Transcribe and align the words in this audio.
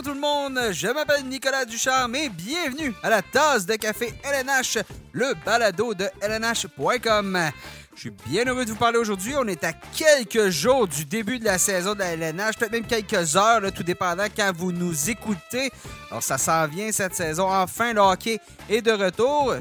Bonjour 0.00 0.14
tout 0.14 0.20
le 0.20 0.26
monde, 0.26 0.58
je 0.72 0.86
m'appelle 0.86 1.26
Nicolas 1.26 1.66
Ducharme 1.66 2.14
et 2.14 2.30
bienvenue 2.30 2.94
à 3.02 3.10
la 3.10 3.20
tasse 3.20 3.66
de 3.66 3.74
café 3.74 4.14
LNH, 4.24 4.78
le 5.12 5.34
balado 5.44 5.92
de 5.92 6.06
LNH.com. 6.22 7.38
Je 7.94 8.00
suis 8.00 8.10
bien 8.26 8.46
heureux 8.46 8.64
de 8.64 8.70
vous 8.70 8.78
parler 8.78 8.96
aujourd'hui. 8.96 9.34
On 9.36 9.46
est 9.46 9.62
à 9.62 9.74
quelques 9.74 10.48
jours 10.48 10.88
du 10.88 11.04
début 11.04 11.38
de 11.38 11.44
la 11.44 11.58
saison 11.58 11.92
de 11.92 11.98
la 11.98 12.12
LNH, 12.14 12.56
peut-être 12.56 12.72
même 12.72 12.86
quelques 12.86 13.36
heures, 13.36 13.60
tout 13.74 13.82
dépendant 13.82 14.24
quand 14.34 14.50
vous 14.56 14.72
nous 14.72 15.10
écoutez. 15.10 15.70
Alors, 16.10 16.22
ça 16.22 16.38
s'en 16.38 16.66
vient 16.66 16.90
cette 16.92 17.14
saison. 17.14 17.50
Enfin, 17.50 17.92
le 17.92 18.00
hockey 18.00 18.40
est 18.70 18.80
de 18.80 18.92
retour. 18.92 19.54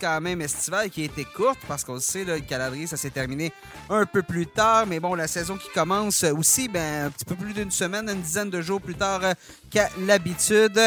Quand 0.00 0.20
même 0.20 0.40
estivale 0.40 0.90
qui 0.90 1.02
a 1.02 1.04
été 1.04 1.24
courte 1.24 1.58
parce 1.66 1.84
qu'on 1.84 1.98
sait, 1.98 2.24
le 2.24 2.40
calendrier, 2.40 2.86
ça 2.86 2.96
s'est 2.96 3.10
terminé 3.10 3.52
un 3.88 4.04
peu 4.06 4.22
plus 4.22 4.46
tard. 4.46 4.86
Mais 4.86 5.00
bon, 5.00 5.14
la 5.14 5.26
saison 5.26 5.56
qui 5.56 5.68
commence 5.70 6.24
aussi, 6.24 6.68
ben, 6.68 7.06
un 7.06 7.10
petit 7.10 7.24
peu 7.24 7.34
plus 7.34 7.52
d'une 7.52 7.70
semaine, 7.70 8.08
une 8.08 8.20
dizaine 8.20 8.50
de 8.50 8.60
jours 8.60 8.80
plus 8.80 8.94
tard 8.94 9.20
euh, 9.22 9.34
qu'à 9.70 9.88
l'habitude. 10.00 10.78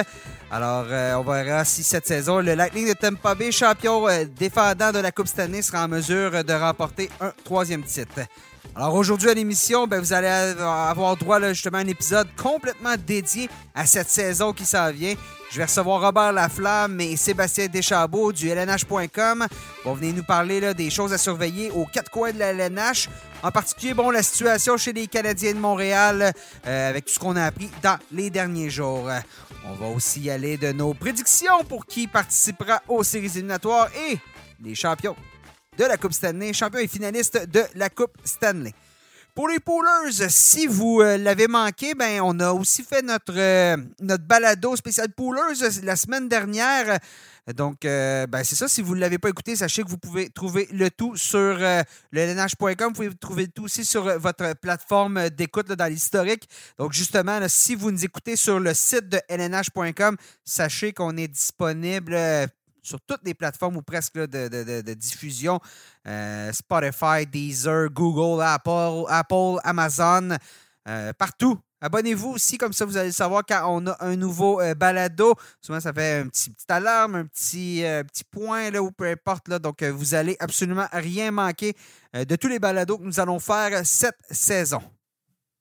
Alors, 0.52 0.86
euh, 0.90 1.16
on 1.16 1.24
verra 1.24 1.66
si 1.66 1.84
cette 1.84 2.08
saison, 2.08 2.40
le 2.40 2.54
Lightning 2.54 2.88
de 2.88 2.94
Tampa 2.94 3.36
Bay, 3.36 3.52
champion 3.52 4.08
euh, 4.08 4.26
défendant 4.38 4.92
de 4.92 5.00
la 5.00 5.12
Coupe 5.12 5.28
Stanley, 5.28 5.62
sera 5.62 5.86
en 5.86 5.88
mesure 5.88 6.44
de 6.44 6.54
remporter 6.54 7.10
un 7.20 7.32
troisième 7.44 7.84
titre. 7.84 8.22
Alors 8.76 8.94
aujourd'hui 8.96 9.30
à 9.30 9.34
l'émission, 9.34 9.88
ben, 9.88 10.00
vous 10.00 10.12
allez 10.12 10.28
avoir 10.28 11.16
droit 11.16 11.40
justement 11.54 11.78
à 11.78 11.82
un 11.82 11.88
épisode 11.88 12.28
complètement 12.36 12.96
dédié 12.98 13.50
à 13.74 13.86
cette 13.86 14.10
saison 14.10 14.54
qui 14.54 14.66
s'en 14.66 14.92
vient. 14.92 15.14
Je 15.56 15.60
vais 15.62 15.68
recevoir 15.68 16.02
Robert 16.02 16.34
Laflamme 16.34 17.00
et 17.00 17.16
Sébastien 17.16 17.68
Deschambault 17.68 18.34
du 18.34 18.50
LNH.com. 18.50 19.48
Vont 19.86 19.94
venir 19.94 20.14
nous 20.14 20.24
parler 20.24 20.74
des 20.74 20.90
choses 20.90 21.14
à 21.14 21.18
surveiller 21.18 21.72
aux 21.72 21.86
quatre 21.86 22.12
coins 22.12 22.34
de 22.34 22.40
la 22.40 22.52
LNH. 22.52 23.08
En 23.42 23.52
particulier, 23.52 23.94
bon, 23.94 24.10
la 24.10 24.22
situation 24.22 24.76
chez 24.76 24.92
les 24.92 25.08
Canadiens 25.08 25.54
de 25.54 25.60
Montréal 25.60 26.34
euh, 26.68 26.90
avec 26.90 27.06
tout 27.06 27.14
ce 27.14 27.20
qu'on 27.20 27.38
a 27.38 27.46
appris 27.46 27.70
dans 27.82 27.98
les 28.12 28.30
derniers 28.30 28.70
jours. 28.70 29.10
On 29.66 29.76
va 29.76 29.88
aussi 29.96 30.30
aller 30.30 30.58
de 30.58 30.74
nos 30.74 30.94
prédictions 30.94 31.64
pour 31.70 31.86
qui 31.86 32.08
participera 32.08 32.82
aux 32.90 33.04
séries 33.04 33.28
éliminatoires 33.28 33.88
et 34.10 34.18
les 34.62 34.76
champions 34.76 35.16
de 35.78 35.86
la 35.86 35.96
Coupe 35.96 36.12
Stanley, 36.12 36.52
champion 36.52 36.80
et 36.80 36.88
finaliste 36.90 37.50
de 37.50 37.64
la 37.76 37.90
Coupe 37.90 38.18
Stanley. 38.26 38.74
Pour 39.36 39.50
les 39.50 39.60
poolers, 39.60 40.30
si 40.30 40.66
vous 40.66 41.02
euh, 41.02 41.18
l'avez 41.18 41.50
manqué, 41.50 41.94
ben, 41.94 42.22
on 42.24 42.40
a 42.40 42.54
aussi 42.54 42.84
fait 42.84 43.02
notre, 43.02 43.38
euh, 43.38 43.76
notre 44.00 44.24
balado 44.24 44.78
spécial 44.78 45.10
poolers 45.10 45.82
la 45.84 45.98
semaine 45.98 46.30
dernière. 46.30 47.00
Donc, 47.54 47.84
euh, 47.84 48.28
ben, 48.28 48.46
c'est 48.46 48.56
ça. 48.56 48.70
Si 48.70 48.82
vous 48.82 48.96
ne 48.96 49.02
l'avez 49.02 49.18
pas 49.18 49.28
écouté, 49.28 49.58
sachez 49.58 49.84
que 49.84 49.90
vous 49.90 49.98
pouvez 49.98 50.30
trouver 50.30 50.70
le 50.72 50.90
tout 50.90 51.18
sur 51.18 51.58
le 51.58 51.84
lnh.com. 52.14 52.88
Vous 52.88 52.94
pouvez 52.94 53.14
trouver 53.14 53.44
le 53.44 53.52
tout 53.52 53.66
aussi 53.66 53.84
sur 53.84 54.04
votre 54.20 54.54
plateforme 54.54 55.30
d'écoute 55.32 55.68
dans 55.68 55.92
l'historique. 55.92 56.48
Donc, 56.80 56.94
justement, 56.94 57.38
si 57.50 57.76
vous 57.76 57.92
nous 57.92 58.06
écoutez 58.06 58.38
sur 58.38 58.62
le 58.62 58.74
site 58.74 59.10
de 59.10 59.20
lnh.com, 59.30 60.16
sachez 60.46 60.94
qu'on 60.94 61.18
est 61.18 61.28
disponible 61.28 62.16
sur 62.86 63.02
toutes 63.02 63.22
les 63.26 63.34
plateformes 63.34 63.78
ou 63.78 63.82
presque 63.82 64.18
de, 64.18 64.94
diffusion. 64.94 65.60
Euh, 66.08 66.52
Spotify, 66.54 67.26
Deezer, 67.26 67.90
Google, 67.90 68.42
Apple, 68.42 69.06
Apple 69.10 69.60
Amazon, 69.64 70.38
euh, 70.88 71.14
partout. 71.14 71.60
Abonnez-vous 71.82 72.30
aussi, 72.30 72.58
comme 72.58 72.74
ça 72.74 72.86
vous 72.86 72.98
allez 72.98 73.12
savoir 73.12 73.44
quand 73.48 73.64
on 73.68 73.86
a 73.88 73.98
un 74.00 74.16
nouveau 74.16 74.62
euh, 74.62 74.74
balado. 74.74 75.36
Souvent, 75.62 75.80
ça 75.80 75.94
fait 75.94 76.22
un 76.22 76.28
petit, 76.28 76.50
petite 76.50 76.72
alarme, 76.72 77.16
un 77.16 77.26
petit, 77.26 77.84
petit 78.08 78.24
point, 78.24 78.72
là, 78.72 78.82
ou 78.82 78.92
peu 78.92 79.06
importe. 79.06 79.48
Là, 79.50 79.60
donc, 79.60 79.84
vous 79.84 80.16
allez 80.16 80.38
absolument 80.40 80.88
rien 80.92 81.32
manquer 81.32 81.76
de 82.14 82.36
tous 82.36 82.48
les 82.48 82.60
balados 82.60 82.98
que 82.98 83.04
nous 83.04 83.20
allons 83.20 83.40
faire 83.40 83.86
cette 83.86 84.20
saison. 84.32 84.82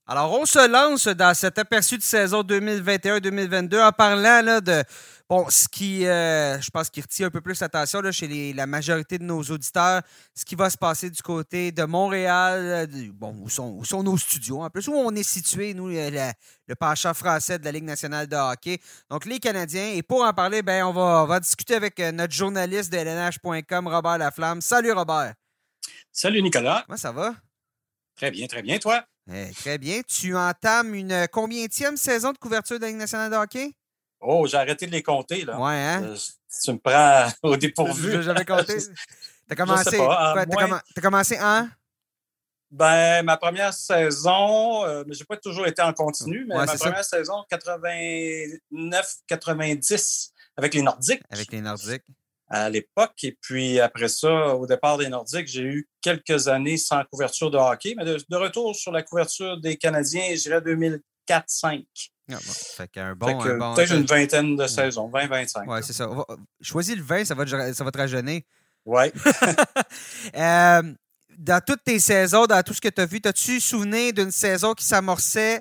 Alors, 0.07 0.39
on 0.39 0.45
se 0.45 0.69
lance 0.69 1.09
dans 1.09 1.33
cet 1.33 1.59
aperçu 1.59 1.97
de 1.97 2.03
saison 2.03 2.43
2021-2022 2.43 3.83
en 3.83 3.91
parlant 3.91 4.43
là, 4.43 4.61
de 4.61 4.85
bon, 5.29 5.47
ce 5.49 5.69
qui, 5.69 6.07
euh, 6.07 6.61
je 6.61 6.71
pense, 6.71 6.91
qui 6.91 7.01
retient 7.01 7.27
un 7.27 7.31
peu 7.31 7.41
plus 7.41 7.61
l'attention 7.61 8.01
chez 8.13 8.53
la 8.53 8.67
majorité 8.67 9.19
de 9.19 9.25
nos 9.25 9.43
auditeurs, 9.43 10.03
ce 10.35 10.45
qui 10.45 10.55
va 10.55 10.71
se 10.71 10.77
passer 10.77 11.11
du 11.11 11.23
côté 11.23 11.73
de 11.73 11.85
Montréal, 11.85 12.89
euh, 12.91 13.11
bon, 13.13 13.37
où 13.41 13.49
sont, 13.49 13.77
où 13.79 13.85
sont 13.85 14.03
nos 14.03 14.17
studios, 14.17 14.63
en 14.63 14.71
plus, 14.71 14.89
où 14.89 14.95
on 14.95 15.15
est 15.15 15.23
situé, 15.23 15.75
nous, 15.75 15.89
le 15.89 16.75
penchant 16.75 17.15
français 17.15 17.59
de 17.59 17.65
la 17.65 17.73
Ligue 17.73 17.85
nationale 17.85 18.27
de 18.27 18.37
hockey. 18.37 18.79
Donc, 19.11 19.25
les 19.25 19.39
Canadiens. 19.39 19.93
Et 19.95 20.03
pour 20.03 20.23
en 20.23 20.33
parler, 20.33 20.63
ben, 20.63 20.85
on, 20.85 20.93
va, 20.93 21.25
on 21.25 21.27
va 21.27 21.41
discuter 21.41 21.75
avec 21.75 21.99
euh, 22.01 22.13
notre 22.13 22.33
journaliste 22.33 22.93
de 22.93 22.99
LNH.com, 22.99 23.89
Robert 23.89 24.19
Laflamme. 24.19 24.61
Salut, 24.61 24.93
Robert. 24.93 25.35
Salut, 26.13 26.43
Nicolas. 26.43 26.85
Comment 26.87 26.97
ça 26.97 27.13
va? 27.13 27.35
Très 28.17 28.31
bien, 28.31 28.47
très 28.47 28.63
bien. 28.63 28.79
Toi? 28.79 29.05
Eh, 29.33 29.51
très 29.55 29.79
bien. 29.79 30.03
Tu 30.07 30.37
entames 30.37 30.95
une 30.95 31.27
combienième 31.29 31.97
saison 31.97 32.33
de 32.33 32.39
couverture 32.39 32.77
de 32.77 32.83
la 32.83 32.89
Ligue 32.89 32.99
nationale 32.99 33.31
de 33.31 33.37
hockey? 33.37 33.75
Oh, 34.25 34.47
j'ai 34.47 34.57
arrêté 34.57 34.87
de 34.87 34.93
les 34.93 35.03
compter. 35.03 35.45
Là. 35.45 35.59
Ouais, 35.59 35.75
hein? 35.75 36.05
Euh, 36.05 36.17
tu 36.63 36.73
me 36.73 36.79
prends 36.79 37.27
au 37.51 37.57
dépourvu. 37.57 38.23
J'avais 38.23 38.45
compté? 38.45 38.77
T'as 39.49 39.57
commencé, 39.57 39.99
as 40.01 40.47
commencé 41.03 41.37
en? 41.41 41.69
Ben, 42.71 43.23
ma 43.23 43.37
première 43.37 43.75
saison, 43.75 44.85
euh, 44.85 45.05
mais 45.07 45.13
je 45.15 45.21
n'ai 45.21 45.27
pas 45.27 45.37
toujours 45.37 45.67
été 45.67 45.83
en 45.83 45.93
continu, 45.93 46.47
mais 46.49 46.57
ma 46.57 46.67
première 46.67 47.05
saison, 47.05 47.45
89-90, 47.53 50.31
avec 50.57 50.75
les 50.75 50.83
Nordiques. 50.83 51.23
Avec 51.31 51.53
les 51.53 51.61
Nordiques 51.61 52.03
à 52.49 52.71
l'époque. 52.71 53.23
Et 53.23 53.37
puis 53.41 53.81
après 53.81 54.09
ça, 54.09 54.55
au 54.55 54.67
départ 54.67 54.99
des 54.99 55.09
Nordiques, 55.09 55.49
j'ai 55.49 55.63
eu 55.63 55.89
quelques 56.01 56.49
années 56.49 56.77
sans 56.77 57.05
couverture 57.05 57.51
de 57.51 57.59
hockey, 57.59 57.95
mais 57.97 58.05
de, 58.05 58.37
retour 58.37 58.75
sur 58.75 58.93
la 58.93 59.03
couverture 59.03 59.61
des 59.61 59.77
Canadiens, 59.77 60.35
je 60.35 60.43
dirais 60.43 60.61
2004-5. 60.61 61.85
Ah 62.33 62.39
fait 62.39 62.89
qu'un 62.89 63.15
bon, 63.15 63.39
Peut-être 63.75 63.95
une 63.95 64.07
vingtaine 64.07 64.57
de 64.57 64.67
saisons, 64.67 65.11
20-25. 65.11 65.65
Oui, 65.67 65.79
c'est 65.83 65.93
ça. 65.93 66.09
Choisis 66.61 66.97
le 66.97 67.03
20, 67.03 67.27
ça 67.27 67.35
va 67.35 67.45
te, 67.45 67.73
ça 67.73 67.85
va 67.85 67.91
te 67.91 67.99
rajeunir. 67.99 68.43
Oui. 68.85 69.05
Euh, 70.35 70.83
dans 71.37 71.61
toutes 71.65 71.85
tes 71.85 71.99
saisons, 71.99 72.47
dans 72.47 72.63
tout 72.63 72.73
ce 72.73 72.81
que 72.81 72.89
tu 72.89 73.01
as 73.01 73.07
vu, 73.07 73.21
as-tu 73.25 73.61
souvenir 73.61 74.13
d'une 74.13 74.31
saison 74.31 74.73
qui 74.73 74.85
s'amorçait 74.85 75.61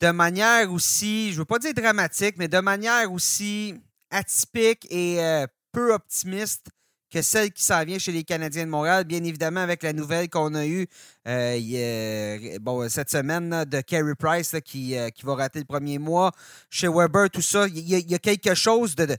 de 0.00 0.10
manière 0.10 0.70
aussi, 0.72 1.30
je 1.30 1.34
ne 1.34 1.38
veux 1.40 1.44
pas 1.44 1.58
dire 1.58 1.74
dramatique, 1.74 2.36
mais 2.38 2.48
de 2.48 2.60
manière 2.60 3.10
aussi 3.12 3.74
atypique 4.10 4.86
et 4.90 5.22
euh, 5.22 5.46
peu 5.72 5.92
optimiste? 5.92 6.68
Que 7.10 7.22
celle 7.22 7.52
qui 7.52 7.62
s'en 7.62 7.84
vient 7.84 7.98
chez 7.98 8.12
les 8.12 8.24
Canadiens 8.24 8.64
de 8.64 8.70
Montréal. 8.70 9.04
Bien 9.04 9.22
évidemment, 9.24 9.60
avec 9.60 9.82
la 9.82 9.92
nouvelle 9.92 10.28
qu'on 10.28 10.54
a 10.54 10.66
eue 10.66 10.86
euh, 11.26 12.58
bon, 12.60 12.88
cette 12.88 13.10
semaine 13.10 13.64
de 13.64 13.80
Carey 13.80 14.14
Price 14.18 14.54
qui, 14.64 14.96
euh, 14.96 15.10
qui 15.10 15.24
va 15.24 15.34
rater 15.34 15.58
le 15.58 15.64
premier 15.64 15.98
mois. 15.98 16.32
Chez 16.70 16.88
Weber, 16.88 17.30
tout 17.30 17.42
ça, 17.42 17.66
il 17.68 17.88
y, 17.88 18.14
a, 18.14 18.18
quelque 18.18 18.54
chose 18.54 18.94
de, 18.94 19.16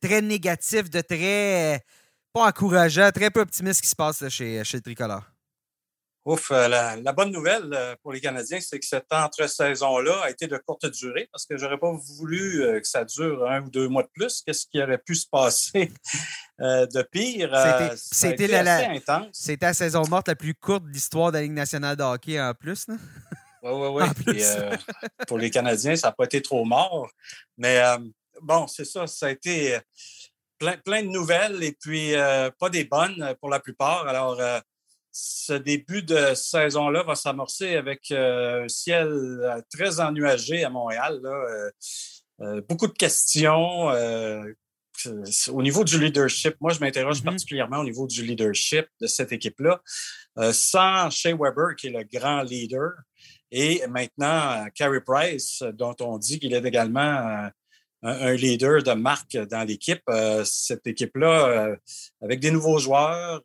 très 0.00 0.22
négatif, 0.22 0.90
de 0.90 1.00
très 1.00 1.84
pas 2.32 2.48
encourageant, 2.48 3.10
très 3.10 3.30
peu 3.30 3.40
optimiste 3.40 3.82
qui 3.82 3.88
se 3.88 3.96
passe 3.96 4.26
chez, 4.28 4.64
chez 4.64 4.78
le 4.78 4.82
Tricolore. 4.82 5.31
Ouf, 6.24 6.52
euh, 6.52 6.68
la, 6.68 7.12
bonne 7.12 7.32
nouvelle 7.32 7.68
euh, 7.72 7.96
pour 8.00 8.12
les 8.12 8.20
Canadiens, 8.20 8.60
c'est 8.60 8.78
que 8.78 8.86
cette 8.86 9.12
entre-saison-là 9.12 10.20
a 10.22 10.30
été 10.30 10.46
de 10.46 10.56
courte 10.56 10.86
durée 10.86 11.28
parce 11.32 11.46
que 11.46 11.56
j'aurais 11.56 11.78
pas 11.78 11.90
voulu 11.90 12.62
euh, 12.62 12.78
que 12.78 12.86
ça 12.86 13.04
dure 13.04 13.44
un 13.48 13.62
ou 13.62 13.70
deux 13.70 13.88
mois 13.88 14.04
de 14.04 14.08
plus. 14.14 14.40
Qu'est-ce 14.46 14.66
qui 14.66 14.80
aurait 14.80 14.98
pu 14.98 15.16
se 15.16 15.26
passer 15.26 15.92
de 16.60 17.02
pire? 17.02 17.50
C'était 17.96 18.46
la, 18.46 18.94
C'était 19.32 19.66
la 19.66 19.74
saison 19.74 20.04
morte 20.08 20.28
la 20.28 20.36
plus 20.36 20.54
courte 20.54 20.84
de 20.84 20.90
l'histoire 20.90 21.32
de 21.32 21.38
la 21.38 21.42
Ligue 21.42 21.52
nationale 21.52 21.96
de 21.96 22.04
hockey 22.04 22.40
en 22.40 22.54
plus. 22.54 22.86
Oui, 23.64 23.72
oui, 23.72 24.04
oui. 24.28 24.42
pour 25.26 25.38
les 25.38 25.50
Canadiens, 25.50 25.96
ça 25.96 26.08
n'a 26.08 26.12
pas 26.12 26.24
été 26.24 26.40
trop 26.40 26.64
mort. 26.64 27.10
Mais 27.58 27.80
bon, 28.40 28.68
c'est 28.68 28.84
ça. 28.84 29.08
Ça 29.08 29.26
a 29.26 29.30
été 29.30 29.76
plein, 30.56 30.76
plein 30.76 31.02
de 31.02 31.08
nouvelles 31.08 31.64
et 31.64 31.72
puis 31.72 32.14
pas 32.60 32.70
des 32.70 32.84
bonnes 32.84 33.34
pour 33.40 33.50
la 33.50 33.58
plupart. 33.58 34.06
Alors, 34.06 34.40
ce 35.12 35.52
début 35.52 36.02
de 36.02 36.34
saison-là 36.34 37.02
va 37.02 37.14
s'amorcer 37.14 37.76
avec 37.76 38.10
euh, 38.10 38.64
un 38.64 38.68
ciel 38.68 39.08
euh, 39.08 39.60
très 39.70 40.00
ennuagé 40.00 40.64
à 40.64 40.70
Montréal. 40.70 41.20
Euh, 42.40 42.62
beaucoup 42.68 42.86
de 42.86 42.92
questions 42.92 43.88
au 45.48 45.62
niveau 45.62 45.84
du 45.84 46.00
leadership. 46.00 46.56
Moi, 46.60 46.72
je 46.72 46.80
m'interroge 46.80 47.20
mm-hmm. 47.20 47.24
particulièrement 47.24 47.78
au 47.78 47.84
niveau 47.84 48.06
du 48.06 48.24
leadership 48.24 48.86
de 49.00 49.06
cette 49.06 49.32
équipe-là. 49.32 49.80
sans 50.52 51.10
Shea 51.10 51.36
Weber, 51.36 51.76
qui 51.76 51.88
est 51.88 51.90
le 51.90 52.04
grand 52.04 52.42
leader, 52.42 52.92
et 53.50 53.86
maintenant 53.88 54.66
Carey 54.74 55.00
Price, 55.04 55.62
dont 55.74 55.94
on 56.00 56.18
dit 56.18 56.40
qu'il 56.40 56.54
est 56.54 56.64
également 56.64 57.50
un, 58.02 58.32
leader 58.32 58.82
de 58.82 58.92
marque 58.92 59.36
dans 59.36 59.62
l'équipe. 59.62 60.02
cette 60.44 60.86
équipe-là, 60.86 61.76
avec 62.20 62.40
des 62.40 62.50
nouveaux 62.50 62.78
joueurs, 62.78 63.42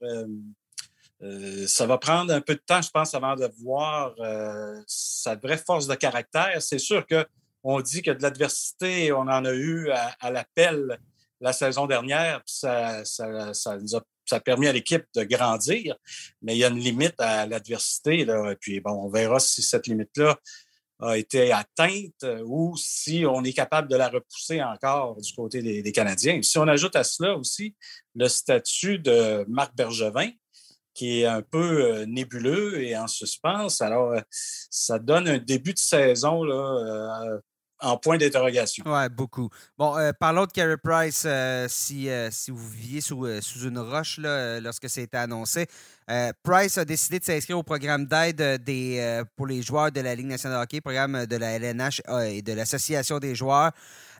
euh, 1.23 1.65
ça 1.67 1.85
va 1.85 1.97
prendre 1.97 2.33
un 2.33 2.41
peu 2.41 2.55
de 2.55 2.61
temps, 2.65 2.81
je 2.81 2.91
pense, 2.91 3.15
avant 3.15 3.35
de 3.35 3.49
voir 3.59 4.13
euh, 4.19 4.79
sa 4.85 5.35
vraie 5.35 5.57
force 5.57 5.87
de 5.87 5.95
caractère. 5.95 6.61
C'est 6.61 6.79
sûr 6.79 7.05
qu'on 7.07 7.81
dit 7.81 8.01
que 8.01 8.11
de 8.11 8.21
l'adversité, 8.21 9.11
on 9.11 9.21
en 9.21 9.45
a 9.45 9.53
eu 9.53 9.89
à, 9.91 10.31
l'appel 10.31 10.99
la 11.39 11.53
saison 11.53 11.85
dernière, 11.85 12.41
ça, 12.45 13.05
ça, 13.05 13.53
ça, 13.53 13.77
nous 13.77 13.95
a, 13.95 14.01
ça 14.25 14.37
a 14.37 14.39
permis 14.39 14.67
à 14.67 14.73
l'équipe 14.73 15.05
de 15.15 15.23
grandir, 15.23 15.95
mais 16.41 16.55
il 16.55 16.59
y 16.59 16.63
a 16.63 16.69
une 16.69 16.79
limite 16.79 17.19
à 17.19 17.45
l'adversité. 17.45 18.21
Et 18.21 18.55
puis, 18.59 18.79
bon, 18.79 18.91
on 18.91 19.09
verra 19.09 19.39
si 19.39 19.61
cette 19.61 19.85
limite-là 19.85 20.35
a 20.99 21.17
été 21.17 21.51
atteinte 21.51 22.25
ou 22.45 22.75
si 22.75 23.23
on 23.27 23.43
est 23.43 23.53
capable 23.53 23.87
de 23.87 23.95
la 23.95 24.09
repousser 24.09 24.63
encore 24.63 25.15
du 25.21 25.31
côté 25.33 25.61
des, 25.61 25.91
Canadiens. 25.91 26.41
Si 26.41 26.57
on 26.57 26.67
ajoute 26.67 26.95
à 26.95 27.03
cela 27.03 27.37
aussi 27.37 27.75
le 28.15 28.27
statut 28.27 28.97
de 28.97 29.45
Marc 29.47 29.75
Bergevin, 29.75 30.29
qui 30.97 31.21
est 31.21 31.25
un 31.25 31.41
peu 31.41 32.03
nébuleux 32.03 32.81
et 32.81 32.97
en 32.97 33.07
suspense. 33.07 33.81
Alors, 33.81 34.15
ça 34.31 34.99
donne 34.99 35.27
un 35.27 35.37
début 35.37 35.73
de 35.73 35.79
saison 35.79 36.43
là, 36.43 37.39
en 37.79 37.97
point 37.97 38.17
d'interrogation. 38.17 38.83
Oui, 38.85 39.09
beaucoup. 39.09 39.49
Bon, 39.77 39.97
euh, 39.97 40.11
parlons 40.19 40.45
de 40.45 40.51
Carey 40.51 40.77
Price. 40.77 41.23
Euh, 41.25 41.67
si, 41.69 42.09
euh, 42.09 42.29
si 42.31 42.51
vous 42.51 42.67
viviez 42.69 43.01
sous, 43.01 43.25
sous 43.41 43.67
une 43.67 43.79
roche 43.79 44.17
là, 44.17 44.59
lorsque 44.59 44.89
ça 44.89 45.01
a 45.01 45.03
été 45.03 45.17
annoncé, 45.17 45.67
Price 46.43 46.77
a 46.77 46.85
décidé 46.85 47.19
de 47.19 47.25
s'inscrire 47.25 47.57
au 47.57 47.63
programme 47.63 48.05
d'aide 48.05 48.63
des, 48.63 49.23
pour 49.35 49.45
les 49.45 49.61
joueurs 49.61 49.91
de 49.91 49.99
la 49.99 50.15
Ligue 50.15 50.27
nationale 50.27 50.59
de 50.59 50.63
hockey, 50.63 50.79
programme 50.79 51.25
de 51.25 51.35
la 51.35 51.57
LNH 51.57 52.01
et 52.29 52.41
de 52.41 52.53
l'Association 52.53 53.19
des 53.19 53.35
joueurs. 53.35 53.71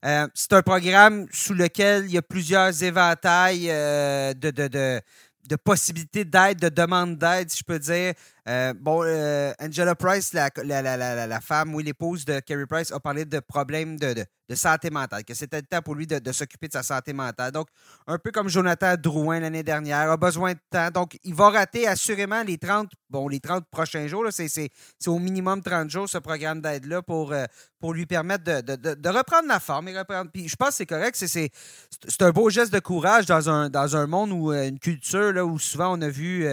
C'est 0.03 0.51
un 0.51 0.61
programme 0.61 1.27
sous 1.31 1.53
lequel 1.53 2.05
il 2.05 2.11
y 2.11 2.17
a 2.17 2.21
plusieurs 2.21 2.83
éventails 2.83 3.67
de, 3.67 4.51
de 4.51 5.01
de 5.47 5.55
possibilités 5.55 6.25
d'aide, 6.25 6.59
de 6.59 6.69
demande 6.69 7.17
d'aide, 7.17 7.49
si 7.49 7.59
je 7.59 7.63
peux 7.63 7.79
dire. 7.79 8.13
Euh, 8.47 8.73
bon, 8.73 9.03
euh, 9.03 9.51
Angela 9.59 9.93
Price, 9.93 10.31
la, 10.31 10.49
la, 10.63 10.81
la, 10.81 11.27
la, 11.27 11.41
femme 11.41 11.75
ou 11.75 11.79
l'épouse 11.79 12.23
de 12.23 12.39
Kerry 12.39 12.65
Price, 12.65 12.93
a 12.93 12.99
parlé 12.99 13.25
de 13.25 13.39
problèmes 13.41 13.99
de, 13.99 14.13
de, 14.47 14.55
santé 14.55 14.89
mentale, 14.89 15.25
que 15.25 15.33
c'était 15.33 15.57
le 15.57 15.67
temps 15.67 15.81
pour 15.81 15.95
lui 15.95 16.07
de, 16.07 16.31
s'occuper 16.31 16.69
de 16.69 16.73
sa 16.73 16.83
santé 16.83 17.11
mentale. 17.11 17.51
Donc, 17.51 17.67
un 18.07 18.17
peu 18.17 18.31
comme 18.31 18.47
Jonathan 18.47 18.95
Drouin 18.97 19.41
l'année 19.41 19.63
dernière, 19.63 20.09
a 20.09 20.15
besoin 20.15 20.53
de 20.53 20.59
temps. 20.69 20.89
Donc, 20.91 21.19
il 21.25 21.33
va 21.33 21.49
rater 21.49 21.87
assurément 21.87 22.41
les 22.43 22.57
30, 22.57 22.89
bon, 23.09 23.27
les 23.27 23.41
30 23.41 23.65
prochains 23.69 24.07
jours. 24.07 24.25
C'est 24.31 24.69
au 25.07 25.19
minimum 25.19 25.61
30 25.61 25.89
jours, 25.89 26.07
ce 26.07 26.17
programme 26.17 26.61
d'aide-là, 26.61 27.01
pour, 27.01 27.33
euh, 27.33 27.43
lui 27.91 28.05
permettre 28.05 28.45
de, 28.45 29.09
reprendre 29.09 29.49
la 29.49 29.59
forme. 29.59 29.89
Puis, 30.33 30.47
je 30.47 30.55
pense 30.55 30.69
que 30.69 30.75
c'est 30.75 30.85
correct. 30.85 31.17
C'est 31.17 32.21
un 32.21 32.31
beau 32.31 32.49
geste 32.49 32.71
de 32.71 32.79
courage 32.79 33.25
dans 33.25 33.49
un, 33.49 34.07
monde 34.07 34.31
où 34.31 34.53
une 34.53 34.79
culture 34.79 35.33
où 35.45 35.59
souvent 35.59 35.97
on 35.97 36.01
a 36.01 36.07
vu 36.07 36.47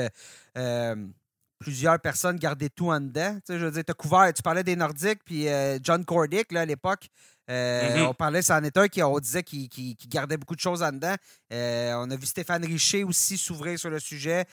plusieurs 1.58 1.98
personnes 1.98 2.36
gardaient 2.36 2.68
tout 2.68 2.90
en 2.90 3.00
dedans. 3.00 3.34
Tu 3.36 3.52
sais, 3.52 3.58
je 3.58 3.64
veux 3.64 3.70
dire, 3.70 3.84
as 3.86 3.94
couvert, 3.94 4.32
tu 4.32 4.42
parlais 4.42 4.64
des 4.64 4.76
Nordiques, 4.76 5.20
puis 5.24 5.48
euh, 5.48 5.78
John 5.82 6.04
Cordick, 6.04 6.52
là, 6.52 6.62
à 6.62 6.64
l'époque, 6.64 7.08
euh, 7.50 7.96
mm-hmm. 7.96 8.06
on 8.06 8.14
parlait, 8.14 8.40
c'en 8.40 8.62
est 8.62 8.76
un 8.76 8.88
qui, 8.88 9.02
on 9.02 9.18
disait 9.18 9.42
qu'il 9.42 9.68
gardait 10.08 10.38
beaucoup 10.38 10.54
de 10.54 10.60
choses 10.60 10.82
en 10.82 10.92
dedans. 10.92 11.14
Euh, 11.52 11.92
on 11.96 12.10
a 12.10 12.16
vu 12.16 12.24
Stéphane 12.24 12.64
Richer 12.64 13.04
aussi 13.04 13.36
s'ouvrir 13.36 13.78
sur 13.78 13.90
le 13.90 13.98
sujet. 14.00 14.44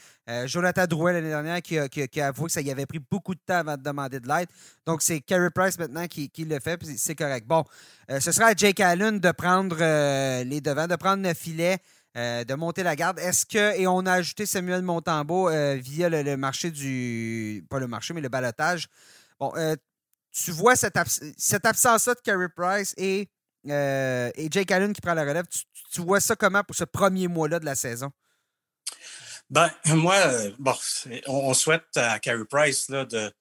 Jonathan 0.45 0.85
Drouin 0.87 1.13
l'année 1.13 1.29
dernière 1.29 1.61
qui 1.61 1.77
a, 1.77 2.27
avoué 2.27 2.45
que 2.45 2.51
ça 2.51 2.61
y 2.61 2.71
avait 2.71 2.85
pris 2.85 2.99
beaucoup 2.99 3.33
de 3.33 3.39
temps 3.45 3.59
avant 3.59 3.75
de 3.75 3.83
demander 3.83 4.19
de 4.19 4.27
l'aide. 4.27 4.47
Donc, 4.85 5.01
c'est 5.01 5.19
Carey 5.21 5.49
Price 5.53 5.77
maintenant 5.77 6.07
qui, 6.07 6.29
qui 6.29 6.45
le 6.45 6.59
fait, 6.59 6.77
puis 6.77 6.97
c'est 6.97 7.15
correct. 7.15 7.45
Bon, 7.47 7.63
ce 8.09 8.31
sera 8.31 8.47
à 8.47 8.53
Jake 8.55 8.79
Allen 8.79 9.19
de 9.19 9.31
prendre 9.31 9.77
les 10.43 10.61
devants, 10.61 10.87
de 10.87 10.95
prendre 10.95 11.23
le 11.23 11.33
filet. 11.33 11.77
Euh, 12.17 12.43
de 12.43 12.53
monter 12.55 12.83
la 12.83 12.97
garde. 12.97 13.19
Est-ce 13.19 13.45
que, 13.45 13.79
et 13.79 13.87
on 13.87 14.05
a 14.05 14.11
ajouté 14.11 14.45
Samuel 14.45 14.81
Montambeau 14.81 15.47
euh, 15.47 15.75
via 15.75 16.09
le, 16.09 16.35
marché 16.35 16.69
du, 16.69 17.65
pas 17.69 17.79
le 17.79 17.87
marché, 17.87 18.13
mais 18.13 18.19
le 18.19 18.27
balotage. 18.27 18.89
Bon, 19.39 19.53
euh, 19.55 19.77
tu 20.33 20.51
vois 20.51 20.75
cette, 20.75 20.97
absence-là 20.97 22.13
de 22.13 22.19
Carey 22.19 22.49
Price 22.53 22.93
et, 22.97 23.29
et 23.63 24.47
Jake 24.51 24.71
Allen 24.71 24.91
qui 24.91 24.99
prend 24.99 25.13
la 25.13 25.23
relève, 25.23 25.45
tu, 25.93 26.01
vois 26.01 26.19
ça 26.19 26.35
comment 26.35 26.63
pour 26.65 26.75
ce 26.75 26.83
premier 26.83 27.29
mois-là 27.29 27.61
de 27.61 27.65
la 27.65 27.75
saison? 27.75 28.11
Ben, 29.49 29.71
moi, 29.85 30.17
bon, 30.59 30.75
on, 31.27 31.53
souhaite 31.53 31.95
à 31.95 32.19
Carey 32.19 32.43
Price 32.49 32.89
là, 32.89 33.05
de, 33.05 33.31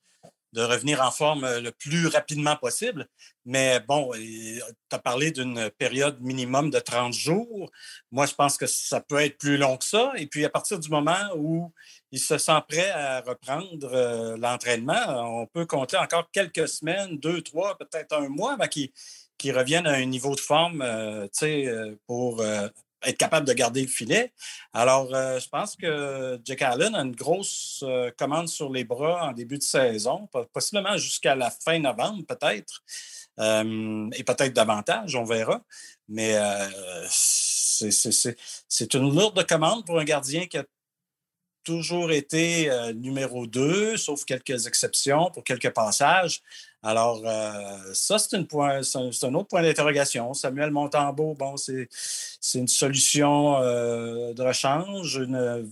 de 0.52 0.62
revenir 0.62 1.00
en 1.00 1.11
forme 1.11 1.44
euh, 1.44 1.61
le 1.61 1.70
plus 1.70 2.06
rapidement 2.08 2.56
possible. 2.56 3.06
Mais 3.44 3.81
bon, 3.81 4.12
tu 4.12 4.61
as 4.91 4.99
parlé 4.99 5.31
d'une 5.31 5.70
période 5.79 6.20
minimum 6.20 6.70
de 6.70 6.79
30 6.79 7.12
jours. 7.12 7.70
Moi, 8.11 8.26
je 8.26 8.35
pense 8.35 8.56
que 8.56 8.67
ça 8.67 9.00
peut 9.00 9.20
être 9.20 9.38
plus 9.38 9.56
long 9.56 9.76
que 9.76 9.85
ça. 9.85 10.12
Et 10.17 10.26
puis, 10.26 10.44
à 10.44 10.50
partir 10.50 10.79
du 10.79 10.88
moment 10.91 11.31
où 11.37 11.73
il 12.12 12.19
se 12.19 12.38
sent 12.38 12.61
prêt 12.69 12.91
à 12.91 13.20
reprendre 13.20 13.91
euh, 13.93 14.37
l'entraînement, 14.37 15.41
on 15.41 15.47
peut 15.47 15.67
compter 15.67 15.97
encore 15.97 16.31
quelques 16.32 16.69
semaines, 16.69 17.19
deux, 17.19 17.43
trois, 17.43 17.79
peut-être 17.79 18.12
un 18.12 18.29
mois, 18.29 18.55
avant 18.55 18.69
qu'il 18.69 19.56
revienne 19.56 19.87
à 19.87 19.94
un 19.94 20.05
niveau 20.05 20.35
de 20.35 20.41
forme 20.41 20.82
euh, 20.82 21.26
pour 22.06 22.43
être 23.02 23.17
capable 23.17 23.47
de 23.47 23.52
garder 23.52 23.82
le 23.82 23.88
filet. 23.88 24.32
Alors, 24.73 25.14
euh, 25.14 25.38
je 25.38 25.49
pense 25.49 25.76
que 25.76 26.41
Jack 26.44 26.62
Allen 26.62 26.94
a 26.94 27.00
une 27.00 27.14
grosse 27.14 27.82
euh, 27.87 28.11
commande 28.17 28.49
sur 28.49 28.70
les 28.70 28.85
bras 28.85 29.29
en 29.29 29.32
début 29.32 29.58
de 29.58 29.62
saison, 29.62 30.29
possiblement 30.52 30.97
jusqu'à 30.97 31.35
la 31.35 31.50
fin 31.50 31.79
novembre, 31.79 32.25
peut-être, 32.26 32.82
euh, 33.38 34.11
et 34.14 34.25
peut-être 34.25 34.52
davantage, 34.52 35.14
on 35.14 35.25
verra. 35.25 35.62
Mais 36.08 36.37
c'est 37.08 38.94
une 38.94 39.14
lourde 39.14 39.47
commande 39.47 39.87
pour 39.87 39.99
un 39.99 40.05
gardien 40.05 40.47
qui 40.47 40.58
a 40.58 40.64
toujours 41.62 42.11
été 42.11 42.69
numéro 42.94 43.47
deux, 43.47 43.97
sauf 43.97 44.25
quelques 44.25 44.67
exceptions 44.67 45.31
pour 45.31 45.44
quelques 45.44 45.70
passages. 45.70 46.43
Alors, 46.82 47.22
euh, 47.26 47.92
ça, 47.92 48.18
c'est, 48.18 48.34
un, 48.36 49.34
autre 49.34 49.48
point 49.48 49.62
d'interrogation. 49.62 50.32
Samuel 50.32 50.70
Montembeau, 50.70 51.34
bon, 51.34 51.56
c'est, 51.58 51.88
une 52.54 52.68
solution 52.68 53.58
euh, 53.58 54.32
de 54.32 54.42
rechange, 54.42 55.16
une 55.16 55.62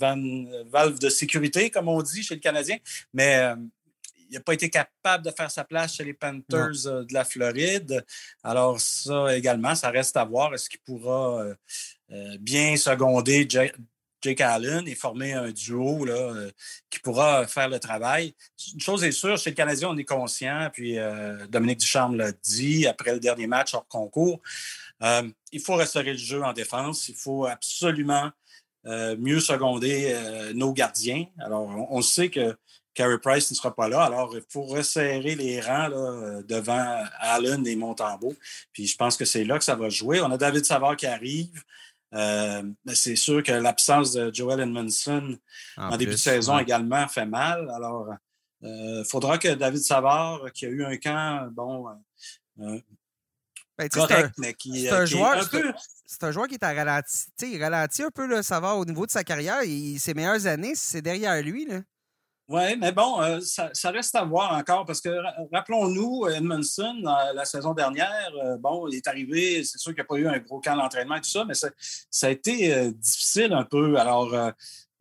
valve 0.71 0.99
de 0.99 1.09
sécurité, 1.09 1.71
comme 1.71 1.89
on 1.89 2.03
dit 2.03 2.23
chez 2.23 2.35
le 2.35 2.41
Canadien, 2.41 2.77
mais 3.15 3.37
euh, 3.37 3.57
il 4.31 4.35
n'a 4.35 4.41
pas 4.41 4.53
été 4.53 4.69
capable 4.69 5.25
de 5.25 5.31
faire 5.31 5.51
sa 5.51 5.65
place 5.65 5.95
chez 5.95 6.05
les 6.05 6.13
Panthers 6.13 6.85
de 6.85 7.15
la 7.15 7.25
Floride. 7.25 8.05
Alors, 8.43 8.79
ça 8.79 9.35
également, 9.35 9.75
ça 9.75 9.89
reste 9.89 10.19
à 10.19 10.25
voir. 10.25 10.53
Est-ce 10.53 10.69
qu'il 10.69 10.81
pourra 10.81 11.47
bien 12.39 12.77
seconder 12.77 13.49
Jake 14.23 14.41
Allen 14.41 14.87
et 14.89 14.95
former 14.95 15.33
un 15.33 15.51
duo 15.51 16.07
euh, 16.07 16.51
qui 16.91 16.99
pourra 17.01 17.47
faire 17.47 17.69
le 17.69 17.79
travail. 17.79 18.35
Une 18.75 18.81
chose 18.81 19.05
est 19.05 19.13
sûre, 19.13 19.37
chez 19.39 19.51
le 19.51 19.57
Canadien, 19.57 19.89
on 19.91 19.97
est 19.97 20.05
conscient, 20.05 20.69
puis 20.73 20.99
euh, 20.99 21.47
Dominique 21.49 21.79
Ducharme 21.79 22.17
l'a 22.17 22.33
dit 22.33 22.87
après 22.87 23.13
le 23.13 23.21
dernier 23.21 23.47
match 23.47 23.75
hors 23.75 23.87
concours. 23.87 24.41
Euh, 25.03 25.29
il 25.53 25.61
faut 25.61 25.75
restaurer 25.75 26.13
le 26.13 26.19
jeu 26.19 26.43
en 26.43 26.53
défense. 26.53 27.09
Il 27.09 27.15
faut 27.15 27.47
absolument 27.47 28.31
mieux 29.19 29.41
seconder 29.41 30.17
nos 30.55 30.73
gardiens. 30.73 31.27
Alors, 31.41 31.69
on, 31.91 32.01
sait 32.01 32.31
que 32.31 32.57
Carey 32.95 33.19
Price 33.19 33.51
ne 33.51 33.57
sera 33.57 33.75
pas 33.75 33.87
là. 33.87 34.03
Alors, 34.05 34.35
il 34.35 34.43
faut 34.49 34.63
resserrer 34.63 35.35
les 35.35 35.61
rangs 35.61 35.91
devant 36.49 37.05
Allen 37.19 37.67
et 37.67 37.77
Montembeau. 37.77 38.35
Puis 38.73 38.87
je 38.87 38.97
pense 38.97 39.19
que 39.19 39.27
c'est 39.27 39.45
là 39.45 39.59
que 39.59 39.65
ça 39.65 39.75
va 39.75 39.91
jouer. 39.91 40.23
On 40.23 40.31
a 40.31 40.39
David 40.39 40.65
Savard 40.65 40.97
qui 40.97 41.07
arrive. 41.07 41.63
Euh, 42.15 42.63
c'est 42.95 43.17
sûr 43.17 43.43
que 43.43 43.53
l'absence 43.53 44.13
de 44.13 44.33
Joel 44.33 44.61
Edmondson 44.61 45.37
en, 45.77 45.97
début 45.97 46.13
de 46.13 46.17
saison 46.17 46.59
également 46.59 47.07
fait 47.09 47.27
mal. 47.27 47.71
Alors, 47.71 48.09
il 48.63 48.69
euh, 48.69 49.05
faudra 49.05 49.39
que 49.39 49.55
David 49.55 49.83
Savard, 49.83 50.41
qui 50.53 50.67
a 50.67 50.69
eu 50.69 50.85
un 50.85 50.97
camp, 50.97 51.49
bon, 51.53 51.89
euh, 52.61 52.81
ben, 53.77 53.89
correct, 53.89 54.35
mais 54.39 54.55
qui, 54.55 54.87
est 54.87 54.91
un 54.91 55.05
joueur, 55.05 55.49
C'est 56.07 56.25
un 56.25 56.33
joueur 56.33 56.49
qui 56.49 56.55
est 56.55 56.65
à 56.65 56.73
ralenti. 56.73 57.27
Il 57.43 57.63
ralentit 57.63 58.03
un 58.03 58.11
peu 58.11 58.27
le 58.27 58.43
Savard 58.43 58.79
au 58.79 58.85
niveau 58.85 59.07
de 59.07 59.11
sa 59.11 59.23
carrière. 59.23 59.63
Il, 59.63 60.01
ses 60.01 60.15
meilleures 60.15 60.47
années, 60.47 60.75
c'est 60.75 61.03
derrière 61.03 61.41
lui. 61.43 61.67
Là. 61.67 61.81
Oui, 62.49 62.77
mais 62.79 62.93
bon, 62.93 63.21
euh, 63.21 63.41
ça, 63.43 63.91
reste 63.91 64.15
à 64.15 64.25
voir 64.25 64.55
encore 64.57 64.87
parce 64.87 65.03
que 65.03 65.11
rappelons-nous, 65.53 66.29
Edmondson, 66.29 66.97
la 67.35 67.45
saison 67.45 67.75
dernière, 67.75 68.33
euh, 68.43 68.57
bon, 68.57 68.89
il 68.89 68.97
est 68.97 69.07
arrivé, 69.07 69.63
c'est 69.65 69.77
sûr 69.77 69.91
qu'il 69.91 70.03
n'y 70.03 70.07
a 70.07 70.07
pas 70.07 70.17
eu 70.17 70.27
un 70.27 70.39
gros 70.39 70.59
camp 70.59 70.75
d'entraînement 70.75 71.17
et 71.17 71.21
tout 71.21 71.29
ça, 71.29 71.45
mais 71.45 71.53
ça, 71.53 71.69
a 72.27 72.31
été 72.31 72.73
euh, 72.73 72.91
difficile 72.91 73.53
un 73.53 73.65
peu. 73.65 73.97
Alors, 73.99 74.35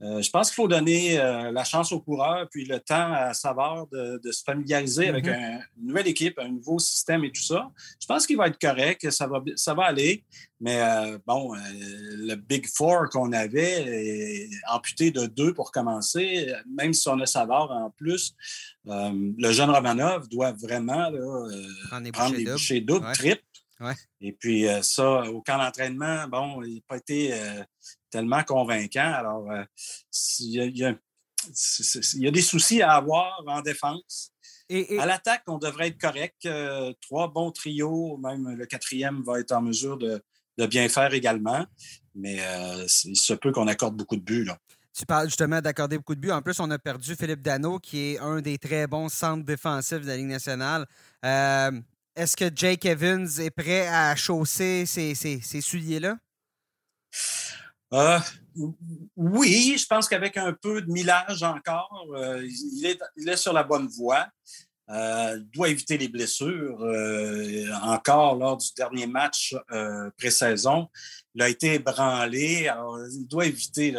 euh, 0.03 0.21
je 0.21 0.29
pense 0.29 0.49
qu'il 0.49 0.55
faut 0.55 0.67
donner 0.67 1.19
euh, 1.19 1.51
la 1.51 1.63
chance 1.63 1.91
aux 1.91 1.99
coureurs, 1.99 2.47
puis 2.51 2.65
le 2.65 2.79
temps 2.79 3.11
à 3.13 3.33
savoir 3.33 3.87
de, 3.87 4.19
se 4.31 4.43
familiariser 4.43 5.07
avec 5.07 5.25
mm-hmm. 5.25 5.61
une 5.79 5.87
nouvelle 5.87 6.07
équipe, 6.07 6.37
un 6.37 6.49
nouveau 6.49 6.77
système 6.77 7.23
et 7.23 7.31
tout 7.31 7.41
ça. 7.41 7.71
Je 7.99 8.05
pense 8.05 8.27
qu'il 8.27 8.37
va 8.37 8.47
être 8.47 8.59
correct, 8.59 9.09
ça 9.09 9.25
va, 9.25 9.41
ça 9.55 9.73
va 9.73 9.85
aller. 9.85 10.23
Mais 10.59 10.79
euh, 10.81 11.17
bon, 11.25 11.53
le 11.53 12.35
Big 12.35 12.67
Four 12.67 13.09
qu'on 13.09 13.31
avait 13.31 14.45
est 14.45 14.49
amputé 14.69 15.09
de 15.09 15.25
deux 15.25 15.53
pour 15.53 15.71
commencer, 15.71 16.53
même 16.69 16.93
si 16.93 17.07
on 17.09 17.19
a 17.19 17.25
Savard 17.25 17.71
en 17.71 17.89
plus. 17.89 18.35
le 18.85 19.51
jeune 19.51 19.69
Romanov 19.71 20.27
doit 20.29 20.51
vraiment 20.51 21.11
prendre 22.13 22.35
des 22.35 22.45
bouchées 22.45 22.81
doubles, 22.81 23.11
triples. 23.13 23.41
Et 24.21 24.31
puis 24.31 24.65
ça, 24.81 25.23
au 25.29 25.41
camp 25.41 25.57
d'entraînement, 25.57 26.27
bon, 26.27 26.63
il 26.63 26.75
n'a 26.75 26.81
pas 26.87 26.97
été 26.97 27.33
tellement 28.09 28.43
convaincant. 28.43 29.13
Alors, 29.13 29.51
euh, 29.51 29.63
il 30.39 30.77
y, 30.77 30.85
a, 30.85 32.31
des 32.31 32.41
soucis 32.41 32.81
à 32.81 32.93
avoir 32.93 33.43
en 33.47 33.61
défense. 33.61 34.31
Et, 34.69 34.99
À 34.99 35.05
l'attaque, 35.05 35.43
on 35.47 35.57
devrait 35.57 35.87
être 35.87 35.99
correct. 35.99 36.45
Euh, 36.45 36.93
trois 37.01 37.29
bons 37.31 37.51
trios, 37.51 38.17
même 38.17 38.49
le 38.49 38.65
quatrième 38.65 39.23
va 39.23 39.39
être 39.39 39.53
en 39.53 39.61
mesure 39.61 39.97
de, 39.97 40.21
bien 40.67 40.89
faire 40.89 41.13
également. 41.13 41.65
Mais 42.15 42.37
euh, 42.41 42.85
il 43.05 43.15
se 43.15 43.33
peut 43.33 43.51
qu'on 43.51 43.67
accorde 43.67 43.95
beaucoup 43.95 44.17
de 44.17 44.23
buts. 44.23 44.43
Là. 44.43 44.57
Tu 44.93 45.05
parles 45.05 45.27
justement 45.27 45.61
d'accorder 45.61 45.97
beaucoup 45.97 46.15
de 46.15 46.19
buts. 46.19 46.31
En 46.31 46.41
plus, 46.41 46.59
on 46.59 46.69
a 46.71 46.79
perdu 46.79 47.15
Philippe 47.15 47.41
Dano, 47.41 47.79
qui 47.79 48.13
est 48.13 48.19
un 48.19 48.41
des 48.41 48.57
très 48.57 48.87
bons 48.87 49.09
centres 49.09 49.45
défensifs 49.45 50.01
de 50.01 50.07
la 50.07 50.17
Ligue 50.17 50.27
nationale. 50.27 50.85
Est-ce 52.17 52.35
que 52.35 52.49
Jake 52.53 52.83
Evans 52.85 53.29
est 53.39 53.51
prêt 53.51 53.87
à 53.87 54.15
chausser 54.15 54.87
ces, 54.87 55.61
souliers-là? 55.61 56.17
Euh, 57.93 58.19
oui, 59.15 59.77
je 59.77 59.85
pense 59.85 60.09
qu'avec 60.09 60.35
un 60.37 60.53
peu 60.53 60.81
de 60.81 60.91
millage 60.91 61.43
encore, 61.43 62.05
euh, 62.15 62.45
il, 62.45 62.85
est, 63.29 63.35
sur 63.35 63.53
la 63.53 63.63
bonne 63.63 63.87
voie. 63.87 64.27
il 64.89 65.47
doit 65.53 65.69
éviter 65.69 65.97
les 65.97 66.09
blessures. 66.09 66.79
encore 67.83 68.35
lors 68.35 68.57
du 68.57 68.67
dernier 68.75 69.07
match 69.07 69.55
pré-saison, 70.17 70.89
il 71.37 71.43
a 71.43 71.49
été 71.49 71.75
ébranlé. 71.75 72.69
Il 73.11 73.27
doit 73.27 73.45
éviter 73.45 73.91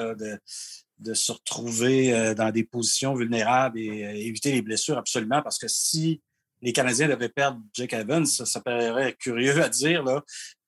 de, 0.99 1.15
se 1.15 1.33
retrouver 1.33 2.13
euh, 2.13 2.35
dans 2.35 2.51
des 2.51 2.65
positions 2.65 3.15
vulnérables 3.15 3.79
et 3.79 4.05
euh, 4.05 4.13
éviter 4.15 4.51
les 4.51 4.63
blessures 4.63 4.99
absolument 4.99 5.41
parce 5.43 5.59
que 5.59 5.69
si 5.69 6.21
les 6.61 6.73
Canadiens 6.73 7.07
devaient 7.07 7.29
perdre 7.29 7.61
Jake 7.73 7.93
Evans, 7.93 8.27
ça, 8.27 8.61
paraît 8.61 9.15
curieux 9.15 9.63
à 9.63 9.69
dire, 9.69 10.05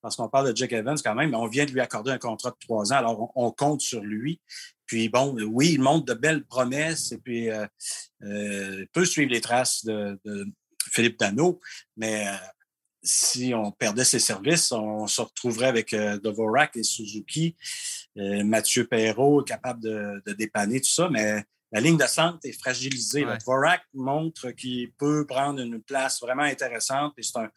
parce 0.01 0.15
qu'on 0.15 0.29
parle 0.29 0.51
de 0.51 0.55
Jake 0.55 0.73
Evans 0.73 0.97
quand 1.03 1.15
même, 1.15 1.31
mais 1.31 1.37
on 1.37 1.47
vient 1.47 1.65
de 1.65 1.71
lui 1.71 1.81
accorder 1.81 2.11
un 2.11 2.17
contrat 2.17 2.51
de 2.51 2.57
trois 2.59 2.91
ans, 2.93 2.97
alors 2.97 3.31
on, 3.35 3.51
compte 3.51 3.81
sur 3.81 4.01
lui. 4.01 4.39
Puis 4.85 5.09
bon, 5.09 5.35
oui, 5.43 5.73
il 5.73 5.81
montre 5.81 6.05
de 6.05 6.13
belles 6.13 6.43
promesses 6.45 7.11
et 7.11 7.17
puis 7.17 7.49
euh, 7.49 8.85
peut 8.93 9.05
suivre 9.05 9.31
les 9.31 9.41
traces 9.41 9.85
de, 9.85 10.19
Philippe 10.91 11.19
Dano, 11.19 11.61
mais 11.95 12.25
si 13.03 13.53
on 13.53 13.71
perdait 13.71 14.03
ses 14.03 14.19
services, 14.19 14.71
on 14.71 15.07
se 15.07 15.21
retrouverait 15.21 15.67
avec 15.67 15.95
Dvorak 15.95 16.75
et 16.75 16.83
Suzuki 16.83 17.55
euh, 18.17 18.43
Mathieu 18.43 18.85
Perrault 18.87 19.43
capable 19.43 19.81
de, 19.81 20.33
dépanner, 20.33 20.81
tout 20.81 20.89
ça, 20.89 21.09
mais 21.09 21.43
la 21.71 21.81
ligne 21.81 21.97
de 21.97 22.05
centre 22.05 22.39
est 22.43 22.59
fragilisée. 22.59 23.25
Ouais. 23.25 23.37
Vorak 23.45 23.83
montre 23.93 24.51
qu'il 24.51 24.91
peut 24.93 25.25
prendre 25.25 25.59
une 25.61 25.81
place 25.81 26.19
vraiment 26.21 26.43
intéressante 26.43 27.13
et 27.17 27.23
c'est 27.23 27.39
un, 27.39 27.49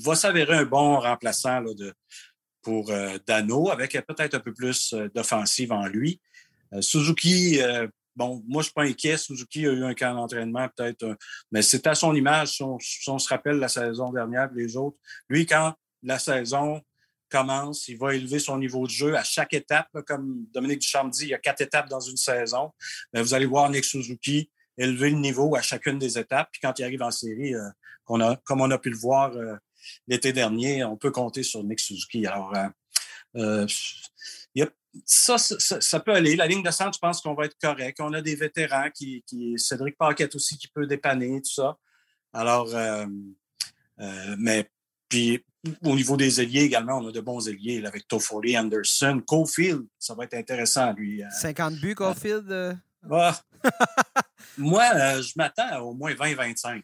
va 0.00 0.14
s'avérer 0.14 0.56
un 0.56 0.64
bon 0.64 0.98
remplaçant 1.00 1.62
de, 1.62 1.94
pour 2.62 2.90
euh, 2.90 3.18
Dano 3.26 3.70
avec 3.70 3.92
peut-être 4.06 4.34
un 4.34 4.40
peu 4.40 4.52
plus 4.52 4.92
euh, 4.92 5.08
d'offensive 5.14 5.72
en 5.72 5.86
lui. 5.86 6.20
Suzuki, 6.82 7.60
bon, 8.14 8.42
moi, 8.46 8.56
je 8.56 8.56
ne 8.56 8.62
suis 8.64 8.72
pas 8.74 8.82
inquiet. 8.82 9.16
Suzuki 9.16 9.66
a 9.66 9.72
eu 9.72 9.84
un 9.84 9.94
camp 9.94 10.14
d'entraînement, 10.14 10.68
peut-être, 10.76 11.16
mais 11.50 11.62
c'est 11.62 11.86
à 11.86 11.94
son 11.94 12.14
image. 12.14 12.56
Si 12.56 12.62
on, 12.62 12.78
si 12.78 13.08
on, 13.08 13.18
se 13.18 13.28
rappelle 13.28 13.56
la 13.56 13.68
saison 13.68 14.12
dernière, 14.12 14.50
les 14.52 14.76
autres, 14.76 14.98
lui, 15.30 15.46
quand 15.46 15.72
la 16.02 16.18
saison 16.18 16.82
commence, 17.28 17.88
il 17.88 17.98
va 17.98 18.14
élever 18.14 18.38
son 18.38 18.58
niveau 18.58 18.86
de 18.86 18.90
jeu 18.90 19.16
à 19.16 19.24
chaque 19.24 19.54
étape. 19.54 19.88
comme 20.06 20.46
Dominique 20.52 20.80
Duchamp 20.80 21.08
dit, 21.08 21.24
il 21.24 21.28
y 21.30 21.34
a 21.34 21.38
quatre 21.38 21.60
étapes 21.60 21.88
dans 21.88 22.00
une 22.00 22.16
saison. 22.16 22.72
Mais 23.12 23.22
vous 23.22 23.34
allez 23.34 23.46
voir 23.46 23.70
Nick 23.70 23.84
Suzuki 23.84 24.50
élever 24.78 25.10
le 25.10 25.16
niveau 25.16 25.56
à 25.56 25.62
chacune 25.62 25.98
des 25.98 26.18
étapes. 26.18 26.48
Puis 26.52 26.60
quand 26.60 26.78
il 26.78 26.84
arrive 26.84 27.02
en 27.02 27.10
série, 27.10 27.54
euh, 27.54 27.68
a, 28.20 28.36
comme 28.44 28.60
on 28.60 28.70
a 28.70 28.78
pu 28.78 28.90
le 28.90 28.96
voir 28.96 29.32
euh, 29.36 29.56
l'été 30.06 30.32
dernier, 30.32 30.84
on 30.84 30.96
peut 30.96 31.10
compter 31.10 31.42
sur 31.42 31.62
Nick 31.64 31.80
Suzuki. 31.80 32.26
Alors, 32.26 32.54
euh, 33.36 33.66
ça, 35.04 35.36
ça, 35.38 36.00
peut 36.00 36.14
aller. 36.14 36.34
La 36.34 36.46
ligne 36.46 36.62
de 36.62 36.70
centre, 36.70 36.94
je 36.94 36.98
pense 36.98 37.20
qu'on 37.20 37.34
va 37.34 37.44
être 37.44 37.56
correct. 37.60 38.00
On 38.00 38.12
a 38.14 38.22
des 38.22 38.34
vétérans 38.34 38.90
qui, 38.90 39.22
qui 39.26 39.58
Cédric 39.58 39.96
Paquette 39.98 40.34
aussi 40.34 40.56
qui 40.56 40.68
peut 40.68 40.86
dépanner, 40.86 41.40
tout 41.42 41.52
ça. 41.52 41.76
Alors, 42.32 42.74
mais 44.38 44.70
puis 45.08 45.44
au 45.82 45.94
niveau 45.94 46.16
des 46.16 46.40
ailiers 46.40 46.62
également, 46.62 46.98
on 46.98 47.08
a 47.08 47.12
de 47.12 47.20
bons 47.20 47.48
ailiers 47.48 47.84
avec 47.84 48.06
Toffoli, 48.06 48.56
Anderson, 48.56 49.22
Cofield. 49.26 49.86
Ça 49.98 50.14
va 50.14 50.24
être 50.24 50.34
intéressant, 50.34 50.92
lui. 50.92 51.22
50 51.40 51.72
euh. 51.72 51.76
buts, 51.76 51.94
Cofield? 51.94 52.50
Euh? 52.50 52.74
Ah. 53.10 53.38
moi, 54.58 54.84
euh, 54.94 55.22
je 55.22 55.32
m'attends 55.36 55.68
à 55.70 55.80
au 55.80 55.94
moins 55.94 56.12
20-25. 56.14 56.82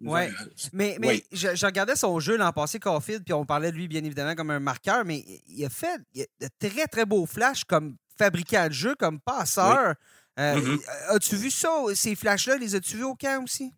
Ouais. 0.00 0.30
Mais, 0.72 0.96
mais 1.00 1.24
Je, 1.32 1.64
regardais 1.64 1.96
son 1.96 2.18
jeu 2.20 2.36
l'an 2.36 2.52
passé, 2.52 2.78
Caulfield, 2.78 3.24
puis 3.24 3.32
on 3.32 3.46
parlait 3.46 3.70
de 3.70 3.76
lui 3.76 3.88
bien 3.88 4.04
évidemment 4.04 4.34
comme 4.34 4.50
un 4.50 4.60
marqueur, 4.60 5.04
mais 5.04 5.24
il 5.46 5.64
a 5.64 5.70
fait 5.70 6.00
de 6.14 6.48
très 6.58 6.86
très 6.86 7.06
beaux 7.06 7.26
flashs 7.26 7.64
comme 7.64 7.96
fabricant 8.18 8.68
de 8.68 8.72
jeu, 8.72 8.94
comme 8.96 9.20
passeur. 9.20 9.94
Mm-hmm. 10.36 10.80
As-tu 11.10 11.36
vu 11.36 11.50
ça, 11.50 11.70
ces 11.94 12.16
flashs-là, 12.16 12.56
les 12.56 12.74
as-tu 12.74 12.96
vus 12.96 13.04
au 13.04 13.14
camp 13.14 13.44
aussi? 13.44 13.72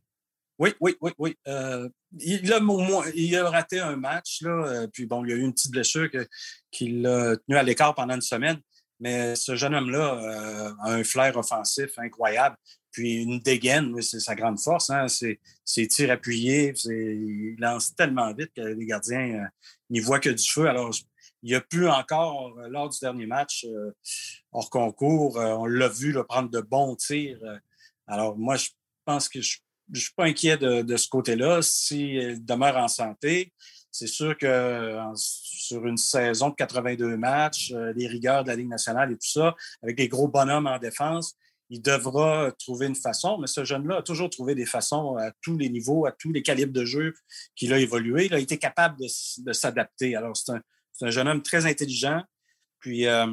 Oui, 0.59 0.73
oui, 0.81 0.97
oui, 1.03 1.13
oui. 1.19 1.37
Euh, 1.49 1.89
il, 2.19 2.53
a, 2.53 2.61
il 3.15 3.37
a 3.37 3.51
raté 3.51 3.79
un 3.79 3.97
match, 3.97 4.41
là, 4.41 4.51
euh, 4.51 4.87
puis 4.87 5.05
bon, 5.05 5.23
il 5.25 5.31
y 5.31 5.33
a 5.35 5.37
eu 5.37 5.43
une 5.43 5.53
petite 5.53 5.71
blessure 5.71 6.09
qui 6.71 6.89
l'a 6.89 7.37
tenu 7.37 7.57
à 7.57 7.63
l'écart 7.63 7.95
pendant 7.95 8.15
une 8.15 8.23
semaine. 8.23 8.59
Mais 8.99 9.37
ce 9.37 9.55
jeune 9.55 9.75
homme-là 9.75 10.15
euh, 10.15 10.73
a 10.81 10.93
un 10.95 11.05
flair 11.05 11.37
offensif 11.37 11.99
incroyable. 11.99 12.57
Puis 12.91 13.23
une 13.23 13.41
dégaine, 13.41 14.01
c'est 14.01 14.21
sa 14.21 14.35
grande 14.35 14.59
force. 14.59 14.89
Hein, 14.89 15.07
ses 15.09 15.89
tirs 15.89 16.11
appuyés. 16.11 16.73
Il 16.87 17.57
lance 17.59 17.95
tellement 17.95 18.33
vite 18.33 18.53
que 18.57 18.63
les 18.63 18.87
gardiens 18.87 19.47
n'y 19.91 20.01
voient 20.01 20.21
que 20.21 20.31
du 20.31 20.49
feu. 20.49 20.67
Alors, 20.67 20.95
il 21.43 21.55
a 21.55 21.61
pu 21.61 21.87
encore, 21.87 22.59
lors 22.71 22.89
du 22.89 22.99
dernier 22.99 23.27
match, 23.27 23.67
hors 24.51 24.71
concours, 24.71 25.37
on 25.37 25.67
l'a 25.67 25.89
vu 25.89 26.17
prendre 26.27 26.49
de 26.49 26.61
bons 26.63 26.97
tirs. 26.97 27.39
alors, 28.07 28.39
moi, 28.39 28.57
je 28.57 28.71
pense 29.05 29.29
que 29.29 29.43
je 29.43 29.59
ne 29.89 29.99
suis 29.99 30.13
pas 30.17 30.25
inquiet 30.25 30.57
de, 30.57 30.97
ce 30.97 31.09
côté-là. 31.09 31.63
S'il 31.63 32.45
demeure 32.45 32.77
en 32.77 32.89
santé, 32.89 33.53
c'est 33.91 34.07
sûr 34.07 34.37
que 34.37 34.99
sur 35.15 35.87
une 35.87 35.97
saison 35.97 36.51
de 36.51 36.55
82 36.55 37.17
matchs, 37.17 37.73
euh, 37.73 37.93
les 37.97 38.07
rigueurs 38.07 38.45
de 38.45 38.49
la 38.49 38.57
Ligue 38.57 38.69
nationale 38.69 39.11
et 39.13 39.15
tout 39.15 39.29
ça, 39.29 39.55
avec 39.83 39.97
des 39.97 40.09
gros 40.09 40.29
bonhommes 40.29 40.67
en 40.67 40.79
défense, 40.79 41.37
il 41.71 41.83
devra 41.83 42.53
trouver 42.59 42.87
une 42.87 42.95
façon. 42.95 43.39
Mais 43.39 43.47
ce 43.47 43.65
jeune-là 43.65 43.99
a 43.99 44.03
toujours 44.03 44.31
trouvé 44.31 44.55
des 44.55 44.67
façons 44.67 45.17
à 45.17 45.33
tous 45.43 45.57
les 45.57 45.69
niveaux, 45.69 46.07
à 46.07 46.13
tous 46.13 46.33
les 46.33 46.43
calibres 46.43 46.73
de 46.73 46.85
jeu 46.85 47.15
qu'il 47.55 47.73
a 47.73 47.79
évolué. 47.79 48.27
Il 48.27 48.35
a 48.35 48.39
été 48.39 48.59
capable 48.59 48.99
de, 49.01 49.53
s'adapter. 49.53 50.15
Alors, 50.15 50.37
c'est 50.37 50.53
un, 51.03 51.11
jeune 51.11 51.29
homme 51.29 51.43
très 51.43 51.67
intelligent. 51.67 52.23
Puis, 52.79 53.07
euh, 53.07 53.27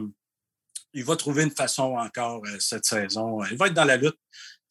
il 0.93 1.03
va 1.03 1.15
trouver 1.15 1.43
une 1.43 1.51
façon 1.51 1.95
encore 1.95 2.41
euh, 2.45 2.59
cette 2.59 2.85
saison. 2.85 3.43
Il 3.45 3.57
va 3.57 3.67
être 3.67 3.73
dans 3.73 3.85
la 3.85 3.97
lutte 3.97 4.17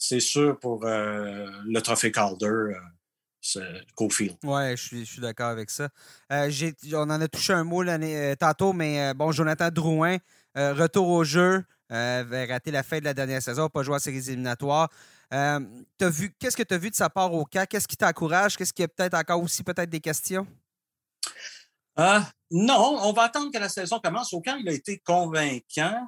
c'est 0.02 0.20
sûr 0.20 0.58
pour 0.58 0.84
euh, 0.84 1.48
le 1.64 1.80
trophée 1.80 2.10
Calder. 2.10 2.46
Euh, 2.46 3.80
Cofield. 3.96 4.36
Oui, 4.44 4.76
je 4.76 5.04
suis, 5.04 5.20
d'accord 5.20 5.48
avec 5.48 5.68
ça. 5.68 5.88
Euh, 6.30 6.48
on 6.92 7.10
en 7.10 7.20
a 7.20 7.26
touché 7.26 7.52
un 7.52 7.64
mot 7.64 7.82
tantôt, 8.38 8.72
mais 8.72 9.12
bon, 9.14 9.32
Jonathan 9.32 9.68
Drouin, 9.68 10.18
retour 10.54 11.08
au 11.08 11.24
jeu, 11.24 11.64
avait 11.88 12.44
raté 12.44 12.70
la 12.70 12.84
fin 12.84 13.00
de 13.00 13.04
la 13.04 13.14
dernière 13.14 13.42
saison, 13.42 13.68
pas 13.68 13.82
joué 13.82 13.96
à 13.96 13.98
séries 13.98 14.28
éliminatoires. 14.28 14.88
Qu'est-ce 15.28 16.56
que 16.56 16.62
tu 16.62 16.74
as 16.74 16.78
vu 16.78 16.90
de 16.90 16.94
sa 16.94 17.10
part 17.10 17.34
au 17.34 17.44
cas? 17.44 17.66
Qu'est-ce 17.66 17.88
qui 17.88 17.96
t'encourage? 17.96 18.56
Qu'est-ce 18.56 18.72
qui 18.72 18.84
a 18.84 18.88
peut-être 18.88 19.14
encore 19.14 19.42
aussi 19.42 19.64
peut-être 19.64 19.90
des 19.90 20.00
questions? 20.00 20.46
non, 21.98 22.98
on 23.02 23.12
va 23.12 23.22
attendre 23.22 23.50
que 23.52 23.58
la 23.58 23.68
saison 23.68 23.98
commence. 23.98 24.32
Au 24.32 24.40
camp, 24.40 24.56
il 24.60 24.68
a 24.68 24.72
été 24.72 24.98
convaincant 24.98 26.06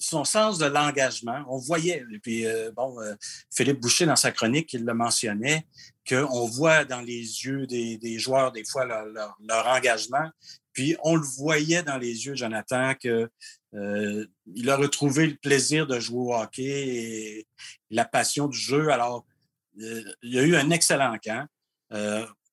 son 0.00 0.24
sens 0.24 0.58
de 0.58 0.66
l'engagement. 0.66 1.44
On 1.48 1.58
voyait, 1.58 2.04
et 2.12 2.18
puis 2.18 2.46
euh, 2.46 2.70
bon, 2.72 3.00
euh, 3.00 3.14
Philippe 3.54 3.80
Boucher, 3.80 4.06
dans 4.06 4.16
sa 4.16 4.32
chronique, 4.32 4.72
il 4.72 4.84
le 4.84 4.94
mentionnait, 4.94 5.66
qu'on 6.08 6.46
voit 6.46 6.84
dans 6.84 7.00
les 7.00 7.20
yeux 7.20 7.66
des, 7.66 8.18
joueurs, 8.18 8.52
des 8.52 8.64
fois, 8.64 8.84
leur, 8.84 9.66
engagement. 9.66 10.30
Puis 10.72 10.96
on 11.02 11.16
le 11.16 11.26
voyait 11.38 11.82
dans 11.82 11.98
les 11.98 12.26
yeux, 12.26 12.34
Jonathan, 12.34 12.94
qu'il 12.94 13.28
euh, 13.74 14.26
a 14.68 14.76
retrouvé 14.76 15.26
le 15.26 15.36
plaisir 15.36 15.86
de 15.86 15.98
jouer 15.98 16.18
au 16.18 16.34
hockey 16.34 16.64
et 16.64 17.46
la 17.90 18.04
passion 18.04 18.46
du 18.46 18.58
jeu. 18.58 18.90
Alors, 18.90 19.24
il 19.78 20.14
y 20.22 20.38
a 20.38 20.42
eu 20.42 20.56
un 20.56 20.70
excellent 20.70 21.16
camp. 21.22 21.46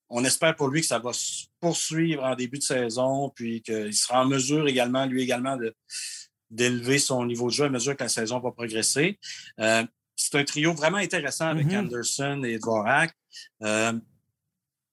on 0.10 0.24
espère 0.24 0.56
pour 0.56 0.70
lui 0.70 0.82
que 0.82 0.88
ça 0.88 1.00
va 1.00 1.14
se 1.14 1.46
poursuivre 1.60 2.24
en 2.24 2.36
début 2.36 2.58
de 2.58 2.64
saison, 2.64 3.30
puis 3.30 3.62
qu'il 3.62 3.94
sera 3.94 4.24
en 4.24 4.26
mesure 4.26 4.68
également, 4.68 5.06
lui 5.06 5.22
également, 5.22 5.58
de, 5.58 5.74
d'élever 6.54 7.00
son 7.00 7.26
niveau 7.26 7.48
de 7.48 7.54
jeu 7.54 7.66
à 7.66 7.70
mesure 7.70 7.98
que 7.98 8.04
la 8.04 8.10
saison 8.10 8.40
va 8.40 8.52
progresser. 8.52 9.20
Euh, 9.60 9.84
c'est 10.16 10.36
un 10.36 10.44
trio 10.44 10.74
vraiment 10.74 10.98
intéressant 10.98 11.48
avec 11.48 11.68
mm-hmm. 11.68 11.80
Anderson 11.80 12.44
et 12.44 12.60
Dvorak. 12.60 13.14
Euh, 13.64 13.94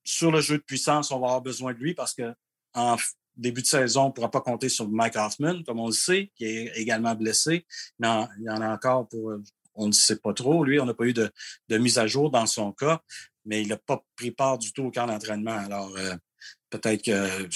sur 0.02 0.32
le 0.32 0.40
jeu 0.40 0.56
de 0.56 0.62
puissance, 0.62 1.10
on 1.10 1.20
va 1.20 1.26
avoir 1.26 1.42
besoin 1.42 1.74
de 1.74 1.78
lui 1.78 1.94
parce 1.94 2.14
qu'en 2.14 2.96
début 3.36 3.60
de 3.60 3.66
saison, 3.66 4.04
on 4.04 4.08
ne 4.08 4.12
pourra 4.12 4.30
pas 4.30 4.40
compter 4.40 4.70
sur 4.70 4.88
Mike 4.88 5.16
Hoffman, 5.16 5.62
comme 5.62 5.78
on 5.78 5.88
le 5.88 5.92
sait, 5.92 6.32
qui 6.34 6.46
est 6.46 6.72
également 6.76 7.14
blessé. 7.14 7.66
Mais 7.98 8.08
il 8.38 8.44
y 8.44 8.50
en 8.50 8.62
a 8.62 8.72
encore 8.72 9.06
pour, 9.08 9.34
on 9.74 9.86
ne 9.86 9.92
sait 9.92 10.16
pas 10.16 10.32
trop. 10.32 10.64
Lui, 10.64 10.80
on 10.80 10.86
n'a 10.86 10.94
pas 10.94 11.04
eu 11.04 11.12
de, 11.12 11.30
mise 11.70 11.98
à 11.98 12.06
jour 12.06 12.30
dans 12.30 12.46
son 12.46 12.72
cas, 12.72 13.02
mais 13.44 13.62
il 13.62 13.68
n'a 13.68 13.76
pas 13.76 14.02
pris 14.16 14.30
part 14.30 14.58
du 14.58 14.72
tout 14.72 14.84
au 14.84 14.90
camp 14.90 15.06
d'entraînement. 15.06 15.56
Alors, 15.58 15.94
euh, 15.96 16.14
peut-être 16.70 17.04
que 17.04 17.48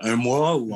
un 0.00 0.16
mois 0.16 0.56
ou 0.56 0.74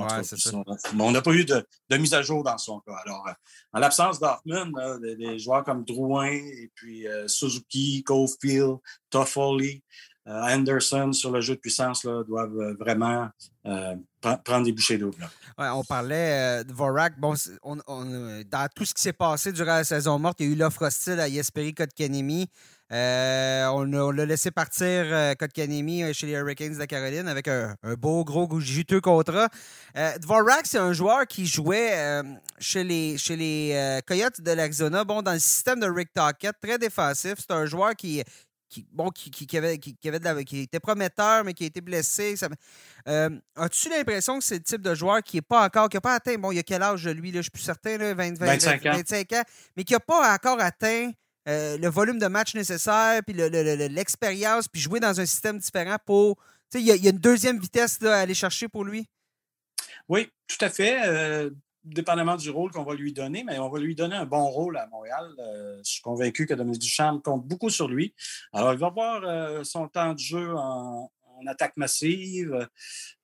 Mais 0.94 1.02
on 1.02 1.10
n'a 1.10 1.22
pas 1.22 1.32
eu 1.32 1.44
de, 1.44 1.64
mise 1.96 2.14
à 2.14 2.22
jour 2.22 2.42
dans 2.42 2.58
son 2.58 2.80
cas. 2.80 2.96
Alors, 3.04 3.26
euh, 3.28 3.32
en 3.72 3.80
l'absence 3.80 4.18
d'Hoffman, 4.18 4.98
des, 5.00 5.38
joueurs 5.38 5.64
comme 5.64 5.84
Drouin 5.84 6.30
et 6.30 6.70
puis 6.74 7.06
euh, 7.06 7.28
Suzuki, 7.28 8.02
Cofield, 8.04 8.78
Toffoli, 9.10 9.82
Anderson 10.24 11.12
sur 11.12 11.32
le 11.32 11.40
jeu 11.40 11.56
de 11.56 11.60
puissance 11.60 12.04
là, 12.04 12.22
doivent 12.22 12.76
vraiment 12.78 13.28
prendre 14.44 14.64
des 14.64 14.72
bouchées 14.72 14.96
d'eau. 14.96 15.10
on 15.58 15.82
parlait 15.82 16.62
de 16.62 16.72
Vorak. 16.72 17.18
Bon, 17.18 17.34
dans 17.64 18.68
tout 18.72 18.84
ce 18.84 18.94
qui 18.94 19.02
s'est 19.02 19.12
passé 19.12 19.50
durant 19.50 19.78
la 19.78 19.84
saison 19.84 20.20
morte, 20.20 20.38
il 20.38 20.46
y 20.46 20.48
a 20.50 20.52
eu 20.52 20.56
l'offre 20.56 20.82
hostile 20.82 21.18
à 21.18 21.26
Yesperi 21.26 21.74
Kotkanemi. 21.74 22.48
Euh, 22.92 23.66
on, 23.68 24.10
l'a 24.10 24.26
laissé 24.26 24.50
partir, 24.50 24.86
euh, 24.86 25.34
Kotkanemi, 25.34 26.02
euh, 26.02 26.12
chez 26.12 26.26
les 26.26 26.34
Hurricanes 26.34 26.76
de 26.76 26.84
Caroline, 26.84 27.26
avec 27.26 27.48
un, 27.48 27.74
beau, 27.98 28.22
gros, 28.22 28.60
juteux 28.60 29.00
contrat. 29.00 29.48
Dvorak, 30.20 30.66
c'est 30.66 30.78
un 30.78 30.92
joueur 30.92 31.26
qui 31.26 31.46
jouait 31.46 32.22
chez 32.58 32.84
les, 32.84 33.16
chez 33.16 33.36
les 33.36 34.00
Coyotes 34.06 34.40
de 34.40 34.52
l'Arizona. 34.52 35.04
Bon, 35.04 35.22
dans 35.22 35.32
le 35.32 35.38
système 35.38 35.80
de 35.80 35.86
Rick 35.86 36.12
Tockett, 36.12 36.54
très 36.60 36.78
défensif. 36.78 37.34
C'est 37.38 37.52
un 37.52 37.64
joueur 37.64 37.94
qui, 37.96 38.22
qui, 38.68 38.86
bon, 38.92 39.08
qui, 39.08 39.56
avait, 39.56 39.78
qui, 39.78 39.96
avait 40.04 40.44
qui 40.44 40.60
était 40.60 40.80
prometteur, 40.80 41.44
mais 41.44 41.54
qui 41.54 41.64
a 41.64 41.66
été 41.68 41.80
blessé. 41.80 42.34
As-tu 43.06 43.88
l'impression 43.88 44.38
que 44.38 44.44
c'est 44.44 44.56
le 44.56 44.62
type 44.62 44.82
de 44.82 44.94
joueur 44.94 45.22
qui 45.22 45.38
n'est 45.38 45.42
pas 45.42 45.64
encore, 45.64 45.88
qui 45.88 45.96
n'a 45.96 46.02
pas 46.02 46.14
atteint, 46.14 46.36
bon, 46.36 46.52
il 46.52 46.56
y 46.56 46.58
a 46.58 46.62
quel 46.62 46.82
âge 46.82 47.08
lui, 47.08 47.30
là, 47.30 47.34
je 47.34 47.38
ne 47.38 47.42
suis 47.42 47.50
plus 47.50 47.62
certain, 47.62 47.96
là, 47.96 48.12
25, 48.12 48.86
ans. 48.86 48.92
25 48.92 49.32
ans, 49.32 49.42
mais 49.76 49.84
qui 49.84 49.94
n'a 49.94 50.00
pas 50.00 50.34
encore 50.34 50.60
atteint 50.60 51.10
euh, 51.48 51.76
le 51.76 51.88
volume 51.88 52.18
de 52.18 52.26
match 52.26 52.54
nécessaire, 52.54 53.20
puis 53.26 53.34
l'expérience, 53.34 54.68
puis 54.68 54.80
jouer 54.80 55.00
dans 55.00 55.20
un 55.20 55.26
système 55.26 55.58
différent 55.58 55.96
pour. 56.04 56.36
Tu 56.70 56.78
sais, 56.78 56.80
il 56.80 57.04
y, 57.04 57.06
a 57.06 57.10
une 57.10 57.18
deuxième 57.18 57.58
vitesse 57.58 58.02
à 58.02 58.20
aller 58.20 58.34
chercher 58.34 58.68
pour 58.68 58.84
lui. 58.84 59.06
Oui, 60.08 60.30
tout 60.48 60.64
à 60.64 60.70
fait. 60.70 61.00
Euh, 61.06 61.50
dépendamment 61.84 62.36
du 62.36 62.48
rôle 62.48 62.70
qu'on 62.70 62.84
va 62.84 62.94
lui 62.94 63.12
donner, 63.12 63.44
mais 63.44 63.58
on 63.58 63.68
va 63.68 63.78
lui 63.80 63.94
donner 63.94 64.16
un 64.16 64.24
bon 64.24 64.46
rôle 64.46 64.78
à 64.78 64.86
Montréal. 64.86 65.28
Euh, 65.38 65.78
je 65.84 65.90
suis 65.90 66.00
convaincu 66.00 66.46
que 66.46 66.54
Dominique 66.54 66.80
Duchamp 66.80 67.18
compte 67.20 67.46
beaucoup 67.46 67.70
sur 67.70 67.88
lui. 67.88 68.14
Alors, 68.52 68.72
il 68.72 68.78
va 68.78 68.86
avoir 68.86 69.66
son 69.66 69.88
temps 69.88 70.14
de 70.14 70.18
jeu 70.18 70.54
en, 70.54 71.10
en 71.38 71.46
attaque 71.46 71.76
massive, 71.76 72.68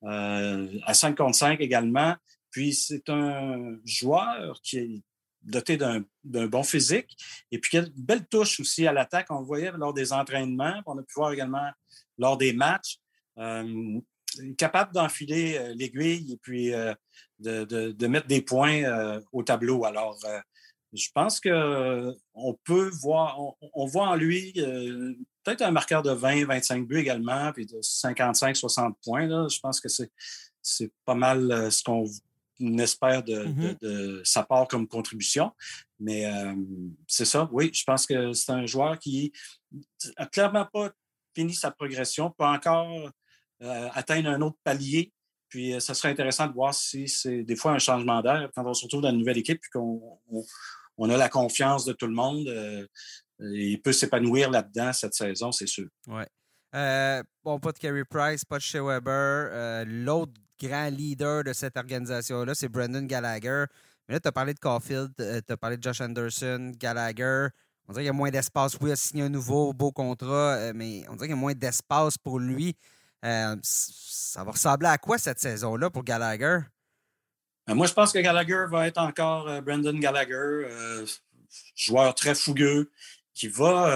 à 0.02 0.94
5 0.94 1.16
contre 1.16 1.38
5 1.38 1.60
également. 1.60 2.16
Puis, 2.50 2.74
c'est 2.74 3.08
un 3.08 3.78
joueur 3.84 4.60
qui 4.62 5.04
doté 5.48 5.76
d'un 5.76 6.04
bon 6.24 6.62
physique. 6.62 7.16
Et 7.50 7.58
puis, 7.58 7.78
une 7.78 7.92
belle 7.96 8.26
touche 8.26 8.60
aussi 8.60 8.86
à 8.86 8.92
l'attaque. 8.92 9.26
On 9.30 9.40
le 9.40 9.46
voyait 9.46 9.72
lors 9.72 9.92
des 9.92 10.12
entraînements. 10.12 10.80
On 10.86 10.98
a 10.98 11.02
pu 11.02 11.14
voir 11.14 11.32
également 11.32 11.70
lors 12.18 12.36
des 12.36 12.52
matchs. 12.52 12.98
Euh, 13.38 14.00
capable 14.56 14.92
d'enfiler 14.92 15.56
euh, 15.56 15.74
l'aiguille 15.74 16.32
et 16.32 16.36
puis 16.36 16.74
euh, 16.74 16.92
de, 17.38 18.06
mettre 18.06 18.26
des 18.26 18.42
points 18.42 18.82
au 19.32 19.42
tableau. 19.42 19.84
Alors, 19.84 20.18
je 20.92 21.08
pense 21.14 21.40
qu'on 21.40 22.58
peut 22.64 22.90
voir, 23.00 23.38
on, 23.74 23.86
voit 23.86 24.08
en 24.08 24.16
lui 24.16 24.52
peut-être 25.44 25.62
un 25.62 25.70
marqueur 25.70 26.02
de 26.02 26.10
20, 26.10 26.46
25 26.46 26.86
buts 26.86 26.98
également, 26.98 27.52
puis 27.52 27.64
de 27.64 27.78
55, 27.80 28.56
60 28.56 28.96
points. 29.04 29.26
Là. 29.26 29.46
Je 29.48 29.60
pense 29.60 29.80
que 29.80 29.88
c'est 29.88 30.92
pas 31.04 31.14
mal 31.14 31.70
ce 31.70 31.82
qu'on 31.82 32.04
espère 32.60 33.22
de, 33.22 34.22
sa 34.24 34.42
part 34.42 34.68
comme 34.68 34.86
contribution. 34.86 35.52
Mais 36.00 36.26
euh, 36.26 36.54
c'est 37.06 37.24
ça, 37.24 37.48
oui, 37.52 37.70
je 37.72 37.84
pense 37.84 38.06
que 38.06 38.32
c'est 38.32 38.52
un 38.52 38.66
joueur 38.66 38.98
qui 38.98 39.32
n'a 40.18 40.26
clairement 40.26 40.66
pas 40.72 40.90
fini 41.34 41.54
sa 41.54 41.70
progression, 41.70 42.30
peut 42.30 42.44
encore 42.44 43.10
euh, 43.62 43.88
atteindre 43.92 44.30
un 44.30 44.40
autre 44.40 44.58
palier. 44.64 45.12
Puis, 45.48 45.72
euh, 45.72 45.80
ça 45.80 45.94
serait 45.94 46.10
intéressant 46.10 46.46
de 46.46 46.52
voir 46.52 46.74
si 46.74 47.08
c'est 47.08 47.42
des 47.42 47.56
fois 47.56 47.72
un 47.72 47.78
changement 47.78 48.20
d'air 48.22 48.50
quand 48.54 48.64
on 48.66 48.74
se 48.74 48.84
retrouve 48.84 49.02
dans 49.02 49.10
une 49.10 49.18
nouvelle 49.18 49.38
équipe 49.38 49.60
puis 49.60 49.70
qu'on 49.70 50.20
on, 50.96 51.10
a 51.10 51.16
la 51.16 51.28
confiance 51.28 51.84
de 51.84 51.92
tout 51.92 52.06
le 52.06 52.14
monde. 52.14 52.48
il 53.40 53.80
peut 53.80 53.92
s'épanouir 53.92 54.50
là-dedans 54.50 54.92
cette 54.92 55.14
saison, 55.14 55.52
c'est 55.52 55.66
sûr. 55.66 55.88
Oui. 56.06 56.24
bon, 56.72 57.58
pas 57.60 57.72
de 57.72 57.78
Carey 57.78 58.04
Price, 58.04 58.44
pas 58.44 58.58
de 58.58 58.62
Shea 58.62 58.82
Weber. 58.82 59.84
L'autre 59.86 60.32
grand 60.60 60.90
leader 60.90 61.44
de 61.44 61.52
cette 61.52 61.76
organisation-là, 61.76 62.54
c'est 62.54 62.68
Brendan 62.68 63.06
Gallagher. 63.06 63.64
Mais 64.08 64.14
là, 64.14 64.20
tu 64.20 64.28
as 64.28 64.32
parlé 64.32 64.54
de 64.54 64.58
Caulfield, 64.58 65.12
euh, 65.20 65.40
tu 65.46 65.52
as 65.52 65.56
parlé 65.56 65.76
de 65.76 65.82
Josh 65.82 66.00
Anderson, 66.00 66.72
Gallagher. 66.78 67.48
On 67.86 67.92
dirait 67.92 68.02
qu'il 68.02 68.06
y 68.06 68.10
a 68.10 68.14
moins 68.14 68.30
d'espace. 68.30 68.76
Oui, 68.80 68.90
il 68.90 68.92
a 68.92 68.96
signé 68.96 69.22
un 69.24 69.28
nouveau 69.28 69.72
beau 69.72 69.92
contrat, 69.92 70.54
euh, 70.54 70.72
mais 70.74 71.04
on 71.08 71.14
dirait 71.14 71.26
qu'il 71.26 71.36
y 71.36 71.38
a 71.38 71.40
moins 71.40 71.54
d'espace 71.54 72.16
pour 72.16 72.38
lui. 72.38 72.76
Euh, 73.24 73.56
ça 73.62 74.44
va 74.44 74.52
ressembler 74.52 74.88
à 74.88 74.98
quoi 74.98 75.18
cette 75.18 75.40
saison-là 75.40 75.90
pour 75.90 76.04
Gallagher? 76.04 76.60
Moi, 77.66 77.86
je 77.86 77.92
pense 77.92 78.12
que 78.12 78.18
Gallagher 78.18 78.64
va 78.70 78.86
être 78.86 78.98
encore 78.98 79.60
Brendan 79.60 80.00
Gallagher, 80.00 80.68
joueur 81.74 82.14
très 82.14 82.34
fougueux, 82.34 82.90
qui 83.34 83.48
va 83.48 83.92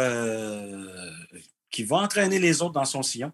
entraîner 1.93 2.39
les 2.39 2.61
autres 2.61 2.75
dans 2.75 2.85
son 2.85 3.03
sillon. 3.03 3.33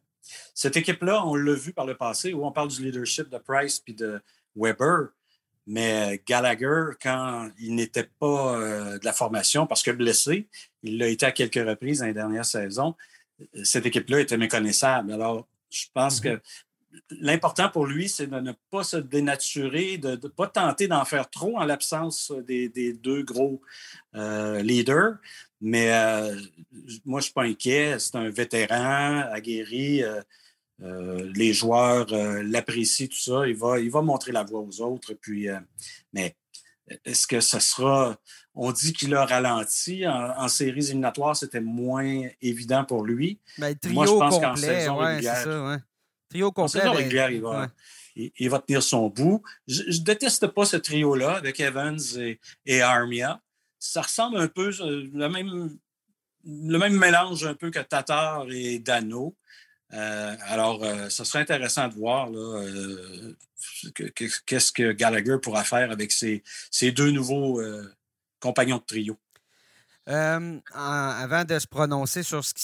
Cette 0.55 0.77
équipe-là, 0.77 1.25
on 1.27 1.35
l'a 1.35 1.55
vu 1.55 1.73
par 1.73 1.87
le 1.87 1.97
passé, 1.97 2.33
où 2.33 2.45
on 2.45 2.53
parle 2.53 2.69
du 2.69 2.83
leadership 2.83 3.29
de 3.29 3.39
Price 3.39 3.81
puis 3.81 3.95
de 3.95 4.21
Weber, 4.57 5.09
mais 5.67 6.23
Gallagher, 6.27 6.93
quand 7.03 7.51
il 7.59 7.75
n'était 7.75 8.09
pas 8.19 8.57
euh, 8.57 8.99
de 8.99 9.05
la 9.05 9.13
formation 9.13 9.67
parce 9.67 9.83
que 9.83 9.91
blessé, 9.91 10.49
il 10.83 10.99
l'a 10.99 11.09
été 11.09 11.27
à 11.27 11.33
quelques 11.33 11.67
reprises 11.67 12.01
dans 12.01 12.07
les 12.07 12.15
dernières 12.15 12.47
saisons, 12.47 12.95
cette 13.63 13.87
équipe-là 13.87 14.21
était 14.21 14.39
méconnaissable. 14.39 15.13
Alors, 15.13 15.47
je 15.71 15.85
pense 15.93 16.21
que 16.21 16.41
l'important 17.11 17.69
pour 17.69 17.87
lui, 17.87 18.09
c'est 18.09 18.27
de 18.27 18.41
ne 18.41 18.53
pas 18.71 18.83
se 18.83 18.97
dénaturer, 18.97 19.99
de 19.99 20.11
ne 20.11 20.29
pas 20.29 20.47
tenter 20.47 20.89
d'en 20.89 21.05
faire 21.05 21.29
trop 21.31 21.59
en 21.59 21.65
l'absence 21.65 22.33
des, 22.47 22.93
deux 22.93 23.23
gros 23.23 23.61
euh, 24.15 24.63
leaders, 24.63 25.17
mais 25.61 25.93
euh, 25.93 26.35
moi, 27.05 27.21
je 27.21 27.25
ne 27.25 27.25
suis 27.25 27.33
pas 27.33 27.45
inquiet. 27.45 27.99
C'est 27.99 28.17
un 28.17 28.31
vétéran, 28.31 29.25
aguerri. 29.33 30.03
Euh, 30.03 30.23
les 31.35 31.53
joueurs 31.53 32.07
l'apprécient, 32.45 33.09
tout 33.09 33.19
ça. 33.19 33.49
Il 33.49 33.57
va, 33.57 33.81
il 33.81 33.91
va 33.91 34.01
montrer 34.01 34.31
la 34.31 34.45
voie 34.45 34.61
aux 34.61 34.81
autres. 34.81 35.15
Puis, 35.15 35.49
mais 36.13 36.37
est-ce 37.05 37.27
que 37.27 37.41
ce 37.41 37.59
sera. 37.59 38.17
On 38.55 38.73
dit 38.73 38.93
qu'il 38.93 39.15
a 39.15 39.25
ralenti. 39.25 40.07
En, 40.07 40.47
séries 40.49 40.87
éliminatoires, 40.87 41.37
c'était 41.37 41.61
moins 41.61 42.29
évident 42.41 42.85
pour 42.85 43.05
lui. 43.05 43.41
Ben, 43.59 43.77
moi, 43.91 44.07
je 44.07 44.13
pense 44.13 44.39
qu'en 44.39 44.57
saison 44.57 44.97
régulière. 44.97 45.37
Ça, 45.37 45.79
Trio 46.29 46.53
complet. 46.53 46.87
Régulière, 46.89 47.31
il 47.31 47.43
va, 47.43 47.69
il, 48.17 48.51
va 48.51 48.59
tenir 48.59 48.83
son 48.83 49.09
bout. 49.09 49.43
Je 49.67 49.83
ne 49.83 50.05
déteste 50.05 50.49
pas 50.49 50.65
ce 50.65 50.77
trio-là 50.77 51.37
avec 51.37 51.61
Evans 51.61 51.99
et, 52.19 52.39
et 52.67 52.83
Armia 52.83 53.41
ça 53.79 54.03
ressemble 54.03 54.39
un 54.39 54.49
peu, 54.49 54.71
euh, 54.81 55.09
le 55.13 55.29
même, 55.29 55.79
le 56.45 56.79
même 56.79 56.97
mélange 56.97 57.45
un 57.45 57.55
peu 57.55 57.71
que 57.71 57.79
Tatar 57.79 58.47
et 58.51 58.79
Dano. 58.79 59.37
Euh, 59.95 60.37
alors, 60.43 60.85
euh, 60.85 61.09
ce 61.09 61.25
serait 61.25 61.41
intéressant 61.41 61.89
de 61.89 61.95
voir 61.95 62.29
qu'est-ce 64.47 64.73
que 64.73 64.93
Gallagher 64.93 65.37
pourra 65.43 65.65
faire 65.65 65.91
avec 65.91 66.13
ses, 66.13 66.43
deux 66.93 67.11
nouveaux 67.11 67.63
compagnons 68.41 68.77
de 68.79 68.83
trio. 68.83 69.17
Avant 70.09 71.45
de 71.45 71.59
se 71.59 71.67
prononcer 71.67 72.23
sur, 72.23 72.45
ce 72.45 72.55
qui 72.55 72.63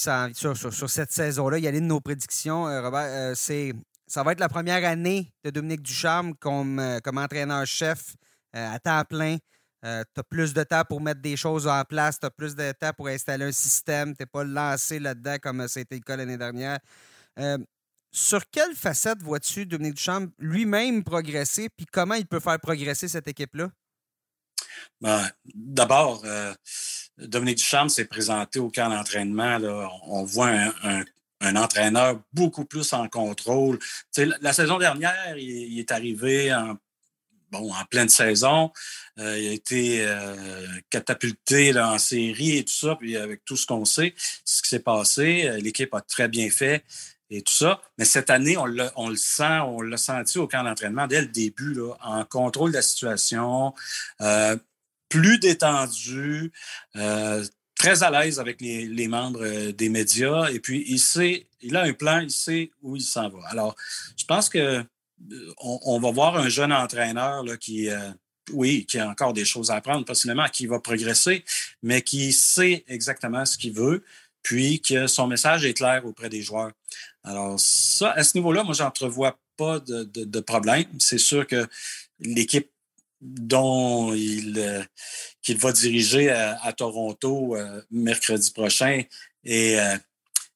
cette 0.88 1.12
saison-là, 1.12 1.58
il 1.58 1.64
y 1.64 1.66
a 1.66 1.70
une 1.70 1.80
de 1.80 1.86
nos 1.86 2.00
prédictions, 2.00 2.64
Robert. 2.64 3.36
c'est, 3.36 3.72
ça 4.06 4.22
va 4.22 4.32
être 4.32 4.40
la 4.40 4.48
première 4.48 4.84
année 4.84 5.32
de 5.44 5.50
Dominique 5.50 5.82
Ducharme 5.82 6.34
comme, 6.34 6.78
entraîneur-chef 6.78 8.16
à 8.52 8.78
temps 8.78 9.04
plein 9.04 9.38
euh, 9.84 10.02
tu 10.14 10.20
as 10.20 10.24
plus 10.24 10.54
de 10.54 10.62
temps 10.62 10.84
pour 10.88 11.00
mettre 11.00 11.20
des 11.20 11.36
choses 11.36 11.66
en 11.66 11.84
place, 11.84 12.18
tu 12.18 12.24
as 12.24 12.30
plus 12.30 12.54
de 12.56 12.72
temps 12.72 12.92
pour 12.96 13.08
installer 13.08 13.44
un 13.44 13.52
système, 13.52 14.16
tu 14.16 14.22
n'es 14.22 14.26
pas 14.26 14.42
lancé 14.42 14.98
là-dedans 14.98 15.36
comme 15.42 15.60
été 15.60 15.96
le 15.96 16.00
cas 16.00 16.16
l'année 16.16 16.38
dernière. 16.38 16.78
Euh, 17.38 17.58
sur 18.10 18.48
quelle 18.50 18.74
facette 18.74 19.22
vois-tu 19.22 19.66
Dominique 19.66 19.96
Duchamp 19.96 20.28
lui-même 20.38 21.04
progresser, 21.04 21.68
puis 21.68 21.84
comment 21.84 22.14
il 22.14 22.26
peut 22.26 22.40
faire 22.40 22.58
progresser 22.60 23.08
cette 23.08 23.28
équipe-là? 23.28 23.68
Ben, 25.02 25.28
d'abord, 25.54 26.22
euh, 26.24 26.54
Dominique 27.18 27.58
Duchamp 27.58 27.88
s'est 27.88 28.06
présenté 28.06 28.58
au 28.58 28.70
camp 28.70 28.88
d'entraînement. 28.88 29.58
On 30.06 30.24
voit 30.24 30.50
un, 30.82 31.04
entraîneur 31.56 32.20
beaucoup 32.32 32.64
plus 32.64 32.92
en 32.92 33.08
contrôle. 33.08 33.78
la, 34.16 34.52
saison 34.52 34.78
dernière, 34.78 35.36
il, 35.36 35.78
est 35.78 35.92
arrivé 35.92 36.52
en 36.54 36.78
bon, 37.50 37.72
en 37.72 37.84
pleine 37.84 38.08
saison. 38.08 38.72
Euh, 39.18 39.38
il 39.38 39.48
a 39.48 39.52
été 39.52 40.04
euh, 40.06 40.66
catapulté 40.90 41.78
en 41.78 41.98
série 41.98 42.58
et 42.58 42.64
tout 42.64 42.72
ça, 42.72 42.96
puis 42.96 43.16
avec 43.16 43.44
tout 43.44 43.56
ce 43.56 43.66
qu'on 43.66 43.84
sait, 43.84 44.14
ce 44.44 44.62
qui 44.62 44.68
s'est 44.68 44.80
passé, 44.80 45.46
euh, 45.46 45.58
l'équipe 45.58 45.92
a 45.94 46.00
très 46.00 46.28
bien 46.28 46.50
fait 46.50 46.82
et 47.30 47.42
tout 47.42 47.52
ça. 47.52 47.80
Mais 47.98 48.04
cette 48.04 48.30
année, 48.30 48.56
on, 48.56 48.66
le 48.66 49.16
sent, 49.16 49.60
on 49.66 49.82
l'a 49.82 49.96
senti 49.96 50.38
au 50.38 50.46
camp 50.46 50.64
d'entraînement 50.64 51.06
dès 51.06 51.20
le 51.20 51.28
début, 51.28 51.78
en 52.02 52.24
contrôle 52.24 52.70
de 52.70 52.76
la 52.76 52.82
situation, 52.82 53.74
plus 55.14 55.38
détendu, 55.38 56.50
très 57.76 58.02
à 58.02 58.10
l'aise 58.10 58.40
avec 58.40 58.60
les, 58.60 59.08
membres 59.08 59.70
des 59.70 59.88
médias. 59.88 60.48
Et 60.50 60.58
puis, 60.58 60.84
il 60.88 60.98
sait, 60.98 61.46
il 61.60 61.76
a 61.76 61.82
un 61.82 61.92
plan, 61.92 62.18
il 62.18 62.32
sait 62.32 62.72
où 62.82 62.96
il 62.96 63.02
s'en 63.02 63.28
va. 63.28 63.38
Alors, 63.48 63.76
je 64.16 64.24
pense 64.24 64.48
que 64.48 64.84
on, 65.60 66.00
va 66.00 66.10
voir 66.10 66.36
un 66.36 66.48
jeune 66.48 66.72
entraîneur 66.72 67.44
qui, 67.60 67.88
euh, 67.88 68.10
oui, 68.52 68.86
qui 68.86 68.98
a 68.98 69.08
encore 69.08 69.32
des 69.32 69.44
choses 69.44 69.70
à 69.70 69.76
apprendre, 69.76 70.04
possiblement, 70.04 70.48
qui 70.48 70.66
va 70.66 70.80
progresser, 70.80 71.44
mais 71.82 72.02
qui 72.02 72.32
sait 72.32 72.84
exactement 72.88 73.44
ce 73.46 73.56
qu'il 73.56 73.72
veut, 73.72 74.02
puis 74.42 74.82
que 74.82 75.06
son 75.06 75.28
message 75.28 75.64
est 75.64 75.74
clair 75.74 76.04
auprès 76.04 76.28
des 76.28 76.42
joueurs. 76.42 76.72
Alors, 77.22 77.54
ça, 77.58 78.10
à 78.10 78.24
ce 78.24 78.36
niveau-là, 78.36 78.64
moi, 78.64 78.74
j'entrevois 78.74 79.38
pas 79.56 79.78
de, 79.78 80.40
problème. 80.40 80.86
C'est 80.98 81.18
sûr 81.18 81.46
que 81.46 81.66
l'équipe 82.18 82.68
dont 83.24 84.12
il, 84.14 84.86
qu'il 85.42 85.58
va 85.58 85.72
diriger 85.72 86.30
à, 86.30 86.72
Toronto 86.72 87.56
mercredi 87.90 88.50
prochain 88.52 89.02
est, 89.44 89.78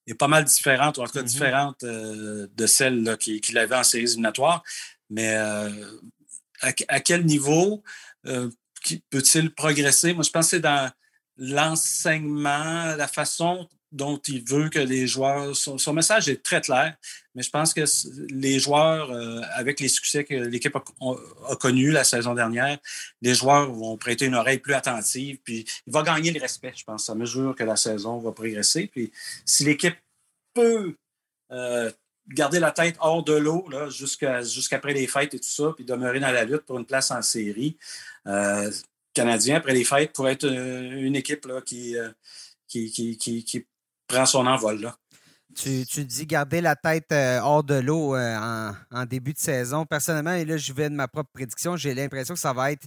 est, 0.07 0.15
pas 0.15 0.29
mal 0.29 0.45
différente, 0.45 0.99
ou 0.99 1.03
en 1.03 1.07
tout 1.07 1.13
cas 1.13 1.23
mm-hmm. 1.23 1.25
différente 1.25 1.85
de 1.85 2.67
celle 2.67 3.17
qu'il, 3.19 3.59
avait 3.59 3.75
en 3.75 3.85
séries 3.85 4.05
éliminatoires. 4.05 4.63
Mais 5.11 5.35
à, 6.61 7.01
quel 7.01 7.25
niveau 7.25 7.83
peut-il 9.11 9.55
progresser? 9.55 10.13
Moi, 10.13 10.23
je 10.23 10.31
pense 10.31 10.47
que 10.47 10.51
c'est 10.51 10.61
dans 10.61 10.91
l'enseignement, 11.39 12.97
la 12.97 13.09
façon 13.09 13.69
dont 13.91 14.19
il 14.29 14.45
veut 14.45 14.69
que 14.69 14.79
les 14.79 15.07
joueurs. 15.07 15.57
Son, 15.57 15.93
message 15.93 16.29
est 16.29 16.43
très 16.43 16.61
clair, 16.61 16.97
mais 17.35 17.43
je 17.43 17.51
pense 17.51 17.73
que 17.73 17.85
les 18.31 18.59
joueurs, 18.59 19.11
euh, 19.11 19.41
avec 19.55 19.81
les 19.81 19.89
succès 19.89 20.25
que 20.25 20.35
l'équipe 20.35 20.77
a, 20.77 21.57
connus 21.57 21.91
la 21.91 22.05
saison 22.05 22.35
dernière, 22.35 22.79
les 23.23 23.35
joueurs 23.35 23.73
vont 23.73 23.97
prêter 23.97 24.27
une 24.27 24.35
oreille 24.35 24.59
plus 24.59 24.75
attentive, 24.75 25.39
puis 25.43 25.65
il 25.87 25.93
va 25.93 26.03
gagner 26.03 26.33
le 26.33 26.41
respect, 26.41 26.73
je 26.77 26.85
pense, 26.85 27.09
à 27.09 27.15
mesure 27.15 27.55
que 27.55 27.65
la 27.65 27.77
saison 27.77 28.19
va 28.19 28.33
progresser. 28.33 28.89
Puis 28.89 29.11
si 29.45 29.65
l'équipe 29.65 29.97
peut 30.55 30.95
euh, 31.53 31.91
garder 32.29 32.61
la 32.61 32.73
tête 32.73 32.97
hors 33.01 33.25
de 33.25 33.33
l'eau 33.35 33.67
jusqu'après 33.91 34.93
les 34.93 35.07
fêtes 35.07 35.33
et 35.35 35.41
tout 35.41 35.49
ça, 35.49 35.73
puis 35.75 35.85
demeurer 35.85 36.21
dans 36.21 36.33
la 36.33 36.45
lutte 36.45 36.67
pour 36.67 36.79
une 36.79 36.87
place 36.87 37.11
en 37.11 37.23
série, 37.23 37.79
euh, 38.27 38.71
Canadien, 39.15 39.57
après 39.57 39.73
les 39.73 39.85
fêtes, 39.85 40.13
pourrait 40.13 40.33
être 40.33 40.47
une 40.47 41.17
équipe 41.17 41.49
qui, 41.65 41.97
prend 44.09 44.27
son 44.27 44.47
envol. 44.47 44.81
Là. 44.81 44.97
Tu, 45.55 45.85
dis 46.05 46.27
garder 46.27 46.61
la 46.61 46.77
tête 46.77 47.11
euh, 47.11 47.41
hors 47.41 47.65
de 47.65 47.75
l'eau 47.75 48.15
euh, 48.15 48.71
en, 48.93 49.07
début 49.07 49.33
de 49.33 49.39
saison. 49.39 49.87
Personnellement, 49.87 50.35
et 50.35 50.45
là, 50.45 50.57
je 50.57 50.73
vais 50.73 50.89
de 50.89 50.95
ma 50.95 51.09
propre 51.09 51.31
prédiction, 51.33 51.77
j'ai 51.77 51.95
l'impression 51.95 52.35
que 52.35 52.41
ça 52.41 52.53
va 52.53 52.71
être 52.71 52.87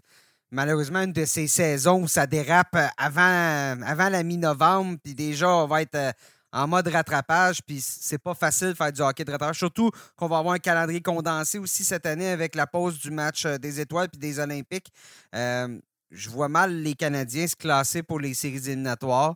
malheureusement 0.51 1.01
une 1.01 1.11
de 1.11 1.25
ces 1.25 1.47
saisons 1.47 2.03
où 2.03 2.07
ça 2.07 2.27
dérape 2.27 2.77
avant, 2.97 3.81
avant 3.83 4.09
la 4.09 4.23
mi-novembre, 4.23 4.97
puis 5.03 5.15
déjà, 5.15 5.49
on 5.49 5.67
va 5.67 5.81
être 5.81 5.95
euh, 5.95 6.11
en 6.53 6.67
mode 6.67 6.87
rattrapage, 6.87 7.61
puis 7.61 7.81
c'est 7.81 8.17
pas 8.17 8.33
facile 8.33 8.69
de 8.69 8.73
faire 8.73 8.91
du 8.93 9.01
hockey 9.01 9.25
de 9.25 9.31
rattrapage, 9.31 9.57
surtout 9.57 9.89
qu'on 10.15 10.27
va 10.27 10.37
avoir 10.37 10.53
un 10.53 10.59
calendrier 10.59 11.01
condensé 11.01 11.59
aussi 11.59 11.83
cette 11.83 12.05
année 12.05 12.29
avec 12.29 12.55
la 12.55 12.67
pause 12.67 12.99
du 12.99 13.11
match 13.11 13.45
des 13.45 13.79
étoiles 13.79 14.09
puis 14.09 14.19
des 14.19 14.39
Olympiques. 14.39 14.91
je 15.33 16.29
vois 16.29 16.49
mal 16.49 16.73
les 16.73 16.93
Canadiens 16.93 17.47
se 17.47 17.55
classer 17.55 18.03
pour 18.03 18.19
les 18.19 18.33
séries 18.33 18.67
éliminatoires 18.67 19.35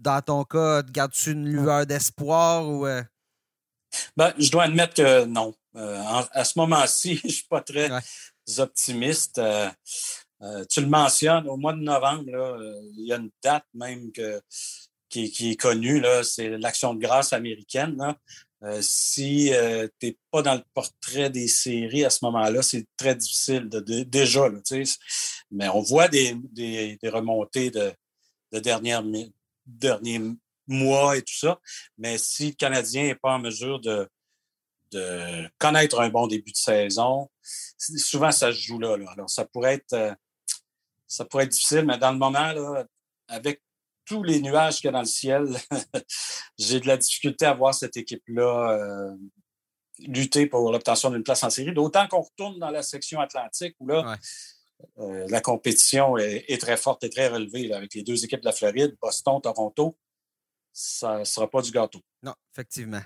dans 0.00 0.22
ton 0.22 0.44
cas, 0.44 0.82
gardes-tu 0.82 1.32
une 1.32 1.48
lueur 1.48 1.86
d'espoir 1.86 2.66
ou. 2.66 2.86
Euh? 2.86 3.02
Ben, 4.16 4.32
je 4.38 4.50
dois 4.50 4.64
admettre 4.64 4.94
que 4.94 5.24
non. 5.24 5.54
Euh, 5.76 6.02
à 6.32 6.44
ce 6.44 6.58
moment-ci, 6.58 7.16
je 7.22 7.26
ne 7.26 7.32
suis 7.32 7.46
pas 7.48 7.60
très 7.60 7.88
optimiste. 8.58 9.38
Euh, 9.38 9.70
tu 10.70 10.80
le 10.80 10.86
mentionnes, 10.86 11.48
au 11.48 11.56
mois 11.56 11.74
de 11.74 11.80
novembre, 11.80 12.24
il 12.96 13.06
y 13.06 13.12
a 13.12 13.16
une 13.16 13.30
date 13.42 13.66
même 13.74 14.10
qui, 15.08 15.50
est 15.50 15.60
connue, 15.60 16.02
c'est 16.22 16.56
l'Action 16.56 16.94
de 16.94 17.00
grâce 17.00 17.34
américaine. 17.34 18.14
si 18.80 19.52
tu 19.98 20.06
n'es 20.06 20.16
pas 20.30 20.40
dans 20.40 20.54
le 20.54 20.62
portrait 20.72 21.28
des 21.28 21.46
séries 21.46 22.06
à 22.06 22.10
ce 22.10 22.24
moment-là, 22.24 22.62
c'est 22.62 22.86
très 22.96 23.14
difficile 23.14 23.68
de, 23.68 23.80
déjà. 24.02 24.48
mais 25.50 25.68
on 25.68 25.82
voit 25.82 26.08
des, 26.08 26.38
remontées 27.02 27.70
de, 27.70 27.92
de 28.52 28.58
dernière 28.60 29.02
minute 29.02 29.34
derniers 29.78 30.20
mois 30.66 31.16
et 31.16 31.22
tout 31.22 31.36
ça. 31.36 31.58
Mais 31.98 32.18
si 32.18 32.48
le 32.48 32.54
Canadien 32.54 33.04
n'est 33.04 33.14
pas 33.14 33.34
en 33.34 33.38
mesure 33.38 33.80
de, 33.80 34.08
connaître 35.58 36.00
un 36.00 36.08
bon 36.08 36.26
début 36.26 36.50
de 36.50 36.56
saison, 36.56 37.30
souvent 37.78 38.32
ça 38.32 38.52
se 38.52 38.58
joue 38.58 38.78
là. 38.78 38.96
Alors, 39.12 39.30
ça 39.30 39.44
pourrait 39.44 39.74
être 39.74 39.92
euh, 39.92 40.12
ça 41.06 41.24
pourrait 41.24 41.44
être 41.44 41.52
difficile, 41.52 41.84
mais 41.86 41.98
dans 41.98 42.12
le 42.12 42.18
moment, 42.18 42.52
avec 43.28 43.62
tous 44.04 44.22
les 44.22 44.40
nuages 44.40 44.76
qu'il 44.76 44.86
y 44.86 44.88
a 44.88 44.92
dans 44.92 45.00
le 45.00 45.06
ciel, 45.06 45.46
j'ai 46.58 46.80
de 46.80 46.86
la 46.86 46.96
difficulté 46.96 47.46
à 47.46 47.54
voir 47.54 47.74
cette 47.74 47.96
équipe-là 47.96 48.72
euh, 48.72 49.16
lutter 49.98 50.46
pour 50.46 50.70
l'obtention 50.72 51.10
d'une 51.10 51.22
place 51.22 51.42
en 51.44 51.50
série. 51.50 51.72
D'autant 51.72 52.06
qu'on 52.08 52.22
retourne 52.22 52.58
dans 52.58 52.70
la 52.70 52.82
section 52.82 53.20
atlantique 53.20 53.74
où 53.80 53.86
là, 53.86 54.16
euh, 54.98 55.26
la 55.28 55.40
compétition 55.40 56.16
est, 56.18 56.60
très 56.60 56.76
forte 56.76 57.04
et 57.04 57.10
très 57.10 57.28
relevée 57.28 57.72
avec 57.72 57.94
les 57.94 58.02
deux 58.02 58.24
équipes 58.24 58.40
de 58.40 58.46
la 58.46 58.52
Floride, 58.52 58.96
Boston, 59.00 59.40
Toronto. 59.42 59.96
Ça 60.72 61.18
ne 61.18 61.24
sera 61.24 61.50
pas 61.50 61.62
du 61.62 61.70
gâteau. 61.70 62.00
Non, 62.22 62.34
effectivement. 62.52 63.00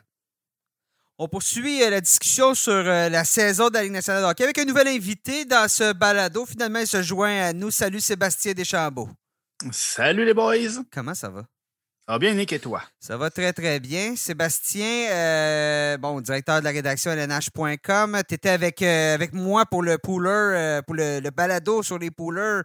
On 1.16 1.28
poursuit 1.28 1.82
euh, 1.82 1.90
la 1.90 2.00
discussion 2.00 2.54
sur 2.54 2.72
euh, 2.72 3.08
la 3.08 3.24
saison 3.24 3.68
de 3.68 3.74
la 3.74 3.84
Ligue 3.84 3.92
nationale 3.92 4.22
de 4.22 4.28
hockey 4.28 4.44
avec 4.44 4.58
un 4.58 4.64
nouvel 4.64 4.88
invité 4.88 5.44
dans 5.44 5.68
ce 5.68 5.92
balado. 5.92 6.44
Finalement, 6.44 6.80
il 6.80 6.86
se 6.88 7.02
joint 7.02 7.40
à 7.40 7.52
nous. 7.52 7.70
Salut 7.70 8.00
Sébastien 8.00 8.52
Deschambault. 8.52 9.08
Salut 9.70 10.24
les 10.24 10.34
boys. 10.34 10.82
Comment 10.90 11.14
ça 11.14 11.28
va? 11.28 11.46
Ah 12.06 12.18
bien, 12.18 12.34
Nick, 12.34 12.52
et 12.52 12.58
toi? 12.58 12.82
Ça 13.00 13.16
va 13.16 13.30
très, 13.30 13.52
très 13.54 13.80
bien. 13.80 14.14
Sébastien, 14.14 15.10
euh, 15.10 15.83
bon, 16.04 16.20
directeur 16.20 16.58
de 16.58 16.64
la 16.64 16.70
rédaction 16.70 17.12
lnh.com, 17.12 18.20
tu 18.28 18.34
étais 18.34 18.50
avec, 18.50 18.82
euh, 18.82 19.14
avec 19.14 19.32
moi 19.32 19.64
pour 19.64 19.82
le 19.82 19.96
pooler, 19.96 20.28
euh, 20.28 20.82
pour 20.82 20.94
le, 20.94 21.30
balado 21.30 21.82
sur 21.82 21.98
les 21.98 22.10
poolers 22.10 22.62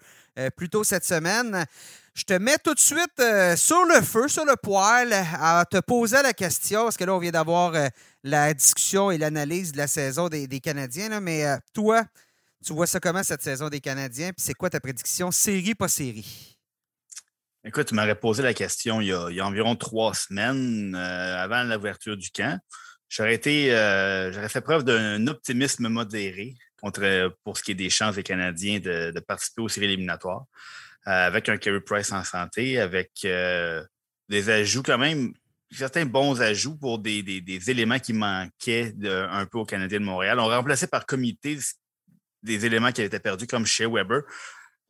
plus 0.57 0.69
tôt 0.69 0.83
cette 0.83 1.05
semaine. 1.05 1.65
Je 2.13 2.23
te 2.23 2.33
mets 2.33 2.57
tout 2.57 2.73
de 2.73 2.79
suite 2.79 3.21
sur 3.55 3.85
le 3.85 4.01
feu, 4.01 4.27
sur 4.27 4.43
le 4.43 4.55
poêle, 4.55 5.13
à 5.13 5.63
te 5.69 5.79
poser 5.79 6.21
la 6.21 6.33
question, 6.33 6.83
parce 6.83 6.97
que 6.97 7.05
là, 7.05 7.13
on 7.13 7.19
vient 7.19 7.31
d'avoir 7.31 7.73
la 8.23 8.53
discussion 8.53 9.11
et 9.11 9.17
l'analyse 9.17 9.71
de 9.71 9.77
la 9.77 9.87
saison 9.87 10.27
des, 10.27 10.59
Canadiens, 10.59 11.19
mais 11.21 11.45
toi, 11.73 12.03
tu 12.65 12.73
vois 12.73 12.87
ça 12.87 12.99
comment 12.99 13.23
cette 13.23 13.41
saison 13.41 13.69
des 13.69 13.79
Canadiens, 13.79 14.31
puis 14.31 14.45
c'est 14.45 14.53
quoi 14.53 14.69
ta 14.69 14.79
prédiction, 14.79 15.31
série, 15.31 15.75
pas 15.75 15.87
série? 15.87 16.57
Écoute, 17.65 17.87
tu 17.87 17.95
m'aurais 17.95 18.15
posé 18.15 18.41
la 18.41 18.53
question 18.53 19.01
il 19.01 19.07
y 19.07 19.11
a, 19.13 19.45
environ 19.45 19.75
trois 19.75 20.13
semaines 20.13 20.95
euh, 20.95 21.43
avant 21.43 21.63
l'ouverture 21.63 22.15
du 22.15 22.31
camp. 22.31 22.57
J'aurais 23.09 23.33
été, 23.33 23.73
euh, 23.73 24.31
j'aurais 24.31 24.49
fait 24.49 24.61
preuve 24.61 24.83
d'un 24.83 25.25
optimisme 25.27 25.89
modéré 25.89 26.55
contre, 26.79 27.35
pour 27.43 27.57
ce 27.57 27.63
qui 27.63 27.71
est 27.71 27.75
des 27.75 27.89
chances 27.89 28.15
des 28.15 28.23
Canadiens 28.23 28.79
de, 28.79 29.19
participer 29.19 29.61
aux 29.61 29.69
séries 29.69 29.87
éliminatoires, 29.87 30.45
euh, 31.07 31.27
avec 31.27 31.49
un 31.49 31.57
Carey 31.57 31.81
Price 31.81 32.11
en 32.11 32.23
santé, 32.23 32.79
avec 32.79 33.11
des 33.23 34.49
ajouts 34.49 34.83
quand 34.83 34.97
même, 34.97 35.33
certains 35.71 36.05
bons 36.05 36.39
ajouts 36.41 36.77
pour 36.77 36.99
des, 36.99 37.21
des, 37.23 37.69
éléments 37.69 37.99
qui 37.99 38.13
manquaient 38.13 38.93
un 39.03 39.45
peu 39.45 39.57
aux 39.57 39.65
Canadiens 39.65 39.99
de 39.99 40.05
Montréal. 40.05 40.39
On 40.39 40.47
remplaçait 40.47 40.87
par 40.87 41.05
comité 41.05 41.57
des 42.43 42.65
éléments 42.65 42.91
qui 42.91 43.01
avaient 43.01 43.07
été 43.07 43.19
perdus, 43.19 43.47
comme 43.47 43.65
chez 43.65 43.85
Weber. 43.85 44.21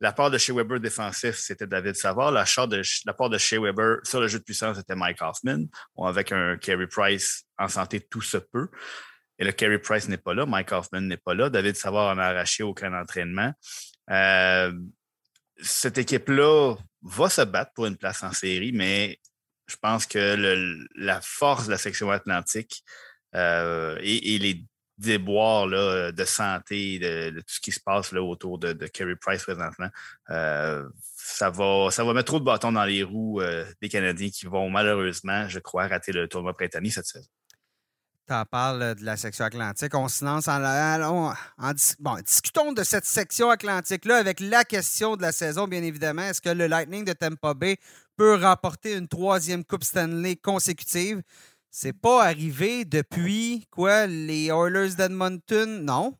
La 0.00 0.12
part 0.12 0.30
de 0.30 0.38
chez 0.38 0.52
Weber 0.52 0.80
défensif, 0.80 1.36
c'était 1.36 1.66
David 1.66 1.94
Savard. 1.94 2.32
La, 2.32 2.44
de, 2.44 2.82
la 3.04 3.12
part 3.12 3.28
de 3.28 3.36
chez 3.36 3.58
Weber 3.58 3.98
sur 4.02 4.20
le 4.20 4.28
jeu 4.28 4.38
de 4.38 4.44
puissance, 4.44 4.78
c'était 4.78 4.96
Mike 4.96 5.20
Hoffman, 5.20 5.64
avec 5.98 6.32
un 6.32 6.56
Carey 6.56 6.86
Price 6.86 7.44
en 7.58 7.68
santé 7.68 8.00
tout 8.00 8.22
se 8.22 8.38
peut. 8.38 8.68
Et 9.38 9.44
le 9.44 9.52
Carey 9.52 9.78
Price 9.78 10.08
n'est 10.08 10.18
pas 10.18 10.32
là, 10.32 10.46
Mike 10.46 10.72
Hoffman 10.72 11.02
n'est 11.02 11.18
pas 11.18 11.34
là, 11.34 11.50
David 11.50 11.76
Savard 11.76 12.14
en 12.14 12.18
a 12.18 12.24
arraché 12.24 12.62
aucun 12.62 12.98
entraînement. 12.98 13.52
Euh, 14.10 14.72
cette 15.62 15.98
équipe-là 15.98 16.76
va 17.02 17.28
se 17.28 17.42
battre 17.42 17.72
pour 17.74 17.86
une 17.86 17.96
place 17.96 18.22
en 18.22 18.32
série, 18.32 18.72
mais 18.72 19.18
je 19.66 19.76
pense 19.76 20.06
que 20.06 20.86
la 20.96 21.20
force 21.20 21.66
de 21.66 21.72
la 21.72 21.78
section 21.78 22.10
atlantique 22.10 22.82
euh, 23.34 23.98
et, 24.00 24.34
et, 24.34 24.38
les 24.38 24.64
déboire 25.00 25.66
là, 25.66 26.12
de 26.12 26.24
santé, 26.24 26.98
de, 26.98 27.40
tout 27.40 27.54
ce 27.54 27.60
qui 27.60 27.72
se 27.72 27.80
passe 27.80 28.12
autour 28.12 28.58
de, 28.58 28.72
de 28.72 28.86
Kerry 28.86 29.16
Price 29.16 29.42
présentement, 29.42 29.88
euh, 30.30 30.86
ça, 31.16 31.50
va, 31.50 31.90
ça 31.90 32.04
va 32.04 32.12
mettre 32.12 32.26
trop 32.26 32.38
de 32.38 32.44
bâtons 32.44 32.72
dans 32.72 32.84
les 32.84 33.02
roues 33.02 33.40
euh, 33.40 33.64
des 33.80 33.88
Canadiens 33.88 34.28
qui 34.30 34.46
vont 34.46 34.68
malheureusement, 34.68 35.48
je 35.48 35.58
crois, 35.58 35.86
rater 35.86 36.12
le 36.12 36.28
tournoi 36.28 36.52
britannique 36.52 36.92
cette 36.92 37.06
saison. 37.06 37.28
Tu 38.28 38.34
en 38.34 38.44
parles 38.44 38.94
de 38.94 39.04
la 39.04 39.16
section 39.16 39.44
atlantique. 39.44 39.92
On 39.94 40.06
se 40.06 40.24
lance 40.24 40.46
en, 40.46 40.62
en, 40.62 41.34
bon, 41.98 42.14
discutons 42.24 42.72
de 42.72 42.84
cette 42.84 43.04
section 43.04 43.50
atlantique-là 43.50 44.18
avec 44.18 44.38
la 44.38 44.64
question 44.64 45.16
de 45.16 45.22
la 45.22 45.32
saison, 45.32 45.66
bien 45.66 45.82
évidemment. 45.82 46.22
Est-ce 46.22 46.40
que 46.40 46.50
le 46.50 46.68
Lightning 46.68 47.04
de 47.04 47.12
Tampa 47.12 47.54
Bay 47.54 47.78
peut 48.16 48.36
remporter 48.36 48.96
une 48.96 49.08
troisième 49.08 49.64
Coupe 49.64 49.82
Stanley 49.82 50.36
consécutive? 50.36 51.22
C'est 51.70 51.92
pas 51.92 52.24
arrivé 52.24 52.84
depuis 52.84 53.66
quoi 53.70 54.06
les 54.06 54.46
Oilers 54.46 54.94
d'Edmonton, 54.96 55.84
non. 55.84 56.16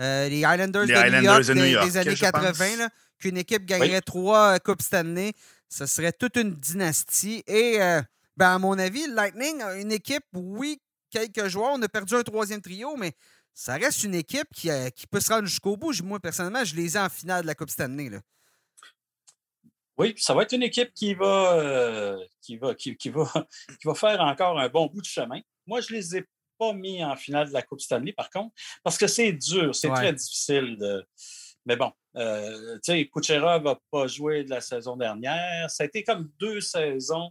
Euh, 0.00 0.28
les 0.28 0.38
Islanders, 0.38 0.86
de, 0.86 1.54
New 1.54 1.64
York, 1.64 1.84
des, 1.84 1.96
années 1.96 2.14
80, 2.14 2.88
qu'une 3.18 3.36
équipe 3.36 3.64
gagnerait 3.64 4.00
trois 4.00 4.58
Coupes 4.60 4.80
Stanley, 4.80 5.32
ce 5.68 5.86
serait 5.86 6.12
toute 6.12 6.36
une 6.36 6.54
dynastie. 6.54 7.42
Et 7.46 7.80
euh, 7.82 8.00
ben, 8.36 8.54
à 8.54 8.58
mon 8.58 8.78
avis, 8.78 9.06
le 9.06 9.14
Lightning 9.14 9.60
a 9.62 9.74
une 9.74 9.92
équipe, 9.92 10.24
oui, 10.34 10.80
quelques 11.10 11.48
joueurs, 11.48 11.72
on 11.74 11.82
a 11.82 11.88
perdu 11.88 12.14
un 12.14 12.22
troisième 12.22 12.60
trio, 12.60 12.96
mais 12.96 13.12
ça 13.54 13.74
reste 13.74 14.04
une 14.04 14.14
équipe 14.14 14.48
qui, 14.54 14.70
euh, 14.70 14.88
qui 14.90 15.06
peut 15.06 15.20
se 15.20 15.32
rendre 15.32 15.46
jusqu'au 15.46 15.76
bout. 15.76 16.00
Moi, 16.02 16.20
personnellement, 16.20 16.64
je 16.64 16.74
les 16.74 16.96
ai 16.96 17.00
en 17.00 17.08
finale 17.08 17.42
de 17.42 17.46
la 17.46 17.54
Coupe 17.54 17.70
Stanley. 17.70 18.08
Là. 18.08 18.20
Oui, 19.98 20.14
ça 20.16 20.34
va 20.34 20.42
être 20.42 20.52
une 20.52 20.62
équipe 20.62 20.92
qui 20.94 21.14
va, 21.14 21.52
euh, 21.54 22.18
qui, 22.40 22.56
va, 22.56 22.74
qui, 22.74 22.92
va, 23.10 23.24
qui 23.80 23.86
va 23.86 23.94
faire 23.94 24.20
encore 24.20 24.58
un 24.58 24.68
bon 24.68 24.86
bout 24.86 25.00
de 25.00 25.06
chemin. 25.06 25.40
Moi, 25.66 25.80
je 25.80 25.92
ne 25.92 25.98
les 25.98 26.16
ai 26.16 26.24
pas 26.58 26.72
mis 26.72 27.04
en 27.04 27.16
finale 27.16 27.48
de 27.48 27.52
la 27.52 27.62
Coupe 27.62 27.80
Stanley, 27.80 28.12
par 28.12 28.30
contre, 28.30 28.54
parce 28.82 28.96
que 28.96 29.06
c'est 29.06 29.32
dur, 29.32 29.74
c'est 29.74 29.90
très 29.90 30.12
difficile 30.12 30.76
de. 30.78 31.04
Mais 31.64 31.76
bon, 31.76 31.92
euh, 32.16 32.74
tu 32.82 32.92
sais, 32.92 33.08
Kucherov 33.08 33.62
n'a 33.62 33.78
pas 33.90 34.06
joué 34.08 34.42
de 34.42 34.50
la 34.50 34.60
saison 34.60 34.96
dernière. 34.96 35.70
Ça 35.70 35.84
a 35.84 35.86
été 35.86 36.02
comme 36.02 36.28
deux 36.40 36.60
saisons 36.60 37.30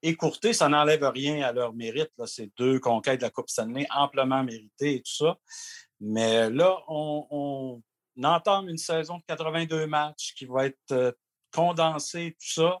écourtées. 0.00 0.54
Ça 0.54 0.70
n'enlève 0.70 1.04
rien 1.04 1.42
à 1.42 1.52
leur 1.52 1.74
mérite. 1.74 2.10
Ces 2.24 2.50
deux 2.56 2.80
conquêtes 2.80 3.20
de 3.20 3.26
la 3.26 3.30
Coupe 3.30 3.50
Stanley 3.50 3.86
amplement 3.94 4.42
méritées 4.42 4.94
et 4.94 5.02
tout 5.02 5.14
ça. 5.14 5.36
Mais 6.00 6.48
là, 6.48 6.78
on, 6.88 7.26
on 7.30 8.24
entame 8.24 8.70
une 8.70 8.78
saison 8.78 9.18
de 9.18 9.22
82 9.26 9.86
matchs 9.86 10.32
qui 10.34 10.46
va 10.46 10.66
être 10.66 11.14
euh, 11.56 11.60
condensée, 11.60 12.36
tout 12.40 12.62
ça. 12.62 12.78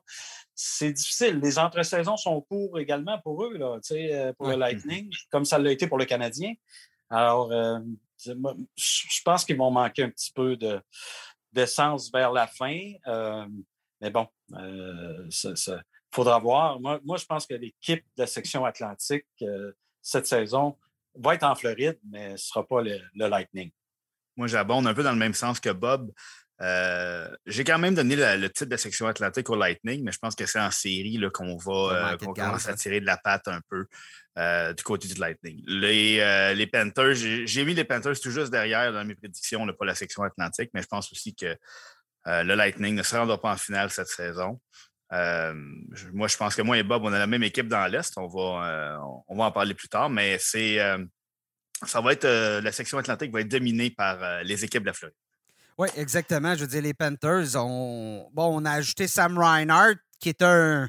C'est 0.54 0.92
difficile. 0.92 1.38
Les 1.40 1.58
entre-saisons 1.58 2.16
sont 2.16 2.40
courts 2.42 2.78
également 2.78 3.18
pour 3.20 3.44
eux, 3.44 3.56
là, 3.56 3.78
euh, 3.92 4.32
pour 4.34 4.48
le 4.48 4.56
Lightning, 4.56 5.12
comme 5.30 5.44
ça 5.44 5.58
l'a 5.58 5.72
été 5.72 5.86
pour 5.86 5.98
le 5.98 6.04
Canadien. 6.04 6.54
Alors, 7.10 7.52
euh, 7.52 7.78
je 8.24 9.22
pense 9.24 9.44
qu'ils 9.44 9.56
vont 9.56 9.70
manquer 9.70 10.04
un 10.04 10.10
petit 10.10 10.32
peu 10.32 10.56
de, 10.56 10.80
d'essence 11.52 12.10
vers 12.12 12.32
la 12.32 12.46
fin. 12.46 12.92
mais 14.00 14.10
bon, 14.10 14.26
il 14.50 15.28
faudra 16.12 16.38
voir. 16.38 16.80
Moi, 16.80 17.00
moi, 17.04 17.16
je 17.16 17.24
pense 17.24 17.46
que 17.46 17.54
l'équipe 17.54 18.04
de 18.16 18.22
la 18.22 18.26
section 18.26 18.64
Atlantique 18.64 19.26
cette 20.02 20.26
saison 20.26 20.76
va 21.14 21.34
être 21.34 21.44
en 21.44 21.54
Floride, 21.54 21.98
mais 22.10 22.28
ce 22.28 22.32
ne 22.32 22.36
sera 22.36 22.66
pas 22.66 22.82
le 22.82 23.00
Lightning 23.14 23.70
moi, 24.38 24.46
j'abonde 24.46 24.86
un 24.86 24.94
peu 24.94 25.02
dans 25.02 25.12
le 25.12 25.18
même 25.18 25.34
sens 25.34 25.58
que 25.58 25.70
Bob. 25.70 26.12
Euh, 26.60 27.28
j'ai 27.46 27.62
quand 27.62 27.78
même 27.78 27.94
donné 27.94 28.16
le, 28.16 28.48
titre 28.48 28.70
de 28.70 28.76
section 28.76 29.06
atlantique 29.06 29.48
au 29.48 29.56
Lightning, 29.56 30.02
mais 30.02 30.12
je 30.12 30.18
pense 30.18 30.34
que 30.34 30.44
c'est 30.46 30.60
en 30.60 30.70
série 30.70 31.20
qu'on 31.32 31.56
va 31.56 32.12
euh, 32.12 32.16
commencer 32.16 32.70
à 32.70 32.74
tirer 32.74 33.00
de 33.00 33.06
la 33.06 33.16
patte 33.16 33.46
un 33.48 33.60
peu 33.68 33.86
euh, 34.38 34.72
du 34.72 34.82
côté 34.82 35.06
du 35.08 35.14
Lightning. 35.14 35.62
Les, 35.66 36.54
les 36.54 36.66
Panthers, 36.66 37.14
j'ai 37.14 37.64
mis 37.64 37.74
les 37.74 37.84
Panthers 37.84 38.18
tout 38.20 38.30
juste 38.30 38.50
derrière 38.50 38.92
dans 38.92 39.04
mes 39.04 39.14
prédictions, 39.14 39.66
pas 39.66 39.84
la 39.84 39.94
section 39.94 40.22
atlantique, 40.22 40.70
mais 40.74 40.82
je 40.82 40.88
pense 40.88 41.12
aussi 41.12 41.34
que 41.34 41.56
le 42.26 42.54
Lightning 42.54 42.94
ne 42.94 43.02
se 43.02 43.16
rendra 43.16 43.40
pas 43.40 43.52
en 43.52 43.56
finale 43.56 43.90
cette 43.90 44.08
saison. 44.08 44.60
moi, 45.10 46.28
je 46.28 46.36
pense 46.36 46.54
que 46.54 46.62
moi 46.62 46.76
et 46.76 46.82
Bob, 46.82 47.02
on 47.04 47.12
a 47.12 47.18
la 47.18 47.26
même 47.26 47.44
équipe 47.44 47.68
dans 47.68 47.86
l'Est. 47.86 48.12
On 48.16 48.26
va, 48.26 49.00
on 49.28 49.36
va 49.36 49.44
en 49.44 49.52
parler 49.52 49.74
plus 49.74 49.88
tard, 49.88 50.10
mais 50.10 50.38
c'est 50.38 50.78
ça 51.86 52.00
va 52.00 52.12
être 52.12 52.24
euh, 52.24 52.60
la 52.60 52.72
section 52.72 52.98
atlantique 52.98 53.32
va 53.32 53.40
être 53.40 53.48
dominée 53.48 53.90
par 53.90 54.22
euh, 54.22 54.42
les 54.42 54.64
équipes 54.64 54.82
de 54.82 54.86
la 54.86 54.92
Floride. 54.92 55.16
Oui, 55.78 55.88
exactement. 55.96 56.54
Je 56.56 56.62
veux 56.62 56.66
dire, 56.66 56.82
les 56.82 56.94
Panthers, 56.94 57.54
ont... 57.56 58.28
bon, 58.32 58.60
on 58.60 58.64
a 58.64 58.72
ajouté 58.72 59.06
Sam 59.06 59.38
Reinhardt, 59.38 59.98
qui 60.18 60.28
est 60.28 60.42
un, 60.42 60.88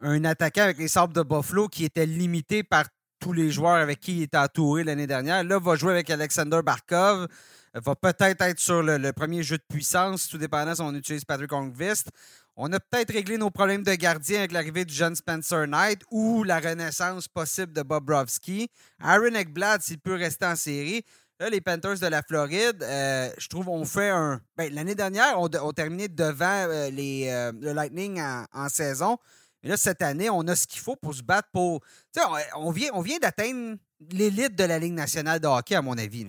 un 0.00 0.24
attaquant 0.24 0.62
avec 0.62 0.78
les 0.78 0.86
Sabres 0.86 1.12
de 1.12 1.22
Buffalo 1.22 1.68
qui 1.68 1.84
était 1.84 2.06
limité 2.06 2.62
par 2.62 2.84
tous 3.18 3.32
les 3.32 3.50
joueurs 3.50 3.76
avec 3.76 4.00
qui 4.00 4.18
il 4.18 4.22
était 4.22 4.38
entouré 4.38 4.84
l'année 4.84 5.06
dernière. 5.06 5.42
Là, 5.44 5.58
va 5.58 5.74
jouer 5.74 5.92
avec 5.92 6.10
Alexander 6.10 6.60
Barkov. 6.64 7.26
Va 7.74 7.94
peut-être 7.94 8.40
être 8.40 8.58
sur 8.58 8.82
le, 8.82 9.12
premier 9.12 9.42
jeu 9.42 9.56
de 9.56 9.64
puissance, 9.68 10.26
tout 10.26 10.38
dépendant 10.38 10.74
si 10.74 10.80
on 10.80 10.94
utilise 10.94 11.24
Patrick 11.24 11.52
Ongvist. 11.52 12.08
On 12.56 12.72
a 12.72 12.80
peut-être 12.80 13.12
réglé 13.12 13.38
nos 13.38 13.50
problèmes 13.50 13.82
de 13.82 13.94
gardien 13.94 14.40
avec 14.40 14.52
l'arrivée 14.52 14.84
de 14.84 14.90
John 14.90 15.14
Spencer 15.14 15.66
Knight 15.66 16.02
ou 16.10 16.42
la 16.42 16.58
renaissance 16.58 17.28
possible 17.28 17.72
de 17.72 17.82
Bobrovski. 17.82 18.68
Aaron 19.00 19.34
Ekblad, 19.34 19.82
s'il 19.82 19.98
peut 19.98 20.14
rester 20.14 20.46
en 20.46 20.56
série. 20.56 21.04
Là, 21.40 21.48
les 21.48 21.62
Panthers 21.62 21.98
de 21.98 22.06
la 22.06 22.22
Floride, 22.22 22.82
euh, 22.82 23.30
je 23.38 23.48
trouve, 23.48 23.70
on 23.70 23.86
fait 23.86 24.10
un. 24.10 24.42
Ben, 24.58 24.72
L'année 24.74 24.94
dernière, 24.94 25.40
on, 25.40 25.46
a 25.46 25.72
terminé 25.72 26.06
devant 26.06 26.44
euh, 26.68 26.90
les, 26.90 27.28
euh, 27.30 27.50
le 27.58 27.72
Lightning 27.72 28.20
en, 28.20 28.68
saison. 28.68 29.16
Mais 29.62 29.70
là, 29.70 29.78
cette 29.78 30.02
année, 30.02 30.28
on 30.28 30.42
a 30.42 30.54
ce 30.54 30.66
qu'il 30.66 30.80
faut 30.80 30.96
pour 30.96 31.14
se 31.14 31.22
battre 31.22 31.48
pour. 31.50 31.80
Tu 32.14 32.20
sais, 32.20 32.26
on, 32.56 32.70
vient, 32.70 32.90
on 32.92 33.00
vient 33.00 33.18
d'atteindre 33.18 33.78
l'élite 34.12 34.54
de 34.54 34.64
la 34.64 34.78
Ligue 34.78 34.92
nationale 34.92 35.40
de 35.40 35.46
hockey, 35.46 35.74
à 35.74 35.80
mon 35.80 35.96
avis. 35.96 36.26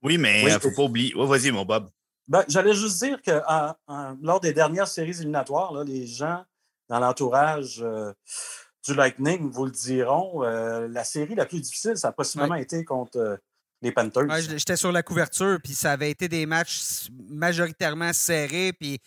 Oui, 0.00 0.16
mais 0.16 0.42
il 0.42 0.54
ne 0.54 0.58
faut 0.60 0.70
pas 0.70 0.82
oublier. 0.82 1.12
vas-y, 1.16 1.50
mon 1.50 1.64
Bob. 1.64 1.90
Ben, 2.28 2.44
j'allais 2.46 2.74
juste 2.74 3.02
dire 3.02 3.20
que 3.20 3.42
lors 4.22 4.38
des 4.38 4.52
dernières 4.52 4.86
séries 4.88 5.10
éliminatoires, 5.10 5.82
les 5.82 6.06
gens 6.06 6.44
dans 6.88 7.00
l'entourage 7.00 7.80
euh, 7.82 8.12
du 8.86 8.94
Lightning 8.94 9.50
vous 9.50 9.64
le 9.64 9.70
diront, 9.70 10.44
euh, 10.44 10.88
la 10.88 11.04
série 11.04 11.34
la 11.34 11.46
plus 11.46 11.60
difficile, 11.60 11.96
ça 11.96 12.08
a 12.08 12.12
possiblement 12.12 12.54
été 12.54 12.84
contre 12.84 13.18
euh, 13.18 13.36
les 13.82 13.92
Panthers. 13.92 14.26
J'étais 14.56 14.76
sur 14.76 14.92
la 14.92 15.02
couverture, 15.02 15.58
puis 15.62 15.74
ça 15.74 15.92
avait 15.92 16.10
été 16.10 16.28
des 16.28 16.46
matchs 16.46 17.08
majoritairement 17.28 18.12
serrés, 18.12 18.72
puis 18.72 19.00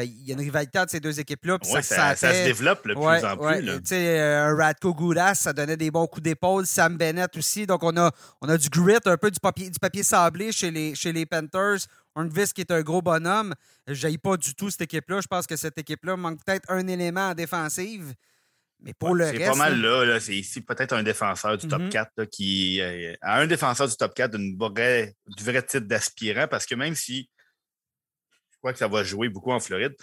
il 0.00 0.26
y 0.26 0.30
a 0.30 0.34
une 0.34 0.40
rivalité 0.40 0.78
entre 0.78 0.90
ces 0.90 1.00
deux 1.00 1.20
équipes-là. 1.20 1.58
ça, 1.62 1.82
ça, 1.82 2.16
se 2.16 2.44
développe 2.44 2.86
de 2.88 2.94
plus 2.94 3.24
en 3.24 3.36
plus. 3.36 3.92
un 3.92 4.56
Radko 4.56 4.94
Goudas, 4.94 5.34
ça 5.34 5.52
donnait 5.52 5.76
des 5.76 5.90
bons 5.90 6.06
coups 6.06 6.22
d'épaule. 6.22 6.66
Sam 6.66 6.96
Bennett 6.96 7.36
aussi. 7.36 7.66
Donc, 7.66 7.82
on 7.82 7.94
a, 7.98 8.10
on 8.40 8.48
a 8.48 8.56
du 8.56 8.68
grit, 8.70 8.96
un 9.04 9.16
peu 9.16 9.30
du 9.30 9.38
papier, 9.38 9.68
du 9.68 9.78
papier 9.78 10.02
sablé 10.02 10.50
chez 10.50 10.70
les, 10.70 10.94
chez 10.94 11.12
les 11.12 11.26
Panthers. 11.26 11.86
Hornvis 12.14 12.52
qui 12.54 12.62
est 12.62 12.70
un 12.70 12.80
gros 12.82 13.02
bonhomme. 13.02 13.54
Je 13.86 14.16
pas 14.16 14.36
du 14.36 14.54
tout 14.54 14.70
cette 14.70 14.82
équipe-là. 14.82 15.20
Je 15.20 15.26
pense 15.26 15.46
que 15.46 15.56
cette 15.56 15.78
équipe-là 15.78 16.16
manque 16.16 16.42
peut-être 16.44 16.70
un 16.70 16.86
élément 16.86 17.28
en 17.28 17.34
défensive. 17.34 18.14
Mais 18.82 18.94
pour 18.94 19.14
le 19.14 19.24
reste. 19.24 19.38
C'est 19.38 19.46
pas 19.46 19.54
mal 19.54 19.80
là. 19.80 20.20
c'est 20.20 20.36
ici 20.36 20.60
peut-être 20.60 20.92
un 20.92 21.02
défenseur 21.02 21.56
du 21.56 21.68
top 21.68 21.88
4 21.88 22.10
mhm. 22.16 22.26
qui. 22.26 22.80
Euh, 22.80 23.14
un 23.22 23.46
défenseur 23.46 23.88
du 23.88 23.96
top 23.96 24.14
4 24.14 24.36
d'une 24.36 24.56
vraie, 24.58 25.14
du 25.26 25.44
vrai 25.44 25.62
titre 25.62 25.86
d'aspirant 25.86 26.48
parce 26.48 26.66
que 26.66 26.74
même 26.74 26.94
si 26.94 27.28
je 28.50 28.58
crois 28.58 28.72
que 28.72 28.78
ça 28.78 28.88
va 28.88 29.02
jouer 29.02 29.28
beaucoup 29.28 29.52
en 29.52 29.60
Floride, 29.60 29.94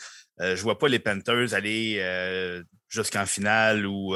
euh, 0.42 0.56
je 0.56 0.62
ne 0.62 0.64
vois 0.64 0.78
pas 0.78 0.88
les 0.88 1.00
Panthers 1.00 1.54
aller 1.54 1.98
euh, 2.00 2.62
jusqu'en 2.90 3.26
finale 3.26 3.86
ou 3.86 4.16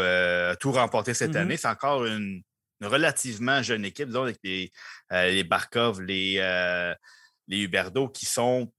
tout 0.60 0.71
remporter 0.71 1.13
cette 1.13 1.32
mhm. 1.32 1.38
année. 1.38 1.58
C'est 1.58 1.67
encore 1.67 2.06
une, 2.06 2.41
relativement 2.82 3.62
jeune 3.62 3.86
équipe, 3.86 4.08
disons, 4.08 4.23
avec 4.23 4.39
les, 4.43 4.71
les 5.12 5.43
Barkov, 5.45 6.02
les 6.02 6.39
les 7.47 7.62
Huberdo 7.62 8.08
qui 8.10 8.26
sont, 8.26 8.71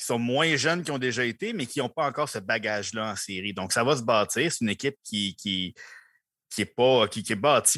qui 0.00 0.06
sont 0.06 0.18
moins 0.18 0.56
jeunes 0.56 0.82
qui 0.82 0.90
ont 0.90 0.98
déjà 0.98 1.26
été, 1.26 1.52
mais 1.52 1.66
qui 1.66 1.78
n'ont 1.80 1.90
pas 1.90 2.06
encore 2.06 2.26
ce 2.26 2.38
bagage-là 2.38 3.12
en 3.12 3.16
série. 3.16 3.52
Donc, 3.52 3.74
ça 3.74 3.84
va 3.84 3.96
se 3.96 4.02
bâtir. 4.02 4.50
C'est 4.50 4.62
une 4.62 4.70
équipe 4.70 4.96
qui, 5.04 5.36
qui, 5.36 5.74
qui 6.48 6.62
est, 6.62 6.64
pas, 6.64 7.06
qui, 7.06 7.22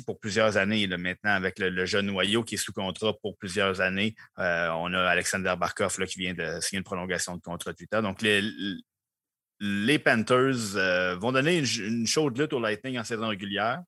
pour 0.06 0.20
plusieurs 0.20 0.56
années 0.56 0.86
maintenant 0.86 1.32
avec 1.32 1.58
le, 1.58 1.84
jeune 1.84 2.06
noyau 2.06 2.44
qui 2.44 2.54
est 2.54 2.58
sous 2.58 2.72
contrat 2.72 3.12
pour 3.20 3.36
plusieurs 3.38 3.80
années. 3.80 4.14
Euh, 4.38 4.68
on 4.68 4.94
a 4.94 5.00
Alexander 5.00 5.54
Barkov 5.58 5.98
là, 5.98 6.06
qui 6.06 6.20
vient 6.20 6.32
de 6.32 6.60
signer 6.60 6.78
une 6.78 6.84
prolongation 6.84 7.34
de 7.34 7.42
contrat 7.42 7.72
de 7.72 7.78
8 7.80 7.94
ans. 7.96 8.02
Donc, 8.02 8.22
les, 8.22 8.40
les 9.58 9.98
Panthers 9.98 10.76
euh, 10.76 11.16
vont 11.16 11.32
donner 11.32 11.58
une, 11.58 12.06
chaude 12.06 12.38
lutte 12.38 12.52
au 12.52 12.60
Lightning 12.60 13.00
en 13.00 13.04
saison 13.04 13.26
régulière. 13.26 13.82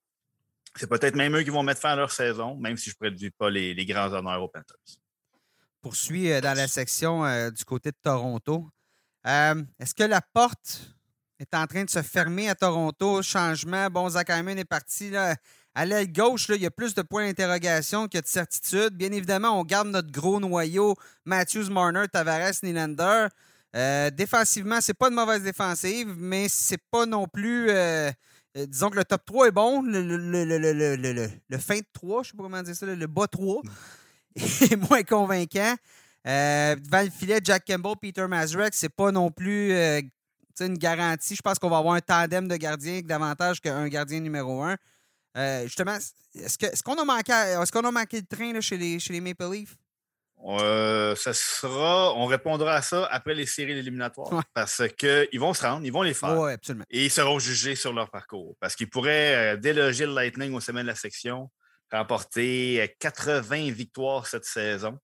C'est 0.74 0.90
peut-être 0.90 1.14
même 1.14 1.36
eux 1.36 1.44
qui 1.44 1.50
vont 1.50 1.62
mettre 1.62 1.80
fin 1.80 1.90
à 1.90 1.96
leur 1.96 2.10
saison, 2.10 2.56
même 2.56 2.76
si 2.76 2.90
je 2.90 2.96
ne 3.00 3.08
prédis 3.08 3.30
pas 3.30 3.48
les, 3.48 3.74
les 3.74 3.86
grands 3.86 4.12
honneurs 4.12 4.42
aux 4.42 4.48
Panthers 4.48 5.03
poursuit 5.84 6.32
euh, 6.32 6.40
dans 6.40 6.56
la 6.56 6.66
section 6.66 7.26
euh, 7.26 7.50
du 7.50 7.62
côté 7.62 7.90
de 7.90 7.96
Toronto. 8.02 8.66
Euh, 9.26 9.62
est-ce 9.78 9.94
que 9.94 10.02
la 10.02 10.22
porte 10.22 10.80
est 11.38 11.54
en 11.54 11.66
train 11.66 11.84
de 11.84 11.90
se 11.90 12.00
fermer 12.00 12.48
à 12.48 12.54
Toronto? 12.54 13.20
Changement. 13.20 13.90
Bon, 13.90 14.08
Zach 14.08 14.30
Hyman 14.30 14.58
est 14.58 14.64
parti. 14.64 15.12
À 15.74 15.84
l'aile 15.84 16.10
gauche, 16.10 16.46
il 16.48 16.62
y 16.62 16.66
a 16.66 16.70
plus 16.70 16.94
de 16.94 17.02
points 17.02 17.26
d'interrogation 17.26 18.08
que 18.08 18.16
de 18.16 18.26
certitude. 18.26 18.96
Bien 18.96 19.12
évidemment, 19.12 19.60
on 19.60 19.64
garde 19.64 19.88
notre 19.88 20.10
gros 20.10 20.40
noyau 20.40 20.94
Matthews, 21.26 21.68
Marner, 21.70 22.06
Tavares, 22.10 22.54
Nylander. 22.62 23.26
Euh, 23.76 24.08
défensivement, 24.08 24.80
c'est 24.80 24.94
pas 24.94 25.10
de 25.10 25.14
mauvaise 25.14 25.42
défensive, 25.42 26.14
mais 26.16 26.46
c'est 26.48 26.82
pas 26.90 27.04
non 27.04 27.26
plus. 27.26 27.66
disons 28.54 28.88
que 28.88 28.96
le 28.96 29.04
top 29.04 29.22
3 29.26 29.48
est 29.48 29.52
bon. 29.52 29.82
Le, 29.82 30.00
le, 30.00 31.58
fin 31.58 31.76
de 31.76 31.86
3, 31.92 32.22
je 32.22 32.30
sais 32.30 32.36
pas 32.36 32.42
comment 32.42 32.62
dire 32.62 32.74
ça, 32.74 32.86
le 32.86 33.06
bas 33.06 33.26
3 33.26 33.60
est 34.70 34.76
moins 34.76 35.02
convaincant. 35.02 35.76
Euh, 36.26 36.76
devant 36.76 37.02
le 37.02 37.10
filet, 37.10 37.40
Jack 37.42 37.64
Campbell, 37.66 37.94
Peter 38.00 38.26
Mazurek, 38.26 38.74
c'est 38.74 38.88
pas 38.88 39.12
non 39.12 39.30
plus 39.30 39.72
euh, 39.72 40.00
une 40.60 40.78
garantie. 40.78 41.36
Je 41.36 41.42
pense 41.42 41.58
qu'on 41.58 41.68
va 41.68 41.78
avoir 41.78 41.94
un 41.94 42.00
tandem 42.00 42.48
de 42.48 42.56
gardiens 42.56 43.00
davantage 43.02 43.60
qu'un 43.60 43.86
gardien 43.88 44.20
numéro 44.20 44.62
un. 44.62 44.76
Euh, 45.36 45.64
justement, 45.64 45.98
est-ce 46.34 46.82
qu'on 46.82 46.94
a 46.94 47.04
manqué 47.04 47.32
est-ce 47.32 47.72
qu'on 47.72 47.84
a 47.84 47.90
manqué 47.90 48.20
le 48.20 48.36
train 48.36 48.60
chez, 48.60 48.76
les, 48.76 48.98
chez 49.00 49.12
les 49.12 49.20
Maple 49.20 49.50
Leafs? 49.52 49.76
ça 51.16 51.32
sera, 51.32 52.12
on 52.14 52.26
répondra 52.26 52.74
à 52.74 52.82
ça 52.82 53.06
après 53.10 53.34
les 53.34 53.46
séries 53.46 53.78
éliminatoires 53.78 54.44
parce 54.52 54.82
qu'ils 54.88 55.40
vont 55.40 55.54
se 55.54 55.64
rendre, 55.64 55.86
ils 55.86 55.92
vont 55.92 56.02
les 56.02 56.12
faire. 56.12 56.36
Et 56.90 57.06
ils 57.06 57.10
seront 57.10 57.38
jugés 57.38 57.74
sur 57.74 57.94
leur 57.94 58.10
parcours 58.10 58.54
parce 58.60 58.76
qu'ils 58.76 58.90
pourraient 58.90 59.56
déloger 59.56 60.04
le 60.04 60.12
Lightning 60.12 60.52
au 60.52 60.60
sommet 60.60 60.82
de 60.82 60.88
la 60.88 60.94
section, 60.94 61.50
remporté 61.90 62.96
80 63.00 63.70
victoires 63.72 64.26
cette 64.26 64.44
saison. 64.44 64.98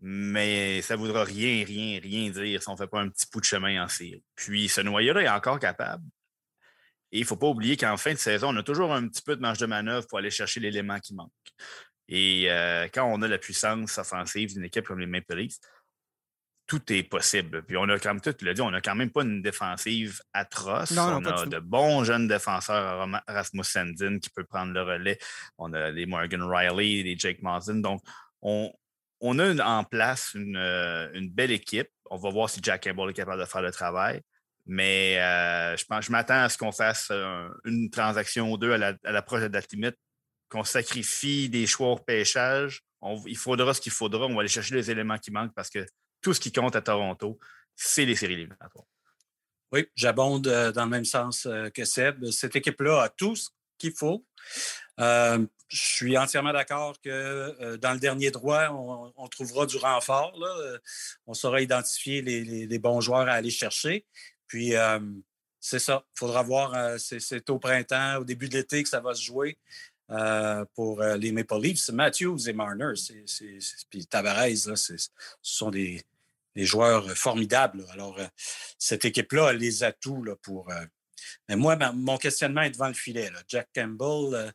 Mais 0.00 0.80
ça 0.80 0.96
ne 0.96 1.00
voudra 1.00 1.24
rien, 1.24 1.64
rien, 1.64 2.00
rien 2.00 2.30
dire 2.30 2.62
si 2.62 2.68
on 2.68 2.72
ne 2.72 2.78
fait 2.78 2.86
pas 2.86 3.00
un 3.00 3.08
petit 3.08 3.26
bout 3.32 3.40
de 3.40 3.44
chemin 3.44 3.84
en 3.84 3.88
série. 3.88 4.24
Puis 4.34 4.68
ce 4.68 4.80
noyau-là 4.80 5.22
est 5.22 5.28
encore 5.28 5.58
capable. 5.58 6.04
Et 7.12 7.18
il 7.18 7.22
ne 7.22 7.26
faut 7.26 7.36
pas 7.36 7.48
oublier 7.48 7.76
qu'en 7.76 7.96
fin 7.96 8.12
de 8.12 8.18
saison, 8.18 8.54
on 8.54 8.56
a 8.56 8.62
toujours 8.62 8.92
un 8.94 9.08
petit 9.08 9.22
peu 9.22 9.36
de 9.36 9.40
marge 9.40 9.58
de 9.58 9.66
manœuvre 9.66 10.06
pour 10.06 10.18
aller 10.18 10.30
chercher 10.30 10.60
l'élément 10.60 10.98
qui 11.00 11.14
manque. 11.14 11.30
Et 12.08 12.50
euh, 12.50 12.88
quand 12.92 13.04
on 13.04 13.20
a 13.22 13.28
la 13.28 13.38
puissance 13.38 13.98
offensive 13.98 14.54
d'une 14.54 14.64
équipe 14.64 14.86
comme 14.86 15.00
les 15.00 15.06
Maple 15.06 15.36
Leafs, 15.36 15.58
tout 16.70 16.92
est 16.92 17.02
possible. 17.02 17.64
Puis 17.64 17.76
on 17.76 17.88
a, 17.88 17.98
comme 17.98 18.20
tu 18.20 18.32
l'as 18.44 18.54
dit, 18.54 18.60
on 18.60 18.70
n'a 18.70 18.80
quand 18.80 18.94
même 18.94 19.10
pas 19.10 19.22
une 19.22 19.42
défensive 19.42 20.22
atroce. 20.32 20.96
on 20.96 21.24
a 21.24 21.44
de 21.44 21.58
bons 21.58 22.04
jeunes 22.04 22.28
défenseurs, 22.28 23.08
Rasmus 23.26 23.64
Sandin 23.64 24.20
qui 24.20 24.30
peut 24.30 24.44
prendre 24.44 24.72
le 24.72 24.82
relais. 24.82 25.18
On 25.58 25.72
a 25.72 25.90
des 25.90 26.06
Morgan 26.06 26.44
Riley, 26.44 27.02
des 27.02 27.18
Jake 27.18 27.42
Marsden. 27.42 27.82
Donc, 27.82 28.00
on, 28.40 28.72
on 29.20 29.40
a 29.40 29.64
en 29.64 29.82
place 29.82 30.30
une, 30.34 30.56
une, 31.12 31.28
belle 31.28 31.50
équipe. 31.50 31.88
On 32.08 32.18
va 32.18 32.30
voir 32.30 32.48
si 32.48 32.60
Jack 32.62 32.84
Campbell 32.84 33.10
est 33.10 33.14
capable 33.14 33.40
de 33.40 33.46
faire 33.46 33.62
le 33.62 33.72
travail. 33.72 34.20
Mais 34.64 35.18
euh, 35.18 35.76
je, 35.76 35.84
pense, 35.86 36.04
je 36.04 36.12
m'attends 36.12 36.44
à 36.44 36.48
ce 36.48 36.56
qu'on 36.56 36.70
fasse 36.70 37.10
une 37.64 37.90
transaction 37.90 38.52
ou 38.52 38.56
deux 38.56 38.74
à 38.74 38.78
l'approche 39.10 39.40
la, 39.40 39.48
de 39.48 39.54
date 39.54 39.72
limite, 39.72 39.96
qu'on 40.48 40.62
sacrifie 40.62 41.48
des 41.48 41.66
choix 41.66 41.88
au 41.88 41.96
pêchage. 41.96 42.82
il 43.26 43.36
faudra 43.36 43.74
ce 43.74 43.80
qu'il 43.80 43.90
faudra. 43.90 44.26
On 44.26 44.34
va 44.34 44.40
aller 44.40 44.48
chercher 44.48 44.76
les 44.76 44.88
éléments 44.88 45.18
qui 45.18 45.32
manquent 45.32 45.52
parce 45.52 45.68
que 45.68 45.84
tout 46.20 46.34
ce 46.34 46.40
qui 46.40 46.52
compte 46.52 46.76
à 46.76 46.82
Toronto, 46.82 47.38
c'est 47.76 48.04
les 48.04 48.16
séries 48.16 48.34
éliminatoires. 48.34 48.86
Oui, 49.72 49.86
j'abonde 49.94 50.48
euh, 50.48 50.72
dans 50.72 50.84
le 50.84 50.90
même 50.90 51.04
sens 51.04 51.46
euh, 51.46 51.70
que 51.70 51.84
Seb. 51.84 52.24
Cette 52.30 52.56
équipe-là 52.56 53.02
a 53.02 53.08
tout 53.08 53.36
ce 53.36 53.50
qu'il 53.78 53.92
faut. 53.92 54.26
je 54.98 55.46
suis 55.70 56.18
entièrement 56.18 56.52
d'accord 56.52 57.00
que 57.00 57.76
dans 57.76 57.92
le 57.92 57.98
dernier 57.98 58.30
droit, 58.30 58.68
on, 59.16 59.28
trouvera 59.28 59.64
du 59.64 59.78
renfort. 59.78 60.38
On 61.26 61.32
saura 61.32 61.62
identifier 61.62 62.20
les, 62.20 62.78
bons 62.78 63.00
joueurs 63.00 63.28
à 63.28 63.32
aller 63.32 63.50
chercher. 63.50 64.04
Puis, 64.46 64.74
c'est 65.60 65.78
ça. 65.78 66.04
Il 66.16 66.18
faudra 66.18 66.42
voir, 66.42 66.98
c'est 66.98 67.48
au 67.48 67.58
printemps, 67.58 68.18
au 68.18 68.24
début 68.24 68.50
de 68.50 68.58
l'été 68.58 68.82
que 68.82 68.88
ça 68.90 69.00
va 69.00 69.14
se 69.14 69.22
jouer 69.22 69.56
pour 70.74 71.02
les 71.02 71.32
Maple 71.32 71.60
Leafs. 71.60 71.90
Matthews 71.90 72.48
et 72.48 72.52
Marner, 72.52 72.94
puis 73.90 74.06
Tavares, 74.06 74.76
ce 74.76 74.94
sont 75.40 75.70
des, 75.70 76.04
joueurs 76.56 77.08
formidables. 77.16 77.84
Alors, 77.92 78.18
cette 78.78 79.04
équipe-là 79.04 79.48
a 79.48 79.52
les 79.52 79.82
atouts 79.82 80.24
là, 80.24 80.34
pour. 80.42 80.70
mais 81.48 81.56
moi, 81.56 81.76
mon 81.92 82.18
questionnement 82.18 82.62
est 82.62 82.70
devant 82.70 82.88
le 82.88 82.94
filet. 82.94 83.30
Jack 83.48 83.68
Campbell, 83.74 84.52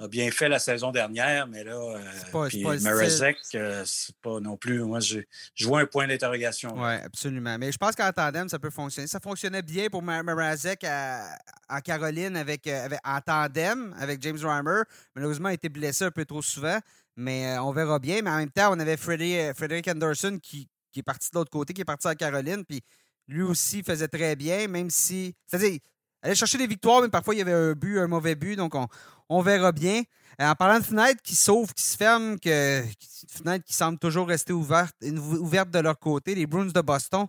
a 0.00 0.08
bien 0.08 0.30
fait 0.30 0.48
la 0.48 0.58
saison 0.58 0.90
dernière, 0.92 1.46
mais 1.46 1.62
là, 1.62 1.72
euh, 1.74 2.48
puis 2.48 2.64
euh, 2.66 3.84
c'est 3.84 4.16
pas 4.22 4.40
non 4.40 4.56
plus. 4.56 4.80
Moi, 4.80 4.98
je, 5.00 5.18
vois 5.66 5.80
un 5.80 5.86
point 5.86 6.06
d'interrogation. 6.06 6.72
Oui, 6.74 6.94
absolument. 7.04 7.58
Mais 7.58 7.70
je 7.70 7.76
pense 7.76 7.94
qu'en 7.94 8.10
tandem, 8.10 8.48
ça 8.48 8.58
peut 8.58 8.70
fonctionner. 8.70 9.06
Ça 9.06 9.20
fonctionnait 9.20 9.62
bien 9.62 9.88
pour 9.90 10.02
Mrazek 10.02 10.84
en 10.84 11.80
Caroline 11.80 12.36
avec, 12.36 12.66
euh, 12.66 12.86
avec, 12.86 12.98
en 13.04 13.20
tandem 13.20 13.94
avec 13.98 14.22
James 14.22 14.38
Reimer. 14.42 14.82
Malheureusement, 15.14 15.50
il 15.50 15.52
a 15.52 15.54
été 15.54 15.68
blessé 15.68 16.04
un 16.04 16.10
peu 16.10 16.24
trop 16.24 16.40
souvent, 16.40 16.78
mais 17.16 17.58
on 17.58 17.72
verra 17.72 17.98
bien. 17.98 18.22
Mais 18.22 18.30
en 18.30 18.38
même 18.38 18.50
temps, 18.50 18.72
on 18.74 18.80
avait 18.80 18.96
Frederick 18.96 19.86
Anderson 19.86 20.38
qui, 20.42 20.66
qui 20.92 21.00
est 21.00 21.04
parti 21.04 21.28
de 21.30 21.38
l'autre 21.38 21.50
côté, 21.50 21.74
qui 21.74 21.82
est 21.82 21.84
parti 21.84 22.08
en 22.08 22.14
Caroline, 22.14 22.64
puis 22.64 22.80
lui 23.28 23.42
aussi 23.42 23.82
faisait 23.82 24.08
très 24.08 24.34
bien, 24.34 24.66
même 24.66 24.88
si. 24.88 25.34
C'est-à-dire, 25.46 25.78
allait 26.22 26.34
chercher 26.34 26.58
des 26.58 26.66
victoires, 26.66 27.02
mais 27.02 27.08
parfois 27.08 27.34
il 27.34 27.38
y 27.38 27.42
avait 27.42 27.52
un 27.52 27.72
but, 27.72 27.98
un 27.98 28.06
mauvais 28.06 28.34
but. 28.34 28.56
Donc, 28.56 28.74
on, 28.74 28.86
on 29.28 29.42
verra 29.42 29.72
bien. 29.72 30.02
Euh, 30.40 30.48
en 30.48 30.54
parlant 30.54 30.78
de 30.78 30.84
fenêtres 30.84 31.22
qui 31.22 31.34
s'ouvrent, 31.34 31.74
qui 31.74 31.82
se 31.82 31.96
ferment, 31.96 32.36
que, 32.36 32.82
fenêtres 33.28 33.64
qui 33.64 33.74
semblent 33.74 33.98
toujours 33.98 34.28
rester 34.28 34.52
ouvertes, 34.52 34.96
ouvertes 35.02 35.70
de 35.70 35.78
leur 35.80 35.98
côté, 35.98 36.34
les 36.34 36.46
Bruins 36.46 36.66
de 36.66 36.80
Boston. 36.80 37.26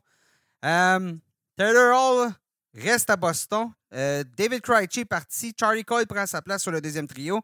Euh, 0.64 1.14
Taylor 1.58 1.96
Hall 1.96 2.32
reste 2.74 3.10
à 3.10 3.18
Boston. 3.18 3.72
Euh, 3.94 4.24
David 4.38 4.62
Krejci 4.62 5.02
est 5.02 5.06
parti. 5.06 5.54
Charlie 5.60 5.84
Cole 5.84 6.08
prend 6.08 6.26
sa 6.26 6.42
place 6.42 6.62
sur 6.62 6.72
le 6.72 6.82
deuxième 6.82 7.08
trio. 7.08 7.42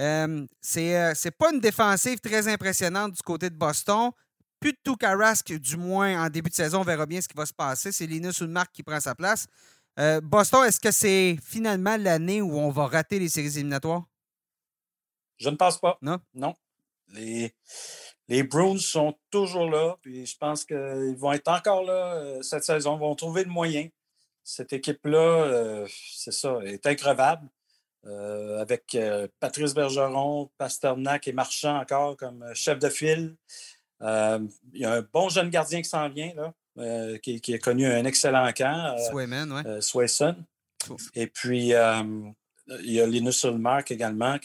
Euh, 0.00 0.46
c'est 0.60 1.30
pas 1.36 1.52
une 1.52 1.60
défensive 1.60 2.18
très 2.20 2.48
impressionnante 2.48 3.12
du 3.12 3.22
côté 3.22 3.50
de 3.50 3.56
Boston. 3.56 4.10
Plus 4.60 4.72
de 4.72 4.78
tout 4.82 4.96
Rask, 5.02 5.52
du 5.52 5.76
moins 5.76 6.24
en 6.24 6.28
début 6.30 6.50
de 6.50 6.54
saison. 6.54 6.80
On 6.80 6.84
verra 6.84 7.06
bien 7.06 7.20
ce 7.20 7.28
qui 7.28 7.36
va 7.36 7.44
se 7.44 7.52
passer. 7.52 7.92
C'est 7.92 8.06
Linus 8.06 8.40
Ulmark 8.40 8.70
qui 8.72 8.82
prend 8.82 9.00
sa 9.00 9.14
place. 9.14 9.46
Euh, 9.98 10.20
Boston, 10.20 10.64
est-ce 10.64 10.80
que 10.80 10.90
c'est 10.90 11.36
finalement 11.42 11.96
l'année 11.96 12.40
où 12.40 12.58
on 12.58 12.70
va 12.70 12.86
rater 12.86 13.18
les 13.18 13.28
séries 13.28 13.56
éliminatoires? 13.56 14.04
Je 15.36 15.48
ne 15.50 15.56
pense 15.56 15.78
pas. 15.78 15.98
Non? 16.02 16.18
Non. 16.34 16.54
Les, 17.12 17.54
les 18.28 18.42
Bruins 18.42 18.78
sont 18.78 19.14
toujours 19.30 19.70
là, 19.70 19.96
puis 20.00 20.26
je 20.26 20.36
pense 20.36 20.64
qu'ils 20.64 21.16
vont 21.16 21.32
être 21.32 21.48
encore 21.48 21.84
là 21.84 22.14
euh, 22.14 22.42
cette 22.42 22.64
saison. 22.64 22.96
Ils 22.96 23.00
vont 23.00 23.14
trouver 23.14 23.44
le 23.44 23.50
moyen. 23.50 23.88
Cette 24.42 24.72
équipe-là, 24.72 25.18
euh, 25.18 25.88
c'est 26.12 26.32
ça, 26.32 26.58
est 26.64 26.86
increvable. 26.86 27.48
avec 28.04 28.96
Patrice 29.40 29.74
Bergeron, 29.74 30.50
Pasternak 30.58 31.26
et 31.28 31.32
Marchand 31.32 31.78
encore 31.78 32.16
comme 32.16 32.44
chef 32.54 32.78
de 32.78 32.90
file. 32.90 33.36
il 34.00 34.48
y 34.74 34.84
a 34.84 34.92
un 34.92 35.02
bon 35.02 35.28
jeune 35.30 35.50
gardien 35.50 35.80
qui 35.80 35.88
s'en 35.88 36.08
vient, 36.10 36.34
là. 36.34 36.52
Euh, 36.78 37.18
qui, 37.18 37.54
a 37.54 37.58
connu 37.58 37.86
un 37.86 38.04
excellent 38.04 38.50
camp. 38.52 38.96
Euh, 38.96 39.10
Swayman, 39.10 39.52
oui. 39.52 39.62
Euh, 39.64 39.80
Swayson. 39.80 40.36
Et 41.14 41.28
puis, 41.28 41.68
il 41.68 42.92
y 42.92 43.00
a 43.00 43.06
Linus 43.06 43.44
Ulmark 43.44 43.90
également, 43.92 44.38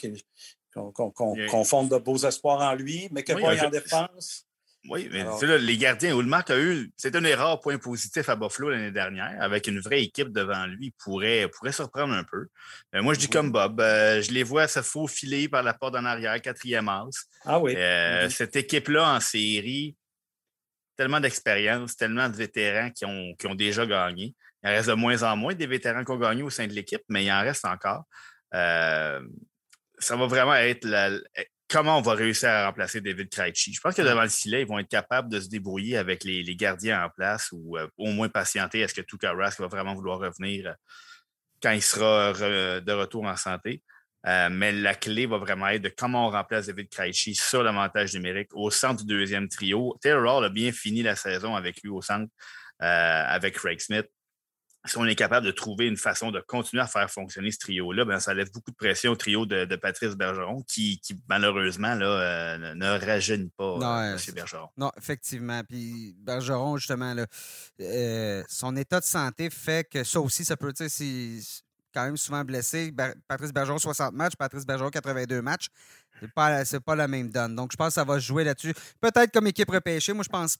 qu'on 0.72 1.64
fonde 1.64 1.90
de 1.90 1.98
beaux 1.98 2.18
espoirs 2.18 2.60
en 2.60 2.74
lui, 2.74 3.08
mais 3.10 3.24
que 3.24 3.32
oui, 3.32 3.60
en 3.60 3.68
défense. 3.68 4.46
Oui, 4.88 5.10
mais 5.12 5.24
là, 5.24 5.58
les 5.58 5.76
gardiens, 5.76 6.16
Ulmark 6.16 6.48
a 6.48 6.58
eu. 6.58 6.90
C'est 6.96 7.14
un 7.14 7.24
erreur 7.24 7.60
point 7.60 7.76
positif 7.76 8.30
à 8.30 8.36
Buffalo 8.36 8.70
l'année 8.70 8.92
dernière. 8.92 9.36
Avec 9.42 9.66
une 9.66 9.80
vraie 9.80 10.04
équipe 10.04 10.32
devant 10.32 10.64
lui, 10.66 10.86
il 10.86 10.92
pourrait, 10.92 11.48
pourrait 11.48 11.72
surprendre 11.72 12.14
un 12.14 12.24
peu. 12.24 12.46
Mais 12.92 13.02
moi, 13.02 13.12
je 13.12 13.18
dis 13.18 13.28
comme 13.28 13.50
Bob. 13.50 13.78
je 13.80 14.30
les 14.30 14.42
vois 14.42 14.68
se 14.68 14.80
faufiler 14.80 15.48
par 15.48 15.62
la 15.62 15.74
porte 15.74 15.96
en 15.96 16.04
arrière, 16.06 16.40
quatrième 16.40 16.88
as. 16.88 17.10
Ah 17.44 17.60
oui. 17.60 17.74
Mm-hmm. 17.74 18.30
Cette 18.30 18.56
équipe-là 18.56 19.16
en 19.16 19.20
série, 19.20 19.96
tellement 21.00 21.18
d'expérience, 21.20 21.96
tellement 21.96 22.28
de 22.28 22.36
vétérans 22.36 22.90
qui 22.90 23.06
ont, 23.06 23.34
qui 23.38 23.46
ont 23.46 23.54
déjà 23.54 23.86
gagné. 23.86 24.34
Il 24.62 24.68
en 24.68 24.72
reste 24.72 24.90
de 24.90 24.92
moins 24.92 25.22
en 25.22 25.34
moins 25.34 25.54
des 25.54 25.66
vétérans 25.66 26.04
qui 26.04 26.10
ont 26.10 26.18
gagné 26.18 26.42
au 26.42 26.50
sein 26.50 26.66
de 26.66 26.74
l'équipe, 26.74 27.00
mais 27.08 27.24
il 27.24 27.32
en 27.32 27.40
reste 27.40 27.64
encore. 27.64 28.04
Euh, 28.52 29.26
ça 29.98 30.16
va 30.16 30.26
vraiment 30.26 30.54
être 30.56 30.86
comment 31.70 31.96
on 31.96 32.02
va 32.02 32.12
réussir 32.12 32.50
à 32.50 32.66
remplacer 32.66 33.00
David 33.00 33.30
Krejci? 33.30 33.72
Je 33.72 33.80
pense 33.80 33.94
que 33.94 34.02
devant 34.02 34.24
le 34.24 34.28
filet, 34.28 34.60
ils 34.60 34.66
vont 34.66 34.78
être 34.78 34.90
capables 34.90 35.30
de 35.30 35.40
se 35.40 35.48
débrouiller 35.48 35.96
avec 35.96 36.22
les, 36.22 36.44
gardiens 36.54 37.02
en 37.02 37.08
place 37.08 37.48
ou 37.50 37.78
euh, 37.78 37.88
au 37.96 38.08
moins 38.08 38.28
patienter. 38.28 38.80
Est-ce 38.80 38.92
que 38.92 39.00
Tuka 39.00 39.32
Rask 39.32 39.58
va 39.58 39.68
vraiment 39.68 39.94
vouloir 39.94 40.18
revenir 40.18 40.66
euh, 40.66 40.74
quand 41.62 41.70
il 41.70 41.80
sera 41.80 42.34
de 42.34 42.92
retour 42.92 43.24
en 43.24 43.36
santé? 43.36 43.82
Euh, 44.26 44.48
mais 44.50 44.72
la 44.72 44.94
clé 44.94 45.26
va 45.26 45.38
vraiment 45.38 45.68
être 45.68 45.82
de 45.82 45.88
comment 45.88 46.28
on 46.28 46.30
remplace 46.30 46.66
David 46.66 46.90
Krejci 46.90 47.34
sur 47.34 47.62
l'avantage 47.62 48.14
numérique 48.14 48.50
au 48.52 48.70
centre 48.70 49.04
du 49.04 49.06
deuxième 49.06 49.48
trio. 49.48 49.96
Taylor 50.02 50.36
Hall 50.36 50.44
a 50.44 50.48
bien 50.50 50.72
fini 50.72 51.02
la 51.02 51.16
saison 51.16 51.56
avec 51.56 51.82
lui 51.82 51.88
au 51.88 52.02
centre, 52.02 52.30
euh, 52.82 53.24
avec 53.26 53.54
Craig 53.54 53.80
Smith. 53.80 54.06
Si 54.86 54.96
on 54.96 55.04
est 55.04 55.14
capable 55.14 55.44
de 55.44 55.50
trouver 55.50 55.86
une 55.86 55.98
façon 55.98 56.30
de 56.30 56.40
continuer 56.40 56.82
à 56.82 56.86
faire 56.86 57.10
fonctionner 57.10 57.50
ce 57.50 57.58
trio-là, 57.58 58.06
ben, 58.06 58.18
ça 58.18 58.32
lève 58.32 58.50
beaucoup 58.50 58.70
de 58.70 58.76
pression 58.76 59.12
au 59.12 59.16
trio 59.16 59.44
de, 59.44 59.76
Patrice 59.76 60.14
Bergeron, 60.16 60.62
qui, 60.62 60.98
malheureusement 61.28 61.94
là, 61.94 62.06
euh, 62.06 62.74
ne 62.74 63.06
rajeunit 63.06 63.52
pas 63.58 63.76
non, 63.78 64.14
M. 64.14 64.18
Bergeron. 64.34 64.68
Non, 64.78 64.90
effectivement. 64.96 65.62
Puis 65.64 66.14
Bergeron, 66.18 66.78
justement, 66.78 67.12
là, 67.12 67.26
son 68.48 68.74
état 68.76 69.00
de 69.00 69.04
santé 69.04 69.50
fait 69.50 69.86
que 69.86 70.02
ça 70.02 70.18
aussi, 70.18 70.46
ça 70.46 70.56
peut, 70.56 70.72
sais, 70.74 70.88
quand 71.92 72.04
même 72.04 72.16
souvent 72.16 72.44
blessé. 72.44 72.92
Patrice 73.28 73.52
Bergeron, 73.52 73.78
60 73.78 74.12
matchs. 74.14 74.36
Patrice 74.36 74.66
Bergeron, 74.66 74.90
82 74.90 75.42
matchs. 75.42 75.68
C'est 76.20 76.32
pas, 76.32 76.62
pas 76.84 76.94
la 76.94 77.08
même 77.08 77.30
donne. 77.30 77.56
Donc, 77.56 77.72
je 77.72 77.76
pense 77.76 77.88
que 77.88 77.94
ça 77.94 78.04
va 78.04 78.18
jouer 78.18 78.44
là-dessus. 78.44 78.74
Peut-être 79.00 79.32
comme 79.32 79.46
équipe 79.46 79.70
repêchée. 79.70 80.12
Moi, 80.12 80.24
je 80.24 80.28
pense. 80.28 80.58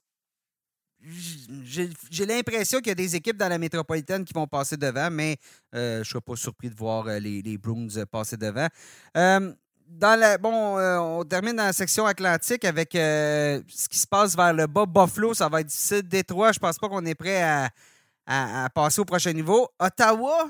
J'ai 1.03 2.27
l'impression 2.27 2.79
qu'il 2.79 2.88
y 2.88 2.93
a 2.93 2.95
des 2.95 3.16
équipes 3.16 3.37
dans 3.37 3.49
la 3.49 3.59
métropolitaine 3.59 4.25
qui 4.25 4.35
vont 4.35 4.47
passer 4.47 4.77
devant, 4.77 5.11
mais 5.11 5.38
euh, 5.75 5.97
je 5.97 5.99
ne 6.01 6.05
serais 6.05 6.21
pas 6.21 6.37
surpris 6.37 6.69
de 6.69 6.75
voir 6.75 7.07
euh, 7.07 7.19
les, 7.19 7.40
les 7.40 7.57
Bruins 7.57 7.88
passer 8.11 8.37
devant. 8.37 8.69
Euh, 9.16 9.53
dans 9.87 10.19
la, 10.19 10.37
bon, 10.38 10.79
on 10.79 11.25
termine 11.25 11.57
dans 11.57 11.64
la 11.64 11.73
section 11.73 12.07
atlantique 12.07 12.64
avec 12.64 12.90
ce 12.93 13.88
qui 13.88 13.99
se 13.99 14.07
passe 14.07 14.37
vers 14.37 14.53
le 14.53 14.69
bas. 14.69 14.87
Buffalo, 14.87 15.35
ça 15.35 15.49
va 15.49 15.62
être 15.62 15.66
difficile. 15.66 16.03
Détroit, 16.03 16.53
je 16.53 16.61
pense 16.61 16.79
pas 16.79 16.88
qu'on 16.88 17.05
est 17.05 17.16
prêt 17.16 17.43
à, 17.43 18.69
passer 18.73 19.01
au 19.01 19.05
prochain 19.05 19.33
niveau. 19.33 19.69
Ottawa, 19.81 20.49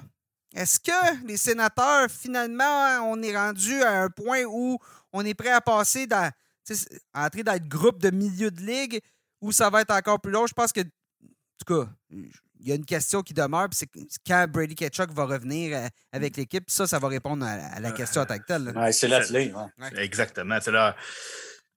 est-ce 0.54 0.80
que 0.80 1.26
les 1.26 1.36
sénateurs, 1.36 2.10
finalement, 2.10 3.08
on 3.08 3.22
est 3.22 3.36
rendu 3.36 3.82
à 3.82 4.02
un 4.02 4.10
point 4.10 4.42
où 4.44 4.78
on 5.12 5.24
est 5.24 5.34
prêt 5.34 5.50
à 5.50 5.60
passer 5.60 6.06
dans, 6.06 6.30
entrer 7.14 7.42
dans 7.44 7.52
le 7.52 7.68
groupe 7.68 8.00
de 8.00 8.10
milieu 8.10 8.50
de 8.50 8.60
ligue 8.60 9.00
ou 9.40 9.52
ça 9.52 9.70
va 9.70 9.82
être 9.82 9.92
encore 9.92 10.20
plus 10.20 10.32
long? 10.32 10.46
Je 10.46 10.54
pense 10.54 10.72
que, 10.72 10.80
en 10.80 11.64
tout 11.64 11.84
cas, 11.84 11.90
il 12.10 12.68
y 12.68 12.72
a 12.72 12.74
une 12.74 12.84
question 12.84 13.22
qui 13.22 13.32
demeure, 13.32 13.68
c'est 13.72 13.88
quand 14.26 14.46
Brady 14.48 14.74
Ketchuk 14.74 15.12
va 15.12 15.24
revenir 15.24 15.76
euh, 15.76 15.88
avec 16.12 16.36
l'équipe. 16.36 16.64
Ça, 16.68 16.86
ça 16.86 16.98
va 16.98 17.08
répondre 17.08 17.46
à, 17.46 17.80
la 17.80 17.92
question 17.92 18.22
en 18.22 18.26
tant 18.26 18.38
que 18.38 18.44
telle. 18.44 18.92
c'est 18.92 19.08
la 19.08 19.24
clé. 19.24 19.52
Exactement. 19.96 20.58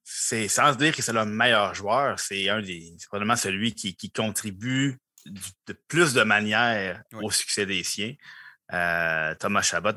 C'est 0.03 0.47
sans 0.47 0.75
dire 0.75 0.95
que 0.95 1.01
c'est 1.01 1.13
le 1.13 1.25
meilleur 1.25 1.73
joueur, 1.73 2.19
c'est 2.19 2.49
un 2.49 2.61
des. 2.61 2.97
probablement 3.07 3.37
celui 3.37 3.73
qui, 3.73 4.11
contribue 4.11 4.97
de 5.25 5.73
plus 5.87 6.13
de 6.13 6.23
manière 6.23 7.01
au 7.21 7.31
succès 7.31 7.65
des 7.65 7.83
siens. 7.83 8.13
Euh, 8.73 9.35
Thomas 9.35 9.61
Chabot. 9.61 9.91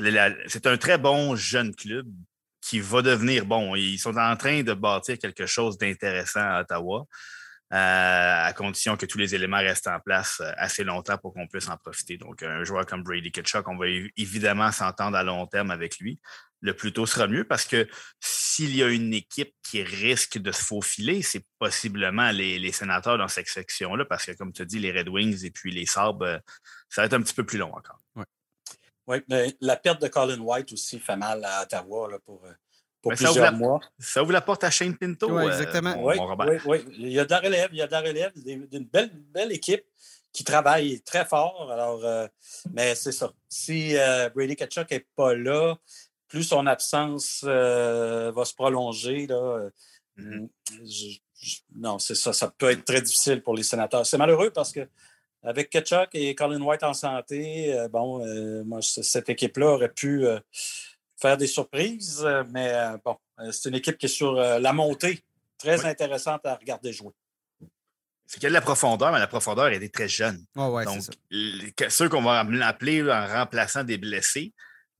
C'est 0.48 0.66
un 0.66 0.76
très 0.76 0.98
bon 0.98 1.34
jeune 1.36 1.74
club 1.74 2.06
qui 2.60 2.80
va 2.80 3.02
devenir 3.02 3.46
bon. 3.46 3.74
Ils 3.74 3.98
sont 3.98 4.16
en 4.16 4.36
train 4.36 4.62
de 4.62 4.74
bâtir 4.74 5.18
quelque 5.18 5.46
chose 5.46 5.78
d'intéressant 5.78 6.40
à 6.40 6.60
Ottawa. 6.60 7.06
à 7.70 8.52
condition 8.54 8.96
que 8.96 9.06
tous 9.06 9.18
les 9.18 9.34
éléments 9.34 9.58
restent 9.58 9.88
en 9.88 9.98
place 10.00 10.42
assez 10.56 10.84
longtemps 10.84 11.18
pour 11.18 11.32
qu'on 11.32 11.46
puisse 11.46 11.68
en 11.68 11.76
profiter. 11.76 12.16
Donc, 12.16 12.42
un 12.42 12.64
joueur 12.64 12.86
comme 12.86 13.02
Brady 13.02 13.32
Kitchuk, 13.32 13.66
on 13.68 13.76
va 13.76 13.86
évidemment 14.16 14.70
s'entendre 14.72 15.16
à 15.16 15.22
long 15.22 15.46
terme 15.46 15.70
avec 15.70 15.98
lui 15.98 16.20
le 16.60 16.74
plus 16.74 16.92
tôt 16.92 17.06
sera 17.06 17.26
mieux 17.26 17.44
parce 17.44 17.64
que 17.64 17.86
s'il 18.20 18.74
y 18.74 18.82
a 18.82 18.88
une 18.88 19.14
équipe 19.14 19.54
qui 19.62 19.82
risque 19.82 20.38
de 20.38 20.52
se 20.52 20.62
faufiler, 20.62 21.22
c'est 21.22 21.44
possiblement 21.58 22.30
les, 22.30 22.72
sénateurs 22.72 23.18
dans 23.18 23.28
cette 23.28 23.48
section-là 23.48 24.04
parce 24.04 24.26
que, 24.26 24.32
comme 24.32 24.52
tu 24.52 24.64
dis, 24.66 24.78
les 24.78 24.92
Red 24.92 25.08
Wings 25.08 25.44
et 25.44 25.50
puis 25.50 25.70
les 25.70 25.86
Sabres, 25.86 26.24
euh, 26.24 26.38
ça 26.88 27.02
va 27.02 27.06
être 27.06 27.14
un 27.14 27.22
petit 27.22 27.34
peu 27.34 27.44
plus 27.44 27.58
long 27.58 27.72
encore. 27.74 27.98
Oui, 29.06 29.18
mais 29.28 29.56
la 29.60 29.76
perte 29.76 30.02
de 30.02 30.08
Colin 30.08 30.40
White 30.40 30.72
aussi 30.72 30.98
fait 30.98 31.16
mal 31.16 31.44
à 31.44 31.62
Ottawa 31.62 32.10
là, 32.10 32.18
pour, 32.18 32.44
euh, 32.44 32.52
pour 33.00 33.12
plusieurs 33.12 33.52
mois. 33.52 33.80
Ça 33.98 34.22
ouvre 34.22 34.32
la 34.32 34.40
porte 34.40 34.64
à 34.64 34.70
Shane 34.70 34.96
Pinto. 34.96 35.30
Oui, 35.30 35.44
euh, 35.44 35.48
exactement. 35.48 35.94
oui, 36.02 36.16
oui, 36.66 36.84
Il 36.98 37.12
y 37.12 37.20
a 37.20 37.24
de 37.24 37.30
la 37.30 37.40
relève, 37.40 37.68
il 37.72 37.78
y 37.78 37.82
a 37.82 37.86
de 37.86 37.92
la 37.92 38.00
relève, 38.00 38.32
d'une 38.34 38.84
belle, 38.84 39.10
belle 39.12 39.52
équipe 39.52 39.84
qui 40.32 40.44
travaille 40.44 41.00
très 41.02 41.24
fort. 41.24 41.70
Alors, 41.70 42.28
mais 42.72 42.94
c'est 42.94 43.12
ça. 43.12 43.32
Si 43.48 43.94
Brady 44.34 44.56
Ketchuk 44.56 44.90
n'est 44.90 45.06
pas 45.14 45.34
là, 45.34 45.76
plus 46.28 46.44
son 46.44 46.66
absence 46.66 47.44
euh, 47.46 48.32
va 48.32 48.44
se 48.44 48.54
prolonger, 48.54 49.26
là, 49.26 49.36
euh, 49.36 49.70
mmh 50.16 50.48
non, 51.76 51.98
c'est 51.98 52.14
ça. 52.14 52.32
Ça 52.32 52.52
peut 52.56 52.70
être 52.70 52.84
très 52.84 53.02
difficile 53.02 53.42
pour 53.42 53.54
les 53.54 53.62
sénateurs. 53.62 54.06
C'est 54.06 54.16
malheureux 54.16 54.50
parce 54.50 54.72
que 54.72 54.88
avec 55.46 55.70
Ketchuk 55.70 56.10
et 56.14 56.34
Colin 56.34 56.60
White 56.60 56.82
en 56.82 56.92
santé, 56.92 57.72
euh, 57.72 57.88
bon, 57.88 58.24
moi, 58.64 58.80
cette 58.82 59.28
équipe-là 59.28 59.66
aurait 59.66 59.92
pu 59.92 60.26
faire 61.16 61.36
des 61.36 61.46
surprises, 61.46 62.26
mais 62.52 62.74
bon, 63.04 63.16
c'est 63.50 63.68
une 63.68 63.76
équipe 63.76 63.96
qui 63.96 64.06
est 64.06 64.10
sur 64.10 64.34
la 64.34 64.72
montée. 64.72 65.22
Très 65.58 65.86
intéressante 65.86 66.44
à 66.44 66.56
regarder 66.56 66.92
jouer. 66.92 67.12
C'est 68.26 68.34
qu'il 68.34 68.42
y 68.42 68.46
a 68.46 68.50
de 68.50 68.54
la 68.54 68.60
profondeur, 68.60 69.10
mais 69.12 69.18
la 69.18 69.26
profondeur 69.26 69.68
elle 69.68 69.82
est 69.82 69.94
très 69.94 70.08
jeune. 70.08 70.44
Donc, 70.54 71.02
ceux 71.88 72.08
qu'on 72.08 72.22
va 72.22 72.40
appeler 72.40 73.02
en 73.02 73.26
remplaçant 73.26 73.84
des 73.84 73.96
blessés, 73.96 74.52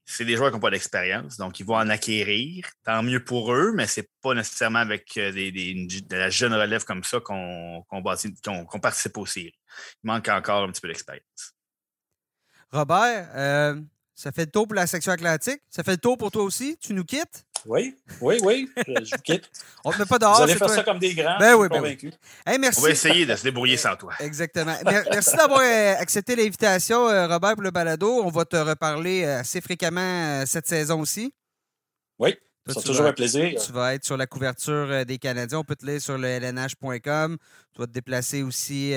c'est 0.09 0.25
des 0.25 0.37
joueurs 0.37 0.51
qui 0.51 0.55
n'ont 0.55 0.61
pas 0.61 0.71
d'expérience, 0.71 1.37
donc 1.37 1.59
ils 1.59 1.67
vont 1.67 1.75
en 1.77 1.89
acquérir. 1.89 2.65
Tant 2.85 3.03
mieux 3.03 3.23
pour 3.23 3.53
eux, 3.53 3.73
mais 3.75 3.89
c'est 3.89 4.09
pas 4.23 4.35
nécessairement 4.35 4.79
avec 4.79 5.17
euh, 5.17 5.33
des, 5.33 5.51
de 5.51 6.17
la 6.17 6.31
jeune 6.31 6.55
relève 6.55 6.85
comme 6.85 7.03
ça 7.03 7.19
qu'on 7.21 7.85
participe 8.03 9.19
aux 9.19 9.27
séries. 9.27 9.59
Il 10.05 10.07
manque 10.07 10.29
encore 10.29 10.63
un 10.63 10.71
petit 10.71 10.81
peu 10.81 10.89
d'expérience. 10.89 11.55
Robert, 12.71 13.31
euh, 13.35 13.81
ça 14.15 14.31
fait 14.31 14.45
le 14.47 14.51
tour 14.51 14.67
pour 14.69 14.75
la 14.75 14.87
section 14.87 15.13
atlantique. 15.13 15.61
Ça 15.69 15.83
fait 15.83 15.93
le 15.93 15.99
tour 15.99 16.17
pour 16.17 16.31
toi 16.31 16.45
aussi. 16.45 16.79
Tu 16.79 16.95
nous 16.95 17.05
quittes? 17.05 17.45
Oui, 17.67 17.97
oui, 18.21 18.39
oui. 18.43 18.71
Je 18.87 18.93
vous 18.93 19.23
quitte. 19.25 19.51
On 19.85 19.91
ne 19.91 19.95
te 19.95 20.01
met 20.01 20.07
pas 20.07 20.19
dehors. 20.19 20.37
Vous 20.37 20.43
allez 20.43 20.55
faire 20.55 20.71
ça 20.71 20.83
comme 20.83 20.99
des 20.99 21.15
grands. 21.15 21.39
Ben 21.39 21.55
oui, 21.55 21.69
ben 21.69 21.77
convaincu. 21.77 22.13
merci. 22.61 22.81
On 22.81 22.83
va 22.83 22.91
essayer 22.91 23.27
de 23.27 23.35
se 23.35 23.43
débrouiller 23.43 23.77
sans 23.77 23.97
toi. 23.97 24.13
Exactement. 24.21 24.77
Merci 24.85 25.37
d'avoir 25.37 25.61
euh, 25.61 25.95
accepté 25.99 26.37
l'invitation, 26.37 27.09
euh, 27.09 27.27
Robert, 27.27 27.55
pour 27.55 27.63
le 27.63 27.71
balado. 27.71 28.23
On 28.25 28.31
va 28.31 28.45
te 28.45 28.57
reparler 28.57 29.25
euh, 29.25 29.41
assez 29.41 29.61
fréquemment 29.61 30.45
cette 30.47 30.67
saison 30.67 31.01
aussi. 31.01 31.33
Oui. 32.19 32.37
C'est 32.69 32.83
toujours 32.83 33.07
un 33.07 33.13
plaisir. 33.13 33.61
Tu 33.65 33.73
vas 33.73 33.95
être 33.95 34.05
sur 34.05 34.17
la 34.17 34.27
couverture 34.27 35.07
des 35.07 35.19
Canadiens. 35.19 35.61
On 35.61 35.65
peut 35.65 35.77
te 35.77 35.87
lire 35.87 36.01
sur 36.01 36.19
le 36.19 36.39
lnh.com. 36.39 37.37
Tu 37.73 37.81
vas 37.81 37.87
te 37.87 37.93
déplacer 37.93 38.43
aussi 38.43 38.93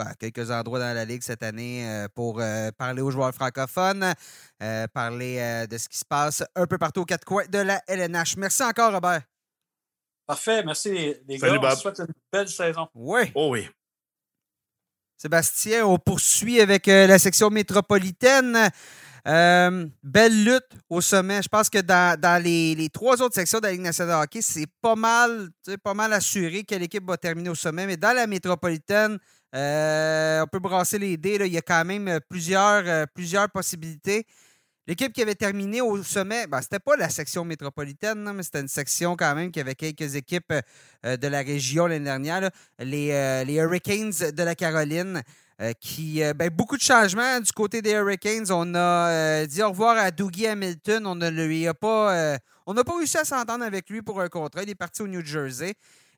à 0.00 0.14
quelques 0.14 0.50
endroits 0.50 0.78
dans 0.78 0.94
la 0.94 1.04
Ligue 1.04 1.22
cette 1.22 1.42
année 1.42 1.86
euh, 1.86 2.08
pour 2.14 2.40
euh, 2.40 2.70
parler 2.76 3.02
aux 3.02 3.10
joueurs 3.10 3.34
francophones, 3.34 4.14
euh, 4.62 4.86
parler 4.88 5.66
de 5.68 5.78
ce 5.78 5.88
qui 5.88 5.98
se 5.98 6.04
passe 6.04 6.44
un 6.54 6.66
peu 6.66 6.78
partout 6.78 7.02
aux 7.02 7.04
quatre 7.04 7.24
coins 7.24 7.46
de 7.46 7.58
la 7.58 7.82
LNH. 7.86 8.36
Merci 8.36 8.62
encore, 8.62 8.92
Robert. 8.92 9.22
Parfait. 10.26 10.62
Merci, 10.64 11.14
les 11.26 11.38
gars. 11.38 11.58
On 11.60 11.76
souhaite 11.76 12.00
une 12.00 12.14
belle 12.32 12.48
saison. 12.48 12.88
Oui. 12.94 13.30
Oh 13.34 13.50
oui. 13.52 13.68
Sébastien, 15.16 15.86
on 15.86 15.98
poursuit 15.98 16.60
avec 16.60 16.86
la 16.86 17.18
section 17.18 17.50
métropolitaine. 17.50 18.70
belle 19.24 20.44
lutte 20.44 20.70
au 20.88 21.00
sommet. 21.00 21.42
Je 21.42 21.48
pense 21.48 21.68
que 21.70 21.80
dans, 21.80 22.42
les, 22.42 22.88
trois 22.92 23.20
autres 23.22 23.34
sections 23.34 23.58
de 23.58 23.64
la 23.64 23.72
Ligue 23.72 23.80
nationale 23.80 24.18
de 24.18 24.22
hockey, 24.24 24.42
c'est 24.42 24.68
pas 24.80 24.94
mal, 24.94 25.48
pas 25.82 25.94
mal 25.94 26.12
assuré 26.12 26.62
quelle 26.62 26.82
équipe 26.82 27.06
va 27.06 27.16
terminer 27.16 27.48
au 27.48 27.54
sommet. 27.54 27.86
Mais 27.86 27.96
dans 27.96 28.14
la 28.14 28.26
métropolitaine, 28.26 29.18
euh, 29.54 30.42
on 30.42 30.46
peut 30.46 30.58
brasser 30.58 30.98
les 30.98 31.16
dés. 31.16 31.38
Il 31.40 31.52
y 31.52 31.58
a 31.58 31.62
quand 31.62 31.84
même 31.84 32.08
euh, 32.08 32.18
plusieurs, 32.28 32.82
euh, 32.86 33.06
plusieurs 33.14 33.48
possibilités. 33.50 34.26
L'équipe 34.86 35.12
qui 35.12 35.22
avait 35.22 35.34
terminé 35.34 35.80
au 35.80 36.02
sommet, 36.02 36.46
ben, 36.46 36.60
ce 36.60 36.66
n'était 36.66 36.78
pas 36.78 36.96
la 36.96 37.10
section 37.10 37.44
métropolitaine, 37.44 38.32
mais 38.32 38.42
c'était 38.42 38.60
une 38.60 38.68
section 38.68 39.16
quand 39.16 39.34
même 39.34 39.50
qui 39.50 39.60
avait 39.60 39.74
quelques 39.74 40.14
équipes 40.14 40.54
de 41.04 41.28
la 41.28 41.42
région 41.42 41.86
l'année 41.86 42.06
dernière, 42.06 42.50
les, 42.78 43.44
les, 43.44 43.54
Hurricanes 43.56 44.14
de 44.32 44.42
la 44.42 44.54
Caroline. 44.54 45.22
qui 45.78 46.22
ben, 46.34 46.48
beaucoup 46.48 46.78
de 46.78 46.82
changements 46.82 47.38
du 47.38 47.52
côté 47.52 47.82
des 47.82 47.90
Hurricanes. 47.90 48.46
On 48.50 48.74
a 48.74 49.44
dit 49.44 49.62
au 49.62 49.68
revoir 49.68 49.98
à 49.98 50.10
Dougie 50.10 50.46
Hamilton. 50.46 51.06
On 51.06 51.16
ne 51.16 51.28
lui 51.28 51.66
a 51.66 51.74
pas, 51.74 52.38
on 52.66 52.72
n'a 52.72 52.82
pas 52.82 52.96
réussi 52.96 53.18
à 53.18 53.26
s'entendre 53.26 53.64
avec 53.64 53.90
lui 53.90 54.00
pour 54.00 54.22
un 54.22 54.28
contrat. 54.28 54.62
Il 54.62 54.70
est 54.70 54.74
parti 54.74 55.02
au 55.02 55.06
New 55.06 55.22
Jersey. 55.22 55.74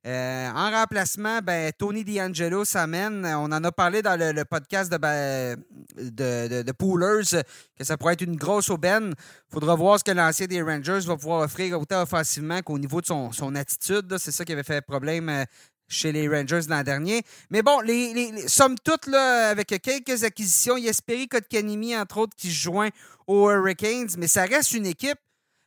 Euh, 0.07 0.51
en 0.51 0.71
remplacement, 0.71 1.41
ben, 1.43 1.73
Tony 1.77 2.05
D'Angelo 2.05 2.65
s'amène. 2.65 3.27
On 3.27 3.53
en 3.53 3.65
a 3.65 3.73
parlé 3.73 4.01
dans 4.01 4.19
le, 4.19 4.45
podcast 4.45 4.91
de, 4.91 4.97
ben, 4.97 5.63
de, 5.97 6.63
de, 6.63 6.73
Poolers, 6.73 7.43
que 7.77 7.85
ça 7.85 7.99
pourrait 7.99 8.15
être 8.15 8.23
une 8.23 8.37
grosse 8.37 8.71
aubaine. 8.71 9.13
Il 9.19 9.53
faudra 9.53 9.75
voir 9.75 9.99
ce 9.99 10.05
que 10.05 10.13
l'ancien 10.13 10.47
des 10.47 10.63
Rangers 10.63 11.01
va 11.01 11.17
pouvoir 11.17 11.43
offrir 11.43 11.79
autant 11.79 12.03
offensivement 12.03 12.63
qu'au 12.63 12.79
niveau 12.79 13.03
de 13.03 13.07
son, 13.07 13.31
son 13.33 13.55
attitude. 13.55 14.17
C'est 14.17 14.33
ça 14.33 14.45
qui 14.47 14.53
avait 14.53 14.63
fait 14.63 14.81
problème 14.81 15.29
euh, 15.29 15.45
chez 15.87 16.13
les 16.13 16.29
Rangers 16.29 16.63
l'an 16.69 16.83
dernier. 16.83 17.23
Mais 17.51 17.63
bon, 17.63 17.81
les, 17.81 18.15
les, 18.15 18.49
somme 18.49 18.77
toute, 18.83 19.07
là, 19.07 19.51
avec 19.51 19.69
quelques 19.83 20.25
acquisitions, 20.25 20.79
il 20.79 20.85
y 20.85 20.89
a 20.89 20.95
Speri 20.95 21.29
Kotkanimi, 21.29 21.95
entre 21.95 22.19
autres, 22.19 22.37
qui 22.37 22.49
se 22.49 22.63
joint 22.63 22.89
aux 23.27 23.51
Hurricanes, 23.51 24.09
mais 24.17 24.29
ça 24.29 24.45
reste 24.45 24.73
une 24.73 24.87
équipe 24.87 25.19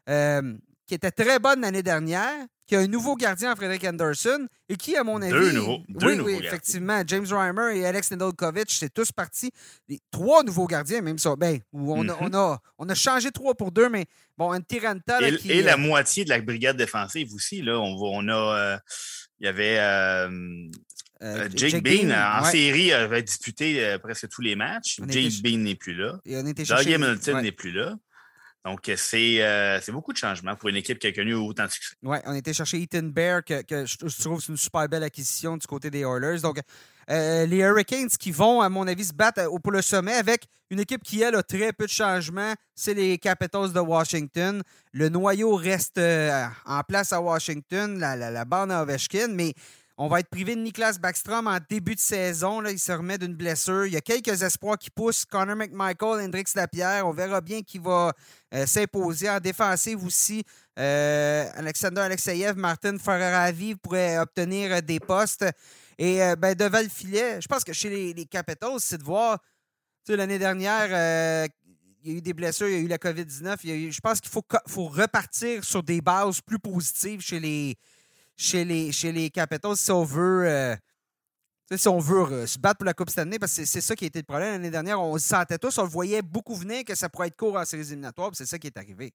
euh, 0.09 0.57
qui 0.87 0.95
était 0.95 1.11
très 1.11 1.39
bonne 1.39 1.61
l'année 1.61 1.83
dernière, 1.83 2.47
qui 2.65 2.75
a 2.75 2.79
un 2.79 2.87
nouveau 2.87 3.15
gardien, 3.15 3.55
Frédéric 3.55 3.83
Anderson, 3.83 4.47
et 4.69 4.75
qui, 4.75 4.95
à 4.95 5.03
mon 5.03 5.21
avis. 5.21 5.31
Deux 5.31 5.51
nouveaux. 5.51 5.79
Deux 5.89 6.07
oui, 6.07 6.17
nouveaux 6.17 6.29
oui, 6.29 6.41
effectivement. 6.43 7.03
James 7.05 7.25
Reimer 7.29 7.77
et 7.77 7.85
Alex 7.85 8.11
Nedeljkovic, 8.11 8.71
c'est 8.71 8.93
tous 8.93 9.11
partis. 9.11 9.51
Les 9.89 9.99
trois 10.11 10.43
nouveaux 10.43 10.67
gardiens, 10.67 11.01
même 11.01 11.17
ça. 11.17 11.35
Ben, 11.35 11.59
on, 11.73 12.07
a, 12.07 12.13
mm-hmm. 12.13 12.17
on, 12.21 12.33
a, 12.33 12.59
on, 12.77 12.89
a, 12.89 12.95
changé 12.95 13.31
trois 13.31 13.55
pour 13.55 13.71
deux, 13.71 13.89
mais 13.89 14.05
bon, 14.37 14.51
un 14.51 14.61
Tiranta. 14.61 15.21
et, 15.27 15.37
qui, 15.37 15.51
et 15.51 15.61
la 15.61 15.77
moitié 15.77 16.23
de 16.23 16.29
la 16.29 16.39
brigade 16.41 16.77
défensive 16.77 17.33
aussi. 17.33 17.61
Là, 17.61 17.79
on, 17.79 17.97
on 18.01 18.27
a. 18.29 18.57
Euh, 18.57 18.77
il 19.39 19.45
y 19.45 19.49
avait. 19.49 19.79
Euh, 19.79 20.69
euh, 21.21 21.47
Jake, 21.55 21.81
Bean, 21.83 22.11
en 22.11 22.43
série, 22.43 22.91
avait 22.91 23.23
disputé 23.23 23.97
presque 24.01 24.27
tous 24.27 24.41
les 24.41 24.55
matchs. 24.55 24.99
Jake 25.07 25.41
Bean 25.41 25.59
n'est 25.59 25.75
plus 25.75 25.95
là. 25.95 26.19
Doug 26.25 26.93
Hamilton 26.93 27.41
n'est 27.41 27.51
plus 27.53 27.71
là. 27.71 27.95
Donc, 28.65 28.87
euh, 28.87 28.95
c'est 28.97 29.91
beaucoup 29.91 30.13
de 30.13 30.17
changements 30.17 30.55
pour 30.55 30.69
une 30.69 30.77
équipe 30.77 30.97
qui 30.97 31.07
a 31.07 31.11
connu 31.11 31.33
autant 31.33 31.65
de 31.65 31.71
succès. 31.71 31.95
Oui, 32.01 32.17
on 32.25 32.33
été 32.33 32.53
chercher 32.53 32.81
Ethan 32.81 33.03
Bear, 33.03 33.43
que, 33.43 33.85
je 33.85 34.21
trouve 34.21 34.41
c'est 34.41 34.51
une 34.51 34.57
super 34.57 34.87
belle 34.87 35.03
acquisition 35.03 35.57
du 35.57 35.67
côté 35.67 35.89
des 35.89 36.01
Oilers. 36.01 36.39
Donc, 36.41 36.59
euh, 37.09 37.45
les 37.45 37.57
Hurricanes 37.57 38.07
qui 38.07 38.31
vont, 38.31 38.61
à 38.61 38.69
mon 38.69 38.87
avis, 38.87 39.05
se 39.05 39.13
battre 39.13 39.41
euh, 39.41 39.59
pour 39.59 39.73
le 39.73 39.81
sommet 39.81 40.13
avec 40.13 40.45
une 40.69 40.79
équipe 40.79 41.03
qui, 41.03 41.21
elle, 41.21 41.35
a 41.35 41.43
très 41.43 41.73
peu 41.73 41.85
de 41.85 41.91
changements, 41.91 42.53
c'est 42.73 42.93
les 42.93 43.17
Capitals 43.17 43.73
de 43.73 43.79
Washington. 43.79 44.63
Le 44.93 45.09
noyau 45.09 45.55
reste 45.55 45.99
en 45.99 46.81
place 46.87 47.11
à 47.11 47.19
Washington, 47.21 47.99
la, 47.99 48.15
la, 48.15 48.31
la 48.31 48.45
bande 48.45 48.71
à 48.71 48.81
Ovechkin, 48.81 49.27
mais 49.27 49.53
on 49.97 50.07
va 50.07 50.21
être 50.21 50.29
privé 50.29 50.55
de 50.55 50.61
Niklas 50.61 50.97
Backstrom 50.99 51.45
en 51.45 51.59
début 51.69 51.93
de 51.93 51.99
saison. 51.99 52.61
Là, 52.61 52.71
il 52.71 52.79
se 52.79 52.91
remet 52.91 53.19
d'une 53.19 53.35
blessure. 53.35 53.85
Il 53.85 53.93
y 53.93 53.97
a 53.97 54.01
quelques 54.01 54.41
espoirs 54.41 54.77
qui 54.77 54.89
poussent. 54.89 55.23
Connor 55.23 55.55
McMichael, 55.55 56.25
Hendrix 56.25 56.45
Lapierre. 56.55 57.05
On 57.07 57.11
verra 57.11 57.41
bien 57.41 57.61
qui 57.61 57.77
va 57.77 58.11
euh, 58.55 58.65
s'imposer. 58.65 59.29
En 59.29 59.39
défensive 59.39 60.03
aussi, 60.03 60.43
euh, 60.79 61.47
Alexander 61.53 62.01
Alexeyev, 62.01 62.57
Martin 62.57 62.97
Ferraravi 62.97 63.75
pourraient 63.75 64.17
obtenir 64.17 64.71
euh, 64.71 64.81
des 64.81 64.99
postes. 64.99 65.45
Et 65.99 66.21
ben, 66.39 66.55
devant 66.55 66.81
le 66.81 66.89
filet, 66.89 67.39
je 67.39 67.47
pense 67.47 67.63
que 67.63 67.71
chez 67.71 68.13
les, 68.13 68.25
Capitals, 68.25 68.79
c'est 68.79 68.97
de 68.97 69.03
voir. 69.03 69.37
L'année 70.09 70.39
dernière, 70.39 71.47
il 72.03 72.11
y 72.11 72.15
a 72.15 72.17
eu 72.17 72.21
des 72.21 72.33
blessures, 72.33 72.67
il 72.67 72.73
y 72.73 72.77
a 72.77 72.79
eu 72.79 72.87
la 72.87 72.97
COVID-19. 72.97 73.91
Je 73.91 73.99
pense 74.01 74.19
qu'il 74.19 74.31
faut, 74.31 74.41
faut 74.67 74.87
repartir 74.87 75.63
sur 75.63 75.83
des 75.83 76.01
bases 76.01 76.41
plus 76.41 76.57
positives 76.57 77.21
chez 77.21 77.39
les, 77.39 77.77
chez 78.37 78.65
les, 78.65 78.91
chez 78.91 79.11
les 79.11 79.29
Capitals 79.29 79.77
si 79.77 79.91
on 79.91 80.03
veut. 80.03 80.47
Euh, 80.47 80.75
si 81.75 81.87
on 81.87 81.97
veut 81.97 82.31
euh, 82.31 82.45
se 82.45 82.59
battre 82.59 82.79
pour 82.79 82.85
la 82.85 82.93
Coupe 82.93 83.09
Stanley, 83.09 83.39
parce 83.39 83.55
que 83.55 83.65
c'est 83.65 83.81
ça 83.81 83.95
qui 83.95 84.03
a 84.03 84.07
été 84.07 84.19
le 84.19 84.25
problème 84.25 84.51
l'année 84.51 84.69
dernière. 84.69 85.01
On 85.01 85.17
se 85.17 85.27
sentait 85.27 85.57
tous, 85.57 85.77
on 85.77 85.83
le 85.83 85.89
voyait 85.89 86.21
beaucoup 86.21 86.55
venir 86.55 86.83
que 86.85 86.93
ça 86.93 87.09
pourrait 87.09 87.27
être 87.27 87.35
court 87.37 87.55
en 87.55 87.65
séries 87.65 87.87
éliminatoires, 87.87 88.31
c'est 88.33 88.45
ça 88.45 88.59
qui 88.59 88.67
est 88.67 88.77
arrivé. 88.77 89.11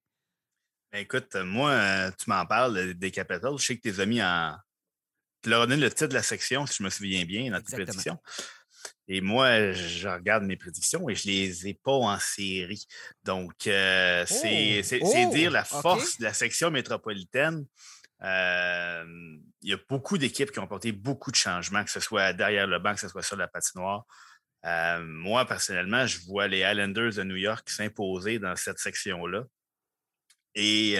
Ben, 0.91 0.99
écoute, 0.99 1.35
moi, 1.35 1.71
euh, 1.71 2.11
tu 2.17 2.29
m'en 2.29 2.45
parles 2.45 2.95
des 2.95 3.11
Capitals. 3.11 3.57
Je 3.57 3.65
sais 3.65 3.77
que 3.77 3.81
tes 3.81 3.99
amis 3.99 4.21
en. 4.21 4.55
Tu 5.41 5.49
leur 5.49 5.61
as 5.61 5.67
donné 5.67 5.81
le 5.81 5.89
titre 5.89 6.07
de 6.07 6.15
la 6.15 6.23
section, 6.23 6.65
si 6.65 6.77
je 6.79 6.83
me 6.83 6.89
souviens 6.89 7.23
bien, 7.23 7.49
dans 7.51 7.61
tes 7.61 7.75
prédictions. 7.77 8.17
Et 9.07 9.21
moi, 9.21 9.71
je 9.71 10.07
regarde 10.07 10.43
mes 10.43 10.57
prédictions 10.57 11.07
et 11.09 11.15
je 11.15 11.27
les 11.27 11.67
ai 11.67 11.73
pas 11.75 11.93
en 11.93 12.19
série. 12.19 12.85
Donc, 13.23 13.53
c'est 13.63 14.99
oh! 15.01 15.31
dire 15.33 15.51
la 15.51 15.63
force 15.63 16.17
de 16.17 16.25
la 16.25 16.33
section 16.33 16.71
métropolitaine 16.71 17.65
il 18.21 19.69
y 19.69 19.73
a 19.73 19.77
beaucoup 19.87 20.17
d'équipes 20.17 20.51
qui 20.51 20.59
ont 20.59 20.63
apporté 20.63 20.91
beaucoup 20.91 21.31
de 21.31 21.35
changements, 21.35 21.83
que 21.83 21.91
ce 21.91 21.99
soit 21.99 22.33
derrière 22.33 22.67
le 22.67 22.79
banc, 22.79 22.93
que 22.93 22.99
ce 22.99 23.07
soit 23.07 23.23
sur 23.23 23.37
la 23.37 23.47
patinoire. 23.47 24.05
moi, 25.01 25.45
personnellement, 25.45 26.05
je 26.05 26.19
vois 26.25 26.47
les 26.47 26.59
Islanders 26.59 27.13
de 27.13 27.23
New 27.23 27.37
York 27.37 27.69
s'imposer 27.69 28.39
dans 28.39 28.55
cette 28.55 28.79
section-là. 28.79 29.43
Et, 30.55 30.97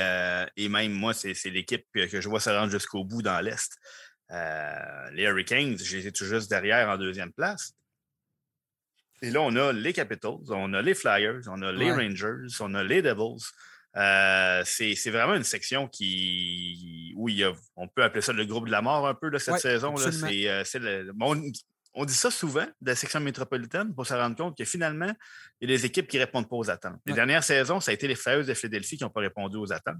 même 0.69 0.93
moi, 0.93 1.13
c'est 1.13 1.33
l'équipe 1.45 1.85
que 1.93 2.21
je 2.21 2.29
vois 2.29 2.39
se 2.39 2.49
rendre 2.49 2.71
jusqu'au 2.71 3.03
bout 3.03 3.21
dans 3.21 3.39
l'Est. 3.41 3.77
les 4.29 5.23
Hurricanes, 5.23 5.77
j'étais 5.77 6.11
tout 6.11 6.25
juste 6.25 6.49
derrière 6.49 6.89
en 6.89 6.97
deuxième 6.97 7.33
place. 7.33 7.73
Et 9.21 9.31
là, 9.31 9.41
on 9.41 9.55
a 9.57 9.73
les 9.73 9.91
Capitals, 9.91 10.37
on 10.47 10.73
a 10.73 10.81
les 10.81 10.93
Flyers, 10.93 11.41
on 11.47 11.61
a 11.61 11.71
les 11.71 11.91
Rangers, 11.91 12.47
on 12.61 12.73
a 12.73 12.83
les 12.83 13.01
Devils. 13.01 13.43
Euh, 13.97 14.61
c'est 14.65 15.09
vraiment 15.09 15.35
une 15.35 15.43
section 15.43 15.87
qui 15.87 17.13
où 17.17 17.29
on 17.75 17.87
peut 17.87 18.03
appeler 18.03 18.21
ça 18.21 18.33
le 18.33 18.45
groupe 18.45 18.67
de 18.67 18.71
la 18.71 18.81
mort 18.81 19.07
un 19.07 19.15
peu 19.15 19.31
de 19.31 19.37
cette 19.37 19.59
saison. 19.59 19.95
Là. 19.95 20.09
Euh, 20.31 21.11
on, 21.95 22.05
dit 22.05 22.13
ça 22.13 22.29
souvent 22.29 22.65
de 22.81 22.89
la 22.89 22.95
section 22.95 23.19
métropolitaine 23.19 23.93
pour 23.93 24.05
se 24.05 24.13
rendre 24.13 24.35
compte 24.35 24.57
que 24.57 24.63
finalement, 24.63 25.11
il 25.59 25.69
y 25.69 25.73
a 25.73 25.77
des 25.77 25.85
équipes 25.85 26.07
qui 26.07 26.17
ne 26.17 26.21
répondent 26.21 26.47
pas 26.47 26.55
aux 26.55 26.69
attentes. 26.69 26.99
Les 27.05 27.13
dernières 27.13 27.43
saisons, 27.43 27.79
ça 27.79 27.91
a 27.91 27.93
été 27.93 28.07
les 28.07 28.15
Flyers 28.15 28.45
de 28.45 28.53
Philadelphie 28.53 28.97
qui 28.97 29.03
n'ont 29.03 29.09
pas 29.09 29.21
répondu 29.21 29.57
aux 29.57 29.73
attentes. 29.73 29.97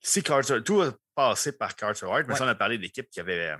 Si 0.00 0.22
Carter, 0.22 0.62
tout 0.64 0.80
a 0.80 0.92
passé 1.14 1.52
par 1.52 1.76
Carter 1.76 2.06
Hart, 2.06 2.24
mais 2.26 2.36
ça, 2.36 2.44
on 2.44 2.48
a 2.48 2.54
parlé 2.54 2.78
d'équipes 2.78 3.10
qui 3.10 3.20
avaient 3.20 3.54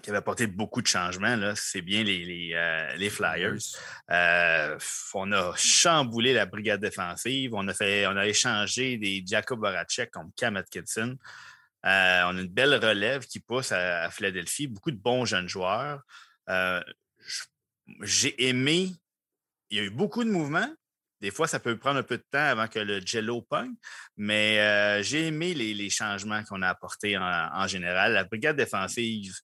qui 0.00 0.10
avait 0.10 0.18
apporté 0.18 0.46
beaucoup 0.46 0.82
de 0.82 0.86
changements, 0.86 1.36
c'est 1.54 1.82
bien 1.82 2.02
les, 2.02 2.24
les, 2.24 2.54
euh, 2.54 3.10
Flyers. 3.10 3.58
Euh, 4.10 4.78
on 5.14 5.32
a 5.32 5.54
chamboulé 5.56 6.32
la 6.32 6.46
brigade 6.46 6.80
défensive. 6.80 7.54
On 7.54 7.66
a, 7.68 7.74
fait, 7.74 8.06
on 8.06 8.16
a 8.16 8.26
échangé 8.26 8.96
des 8.96 9.22
Jacob 9.26 9.60
Voracek 9.60 10.10
contre 10.10 10.34
Cam 10.36 10.56
Atkinson. 10.56 11.16
Euh, 11.86 12.22
on 12.26 12.36
a 12.36 12.40
une 12.40 12.48
belle 12.48 12.74
relève 12.74 13.26
qui 13.26 13.40
pousse 13.40 13.72
à, 13.72 14.10
Philadelphie. 14.10 14.66
Beaucoup 14.66 14.90
de 14.90 14.98
bons 14.98 15.24
jeunes 15.24 15.48
joueurs. 15.48 16.02
J'ai 18.02 18.48
aimé. 18.48 18.92
Il 19.70 19.78
y 19.78 19.80
a 19.80 19.84
eu 19.84 19.90
beaucoup 19.90 20.24
de 20.24 20.30
mouvements. 20.30 20.72
Des 21.20 21.30
fois, 21.30 21.46
ça 21.46 21.60
peut 21.60 21.76
prendre 21.76 21.98
un 21.98 22.02
peu 22.02 22.16
de 22.16 22.24
temps 22.30 22.38
avant 22.38 22.66
que 22.66 22.78
le 22.78 23.00
jello 23.04 23.42
pogne, 23.42 23.74
mais 24.16 25.02
j'ai 25.02 25.26
aimé 25.26 25.52
les, 25.52 25.90
changements 25.90 26.42
qu'on 26.44 26.62
a 26.62 26.68
apportés 26.68 27.18
en, 27.18 27.22
en, 27.22 27.66
général. 27.66 28.14
La 28.14 28.24
brigade 28.24 28.56
défensive, 28.56 29.34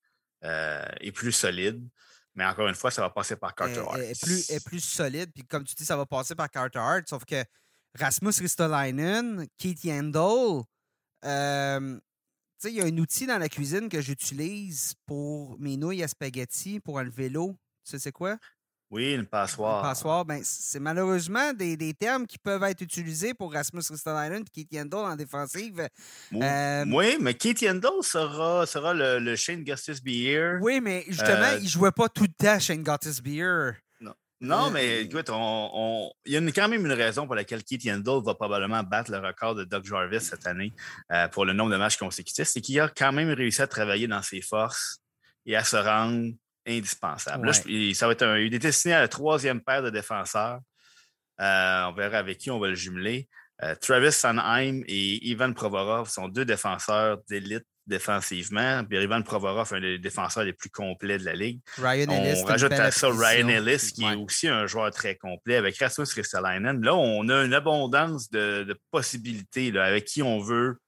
est 1.00 1.12
plus 1.12 1.32
solide. 1.32 1.88
Mais 2.34 2.44
encore 2.44 2.68
une 2.68 2.74
fois, 2.74 2.90
ça 2.90 3.00
va 3.00 3.10
passer 3.10 3.34
par 3.36 3.54
Carter 3.54 3.80
Hart. 3.80 3.98
Est, 3.98 4.20
plus, 4.22 4.50
est 4.50 4.64
plus 4.64 4.80
solide. 4.80 5.32
Puis 5.34 5.44
comme 5.44 5.64
tu 5.64 5.74
dis, 5.74 5.86
ça 5.86 5.96
va 5.96 6.04
passer 6.04 6.34
par 6.34 6.50
Carter 6.50 6.78
Hart. 6.78 7.08
Sauf 7.08 7.24
que 7.24 7.42
Rasmus 7.98 8.32
Ristolainen, 8.40 9.46
Keith 9.56 9.82
Yandel, 9.84 10.62
euh, 11.24 11.98
il 12.64 12.70
y 12.70 12.80
a 12.80 12.84
un 12.84 12.98
outil 12.98 13.26
dans 13.26 13.38
la 13.38 13.48
cuisine 13.48 13.88
que 13.88 14.00
j'utilise 14.00 14.94
pour 15.06 15.58
mes 15.58 15.76
nouilles 15.78 16.02
à 16.02 16.08
spaghetti, 16.08 16.78
pour 16.78 16.96
enlever 16.96 17.30
l'eau. 17.30 17.56
Tu 17.84 17.92
sais 17.92 17.98
c'est 17.98 18.12
quoi? 18.12 18.36
Oui, 18.96 19.12
une 19.12 19.26
passoire. 19.26 19.84
Une 19.84 19.90
passoire, 19.90 20.24
ben, 20.24 20.40
c'est 20.42 20.80
malheureusement 20.80 21.52
des, 21.52 21.76
des, 21.76 21.92
termes 21.92 22.26
qui 22.26 22.38
peuvent 22.38 22.62
être 22.62 22.80
utilisés 22.80 23.34
pour 23.34 23.52
Rasmus 23.52 23.82
Ristolainen 23.90 24.42
et 24.42 24.50
Keith 24.50 24.72
Yandel 24.72 25.00
en 25.00 25.14
défensive. 25.14 25.86
Euh, 26.32 26.84
oui, 26.88 27.18
mais 27.20 27.34
Keith 27.34 27.60
Yandel 27.60 27.90
sera, 28.00 28.64
sera 28.64 28.94
le, 28.94 29.18
le 29.18 29.36
Shane 29.36 29.64
Gustis 29.64 30.02
Beer. 30.02 30.60
Oui, 30.62 30.80
mais 30.80 31.04
justement, 31.08 31.42
euh, 31.42 31.58
il 31.58 31.64
ne 31.64 31.68
jouait 31.68 31.92
pas 31.92 32.08
tout 32.08 32.22
le 32.22 32.32
temps 32.42 32.58
Shane 32.58 32.82
Gustis 32.82 33.20
Beer. 33.22 33.72
Non. 34.00 34.14
Non, 34.40 34.68
euh, 34.68 34.70
mais 34.70 35.02
écoute, 35.02 35.28
on, 35.30 36.10
il 36.24 36.32
y 36.32 36.36
a 36.38 36.52
quand 36.52 36.68
même 36.68 36.86
une 36.86 36.92
raison 36.92 37.26
pour 37.26 37.34
laquelle 37.34 37.64
Keith 37.64 37.84
Yandel 37.84 38.22
va 38.24 38.34
probablement 38.34 38.82
battre 38.82 39.10
le 39.10 39.18
record 39.18 39.56
de 39.56 39.64
Doug 39.64 39.84
Jarvis 39.84 40.22
cette 40.22 40.46
année 40.46 40.72
pour 41.32 41.44
le 41.44 41.52
nombre 41.52 41.72
de 41.72 41.76
matchs 41.76 41.98
consécutifs. 41.98 42.48
C'est 42.48 42.62
qu'il 42.62 42.80
a 42.80 42.88
quand 42.88 43.12
même 43.12 43.28
réussi 43.28 43.60
à 43.60 43.66
travailler 43.66 44.08
dans 44.08 44.22
ses 44.22 44.40
forces 44.40 45.02
et 45.44 45.54
à 45.54 45.64
se 45.64 45.76
rendre 45.76 46.32
indispensable. 46.66 47.46
Là, 47.46 47.52
ça 47.94 48.06
va 48.06 48.12
être 48.12 48.22
un, 48.22 48.38
il 48.38 48.54
est 48.54 48.58
destiné 48.58 48.94
à 48.94 49.00
la 49.00 49.08
troisième 49.08 49.60
paire 49.60 49.82
de 49.82 49.90
défenseurs. 49.90 50.60
Euh, 51.40 51.84
on 51.84 51.92
verra 51.92 52.18
avec 52.18 52.38
qui 52.38 52.50
on 52.50 52.58
va 52.58 52.68
le 52.68 52.74
jumeler. 52.74 53.28
Euh, 53.62 53.74
Travis 53.74 54.12
Sanheim 54.12 54.82
et 54.86 55.26
Ivan 55.28 55.52
Provorov 55.52 56.08
sont 56.08 56.28
deux 56.28 56.44
défenseurs 56.44 57.18
d'élite 57.28 57.64
défensivement. 57.86 58.84
Puis 58.84 58.98
Ivan 59.02 59.22
Provorov, 59.22 59.72
un 59.72 59.80
des 59.80 59.98
défenseurs 59.98 60.44
les 60.44 60.52
plus 60.52 60.70
complets 60.70 61.18
de 61.18 61.24
la 61.24 61.34
ligue. 61.34 61.60
Ryan 61.78 62.10
Ellis, 62.10 62.40
on 62.42 62.46
rajoute 62.46 62.72
à 62.72 62.90
ça 62.90 63.08
Ryan 63.08 63.48
Ellis, 63.48 63.92
qui 63.94 64.04
est 64.04 64.16
aussi 64.16 64.48
un 64.48 64.66
joueur 64.66 64.90
très 64.90 65.14
complet. 65.16 65.56
Avec 65.56 65.78
Rasmus 65.78 66.06
Ristolainen, 66.14 66.82
là, 66.82 66.94
on 66.94 67.28
a 67.28 67.44
une 67.44 67.54
abondance 67.54 68.30
de, 68.30 68.76
possibilités 68.90 69.70
là, 69.70 69.84
avec 69.84 70.04
qui 70.04 70.22
on 70.22 70.40
veut, 70.40 70.78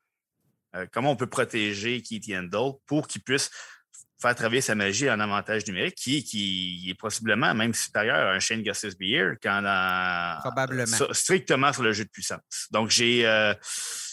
euh, 0.75 0.87
comment 0.93 1.13
on 1.13 1.17
peut 1.17 1.29
protéger 1.29 2.03
Keith 2.03 2.27
Yandel 2.27 2.73
pour 2.87 3.07
qu'il 3.07 3.23
puisse 3.23 3.51
faire 4.21 4.35
travailler 4.35 4.61
sa 4.61 4.75
magie 4.75 5.11
en 5.11 5.21
avantage 5.21 5.67
numérique 5.67 5.95
qui, 5.95 6.25
qui 6.25 6.87
est 6.91 6.99
possiblement 6.99 7.55
même 7.55 7.75
supérieur 7.75 8.17
à 8.17 8.33
un 8.33 8.41
Shane 8.41 8.63
Gustis 8.63 8.97
Beer 8.99 9.35
quand 9.43 9.63
Probablement. 10.41 10.97
strictement 11.13 11.73
sur 11.73 11.83
le 11.83 11.93
jeu 11.93 12.05
de 12.05 12.11
puissance. 12.11 12.41
Donc, 12.71 12.91
j'ai 12.91 13.27
euh, 13.27 13.55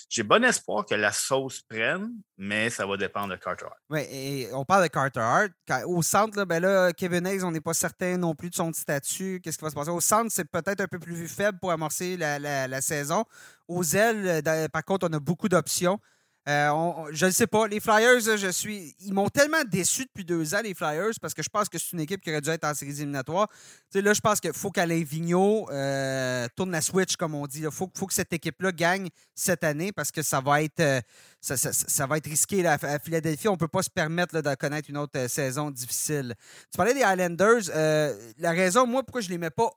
j'ai 0.10 0.24
bon 0.24 0.44
espoir 0.44 0.86
que 0.86 0.96
la 0.96 1.12
sauce 1.12 1.62
prenne, 1.64 2.12
mais 2.38 2.70
ça 2.70 2.86
va 2.86 2.96
dépendre 2.96 3.30
de 3.30 3.36
Carter 3.38 3.66
Hart. 3.66 3.78
Oui, 3.90 4.02
et 4.12 4.50
on 4.54 4.64
parle 4.64 4.84
de 4.84 4.88
Carter 4.88 5.20
Hart. 5.20 5.52
Au 5.86 6.02
centre, 6.04 6.38
là, 6.38 6.46
ben 6.46 6.62
là, 6.62 6.94
Kevin 6.94 7.26
Hayes, 7.26 7.44
on 7.44 7.52
n'est 7.52 7.60
pas 7.60 7.74
certain 7.74 8.16
non 8.18 8.36
plus 8.36 8.50
de 8.50 8.56
son 8.56 8.72
statut. 8.72 9.42
Qu'est-ce 9.44 9.58
qui 9.58 9.64
va 9.64 9.72
se 9.72 9.76
passer? 9.76 9.90
Au 9.90 10.00
centre, 10.02 10.32
c'est 10.32 10.46
peut-être 10.50 10.82
un 10.82 10.88
peu 10.88 11.00
plus 11.00 11.28
faible 11.28 11.58
pour 11.60 11.72
amorcer 11.72 12.18
la, 12.18 12.38
la 12.68 12.82
saison. 12.82 13.26
Aux 13.68 13.84
ailes, 13.84 14.44
par 14.72 14.86
contre, 14.86 15.08
on 15.10 15.14
a 15.14 15.20
beaucoup 15.20 15.50
d'options. 15.50 16.00
Euh, 16.48 17.08
je 17.12 17.26
ne 17.26 17.32
sais 17.32 17.48
pas. 17.48 17.68
Les 17.68 17.80
Flyers, 17.80 18.20
je 18.20 18.52
suis. 18.52 18.96
Ils 19.00 19.14
m'ont 19.14 19.30
tellement 19.30 19.64
déçu 19.66 20.06
depuis 20.06 20.24
deux 20.24 20.54
ans, 20.54 20.62
les 20.64 20.76
Flyers, 20.76 21.14
parce 21.20 21.34
que 21.34 21.42
je 21.42 21.50
pense 21.50 21.70
que 21.70 21.80
c'est 21.80 21.94
une 21.94 22.02
équipe 22.02 22.22
qui 22.22 22.30
aurait 22.30 22.42
dû 22.42 22.50
être 22.50 22.66
en 22.66 22.74
séries 22.74 22.92
éliminatoires. 22.92 23.48
Là, 23.96 24.14
je 24.14 24.22
pense 24.22 24.40
qu'il 24.40 24.54
faut 24.54 24.70
qu'Alain 24.70 25.04
Vigneault 25.04 25.68
euh, 25.72 26.48
tourne 26.56 26.72
la 26.72 26.82
switch, 26.82 27.16
comme 27.16 27.34
on 27.34 27.48
dit. 27.48 27.62
Il 27.64 27.72
faut, 27.72 27.88
que 27.88 28.14
cette 28.14 28.32
équipe-là 28.32 28.72
gagne 28.72 29.10
cette 29.34 29.64
année 29.64 29.92
parce 29.92 30.12
que 30.12 30.22
ça 30.22 30.40
va 30.40 30.62
être, 30.62 30.80
euh, 30.82 31.02
ça, 31.42 32.06
va 32.06 32.18
être 32.18 32.30
risqué 32.30 32.66
à 32.68 33.00
Philadelphie. 33.00 33.48
On 33.48 33.54
ne 33.54 33.58
peut 33.58 33.68
pas 33.68 33.82
se 33.82 33.90
permettre 33.90 34.40
de 34.40 34.56
connaître 34.56 34.90
une 34.90 34.98
autre 34.98 35.28
saison 35.28 35.72
difficile. 35.72 36.36
Tu 36.72 36.78
parlais 36.78 36.94
des 36.94 37.00
Islanders. 37.00 37.72
la 38.38 38.52
raison, 38.52 38.86
moi, 38.86 39.02
pourquoi 39.02 39.22
je 39.22 39.28
ne 39.28 39.32
les 39.32 39.38
mets 39.40 39.50
pas 39.50 39.72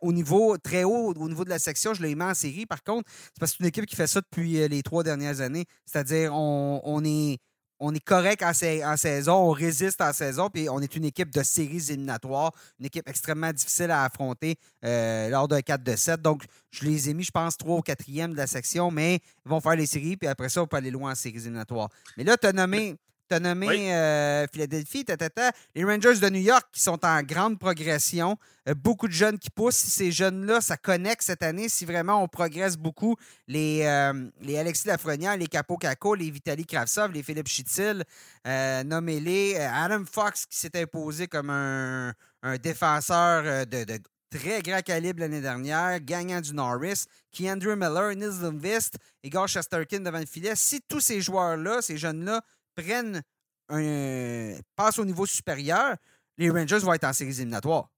au 0.00 0.12
niveau 0.12 0.56
très 0.58 0.84
haut, 0.84 1.12
au 1.14 1.28
niveau 1.28 1.44
de 1.44 1.50
la 1.50 1.58
section, 1.58 1.94
je 1.94 2.02
l'ai 2.02 2.14
mis 2.14 2.22
en 2.22 2.34
série. 2.34 2.66
Par 2.66 2.82
contre, 2.82 3.08
c'est 3.10 3.38
parce 3.38 3.52
que 3.52 3.58
c'est 3.58 3.64
une 3.64 3.68
équipe 3.68 3.86
qui 3.86 3.96
fait 3.96 4.06
ça 4.06 4.20
depuis 4.20 4.60
euh, 4.60 4.68
les 4.68 4.82
trois 4.82 5.02
dernières 5.02 5.40
années. 5.40 5.66
C'est-à-dire, 5.86 6.34
on, 6.34 7.04
est, 7.04 7.38
on 7.78 7.94
est 7.94 8.04
correct 8.04 8.42
en, 8.42 8.52
saison, 8.52 9.34
on 9.34 9.50
résiste 9.50 10.00
en 10.00 10.12
saison, 10.12 10.48
puis 10.50 10.68
on 10.68 10.80
est 10.80 10.96
une 10.96 11.04
équipe 11.04 11.30
de 11.30 11.42
séries 11.42 11.90
éliminatoires, 11.90 12.52
une 12.78 12.86
équipe 12.86 13.08
extrêmement 13.08 13.52
difficile 13.52 13.90
à 13.90 14.04
affronter 14.04 14.56
euh, 14.84 15.28
lors 15.28 15.48
d'un 15.48 15.60
4 15.60 15.82
de 15.82 15.96
7. 15.96 16.22
Donc, 16.22 16.44
je 16.70 16.84
les 16.84 17.10
ai 17.10 17.14
mis, 17.14 17.24
je 17.24 17.30
pense, 17.30 17.56
3 17.56 17.76
au 17.76 17.82
4e 17.82 18.32
de 18.32 18.36
la 18.36 18.46
section, 18.46 18.90
mais 18.90 19.20
ils 19.44 19.48
vont 19.48 19.60
faire 19.60 19.76
les 19.76 19.86
séries, 19.86 20.16
puis 20.16 20.28
après 20.28 20.48
ça, 20.48 20.62
on 20.62 20.66
peut 20.66 20.76
aller 20.76 20.90
loin 20.90 21.12
en 21.12 21.14
séries 21.14 21.38
éliminatoires. 21.38 21.88
Mais 22.16 22.24
là, 22.24 22.36
tu 22.36 22.46
as 22.46 22.52
nommé 22.52 22.96
tu 23.30 23.36
as 23.36 23.40
nommé 23.40 23.94
euh, 23.94 24.46
Philadelphie, 24.52 25.04
les 25.74 25.84
Rangers 25.84 26.18
de 26.18 26.28
New 26.30 26.40
York 26.40 26.66
qui 26.72 26.82
sont 26.82 27.04
en 27.04 27.22
grande 27.22 27.58
progression. 27.60 28.36
Euh, 28.68 28.74
beaucoup 28.74 29.06
de 29.06 29.12
jeunes 29.12 29.38
qui 29.38 29.50
poussent. 29.50 29.76
Si 29.76 29.90
ces 29.90 30.10
jeunes-là, 30.10 30.60
ça 30.60 30.76
connecte 30.76 31.22
cette 31.22 31.44
année, 31.44 31.68
si 31.68 31.84
vraiment 31.84 32.22
on 32.22 32.26
progresse 32.26 32.76
beaucoup, 32.76 33.14
les, 33.46 33.82
euh, 33.84 34.28
les 34.40 34.58
Alexis 34.58 34.88
Lafrenière, 34.88 35.36
les 35.36 35.46
Capo 35.46 35.76
Caco, 35.76 36.16
les 36.16 36.28
Vitaly 36.30 36.66
Kravtsov, 36.66 37.12
les 37.12 37.22
Philippe 37.22 37.48
Chitil, 37.48 38.02
nommez-les. 38.44 39.58
Adam 39.58 40.04
Fox 40.10 40.46
qui 40.46 40.58
s'est 40.58 40.80
imposé 40.80 41.28
comme 41.28 41.50
un, 41.50 42.12
défenseur 42.62 43.66
de, 43.66 43.84
très 44.30 44.62
grand 44.62 44.80
calibre 44.80 45.20
l'année 45.20 45.40
dernière, 45.40 46.00
gagnant 46.00 46.40
du 46.40 46.52
Norris, 46.52 47.04
qui 47.30 47.50
Andrew 47.50 47.76
Miller, 47.76 48.14
Nils 48.16 48.42
Lundqvist, 48.42 48.96
Igor 49.22 49.46
Shesterkin 49.46 50.00
devant 50.00 50.18
le 50.18 50.26
filet. 50.26 50.54
Si 50.56 50.80
tous 50.88 51.00
ces 51.00 51.20
joueurs-là, 51.20 51.82
ces 51.82 51.96
jeunes-là, 51.96 52.42
prennent 52.82 53.22
un. 53.68 54.54
passent 54.76 54.98
au 54.98 55.04
niveau 55.04 55.26
supérieur, 55.26 55.96
les 56.36 56.50
Rangers 56.50 56.78
vont 56.78 56.92
être 56.92 57.04
en 57.04 57.12
séries 57.12 57.36
éliminatoires. 57.36 57.88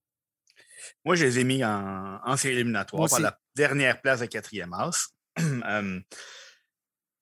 Moi, 1.04 1.14
je 1.14 1.24
les 1.24 1.38
ai 1.38 1.44
mis 1.44 1.64
en, 1.64 2.20
en 2.24 2.36
séries 2.36 2.56
éliminatoires 2.56 3.08
par 3.08 3.20
la 3.20 3.38
dernière 3.54 4.00
place 4.00 4.20
de 4.20 4.26
quatrième 4.26 4.72
as. 4.74 5.08
Euh, 5.40 5.98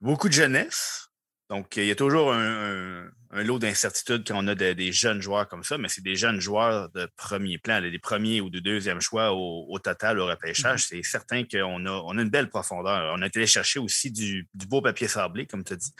beaucoup 0.00 0.28
de 0.28 0.32
jeunesse. 0.32 1.09
Donc, 1.51 1.76
il 1.76 1.86
y 1.86 1.90
a 1.90 1.96
toujours 1.96 2.32
un, 2.32 3.11
lot 3.32 3.59
d'incertitudes 3.59 4.26
quand 4.26 4.36
on 4.36 4.46
a 4.46 4.55
des 4.55 4.92
jeunes 4.92 5.20
joueurs 5.20 5.48
comme 5.48 5.64
ça, 5.64 5.78
mais 5.78 5.88
c'est 5.88 6.03
des 6.03 6.14
jeunes 6.14 6.40
joueurs 6.40 6.88
de 6.90 7.09
premier 7.16 7.59
plan, 7.59 7.80
des 7.80 7.98
premiers 7.98 8.40
ou 8.40 8.51
de 8.51 8.61
deuxième 8.61 9.01
choix 9.01 9.32
au, 9.32 9.78
total 9.80 10.20
au 10.20 10.26
repêchage. 10.26 10.82
Mm-hmm. 10.82 10.88
C'est 10.88 11.03
certain 11.03 11.42
qu'on 11.42 11.86
a, 11.86 11.90
on 11.90 12.18
a 12.18 12.22
une 12.22 12.30
belle 12.30 12.48
profondeur. 12.48 13.12
On 13.16 13.20
a 13.20 13.26
été 13.26 13.44
chercher 13.46 13.80
aussi 13.80 14.12
du, 14.12 14.48
beau 14.68 14.80
papier 14.80 15.09
sablé, 15.09 15.46
comme 15.46 15.64
tu 15.64 15.72
as 15.72 15.76
dit, 15.76 15.92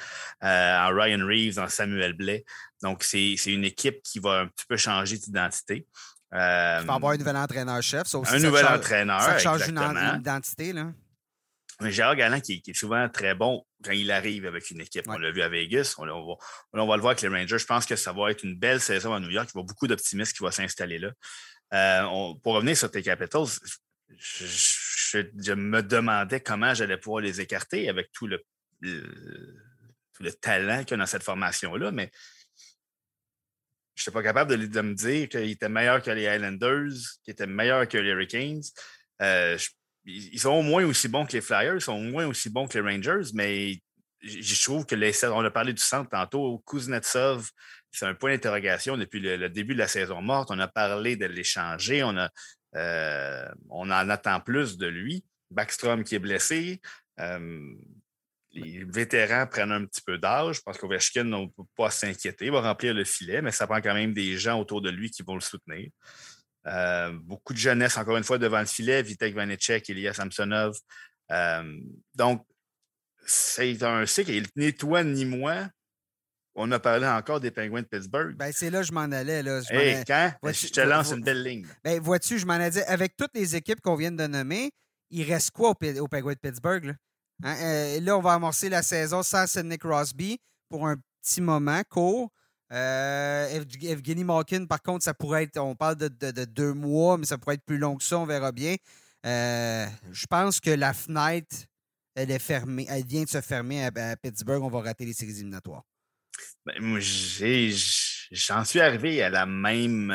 euh, 0.45 0.79
en 0.79 0.95
Ryan 0.95 1.27
Reeves, 1.27 1.59
en 1.59 1.69
Samuel 1.69 2.13
Blais. 2.13 2.45
Donc, 2.81 3.03
c'est 3.03 3.35
une 3.47 3.65
équipe 3.65 4.03
qui 4.03 4.21
va 4.21 4.41
un 4.41 4.47
petit 4.47 4.67
peu 4.69 4.77
changer 4.77 5.19
d'identité. 5.19 5.85
Euh, 6.33 6.81
tu 6.81 6.87
vas 6.87 6.95
avoir 6.95 7.13
un 7.13 7.17
nouvel 7.17 7.37
entraîneur-chef. 7.37 8.15
un 8.15 8.39
nouvel 8.39 8.67
entraîneur. 8.67 9.21
Ça 9.21 9.39
change 9.39 9.69
une, 9.69 9.81
identité. 10.21 10.73
Là. 10.73 10.93
Gérard 11.89 12.17
Galland, 12.17 12.41
qui, 12.41 12.63
est 12.67 12.75
souvent 12.75 13.09
très 13.09 13.35
bon 13.35 13.65
quand 13.83 13.93
il 13.93 14.11
arrive 14.11 14.47
avec 14.47 14.71
une 14.71 14.81
équipe. 14.81 15.05
On 15.09 15.19
l'a 15.19 15.31
vu 15.31 15.43
à 15.43 15.49
Vegas, 15.49 15.95
on, 15.99 16.05
va, 16.05 16.13
on, 16.13 16.87
va, 16.87 16.97
le 16.97 17.01
voir 17.01 17.13
avec 17.13 17.23
les 17.23 17.29
Rangers. 17.29 17.59
Je 17.59 17.65
pense 17.65 17.87
que 17.87 17.97
ça 17.97 18.13
va 18.13 18.31
être 18.31 18.45
une 18.45 18.59
belle 18.59 18.81
saison 18.81 19.15
à 19.15 19.21
New 19.21 19.31
York. 19.31 19.49
Il 19.55 19.59
y 19.59 19.61
a 19.61 19.65
beaucoup 19.65 19.87
d'optimisme 19.87 20.33
qui 20.33 20.43
va 20.43 20.51
s'installer 20.51 20.99
là. 20.99 21.13
Euh, 21.73 22.35
pour 22.43 22.55
revenir 22.55 22.77
sur 22.77 22.91
tes 22.91 23.03
Capitals, 23.03 23.47
je, 24.17 25.53
me 25.53 25.83
demandais 25.83 26.41
comment 26.41 26.75
j'allais 26.75 26.99
pouvoir 26.99 27.23
les 27.23 27.41
écarter 27.41 27.89
avec 27.89 28.11
tout 28.13 28.27
le, 28.27 28.43
le 28.81 30.33
talent 30.41 30.85
qu'il 30.85 30.93
y 30.93 30.95
a 30.95 30.97
dans 30.99 31.07
cette 31.07 31.23
formation-là, 31.23 31.93
mais 31.93 32.11
je 33.95 34.03
n'étais 34.03 34.11
pas 34.13 34.23
capable 34.23 34.69
de, 34.69 34.81
me 34.81 34.95
dire 34.95 35.29
qu'il 35.29 35.51
était 35.51 35.69
meilleur 35.69 36.03
que 36.03 36.11
les 36.11 36.25
Islanders, 36.25 36.97
qu'il 37.23 37.33
était 37.33 37.47
meilleur 37.47 37.87
que 37.87 37.99
les 37.99 38.11
Hurricanes. 38.11 38.63
Euh, 39.21 39.59
ils 40.05 40.41
sont 40.41 40.51
au 40.51 40.63
moins 40.63 40.85
aussi 40.85 41.09
bons 41.09 41.27
que 41.27 41.33
les 41.33 41.41
Flyers, 41.41 41.75
ils 41.75 41.81
sont 41.81 41.95
au 41.95 42.11
moins 42.11 42.27
aussi 42.27 42.51
bons 42.51 42.67
que 42.67 42.79
les 42.79 42.89
Rangers, 42.89 43.31
mais 43.35 43.81
je 44.23 44.63
trouve 44.63 44.85
que 44.87 44.95
les, 44.95 45.25
on 45.25 45.45
a 45.45 45.51
parlé 45.51 45.73
du 45.73 45.83
centre 45.83 46.11
tantôt, 46.11 46.63
Kuznetsov, 46.67 47.51
c'est 47.91 48.07
un 48.07 48.15
point 48.15 48.33
d'interrogation 48.33 48.97
depuis 48.97 49.21
le, 49.21 49.49
début 49.49 49.75
de 49.75 49.79
la 49.79 49.89
saison 49.89 50.21
morte. 50.21 50.51
On 50.51 50.59
a 50.59 50.69
parlé 50.69 51.17
de 51.17 51.27
l'échanger, 51.27 52.05
on, 52.05 52.15
euh, 52.77 53.49
on 53.69 53.91
en 53.91 54.09
attend 54.09 54.41
plus 54.41 54.77
de 54.79 54.87
lui. 54.87 55.25
Backstrom 55.51 56.05
qui 56.05 56.15
est 56.15 56.21
blessé. 56.21 56.81
Euh, 57.19 57.75
les 58.53 58.85
vétérans 58.85 59.47
prennent 59.47 59.73
un 59.73 59.85
petit 59.87 60.03
peu 60.03 60.19
d'âge. 60.19 60.57
Je 60.57 60.61
pense 60.63 60.79
qu'Ovechkin 60.79 61.25
ne 61.25 61.47
peut 61.47 61.65
pas 61.77 61.91
s'inquiéter. 61.91 62.47
Il 62.47 62.53
va 62.53 62.61
remplir 62.61 62.95
le 62.95 63.05
filet, 63.05 63.43
mais 63.43 63.51
ça 63.51 63.67
prend 63.67 63.81
quand 63.81 63.95
même 63.95 64.13
des 64.13 64.37
gens 64.39 64.61
autour 64.61 64.81
de 64.81 64.91
lui 64.91 65.11
qui 65.11 65.23
vont 65.23 65.35
le 65.35 65.41
soutenir. 65.41 65.89
Euh, 66.67 67.13
beaucoup 67.13 67.53
de 67.53 67.59
jeunesse, 67.59 67.97
encore 67.97 68.17
une 68.17 68.25
fois, 68.25 68.39
devant 68.39 68.61
le 68.61 68.67
filet. 68.67 69.03
Vitek 69.03 69.35
Vanecek, 69.35 69.89
Ilya 69.89 70.13
Samsonov. 70.13 70.79
Euh, 71.31 71.81
donc, 72.15 72.47
c'est 73.25 73.83
un 73.83 74.07
cycle. 74.07 74.47
ni 74.57 74.75
toi 74.75 75.05
ni 75.05 75.25
moi, 75.25 75.69
on 76.55 76.71
a 76.73 76.79
parlé 76.79 77.07
encore 77.07 77.41
des 77.41 77.51
Penguins 77.51 77.83
de 77.83 77.87
Pittsburgh. 77.87 78.37
Ben, 78.37 78.53
c'est 78.53 78.71
là 78.71 78.81
que 78.81 78.87
je 78.87 78.93
m'en 78.93 79.01
allais. 79.01 79.43
Là. 79.43 79.61
Je 79.61 80.05
quand? 80.05 80.53
je 80.53 80.69
te 80.69 80.81
lance 80.81 81.13
une 81.13 81.23
belle 81.23 81.43
ligne. 81.43 81.67
Ben, 81.85 82.01
vois-tu, 82.01 82.39
je 82.39 82.47
m'en 82.47 82.59
ai 82.61 82.71
dit, 82.71 82.83
avec 82.83 83.17
toutes 83.17 83.35
les 83.35 83.57
équipes 83.57 83.81
qu'on 83.81 83.95
vient 83.95 84.13
de 84.13 84.27
nommer, 84.27 84.73
il 85.11 85.31
reste 85.31 85.53
quoi 85.53 85.71
aux, 85.71 85.75
Penguins 85.75 86.33
de 86.33 86.39
Pittsburgh? 86.39 86.85
Là? 86.85 86.93
Hein, 87.45 87.57
euh, 87.63 88.01
là, 88.01 88.19
on 88.19 88.21
va 88.21 88.35
amorcer 88.35 88.69
la 88.69 88.83
saison 88.83 89.23
sans 89.23 89.47
Sidney 89.47 89.79
Crosby 89.79 90.39
pour 90.69 90.87
un 90.87 90.97
petit 91.23 91.41
moment 91.41 91.83
court. 91.89 92.31
Euh, 92.73 93.63
Evgeny 93.83 94.25
Malkin, 94.25 94.67
par 94.67 94.83
contre, 94.83 95.05
ça 95.05 95.15
pourrait 95.15 95.45
être, 95.45 95.59
on 95.59 95.75
parle 95.75 95.97
de, 95.97 96.45
deux 96.45 96.73
mois, 96.73 97.19
mais 97.19 97.27
ça 97.27 97.39
pourrait 97.39 97.57
être 97.57 97.65
plus 97.65 97.79
long 97.79 97.97
que 97.97 98.05
ça, 98.05 98.19
on 98.19 98.27
verra 98.27 98.53
bien. 98.53 98.77
Euh, 99.27 99.87
je 100.13 100.27
pense 100.27 100.61
que 100.61 100.71
la 100.71 100.95
fenêtre, 100.95 101.57
elle 102.15 102.31
est 102.31 102.39
fermée, 102.39 102.87
elle 102.89 103.05
vient 103.05 103.25
de 103.25 103.29
se 103.29 103.41
fermer 103.41 103.85
à, 103.85 104.17
Pittsburgh, 104.17 104.63
on 104.63 104.71
va 104.71 104.83
rater 104.83 105.05
les 105.05 105.13
séries 105.13 105.33
éliminatoires. 105.33 105.83
Ben, 106.65 106.75
j'en 108.31 108.65
suis 108.65 108.81
arrivé 108.81 109.23
à 109.23 109.31
la 109.31 109.47
même, 109.47 110.07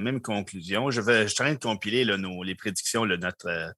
même 0.00 0.20
conclusion. 0.20 0.90
Je, 0.90 1.00
suis 1.00 1.42
en 1.42 1.44
train 1.44 1.54
de 1.54 1.58
compiler 1.58 2.04
les 2.04 2.54
prédictions 2.54 3.04
de 3.04 3.16
notre 3.16 3.74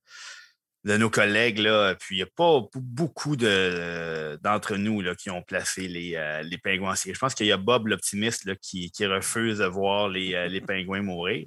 de 0.85 0.97
nos 0.97 1.11
collègues. 1.11 1.59
Là, 1.59 1.95
puis 1.95 2.17
il 2.17 2.19
n'y 2.19 2.23
a 2.23 2.33
pas 2.35 2.61
beaucoup 2.75 3.37
d'entre 3.37 4.77
nous 4.77 5.01
là, 5.01 5.15
qui 5.15 5.31
ont 5.31 5.43
placé 5.43 5.89
les, 5.89 6.15
euh, 6.17 6.43
les 6.43 6.59
pingouins 6.59 6.93
en 6.93 6.95
série. 6.95 7.15
Je 7.15 7.19
pense 7.19 7.35
qu'il 7.35 7.47
y 7.47 7.53
a 7.53 7.57
Bob 7.57 7.89
l'optimiste 7.89 8.55
qui, 8.61 8.91
qui, 8.91 9.07
refuse 9.07 9.59
de 9.59 9.67
voir 9.67 10.09
les, 10.09 10.35
euh, 10.35 10.49
les 10.49 10.61
pingouins 10.61 11.03
mourir. 11.03 11.47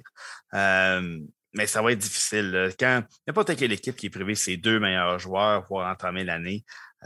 Euh, 0.54 1.18
mais 1.54 1.66
ça 1.66 1.82
va 1.82 1.92
être 1.92 1.98
difficile. 1.98 2.70
Quand 2.78 3.02
n'importe 3.26 3.56
quelle 3.56 3.72
équipe 3.72 3.96
qui 3.96 4.06
est 4.06 4.10
privée 4.10 4.34
ses 4.34 4.56
deux 4.56 4.80
meilleurs 4.80 5.18
joueurs 5.18 5.64
pour 5.66 5.80
entamer 5.80 6.24
l'année, 6.24 6.64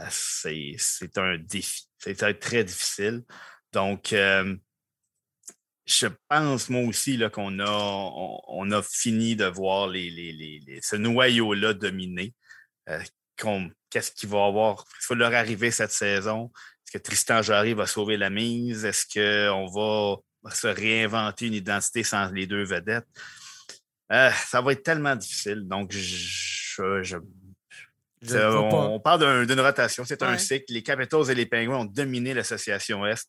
c'est 0.09 0.77
un 1.17 1.37
défi. 1.37 1.87
Ça 1.97 2.11
va 2.11 2.29
être 2.29 2.39
très 2.39 2.63
difficile. 2.63 3.23
Donc, 3.73 4.13
je 5.87 6.07
pense, 6.27 6.69
moi 6.69 6.81
aussi, 6.81 7.17
qu'on 7.31 7.59
a, 7.59 8.41
on, 8.47 8.71
a 8.71 8.83
fini 8.83 9.37
de 9.37 9.45
voir 9.45 9.87
les, 9.87 10.09
les, 10.09 10.79
ce 10.81 10.97
noyau-là 10.97 11.73
dominer. 11.73 12.33
Euh, 12.89 12.99
qu'est-ce 13.89 14.11
qu'il 14.11 14.27
va 14.29 14.45
avoir? 14.45 14.83
Qu'il 14.83 15.15
va 15.17 15.29
leur 15.29 15.33
arriver 15.33 15.71
cette 15.71 15.91
saison? 15.91 16.51
Est-ce 16.85 16.91
que 16.91 16.97
Tristan 16.97 17.41
Jarry 17.41 17.73
va 17.73 17.87
sauver 17.87 18.17
la 18.17 18.29
mise? 18.29 18.83
Est-ce 18.83 19.05
qu'on 19.07 19.65
va 20.43 20.51
se 20.53 20.67
réinventer 20.67 21.47
une 21.47 21.53
identité 21.53 22.03
sans 22.03 22.29
les 22.31 22.47
deux 22.47 22.63
vedettes? 22.63 23.07
Euh, 24.11 24.29
ça 24.31 24.61
va 24.61 24.73
être 24.73 24.83
tellement 24.83 25.15
difficile. 25.15 25.67
Donc, 25.67 25.93
je, 25.93 27.17
on, 28.29 28.99
parle 28.99 29.45
d'une 29.45 29.59
rotation. 29.61 30.03
C'est 30.03 30.21
un 30.21 30.37
cycle. 30.37 30.73
Les 30.73 30.83
Capitals 30.83 31.29
et 31.29 31.35
les 31.35 31.45
Penguins 31.45 31.77
ont 31.77 31.85
dominé 31.85 32.33
l'association 32.33 33.05
Est 33.05 33.25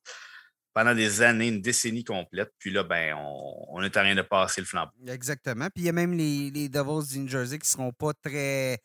pendant 0.75 0.95
des 0.95 1.23
années, 1.23 1.49
une 1.49 1.61
décennie 1.61 2.05
complète. 2.05 2.53
Puis 2.59 2.71
là, 2.71 2.85
ben, 2.85 3.15
on, 3.17 3.83
est 3.83 3.97
en 3.97 4.01
train 4.01 4.15
de 4.15 4.23
passer 4.23 4.61
le 4.61 4.67
flambeau. 4.67 4.93
Exactement. 5.07 5.69
Puis 5.75 5.85
il 5.85 5.87
y 5.87 5.89
a 5.89 5.93
même 5.93 6.13
les, 6.13 6.51
les 6.51 6.69
Devils 6.69 7.09
du 7.13 7.19
New 7.21 7.29
Jersey 7.29 7.59
qui 7.59 7.67
ne 7.67 7.71
seront 7.71 7.93
pas 7.93 8.13
très 8.13 8.81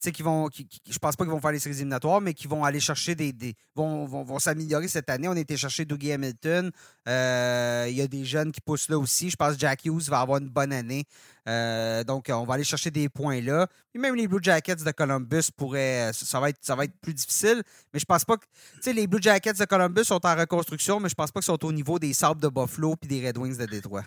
sais, 0.00 0.12
qui 0.12 0.22
vont, 0.22 0.48
qui, 0.48 0.66
je 0.88 0.98
pense 0.98 1.16
pas 1.16 1.24
qu'ils 1.24 1.32
vont 1.32 1.40
faire 1.40 1.52
les 1.52 1.58
séries 1.58 1.76
éliminatoires, 1.76 2.20
mais 2.20 2.34
qui 2.34 2.46
vont 2.46 2.64
aller 2.64 2.80
chercher 2.80 3.14
des. 3.14 3.32
des 3.32 3.54
vont, 3.74 4.06
vont, 4.06 4.22
vont 4.22 4.38
s'améliorer 4.38 4.88
cette 4.88 5.10
année. 5.10 5.28
On 5.28 5.36
a 5.36 5.40
été 5.40 5.56
chercher 5.56 5.84
Dougie 5.84 6.12
Hamilton. 6.12 6.70
Euh, 7.08 7.86
il 7.88 7.96
y 7.96 8.00
a 8.00 8.06
des 8.06 8.24
jeunes 8.24 8.52
qui 8.52 8.60
poussent 8.60 8.88
là 8.88 8.98
aussi. 8.98 9.30
Je 9.30 9.36
pense 9.36 9.54
que 9.54 9.60
Jack 9.60 9.84
Hughes 9.84 10.08
va 10.08 10.20
avoir 10.20 10.38
une 10.38 10.48
bonne 10.48 10.72
année. 10.72 11.04
Euh, 11.48 12.04
donc, 12.04 12.26
on 12.30 12.44
va 12.44 12.54
aller 12.54 12.64
chercher 12.64 12.90
des 12.90 13.08
points 13.08 13.40
là. 13.40 13.66
Et 13.94 13.98
même 13.98 14.14
les 14.14 14.28
Blue 14.28 14.40
Jackets 14.42 14.76
de 14.76 14.90
Columbus 14.90 15.50
pourraient. 15.56 16.10
Ça 16.12 16.40
va 16.40 16.50
être, 16.50 16.58
ça 16.60 16.74
va 16.74 16.84
être 16.84 16.98
plus 17.00 17.14
difficile. 17.14 17.62
Mais 17.92 18.00
je 18.00 18.04
pense 18.04 18.24
pas 18.24 18.36
que. 18.36 18.44
Tu 18.76 18.82
sais, 18.82 18.92
les 18.92 19.06
Blue 19.06 19.20
Jackets 19.20 19.54
de 19.54 19.64
Columbus 19.64 20.04
sont 20.04 20.24
en 20.24 20.36
reconstruction, 20.36 21.00
mais 21.00 21.08
je 21.08 21.14
pense 21.14 21.30
pas 21.30 21.40
qu'ils 21.40 21.46
sont 21.46 21.64
au 21.64 21.72
niveau 21.72 21.98
des 21.98 22.12
Sabres 22.12 22.40
de 22.40 22.48
Buffalo 22.48 22.96
et 23.02 23.06
des 23.06 23.26
Red 23.26 23.38
Wings 23.38 23.56
de 23.56 23.66
Détroit. 23.66 24.04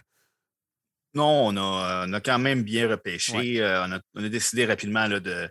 Non, 1.15 1.47
on 1.47 1.57
a, 1.57 2.07
on 2.07 2.13
a, 2.13 2.21
quand 2.21 2.39
même 2.39 2.63
bien 2.63 2.89
repêché. 2.89 3.61
Euh, 3.61 3.85
on, 3.85 3.91
a, 3.91 3.99
on, 4.15 4.23
a, 4.23 4.29
décidé 4.29 4.65
rapidement 4.65 5.05
là, 5.05 5.19
de, 5.19 5.47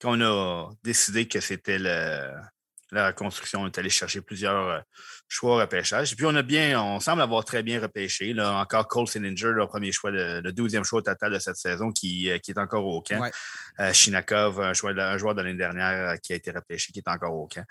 qu'on 0.00 0.20
a 0.20 0.70
décidé 0.82 1.28
que 1.28 1.40
c'était 1.40 1.78
la 1.78 3.06
reconstruction, 3.06 3.62
on 3.62 3.66
est 3.66 3.78
allé 3.78 3.90
chercher 3.90 4.20
plusieurs 4.20 4.68
euh, 4.68 4.80
choix 5.28 5.56
au 5.56 5.58
repêchage. 5.58 6.12
Et 6.12 6.16
puis, 6.16 6.26
on 6.26 6.34
a 6.34 6.42
bien, 6.42 6.80
on 6.82 6.98
semble 7.00 7.22
avoir 7.22 7.44
très 7.44 7.62
bien 7.62 7.80
repêché. 7.80 8.32
Là, 8.32 8.60
encore 8.60 8.88
Cole 8.88 9.06
Sininger, 9.06 9.52
le 9.52 9.66
premier 9.66 9.92
choix, 9.92 10.10
le, 10.10 10.40
12e 10.50 10.82
choix 10.84 10.98
au 10.98 11.02
total 11.02 11.32
de 11.32 11.38
cette 11.38 11.56
saison, 11.56 11.92
qui, 11.92 12.30
euh, 12.30 12.38
qui 12.38 12.50
est 12.50 12.58
encore 12.58 12.84
au 12.84 13.00
camp. 13.00 13.30
Euh, 13.78 13.92
Shinakov, 13.92 14.60
un, 14.60 14.74
choix, 14.74 14.90
un 14.90 15.18
joueur 15.18 15.34
de 15.34 15.42
l'année 15.42 15.58
dernière 15.58 16.20
qui 16.20 16.32
a 16.32 16.36
été 16.36 16.50
repêché, 16.50 16.92
qui 16.92 16.98
est 16.98 17.08
encore 17.08 17.34
au 17.34 17.48
camp. 17.48 17.64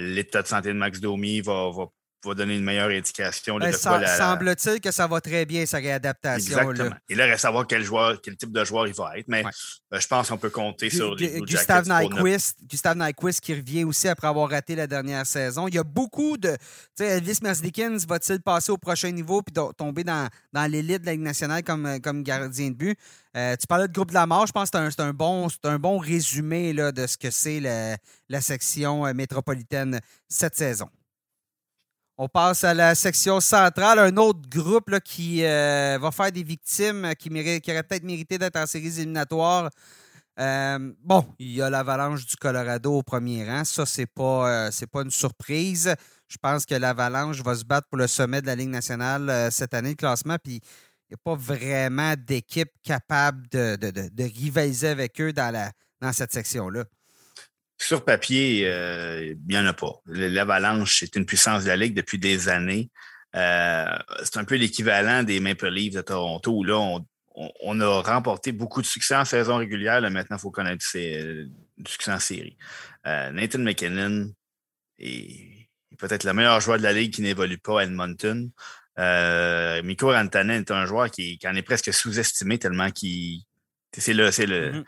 L'état 0.00 0.42
de 0.42 0.48
santé 0.48 0.68
de 0.68 0.78
Max 0.78 1.00
Domi 1.00 1.40
va, 1.40 1.70
va 1.70 1.86
va 2.24 2.34
donner 2.34 2.56
une 2.56 2.64
meilleure 2.64 2.90
indication. 2.90 3.58
Ben, 3.58 3.72
semble-t-il 3.72 4.80
que 4.80 4.90
ça 4.90 5.06
va 5.06 5.20
très 5.20 5.46
bien, 5.46 5.66
sa 5.66 5.78
réadaptation. 5.78 6.58
Exactement. 6.58 6.90
Là. 6.90 6.98
Il 7.08 7.20
reste 7.20 7.34
à 7.34 7.38
savoir 7.38 7.66
quel, 7.66 7.84
joueur, 7.84 8.20
quel 8.20 8.36
type 8.36 8.52
de 8.52 8.64
joueur 8.64 8.86
il 8.86 8.94
va 8.94 9.18
être, 9.18 9.28
mais 9.28 9.44
euh, 9.44 10.00
je 10.00 10.06
pense 10.06 10.28
qu'on 10.28 10.38
peut 10.38 10.50
compter 10.50 10.90
sur 10.90 11.14
les 11.14 11.40
Gustave 11.40 11.88
Nyquist, 11.88 12.58
Gustave 12.68 12.96
Nyquist 12.96 13.40
qui 13.40 13.54
revient 13.54 13.84
aussi 13.84 14.08
après 14.08 14.26
avoir 14.26 14.50
raté 14.50 14.74
la 14.74 14.86
dernière 14.86 15.26
saison. 15.26 15.68
Il 15.68 15.74
y 15.74 15.78
a 15.78 15.84
beaucoup 15.84 16.36
de... 16.36 16.50
Tu 16.50 17.04
sais, 17.04 17.06
Elvis 17.06 17.38
Merzlikins 17.42 17.98
va-t-il 18.08 18.40
passer 18.40 18.72
au 18.72 18.78
prochain 18.78 19.10
niveau 19.10 19.42
puis 19.42 19.54
tomber 19.76 20.04
dans, 20.04 20.28
dans 20.52 20.70
l'élite 20.70 21.02
de 21.02 21.06
la 21.06 21.12
Ligue 21.12 21.20
nationale 21.22 21.62
comme, 21.62 21.86
euh, 21.86 21.98
comme 21.98 22.22
gardien 22.22 22.70
de 22.70 22.74
but? 22.74 22.98
Euh, 23.36 23.54
tu 23.56 23.66
parlais 23.66 23.86
de 23.86 23.92
groupe 23.92 24.08
de 24.08 24.14
la 24.14 24.26
mort, 24.26 24.46
je 24.46 24.52
pense 24.52 24.70
que 24.70 24.90
c'est 24.90 25.00
un, 25.00 25.12
bon, 25.12 25.48
un 25.62 25.78
bon 25.78 25.98
résumé 25.98 26.72
là, 26.72 26.90
de 26.90 27.06
ce 27.06 27.16
que 27.16 27.30
c'est 27.30 27.60
la 28.28 28.40
section 28.40 29.12
métropolitaine 29.14 30.00
cette 30.28 30.56
saison. 30.56 30.88
On 32.20 32.28
passe 32.28 32.64
à 32.64 32.74
la 32.74 32.96
section 32.96 33.38
centrale, 33.38 34.00
un 34.00 34.16
autre 34.16 34.40
groupe 34.50 34.98
qui 35.04 35.44
euh, 35.44 35.98
va 36.00 36.10
faire 36.10 36.32
des 36.32 36.42
victimes 36.42 37.12
qui, 37.16 37.30
qui 37.30 37.70
auraient 37.70 37.84
peut-être 37.84 38.02
mérité 38.02 38.38
d'être 38.38 38.56
en 38.56 38.66
séries 38.66 38.98
éliminatoires. 38.98 39.70
Euh, 40.40 40.92
bon, 41.00 41.24
il 41.38 41.52
y 41.52 41.62
a 41.62 41.70
l'Avalanche 41.70 42.26
du 42.26 42.34
Colorado 42.34 42.92
au 42.92 43.04
premier 43.04 43.48
rang. 43.48 43.64
Ça, 43.64 43.86
c'est 43.86 44.06
pas, 44.06 44.66
euh, 44.66 44.86
pas 44.92 45.02
une 45.02 45.12
surprise. 45.12 45.94
Je 46.26 46.36
pense 46.42 46.66
que 46.66 46.74
l'Avalanche 46.74 47.40
va 47.40 47.54
se 47.54 47.64
battre 47.64 47.86
pour 47.88 47.98
le 47.98 48.08
sommet 48.08 48.42
de 48.42 48.46
la 48.46 48.56
Ligue 48.56 48.70
nationale 48.70 49.52
cette 49.52 49.72
année, 49.72 49.90
le 49.90 49.94
classement. 49.94 50.38
Puis 50.42 50.54
il 50.54 51.10
n'y 51.10 51.14
a 51.14 51.22
pas 51.22 51.36
vraiment 51.36 52.14
d'équipe 52.18 52.72
capable 52.82 53.48
de, 53.50 53.76
de, 53.76 54.24
rivaliser 54.24 54.88
avec 54.88 55.20
eux 55.20 55.32
dans, 55.32 55.70
dans 56.00 56.12
cette 56.12 56.32
section-là. 56.32 56.82
Sur 57.80 58.04
papier, 58.04 58.62
euh, 58.64 59.34
il 59.34 59.48
n'y 59.48 59.56
en 59.56 59.64
a 59.64 59.72
pas. 59.72 59.92
L'Avalanche 60.06 61.04
est 61.04 61.14
une 61.14 61.24
puissance 61.24 61.62
de 61.62 61.68
la 61.68 61.76
Ligue 61.76 61.94
depuis 61.94 62.18
des 62.18 62.48
années. 62.48 62.90
Euh, 63.36 63.96
c'est 64.24 64.36
un 64.38 64.44
peu 64.44 64.56
l'équivalent 64.56 65.22
des 65.22 65.38
Maple 65.38 65.68
Leafs 65.68 65.94
de 65.94 66.00
Toronto. 66.00 66.64
Là, 66.64 66.98
on, 67.34 67.80
a 67.80 68.02
remporté 68.02 68.50
beaucoup 68.50 68.82
de 68.82 68.86
succès 68.86 69.14
en 69.14 69.24
saison 69.24 69.58
régulière. 69.58 70.00
maintenant, 70.10 70.36
il 70.36 70.40
faut 70.40 70.50
connaître 70.50 70.84
du 70.92 71.90
succès 71.90 72.10
en 72.10 72.18
série. 72.18 72.56
Euh, 73.06 73.30
Nathan 73.30 73.60
McKinnon 73.60 74.32
est, 74.98 75.68
peut-être 75.98 76.24
le 76.24 76.32
meilleur 76.32 76.60
joueur 76.60 76.78
de 76.78 76.82
la 76.82 76.92
Ligue 76.92 77.14
qui 77.14 77.22
n'évolue 77.22 77.58
pas 77.58 77.80
à 77.80 77.84
Edmonton. 77.84 78.50
Euh, 78.98 79.80
Mikko 79.84 80.10
Rantanen 80.10 80.62
est 80.62 80.70
un 80.72 80.84
joueur 80.84 81.12
qui, 81.12 81.38
en 81.44 81.54
est 81.54 81.62
presque 81.62 81.92
sous-estimé 81.92 82.58
tellement 82.58 82.90
qu'il. 82.90 83.42
C'est 83.96 84.14
le, 84.14 84.32
c'est 84.32 84.46
le, 84.46 84.72
mm-hmm 84.72 84.84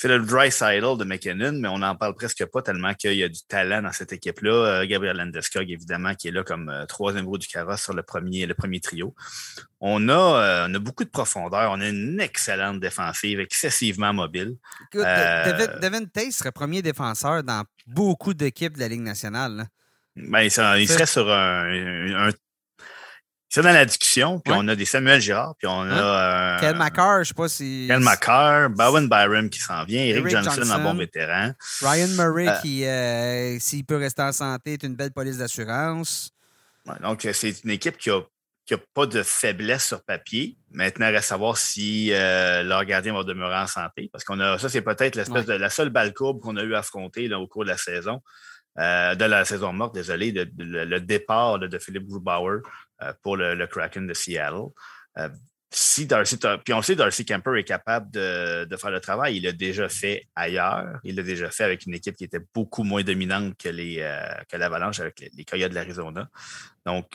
c'est 0.00 0.06
le 0.06 0.20
dry 0.20 0.52
sidle 0.52 0.96
de 0.96 1.02
McKinnon, 1.02 1.54
mais 1.54 1.66
on 1.66 1.78
n'en 1.78 1.96
parle 1.96 2.14
presque 2.14 2.46
pas 2.46 2.62
tellement 2.62 2.94
qu'il 2.94 3.14
y 3.14 3.24
a 3.24 3.28
du 3.28 3.42
talent 3.48 3.82
dans 3.82 3.90
cette 3.90 4.12
équipe-là. 4.12 4.52
Euh, 4.52 4.86
Gabriel 4.86 5.16
Landeskog, 5.16 5.68
évidemment, 5.68 6.14
qui 6.14 6.28
est 6.28 6.30
là 6.30 6.44
comme 6.44 6.68
euh, 6.68 6.86
troisième 6.86 7.26
roue 7.26 7.36
du 7.36 7.48
carrosse 7.48 7.82
sur 7.82 7.94
le 7.94 8.04
premier, 8.04 8.46
le 8.46 8.54
premier 8.54 8.78
trio. 8.78 9.16
On 9.80 10.08
a, 10.08 10.12
euh, 10.12 10.66
on 10.70 10.74
a 10.76 10.78
beaucoup 10.78 11.02
de 11.02 11.08
profondeur. 11.08 11.72
On 11.72 11.80
a 11.80 11.88
une 11.88 12.20
excellente 12.20 12.78
défensive, 12.78 13.40
excessivement 13.40 14.12
mobile. 14.12 14.54
Écoute, 14.92 15.04
Devin, 15.04 15.80
Devin 15.80 16.04
Tate 16.04 16.30
serait 16.30 16.52
premier 16.52 16.80
défenseur 16.80 17.42
dans 17.42 17.64
beaucoup 17.88 18.34
d'équipes 18.34 18.74
de 18.74 18.80
la 18.80 18.86
Ligue 18.86 19.00
nationale. 19.00 19.66
Ben, 20.14 20.42
il, 20.42 20.50
serait 20.52 21.06
sur 21.06 21.28
un, 21.28 22.30
c'est 23.50 23.62
dans 23.62 23.72
la 23.72 23.86
discussion, 23.86 24.40
puis 24.40 24.52
on 24.54 24.68
a 24.68 24.76
des 24.76 24.84
Samuel 24.84 25.22
Girard, 25.22 25.54
puis 25.56 25.66
on 25.66 25.80
a. 25.80 26.56
Euh, 26.56 26.60
Kel 26.60 26.76
McCarr, 26.76 27.24
je 27.24 27.28
sais 27.28 27.34
pas 27.34 27.48
si. 27.48 27.86
Kel 27.88 28.00
McCarr, 28.00 28.68
Bowen 28.68 29.08
Byron 29.08 29.48
qui 29.48 29.58
s'en 29.58 29.84
vient, 29.84 30.02
Eric, 30.02 30.28
Johnson, 30.28 30.70
un 30.70 30.78
bon 30.80 30.94
vétéran. 30.94 31.52
Ryan 31.80 32.08
Murray 32.08 32.48
euh, 32.48 32.60
qui, 32.60 32.84
euh, 32.84 33.58
s'il 33.58 33.86
peut 33.86 33.96
rester 33.96 34.20
en 34.20 34.32
santé, 34.32 34.74
est 34.74 34.82
une 34.82 34.96
belle 34.96 35.12
police 35.12 35.38
d'assurance. 35.38 36.30
donc, 37.00 37.26
c'est 37.32 37.64
une 37.64 37.70
équipe 37.70 37.96
qui 37.96 38.10
a, 38.10 38.20
qui 38.66 38.74
a 38.74 38.78
pas 38.92 39.06
de 39.06 39.22
faiblesse 39.22 39.86
sur 39.86 40.04
papier. 40.04 40.58
Maintenant, 40.70 41.08
il 41.08 41.14
reste 41.14 41.32
à 41.32 41.36
savoir 41.36 41.56
si 41.56 42.10
leur 42.10 42.84
gardien 42.84 43.14
va 43.14 43.24
demeurer 43.24 43.56
en 43.56 43.66
santé. 43.66 44.10
Parce 44.12 44.24
qu'on 44.24 44.40
a 44.40 44.58
ça, 44.58 44.68
c'est 44.68 44.82
peut-être 44.82 45.16
l'espèce 45.16 45.46
de 45.46 45.54
la 45.54 45.70
seule 45.70 45.88
balle 45.88 46.12
courbe 46.12 46.40
qu'on 46.40 46.58
a 46.58 46.62
eu 46.62 46.74
à 46.74 46.80
affronter 46.80 47.32
au 47.32 47.46
cours 47.46 47.64
de 47.64 47.70
la 47.70 47.78
saison. 47.78 48.20
de 48.76 49.24
la 49.24 49.46
saison 49.46 49.72
morte, 49.72 49.94
désolé, 49.94 50.34
le 50.58 50.98
départ 50.98 51.58
de 51.58 51.78
Philippe 51.78 52.06
Grubauer 52.06 52.60
pour 53.22 53.36
le, 53.36 53.66
Kraken 53.66 54.06
de 54.06 54.14
Seattle. 54.14 54.68
Euh, 55.18 55.28
si 55.70 56.06
Darcy, 56.06 56.38
puis 56.64 56.72
on 56.72 56.80
sait 56.80 56.96
Darcy 56.96 57.26
Kemper 57.26 57.58
est 57.58 57.64
capable 57.64 58.10
de, 58.10 58.76
faire 58.76 58.90
le 58.90 59.00
travail, 59.00 59.36
il 59.36 59.42
l'a 59.42 59.52
déjà 59.52 59.88
fait 59.88 60.26
ailleurs. 60.34 60.98
Il 61.04 61.16
l'a 61.16 61.22
déjà 61.22 61.50
fait 61.50 61.64
avec 61.64 61.84
une 61.84 61.94
équipe 61.94 62.16
qui 62.16 62.24
était 62.24 62.40
beaucoup 62.54 62.84
moins 62.84 63.02
dominante 63.02 63.56
que, 63.58 63.68
les, 63.68 63.98
euh, 64.00 64.32
que 64.48 64.56
l'Avalanche 64.56 65.00
avec 65.00 65.20
les, 65.32 65.44
Coyotes 65.44 65.70
de 65.70 65.74
l'Arizona. 65.74 66.28
Donc, 66.86 67.12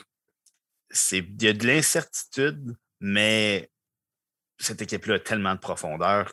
c'est, 0.88 1.18
il 1.18 1.42
y 1.42 1.48
a 1.48 1.52
de 1.52 1.66
l'incertitude, 1.66 2.76
mais 3.00 3.70
cette 4.58 4.80
équipe-là 4.82 5.16
a 5.16 5.18
tellement 5.18 5.54
de 5.54 5.60
profondeur 5.60 6.32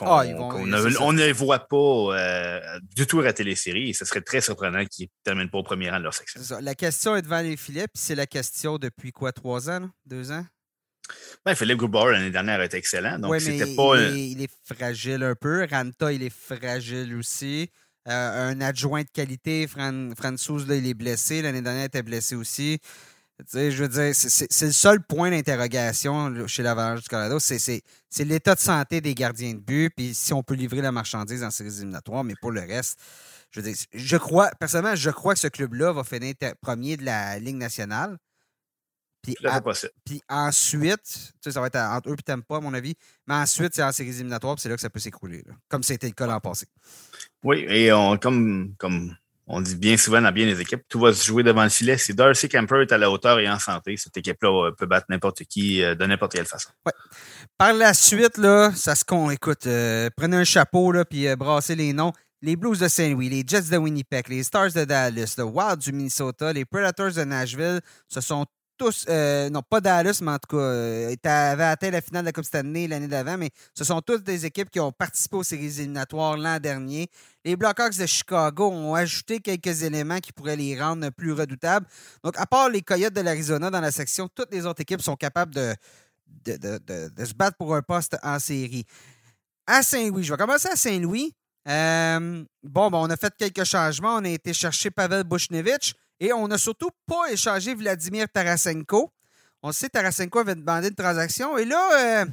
ah, 0.00 0.24
qu'on 0.50 1.12
ne, 1.12 1.32
voit 1.32 1.68
pas 1.68 1.76
euh, 1.76 2.60
du 2.96 3.06
tout 3.06 3.18
rater 3.18 3.44
les 3.44 3.54
séries 3.54 3.90
et 3.90 3.92
ce 3.92 4.04
serait 4.04 4.22
très 4.22 4.40
surprenant 4.40 4.84
qu'ils 4.86 5.06
ne 5.06 5.10
terminent 5.22 5.50
pas 5.50 5.58
au 5.58 5.62
premier 5.62 5.90
rang 5.90 5.98
de 5.98 6.04
leur 6.04 6.14
section. 6.14 6.40
La 6.60 6.74
question 6.74 7.14
est 7.16 7.22
devant 7.22 7.40
les 7.40 7.56
filets, 7.56 7.86
puis 7.88 8.02
c'est 8.02 8.14
la 8.14 8.26
question 8.26 8.78
depuis 8.78 9.12
quoi, 9.12 9.32
trois 9.32 9.68
ans, 9.68 9.88
deux 10.06 10.32
ans? 10.32 10.44
Ben, 11.44 11.54
Philippe 11.54 11.78
Grubauer 11.78 12.12
l'année 12.12 12.30
dernière 12.30 12.60
a 12.60 12.64
été 12.64 12.76
excellent. 12.78 13.18
Donc 13.18 13.38
c'était 13.40 13.74
pas. 13.74 14.00
Il 14.00 14.40
est, 14.40 14.50
fragile 14.64 15.22
un 15.24 15.34
peu. 15.34 15.66
Ranta, 15.70 16.12
il 16.12 16.22
est 16.22 16.34
fragile 16.34 17.14
aussi. 17.16 17.68
Euh, 18.08 18.50
un 18.50 18.60
adjoint 18.60 19.02
de 19.02 19.10
qualité, 19.12 19.66
Fran, 19.66 19.92
là, 19.92 20.74
il 20.74 20.86
est 20.86 20.94
blessé. 20.94 21.42
L'année 21.42 21.62
dernière, 21.62 21.82
il 21.82 21.86
était 21.86 22.02
blessé 22.02 22.34
aussi 22.34 22.80
je 23.52 23.82
veux 23.82 23.88
dire, 23.88 24.14
c'est 24.14 24.66
le 24.66 24.72
seul 24.72 25.02
point 25.02 25.30
d'interrogation 25.30 26.46
chez 26.46 26.62
l'Avalanche 26.62 27.02
du 27.02 27.08
Colorado, 27.08 27.38
c'est 27.40 27.82
l'état 28.18 28.54
de 28.54 28.60
santé 28.60 29.00
des 29.00 29.14
gardiens 29.14 29.54
de 29.54 29.58
but, 29.58 29.90
puis 29.96 30.14
si 30.14 30.32
on 30.32 30.42
peut 30.42 30.54
livrer 30.54 30.80
la 30.80 30.92
marchandise 30.92 31.42
en 31.42 31.50
séries 31.50 31.76
éliminatoires, 31.78 32.24
mais 32.24 32.34
pour 32.40 32.50
le 32.50 32.60
reste, 32.60 32.98
je 33.50 33.60
veux 33.60 33.70
dire, 33.70 33.76
je 33.92 34.16
crois, 34.16 34.50
personnellement, 34.58 34.96
je 34.96 35.10
crois 35.10 35.34
que 35.34 35.40
ce 35.40 35.48
club-là 35.48 35.92
va 35.92 36.04
finir 36.04 36.34
premier 36.60 36.96
de 36.96 37.04
la 37.04 37.38
Ligue 37.38 37.56
nationale. 37.56 38.16
Puis, 39.22 39.36
puis 40.04 40.20
ensuite, 40.28 41.32
ça 41.40 41.60
va 41.60 41.68
être 41.68 41.76
entre 41.76 42.10
eux 42.10 42.16
et 42.18 42.42
pas, 42.42 42.56
à 42.56 42.60
mon 42.60 42.74
avis, 42.74 42.94
mais 43.28 43.34
ensuite, 43.34 43.72
c'est 43.72 43.82
en 43.82 43.92
séries 43.92 44.10
éliminatoires, 44.10 44.58
c'est 44.58 44.68
là 44.68 44.74
que 44.74 44.80
ça 44.80 44.90
peut 44.90 44.98
s'écrouler, 44.98 45.44
comme 45.68 45.84
c'était 45.84 46.08
le 46.08 46.12
cas 46.12 46.26
l'an 46.26 46.40
passé. 46.40 46.66
Oui, 47.44 47.64
et 47.68 47.92
on, 47.92 48.18
comme, 48.18 48.74
comme 48.78 49.14
on 49.52 49.60
dit 49.60 49.76
bien 49.76 49.98
souvent 49.98 50.22
dans 50.22 50.32
bien 50.32 50.46
les 50.46 50.60
équipes, 50.62 50.82
tout 50.88 50.98
va 50.98 51.12
se 51.12 51.22
jouer 51.24 51.42
devant 51.42 51.62
le 51.62 51.68
filet. 51.68 51.98
Si 51.98 52.14
Darcy 52.14 52.48
Camper 52.48 52.80
est 52.80 52.90
à 52.90 52.96
la 52.96 53.10
hauteur 53.10 53.38
et 53.38 53.48
en 53.48 53.58
santé, 53.58 53.98
cette 53.98 54.16
équipe-là 54.16 54.70
peut 54.72 54.86
battre 54.86 55.06
n'importe 55.10 55.44
qui 55.44 55.82
euh, 55.82 55.94
de 55.94 56.06
n'importe 56.06 56.32
quelle 56.32 56.46
façon. 56.46 56.70
Par 57.58 57.74
la 57.74 57.92
suite, 57.92 58.38
là, 58.38 58.72
ça 58.74 58.94
se 58.94 59.04
con. 59.04 59.30
Écoute, 59.30 59.66
euh, 59.66 60.08
prenez 60.16 60.38
un 60.38 60.44
chapeau 60.44 60.90
là, 60.90 61.04
puis 61.04 61.28
euh, 61.28 61.36
brassez 61.36 61.76
les 61.76 61.92
noms. 61.92 62.12
Les 62.40 62.56
Blues 62.56 62.78
de 62.78 62.88
Saint-Louis, 62.88 63.28
les 63.28 63.44
Jets 63.46 63.70
de 63.70 63.76
Winnipeg, 63.76 64.28
les 64.28 64.42
Stars 64.42 64.72
de 64.72 64.84
Dallas, 64.84 65.34
le 65.36 65.44
Wild 65.44 65.78
du 65.78 65.92
Minnesota, 65.92 66.52
les 66.54 66.64
Predators 66.64 67.12
de 67.12 67.22
Nashville 67.22 67.80
se 68.08 68.22
sont 68.22 68.46
euh, 69.08 69.50
non 69.50 69.62
pas 69.62 69.80
Dallas, 69.80 70.20
mais 70.22 70.32
en 70.32 70.38
tout 70.38 70.56
cas, 70.56 70.62
euh, 70.62 71.14
avaient 71.24 71.64
atteint 71.64 71.90
la 71.90 72.00
finale 72.00 72.22
de 72.22 72.28
la 72.28 72.32
Coupe 72.32 72.44
Stanley 72.44 72.88
l'année 72.88 73.08
d'avant, 73.08 73.36
mais 73.36 73.50
ce 73.74 73.84
sont 73.84 74.00
toutes 74.00 74.24
des 74.24 74.46
équipes 74.46 74.70
qui 74.70 74.80
ont 74.80 74.92
participé 74.92 75.36
aux 75.36 75.42
séries 75.42 75.80
éliminatoires 75.80 76.36
l'an 76.36 76.58
dernier. 76.58 77.08
Les 77.44 77.56
Blackhawks 77.56 77.98
de 77.98 78.06
Chicago 78.06 78.70
ont 78.70 78.94
ajouté 78.94 79.40
quelques 79.40 79.82
éléments 79.82 80.20
qui 80.20 80.32
pourraient 80.32 80.56
les 80.56 80.80
rendre 80.80 81.10
plus 81.10 81.32
redoutables. 81.32 81.86
Donc, 82.22 82.34
à 82.38 82.46
part 82.46 82.68
les 82.68 82.82
Coyotes 82.82 83.14
de 83.14 83.20
l'Arizona 83.20 83.70
dans 83.70 83.80
la 83.80 83.90
section, 83.90 84.28
toutes 84.34 84.52
les 84.52 84.66
autres 84.66 84.82
équipes 84.82 85.02
sont 85.02 85.16
capables 85.16 85.54
de, 85.54 85.74
de, 86.44 87.24
se 87.24 87.34
battre 87.34 87.56
pour 87.56 87.74
un 87.74 87.82
poste 87.82 88.16
en 88.22 88.38
série. 88.38 88.84
À 89.66 89.82
Saint-Louis, 89.82 90.24
je 90.24 90.32
vais 90.32 90.38
commencer 90.38 90.68
à 90.68 90.76
Saint-Louis. 90.76 91.34
Euh, 91.68 92.44
bon, 92.62 92.90
bon, 92.90 93.06
on 93.06 93.10
a 93.10 93.16
fait 93.16 93.32
quelques 93.36 93.64
changements. 93.64 94.16
On 94.16 94.24
a 94.24 94.28
été 94.28 94.52
chercher 94.52 94.90
Pavel 94.90 95.24
Bushnevich. 95.24 95.94
Et 96.20 96.32
on 96.32 96.48
n'a 96.48 96.58
surtout 96.58 96.90
pas 97.06 97.32
échangé 97.32 97.74
Vladimir 97.74 98.26
Tarasenko. 98.32 99.12
On 99.62 99.72
sait 99.72 99.86
que 99.86 99.92
Tarasenko 99.92 100.40
avait 100.40 100.54
demandé 100.54 100.88
une 100.88 100.94
transaction. 100.94 101.56
Et 101.58 101.64
là, 101.64 102.24
euh, 102.24 102.26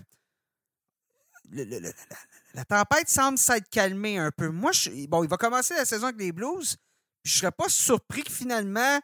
la 2.53 2.65
tempête 2.65 3.09
semble 3.09 3.37
s'être 3.37 3.69
calmée 3.69 4.17
un 4.17 4.31
peu. 4.31 4.49
Moi, 4.49 4.71
bon, 5.07 5.23
il 5.23 5.29
va 5.29 5.37
commencer 5.37 5.75
la 5.75 5.85
saison 5.85 6.07
avec 6.07 6.19
les 6.19 6.31
Blues. 6.31 6.75
Je 7.23 7.35
ne 7.35 7.39
serais 7.39 7.51
pas 7.51 7.69
surpris 7.69 8.23
que 8.23 8.31
finalement 8.31 8.99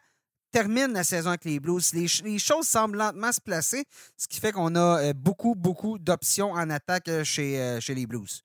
termine 0.50 0.92
la 0.92 1.04
saison 1.04 1.30
avec 1.30 1.44
les 1.44 1.60
Blues. 1.60 1.92
Les, 1.92 2.38
choses 2.38 2.66
semblent 2.66 2.98
lentement 2.98 3.32
se 3.32 3.40
placer, 3.40 3.84
ce 4.16 4.26
qui 4.26 4.40
fait 4.40 4.52
qu'on 4.52 4.74
a 4.74 5.02
euh, 5.02 5.12
beaucoup, 5.12 5.54
beaucoup 5.54 5.98
d'options 5.98 6.52
en 6.52 6.70
attaque 6.70 7.08
euh, 7.08 7.24
chez, 7.24 7.78
chez 7.80 7.94
les 7.94 8.06
Blues. 8.06 8.42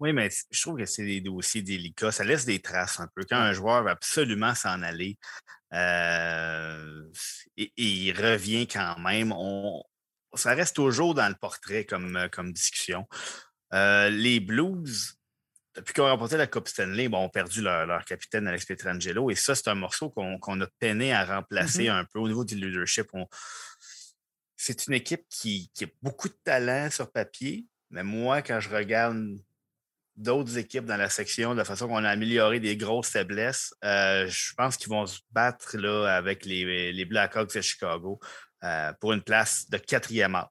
Oui, 0.00 0.12
mais 0.12 0.30
je 0.50 0.62
trouve 0.62 0.78
que 0.78 0.86
c'est 0.86 1.04
des 1.04 1.20
dossiers 1.20 1.62
délicats. 1.62 2.12
Ça 2.12 2.24
laisse 2.24 2.44
des 2.44 2.60
traces 2.60 3.00
un 3.00 3.08
peu. 3.14 3.24
Quand 3.28 3.36
un 3.36 3.52
joueur 3.52 3.84
veut 3.84 3.90
absolument 3.90 4.54
s'en 4.54 4.82
aller 4.82 5.18
euh, 5.74 7.02
et, 7.56 7.72
il 7.76 8.12
revient 8.12 8.66
quand 8.66 8.98
même, 8.98 9.32
on, 9.32 9.82
ça 10.34 10.54
reste 10.54 10.76
toujours 10.76 11.14
dans 11.14 11.28
le 11.28 11.34
portrait 11.34 11.84
comme, 11.84 12.16
euh, 12.16 12.28
comme 12.28 12.52
discussion. 12.52 13.06
Euh, 13.72 14.08
les 14.08 14.38
Blues, 14.38 15.18
depuis 15.74 15.92
qu'on 15.92 16.06
a 16.06 16.12
remporté 16.12 16.36
la 16.36 16.46
Coupe 16.46 16.68
Stanley, 16.68 17.08
bon, 17.08 17.24
ont 17.24 17.28
perdu 17.28 17.60
leur, 17.60 18.04
capitaine 18.04 18.46
Alex 18.46 18.66
Petrangelo. 18.66 19.30
Et 19.30 19.34
ça, 19.34 19.54
c'est 19.54 19.68
un 19.68 19.74
morceau 19.74 20.10
qu'on 20.10 20.60
a 20.60 20.66
peiné 20.78 21.12
à 21.12 21.24
remplacer 21.24 21.88
mmh 21.88 21.92
un 21.92 22.04
peu 22.04 22.20
au 22.20 22.28
niveau 22.28 22.44
du 22.44 22.54
leadership. 22.54 23.08
C'est 24.56 24.86
une 24.86 24.94
équipe 24.94 25.24
qui, 25.28 25.70
qui 25.74 25.84
a 25.84 25.88
beaucoup 26.00 26.28
de 26.28 26.38
talent 26.44 26.88
sur 26.90 27.10
papier, 27.10 27.66
mais 27.90 28.04
moi, 28.04 28.42
quand 28.42 28.60
je 28.60 28.70
regarde 28.70 29.36
d'autres 30.16 30.58
équipes 30.58 30.84
dans 30.84 30.96
la 30.96 31.08
section, 31.08 31.52
de 31.52 31.58
la 31.58 31.64
façon 31.64 31.88
qu'on 31.88 32.04
a 32.04 32.10
amélioré 32.10 32.60
des 32.60 32.76
grosses 32.76 33.08
faiblesses, 33.08 33.74
euh, 33.84 34.26
je 34.28 34.54
pense 34.54 34.76
qu'ils 34.76 34.90
vont 34.90 35.06
se 35.06 35.20
battre 35.32 35.76
là, 35.76 36.06
avec 36.14 36.44
les, 36.44 36.92
les 36.92 37.04
Blackhawks 37.04 37.54
de 37.54 37.60
Chicago. 37.60 38.20
Euh, 38.62 38.94
pour 38.98 39.12
une 39.12 39.20
place 39.20 39.68
de 39.68 39.76
quatrième 39.76 40.36
as 40.36 40.46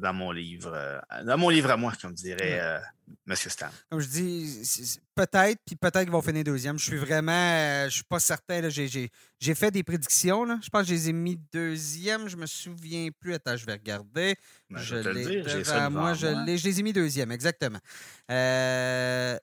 dans 0.00 0.14
mon 0.14 0.32
livre, 0.32 0.72
euh, 0.74 0.98
dans 1.24 1.36
mon 1.36 1.50
livre 1.50 1.70
à 1.70 1.76
moi, 1.76 1.92
comme 2.00 2.14
dirait 2.14 2.80
euh, 3.08 3.30
M. 3.32 3.36
Stan. 3.36 3.68
Comme 3.90 4.00
je 4.00 4.08
dis, 4.08 4.98
peut-être, 5.14 5.58
puis 5.64 5.76
peut-être 5.76 6.02
qu'ils 6.02 6.10
vont 6.10 6.22
finir 6.22 6.44
deuxième. 6.44 6.78
Je 6.78 6.84
suis 6.84 6.96
vraiment, 6.96 7.84
je 7.84 7.94
suis 7.94 8.04
pas 8.04 8.20
certain. 8.20 8.68
J'ai 8.68 9.54
fait 9.54 9.70
des 9.70 9.82
prédictions. 9.82 10.44
Là. 10.44 10.58
Je 10.62 10.68
pense 10.68 10.82
que 10.82 10.88
je 10.88 10.94
les 10.94 11.08
ai 11.10 11.12
mis 11.12 11.38
deuxième. 11.52 12.28
Je 12.28 12.36
me 12.36 12.46
souviens 12.46 13.08
plus. 13.20 13.34
Attends, 13.34 13.56
je 13.56 13.66
vais 13.66 13.72
regarder. 13.72 14.34
Ben, 14.70 14.80
je, 14.80 14.96
l'ai 14.96 15.42
devant 15.42 15.90
moi. 15.90 16.14
Je, 16.14 16.26
les, 16.46 16.58
je 16.58 16.64
les 16.64 16.80
ai 16.80 16.82
mis 16.82 16.92
deuxième, 16.92 17.32
exactement. 17.32 17.80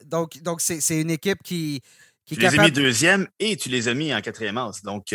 donc, 0.06 0.42
donc 0.42 0.62
c'est 0.62 1.02
une 1.02 1.12
équipe 1.12 1.44
qui. 1.44 1.82
qui 2.26 2.36
tu 2.36 2.42
les 2.42 2.60
as 2.60 2.64
mis 2.64 2.72
deuxième 2.72 3.28
et 3.40 3.58
tu 3.58 3.70
les 3.70 3.88
as 3.88 3.94
mis 3.94 4.14
en 4.14 4.22
quatrième 4.22 4.58
as. 4.58 4.82
Donc, 4.84 5.14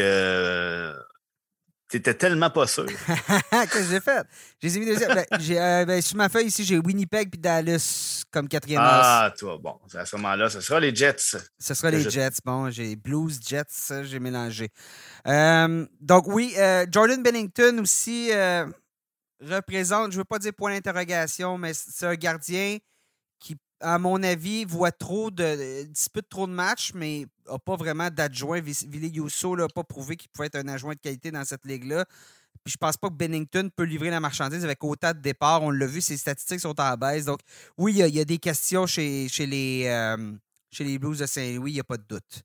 T'étais 1.90 2.14
tellement 2.14 2.50
pas 2.50 2.68
sûr. 2.68 2.86
Qu'est-ce 3.50 3.72
que 3.72 3.82
j'ai 3.82 4.00
fait? 4.00 4.24
J'ai 4.62 4.78
mis 4.78 4.86
deuxième. 4.86 5.12
Ben, 5.12 5.26
euh, 5.32 5.84
ben, 5.84 6.00
sur 6.00 6.16
ma 6.16 6.28
feuille 6.28 6.46
ici, 6.46 6.64
j'ai 6.64 6.78
Winnipeg 6.78 7.30
puis 7.30 7.40
Dallas 7.40 8.22
comme 8.30 8.46
quatrième 8.46 8.80
Ah, 8.84 9.32
toi, 9.36 9.58
bon. 9.60 9.76
À 9.94 10.06
ce 10.06 10.14
moment-là, 10.14 10.48
ce 10.48 10.60
sera 10.60 10.78
les 10.78 10.94
Jets. 10.94 11.36
Ce 11.58 11.74
sera 11.74 11.90
les 11.90 12.08
Jets. 12.08 12.38
Bon, 12.44 12.70
j'ai 12.70 12.94
Blues, 12.94 13.40
Jets, 13.44 14.04
j'ai 14.04 14.20
mélangé. 14.20 14.68
Euh, 15.26 15.84
donc, 16.00 16.28
oui, 16.28 16.54
euh, 16.58 16.86
Jordan 16.92 17.20
Bennington 17.24 17.80
aussi 17.80 18.30
représente, 19.40 20.12
je 20.12 20.16
ne 20.16 20.20
veux 20.20 20.24
pas 20.24 20.38
dire 20.38 20.52
point 20.54 20.72
d'interrogation, 20.72 21.58
mais 21.58 21.72
c'est 21.74 22.06
un 22.06 22.14
gardien 22.14 22.78
à 23.80 23.98
mon 23.98 24.22
avis, 24.22 24.64
voit 24.64 24.92
trop 24.92 25.30
de. 25.30 25.84
dispute 25.84 26.28
trop 26.28 26.46
de 26.46 26.52
matchs, 26.52 26.92
mais 26.94 27.26
n'a 27.50 27.58
pas 27.58 27.76
vraiment 27.76 28.10
d'adjoint. 28.10 28.60
Ville 28.60 29.14
Yousso 29.14 29.56
n'a 29.56 29.68
pas 29.68 29.84
prouvé 29.84 30.16
qu'il 30.16 30.30
pouvait 30.30 30.46
être 30.46 30.56
un 30.56 30.68
adjoint 30.68 30.94
de 30.94 31.00
qualité 31.00 31.30
dans 31.30 31.44
cette 31.44 31.64
ligue-là. 31.64 32.04
Puis 32.64 32.72
je 32.72 32.76
pense 32.76 32.96
pas 32.96 33.08
que 33.08 33.14
Bennington 33.14 33.70
peut 33.74 33.84
livrer 33.84 34.10
la 34.10 34.20
marchandise 34.20 34.64
avec 34.64 34.84
autant 34.84 35.12
de 35.12 35.18
départs. 35.18 35.62
On 35.62 35.70
l'a 35.70 35.86
vu, 35.86 36.02
ses 36.02 36.16
statistiques 36.16 36.60
sont 36.60 36.78
en 36.78 36.96
baisse. 36.96 37.24
Donc, 37.24 37.40
oui, 37.78 37.94
il 37.96 38.14
y, 38.14 38.20
a 38.20 38.24
des 38.24 38.38
questions 38.38 38.86
chez, 38.86 39.28
chez, 39.28 39.46
les, 39.46 39.84
euh, 39.86 40.32
chez 40.70 40.84
les 40.84 40.98
Blues 40.98 41.18
de 41.18 41.26
Saint-Louis, 41.26 41.70
il 41.70 41.74
n'y 41.74 41.80
a 41.80 41.84
pas 41.84 41.96
de 41.96 42.04
doute. 42.06 42.42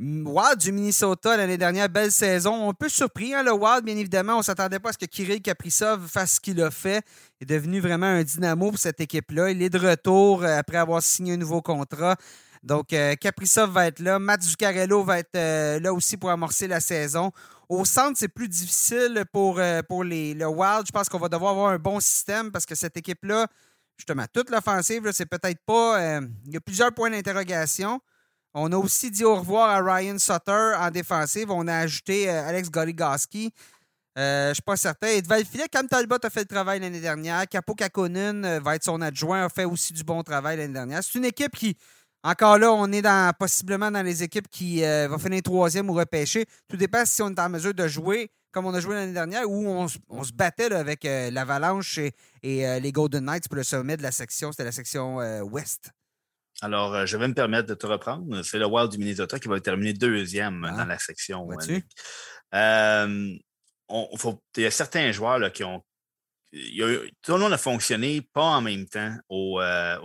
Wild 0.00 0.58
du 0.58 0.70
Minnesota 0.70 1.36
l'année 1.36 1.58
dernière, 1.58 1.88
belle 1.88 2.12
saison. 2.12 2.70
Un 2.70 2.72
peu 2.72 2.88
surpris, 2.88 3.34
hein, 3.34 3.42
le 3.42 3.52
Wild, 3.52 3.84
bien 3.84 3.96
évidemment. 3.96 4.34
On 4.34 4.38
ne 4.38 4.42
s'attendait 4.44 4.78
pas 4.78 4.90
à 4.90 4.92
ce 4.92 4.98
que 4.98 5.06
Kirill 5.06 5.42
Kaprizov 5.42 6.06
fasse 6.06 6.34
ce 6.34 6.40
qu'il 6.40 6.62
a 6.62 6.70
fait. 6.70 7.04
Il 7.40 7.44
est 7.50 7.56
devenu 7.56 7.80
vraiment 7.80 8.06
un 8.06 8.22
dynamo 8.22 8.70
pour 8.70 8.78
cette 8.78 9.00
équipe-là. 9.00 9.50
Il 9.50 9.60
est 9.60 9.70
de 9.70 9.78
retour 9.78 10.44
euh, 10.44 10.56
après 10.56 10.76
avoir 10.76 11.02
signé 11.02 11.32
un 11.32 11.36
nouveau 11.36 11.62
contrat. 11.62 12.14
Donc, 12.62 12.92
euh, 12.92 13.16
Kaprizov 13.16 13.72
va 13.72 13.88
être 13.88 13.98
là. 13.98 14.20
Matt 14.20 14.42
Zuccarello 14.42 15.02
va 15.02 15.18
être 15.18 15.34
euh, 15.34 15.80
là 15.80 15.92
aussi 15.92 16.16
pour 16.16 16.30
amorcer 16.30 16.68
la 16.68 16.78
saison. 16.78 17.32
Au 17.68 17.84
centre, 17.84 18.16
c'est 18.16 18.28
plus 18.28 18.48
difficile 18.48 19.24
pour, 19.32 19.58
les, 19.58 20.32
le 20.32 20.46
Wild. 20.46 20.86
Je 20.86 20.92
pense 20.92 21.08
qu'on 21.08 21.18
va 21.18 21.28
devoir 21.28 21.50
avoir 21.50 21.72
un 21.72 21.78
bon 21.78 21.98
système 21.98 22.52
parce 22.52 22.66
que 22.66 22.76
cette 22.76 22.96
équipe-là, 22.96 23.48
justement, 23.96 24.26
toute 24.32 24.50
l'offensive, 24.50 25.10
c'est 25.12 25.26
peut-être 25.26 25.60
pas. 25.66 26.20
il 26.46 26.54
y 26.54 26.56
a 26.56 26.60
plusieurs 26.60 26.94
points 26.94 27.10
d'interrogation. 27.10 28.00
On 28.54 28.72
a 28.72 28.76
aussi 28.76 29.10
dit 29.10 29.24
au 29.24 29.36
revoir 29.36 29.68
à 29.68 29.82
Ryan 29.82 30.18
Sutter 30.18 30.72
en 30.78 30.90
défensive. 30.90 31.50
On 31.50 31.68
a 31.68 31.76
ajouté 31.76 32.30
euh, 32.30 32.48
Alex 32.48 32.70
Goligoski. 32.70 33.52
Euh, 34.18 34.46
je 34.46 34.48
ne 34.48 34.54
suis 34.54 34.62
pas 34.62 34.76
certain. 34.76 35.08
Et 35.08 35.22
devant 35.22 35.36
le 35.36 35.88
Talbot 35.88 36.16
a 36.22 36.30
fait 36.30 36.40
le 36.40 36.46
travail 36.46 36.80
l'année 36.80 37.00
dernière. 37.00 37.46
Capo 37.46 37.74
Kakonen 37.74 38.44
euh, 38.44 38.60
va 38.60 38.76
être 38.76 38.84
son 38.84 39.00
adjoint, 39.00 39.44
a 39.44 39.48
fait 39.48 39.64
aussi 39.64 39.92
du 39.92 40.02
bon 40.02 40.22
travail 40.22 40.56
l'année 40.56 40.72
dernière. 40.72 41.04
C'est 41.04 41.18
une 41.18 41.26
équipe 41.26 41.54
qui, 41.54 41.76
encore 42.22 42.58
là, 42.58 42.72
on 42.72 42.90
est 42.90 43.02
dans, 43.02 43.32
possiblement 43.38 43.90
dans 43.90 44.02
les 44.02 44.22
équipes 44.22 44.48
qui 44.48 44.80
vont 44.82 45.18
finir 45.18 45.42
troisième 45.42 45.88
ou 45.90 45.92
repêcher. 45.92 46.46
Tout 46.68 46.76
dépend 46.76 47.04
si 47.04 47.22
on 47.22 47.28
est 47.28 47.40
en 47.40 47.48
mesure 47.48 47.74
de 47.74 47.86
jouer 47.86 48.30
comme 48.50 48.64
on 48.64 48.72
a 48.72 48.80
joué 48.80 48.94
l'année 48.94 49.12
dernière, 49.12 49.48
où 49.48 49.68
on, 49.68 49.86
se 49.86 50.32
battait 50.32 50.72
avec 50.72 51.04
l'Avalanche 51.04 51.98
et, 51.98 52.12
et 52.42 52.80
les 52.80 52.92
Golden 52.92 53.26
Knights 53.26 53.46
pour 53.46 53.56
le 53.56 53.62
sommet 53.62 53.98
de 53.98 54.02
la 54.02 54.10
section. 54.10 54.50
C'était 54.50 54.64
la 54.64 54.72
section 54.72 55.18
Ouest. 55.42 55.92
Alors, 56.60 56.94
euh, 56.94 57.06
je 57.06 57.16
vais 57.16 57.28
me 57.28 57.34
permettre 57.34 57.68
de 57.68 57.74
te 57.74 57.86
reprendre. 57.86 58.42
C'est 58.42 58.58
le 58.58 58.66
Wild 58.66 58.90
du 58.90 58.98
Minnesota 58.98 59.38
qui 59.38 59.48
va 59.48 59.60
terminer 59.60 59.92
deuxième 59.92 60.64
ah. 60.64 60.78
dans 60.78 60.84
la 60.86 60.98
section. 60.98 61.48
Euh, 61.50 61.80
euh, 62.54 64.34
il 64.56 64.62
y 64.62 64.66
a 64.66 64.70
certains 64.70 65.12
joueurs 65.12 65.52
qui 65.52 65.62
ont. 65.62 65.84
tout 66.50 67.32
le 67.32 67.38
monde 67.38 67.52
a 67.52 67.58
fonctionné 67.58 68.22
pas 68.32 68.42
en 68.42 68.60
même 68.60 68.86
temps 68.88 69.14
au, 69.28 69.60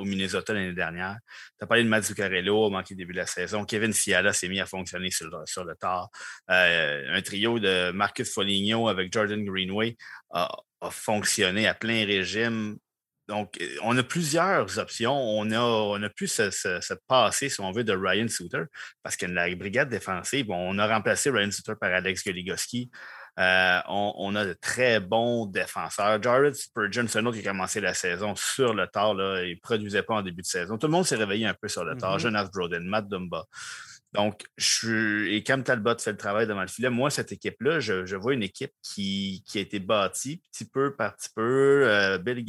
Minnesota 0.05 0.53
l'année 0.53 0.73
dernière. 0.73 1.17
Tu 1.57 1.63
as 1.63 1.67
parlé 1.67 1.83
de 1.83 1.89
Mazzucarello 1.89 2.65
au 2.65 2.69
manqué 2.69 2.93
début 2.93 3.13
de 3.13 3.19
la 3.19 3.25
saison. 3.25 3.65
Kevin 3.65 3.91
Fiala 3.91 4.31
s'est 4.31 4.47
mis 4.47 4.59
à 4.59 4.67
fonctionner 4.67 5.09
sur 5.09 5.27
le, 5.27 5.37
sur 5.45 5.63
le 5.65 5.75
tard. 5.75 6.09
un 6.47 7.21
trio 7.23 7.57
de 7.59 7.91
Marcus 7.91 8.31
Foligno 8.31 8.89
avec 8.89 9.11
Jordan 9.11 9.43
Greenway 9.43 9.97
a 10.29 10.49
fonctionné 10.91 11.67
à 11.67 11.73
plein 11.73 12.05
régime 12.05 12.77
donc, 13.33 13.57
euh, 13.59 13.77
on 13.81 13.97
a 13.97 14.03
plusieurs 14.03 14.77
options. 14.77 15.15
On 15.15 15.49
a, 15.51 15.59
on 15.59 16.01
a 16.03 16.09
pu 16.09 16.27
se, 16.27 16.51
se, 16.51 16.93
passer, 17.07 17.49
si 17.49 17.59
on 17.61 17.71
veut, 17.71 17.83
de 17.83 17.93
Ryan 17.93 18.27
Suter, 18.27 18.63
parce 19.01 19.17
que 19.17 19.25
la 19.25 19.53
brigade 19.55 19.89
défensive, 19.89 20.51
on 20.51 20.77
a 20.77 20.87
remplacé 20.87 21.31
Ryan 21.31 21.49
Suter 21.49 21.73
par 21.79 21.91
Alex 21.91 22.23
Goligoski. 22.23 22.91
Euh, 23.39 23.79
on, 23.87 24.35
a 24.35 24.45
de 24.45 24.53
très 24.53 24.99
bons 24.99 25.47
défenseurs. 25.47 26.21
Jared 26.21 26.53
Spurgeon, 26.53 27.07
c'est 27.07 27.17
un 27.17 27.25
autre 27.25 27.39
qui 27.39 27.47
a 27.47 27.51
commencé 27.51 27.81
la 27.81 27.95
saison 27.95 28.35
sur 28.35 28.75
le 28.75 28.85
tard. 28.85 29.15
Là, 29.15 29.43
il 29.43 29.55
ne 29.55 29.59
produisait 29.59 30.03
pas 30.03 30.13
en 30.13 30.21
début 30.21 30.43
de 30.43 30.47
saison. 30.47 30.77
Tout 30.77 30.85
le 30.85 30.91
monde 30.91 31.05
s'est 31.05 31.15
réveillé 31.15 31.47
un 31.47 31.55
peu 31.59 31.67
sur 31.67 31.83
le 31.83 31.97
tard. 31.97 32.17
Mm-hmm. 32.17 32.21
Jonas 32.21 32.49
Broden, 32.53 32.85
Matt 32.85 33.07
Dumba. 33.07 33.45
Donc, 34.13 34.43
je, 34.57 35.25
et 35.25 35.41
Cam 35.41 35.63
Talbot 35.63 35.97
fait 35.97 36.11
le 36.11 36.17
travail 36.17 36.45
devant 36.45 36.61
le 36.61 36.67
filet. 36.67 36.91
Moi, 36.91 37.09
cette 37.09 37.31
équipe-là, 37.31 37.79
je, 37.79 38.15
vois 38.15 38.35
une 38.35 38.43
équipe 38.43 38.73
qui, 38.83 39.43
a 39.55 39.59
été 39.59 39.79
bâtie 39.79 40.43
petit 40.51 40.65
peu 40.65 40.95
par 40.95 41.15
petit 41.15 41.29
peu. 41.35 41.87
Euh, 41.87 42.19
Bill, 42.19 42.45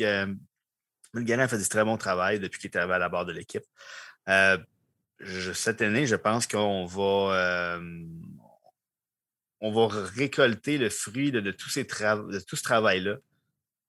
a 1.16 1.48
fait 1.48 1.58
du 1.58 1.68
très 1.68 1.84
bon 1.84 1.96
travail 1.96 2.40
depuis 2.40 2.58
qu'il 2.60 2.70
est 2.70 2.76
arrivé 2.76 2.94
à 2.94 2.98
la 2.98 3.08
barre 3.08 3.26
de 3.26 3.32
l'équipe. 3.32 3.64
Euh, 4.28 4.58
cette 5.54 5.82
année, 5.82 6.06
je 6.06 6.16
pense 6.16 6.46
qu'on 6.46 6.86
va, 6.86 7.34
euh, 7.34 8.04
va 9.62 9.88
récolter 10.16 10.78
le 10.78 10.90
fruit 10.90 11.30
de 11.30 11.50
tout 11.50 11.70
ce 11.70 12.62
travail-là. 12.62 13.16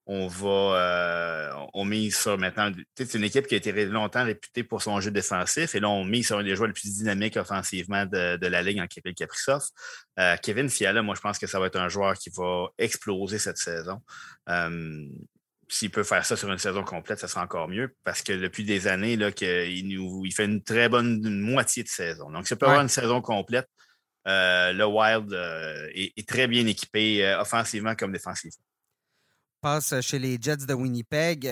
On 0.08 0.28
va 0.28 0.48
euh, 0.48 1.66
on 1.74 1.84
mise 1.84 2.16
sur 2.16 2.38
maintenant. 2.38 2.72
C'est 2.96 3.16
une 3.16 3.24
équipe 3.24 3.48
qui 3.48 3.56
a 3.56 3.58
été 3.58 3.86
longtemps 3.86 4.24
réputée 4.24 4.64
pour 4.64 4.84
son 4.84 5.02
jeu 5.02 5.10
défensif. 5.10 5.74
Et 5.74 5.80
là, 5.80 5.90
on 5.90 6.06
mise 6.06 6.28
sur 6.28 6.38
un 6.38 6.44
des 6.44 6.56
joueurs 6.56 6.68
les 6.68 6.74
plus 6.74 6.94
dynamiques 6.94 7.38
offensivement 7.38 8.06
de, 8.06 8.46
la 8.46 8.62
Ligue 8.62 8.80
en 8.80 8.86
Kevin 8.86 9.16
Kaprizov. 9.16 9.64
Kevin 10.44 10.70
Fiala, 10.70 11.02
moi, 11.02 11.16
je 11.16 11.22
pense 11.22 11.40
que 11.40 11.48
ça 11.48 11.60
va 11.60 11.66
être 11.66 11.80
un 11.80 11.90
joueur 11.90 12.14
qui 12.14 12.30
va 12.30 12.68
exploser 12.78 13.40
cette 13.40 13.58
saison 13.58 14.00
s'il 15.68 15.90
peut 15.90 16.04
faire 16.04 16.26
ça 16.26 16.36
sur 16.36 16.52
une 16.52 16.58
saison 16.58 16.84
complète, 16.84 17.20
ça 17.20 17.28
sera 17.28 17.44
encore 17.44 17.68
mieux 17.68 17.96
parce 18.04 18.22
que 18.22 18.34
depuis 18.34 18.64
des 18.64 18.88
années, 18.88 19.16
là, 19.16 19.32
il, 19.42 19.88
nous, 19.88 20.26
il 20.26 20.34
fait 20.34 20.46
une 20.46 20.64
très 20.64 20.90
bonne 20.90 21.40
moitié 21.40 21.84
de 21.84 21.88
saison. 21.88 22.30
Donc, 22.30 22.48
s'il 22.48 22.58
peut 22.58 22.66
avoir 22.66 22.82
une 22.82 22.90
saison 22.90 23.22
complète, 23.22 23.68
euh, 24.28 24.74
le 24.74 24.86
Wild 24.86 25.32
euh, 25.34 25.88
est, 25.94 26.28
très 26.28 26.48
bien 26.48 26.66
équipé 26.66 27.26
euh, 27.26 27.42
offensivement 27.42 27.96
comme 27.96 28.12
défensivement. 28.12 28.64
Passe 29.62 30.00
chez 30.02 30.20
les 30.20 30.38
Jets 30.42 30.66
de 30.68 30.74
Winnipeg. 30.74 31.46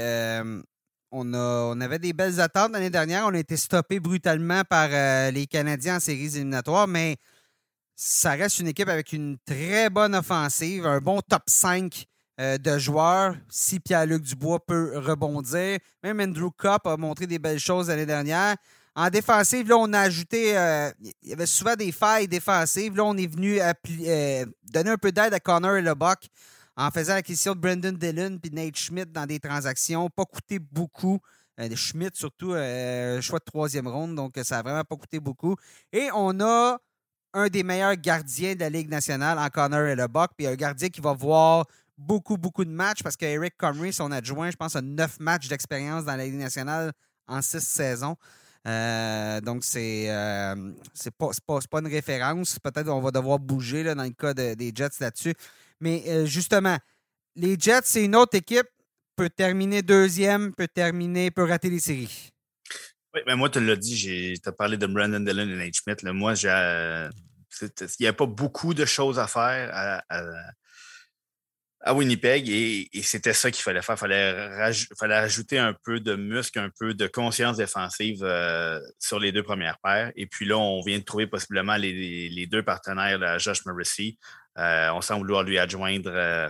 On, 1.16 1.34
a, 1.36 1.38
on, 1.38 1.80
avait 1.80 2.00
des 2.00 2.14
belles 2.14 2.40
attentes 2.42 2.72
l'année 2.72 2.90
dernière. 2.90 3.28
On 3.28 3.34
a 3.34 3.40
été 3.40 3.58
stoppé 3.58 4.00
brutalement 4.00 4.64
par 4.64 4.90
les 5.32 5.46
Canadiens 5.46 5.98
en 5.98 6.00
séries 6.00 6.36
éliminatoires, 6.36 6.88
mais 6.88 7.18
ça 7.96 8.32
reste 8.32 8.60
une 8.60 8.68
équipe 8.68 8.90
avec 8.90 9.14
une 9.14 9.38
très 9.46 9.92
bonne 9.92 10.16
offensive, 10.16 10.88
un 10.88 11.00
bon 11.00 11.22
top 11.22 11.44
5 11.46 12.08
euh, 12.42 12.58
de 12.58 12.80
joueurs. 12.80 13.36
Si 13.48 13.80
Pierre-Luc 13.80 14.24
Dubois 14.24 14.60
peut 14.66 14.98
rebondir. 14.98 15.78
Même 16.02 16.20
Andrew 16.20 16.50
Cup 16.50 16.86
a 16.86 16.98
montré 16.98 17.28
des 17.28 17.38
belles 17.38 17.60
choses 17.60 17.90
l'année 17.90 18.08
dernière. 18.08 18.56
En 18.96 19.10
défensive, 19.10 19.70
là, 19.70 19.78
on 19.78 19.94
a 19.94 20.00
ajouté. 20.00 20.58
Euh, 20.58 20.92
il 21.22 21.30
y 21.30 21.34
avait 21.34 21.46
souvent 21.46 21.76
des 21.76 21.92
failles 21.92 22.28
défensives. 22.28 22.96
Là, 22.96 23.04
on 23.06 23.16
est 23.18 23.28
venu 23.28 23.60
euh, 23.62 24.46
donner 24.64 24.90
un 24.90 24.98
peu 24.98 25.12
d'aide 25.12 25.32
à 25.36 25.40
Connor 25.40 25.76
et 25.76 25.84
Lebock 25.84 26.26
en 26.76 26.90
faisant 26.90 27.14
l'acquisition 27.14 27.54
de 27.54 27.60
Brendan 27.60 27.96
Dillon 27.96 28.40
et 28.44 28.50
Nate 28.50 28.78
Schmidt 28.78 29.12
dans 29.12 29.28
des 29.28 29.40
transactions. 29.40 30.10
Pas 30.10 30.26
coûté 30.26 30.58
beaucoup. 30.58 31.20
Schmidt, 31.76 32.18
surtout, 32.18 32.54
choix 33.22 33.38
de 33.38 33.46
troisième 33.46 33.88
ronde. 33.88 34.16
Donc, 34.16 34.34
ça 34.42 34.56
n'a 34.56 34.62
vraiment 34.64 34.84
pas 34.84 34.96
coûté 34.96 35.20
beaucoup. 35.20 35.56
Et 35.92 36.10
on 36.16 36.40
a 36.40 36.80
un 37.34 37.48
des 37.48 37.64
meilleurs 37.64 37.96
gardiens 37.96 38.56
de 38.56 38.60
la 38.60 38.70
Ligue 38.70 38.90
nationale 38.90 39.38
en 39.40 39.50
Connor 39.50 39.88
et 39.88 39.96
Lebock. 39.96 40.32
Puis 40.38 40.48
un 40.48 40.56
gardien 40.56 40.90
qui 40.90 41.02
va 41.02 41.14
voir 41.14 41.66
beaucoup, 41.98 42.38
beaucoup 42.38 42.66
de 42.66 42.72
matchs 42.72 43.04
parce 43.04 43.16
qu'Eric 43.16 43.56
Comrie, 43.58 43.94
son 43.94 44.12
adjoint, 44.12 44.52
je 44.52 44.56
pense, 44.56 44.76
a 44.76 44.82
neuf 44.82 45.20
matchs 45.20 45.48
d'expérience 45.48 46.06
dans 46.06 46.16
la 46.16 46.26
Ligue 46.26 46.36
nationale 46.36 46.92
en 47.28 47.42
six 47.42 47.64
saisons. 47.64 48.16
Euh, 48.68 49.42
donc, 49.42 49.64
c'est 49.64 50.10
euh, 50.10 50.56
pas, 51.18 51.30
pas, 51.70 51.80
une 51.80 51.88
référence. 51.88 52.60
Peut-être 52.60 52.88
qu'on 52.88 53.02
va 53.02 53.12
devoir 53.12 53.40
bouger 53.40 53.84
là, 53.84 53.96
dans 53.96 54.04
le 54.04 54.12
cas 54.12 54.34
des 54.34 54.72
Jets 54.74 55.00
là-dessus. 55.00 55.34
Mais 55.80 56.04
euh, 56.08 56.26
justement, 56.26 56.78
les 57.36 57.58
Jets, 57.60 57.82
c'est 57.84 58.06
une 58.06 58.16
autre 58.16 58.38
équipe, 58.38 58.68
peut 59.16 59.30
terminer 59.30 59.82
deuxième, 59.82 60.54
peut 60.54 60.68
terminer, 60.68 61.30
peut 61.30 61.44
rater 61.44 61.70
les 61.70 61.80
séries. 61.80 62.30
Oui, 63.14 63.22
mais 63.28 63.36
moi, 63.36 63.50
tu 63.50 63.64
l'as 63.64 63.76
dit, 63.76 64.40
tu 64.42 64.50
as 64.50 64.52
parlé 64.52 64.78
de 64.78 64.88
Brandon 64.88 65.20
Dillon 65.20 65.44
et 65.44 65.56
Nate 65.56 65.76
Schmidt. 65.76 66.04
moi, 66.14 66.34
il 66.42 67.90
n'y 68.00 68.08
a 68.08 68.14
pas 68.14 68.26
beaucoup 68.26 68.74
de 68.74 68.86
choses 68.86 69.20
à 69.20 69.28
faire 69.28 69.70
à 69.74 70.04
Winnipeg 71.92 72.50
et, 72.50 72.90
c'était 73.04 73.34
ça 73.34 73.52
qu'il 73.52 73.62
fallait 73.62 73.82
faire. 73.82 73.96
Il 73.96 74.88
fallait, 74.98 75.16
ajouter 75.16 75.58
un 75.60 75.76
peu 75.84 76.00
de 76.00 76.16
muscle, 76.16 76.60
un 76.60 76.70
peu 76.80 76.94
de 76.94 77.08
conscience 77.08 77.58
défensive 77.58 78.24
euh, 78.24 78.80
sur 79.00 79.20
les 79.20 79.34
deux 79.34 79.44
premières 79.44 79.78
paires. 79.84 80.12
Et 80.16 80.26
puis 80.26 80.46
là, 80.46 80.58
on 80.58 80.82
vient 80.82 80.98
de 80.98 81.04
trouver 81.04 81.28
possiblement 81.28 81.76
les, 81.76 82.48
deux 82.50 82.64
partenaires, 82.64 83.20
là, 83.20 83.38
Josh 83.38 83.66
Morrissey. 83.66 84.18
Euh, 84.58 84.92
on 84.94 85.02
semble 85.02 85.22
vouloir 85.22 85.44
lui 85.44 85.60
adjoindre 85.60 86.12
euh, 86.14 86.50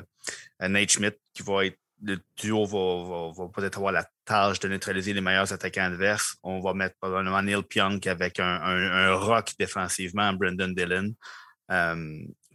Nate 0.60 0.92
Schmidt, 0.92 1.18
qui 1.34 1.42
va 1.42 1.66
être 1.66 1.78
le 2.06 2.20
duo 2.36 2.66
va, 2.66 3.48
peut-être 3.54 3.78
avoir 3.78 3.94
la 3.94 4.06
tâche 4.26 4.60
de 4.60 4.68
neutraliser 4.68 5.14
les 5.14 5.22
meilleurs 5.22 5.54
attaquants 5.54 5.86
adverses. 5.86 6.36
On 6.44 6.60
va 6.60 6.74
mettre 6.74 6.98
probablement 7.00 7.42
Neil 7.42 7.64
Pionk 7.64 8.06
avec 8.08 8.42
un, 8.42 9.14
rock 9.16 9.54
défensivement, 9.58 10.34
Brendan 10.34 10.76
Dillon. 10.76 11.14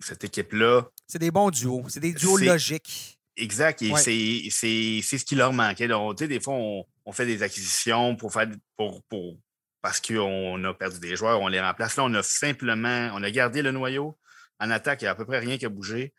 cette 0.00 0.24
équipe-là, 0.24 0.82
c'est 1.08 1.18
des 1.18 1.30
bons 1.30 1.50
duos. 1.50 1.84
C'est 1.88 2.00
des 2.00 2.12
duos 2.12 2.36
logiques. 2.36 3.18
Exact. 3.36 3.82
Et 3.82 4.50
c'est 4.50 5.18
ce 5.18 5.24
qui 5.24 5.34
leur 5.34 5.52
manquait. 5.52 5.88
Donc, 5.88 6.18
des 6.22 6.40
fois, 6.40 6.54
on, 6.54 7.12
fait 7.12 7.26
des 7.26 7.42
acquisitions 7.42 8.14
pour 8.16 8.32
faire 8.32 8.48
pour, 8.76 9.02
pour 9.04 9.38
parce 9.80 10.00
qu'on 10.00 10.62
a 10.64 10.74
perdu 10.74 11.00
des 11.00 11.16
joueurs, 11.16 11.40
on 11.40 11.48
les 11.48 11.60
remplace. 11.60 11.96
Là, 11.96 12.04
on 12.04 12.14
a 12.14 12.22
simplement 12.22 13.10
on 13.14 13.22
a 13.22 13.30
gardé 13.30 13.62
le 13.62 13.72
noyau. 13.72 14.18
En 14.60 14.70
attaque, 14.70 15.00
il 15.02 15.04
n'y 15.04 15.08
a 15.08 15.12
à 15.12 15.14
peu 15.14 15.24
près 15.24 15.38
rien 15.38 15.56
qui 15.56 15.64
a 15.64 15.68
bougé. 15.68 16.12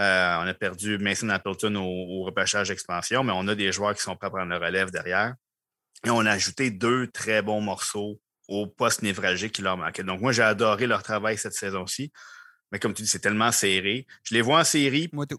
Euh, 0.00 0.36
on 0.40 0.46
a 0.48 0.54
perdu 0.54 0.98
Mason 0.98 1.28
Appleton 1.28 1.76
au, 1.76 1.82
au 1.82 2.24
repêchage 2.24 2.68
d'expansion, 2.68 3.22
mais 3.22 3.32
on 3.36 3.46
a 3.46 3.54
des 3.54 3.70
joueurs 3.70 3.94
qui 3.94 4.02
sont 4.02 4.16
prêts 4.16 4.26
à 4.26 4.30
prendre 4.30 4.50
le 4.50 4.56
relève 4.56 4.90
derrière. 4.90 5.34
Et 6.04 6.10
on 6.10 6.26
a 6.26 6.32
ajouté 6.32 6.70
deux 6.70 7.06
très 7.08 7.42
bons 7.42 7.60
morceaux 7.60 8.20
au 8.48 8.66
poste 8.66 9.02
névralgique 9.02 9.52
qui 9.52 9.62
leur 9.62 9.76
manquait. 9.76 10.02
Donc, 10.02 10.20
moi, 10.20 10.32
j'ai 10.32 10.42
adoré 10.42 10.86
leur 10.86 11.02
travail 11.02 11.38
cette 11.38 11.54
saison-ci 11.54 12.10
Mais 12.74 12.80
comme 12.80 12.92
tu 12.92 13.02
dis, 13.02 13.08
c'est 13.08 13.20
tellement 13.20 13.52
serré. 13.52 14.04
Je 14.24 14.34
les 14.34 14.40
vois 14.40 14.58
en 14.58 14.64
série. 14.64 15.08
Moi, 15.12 15.26
tout. 15.26 15.38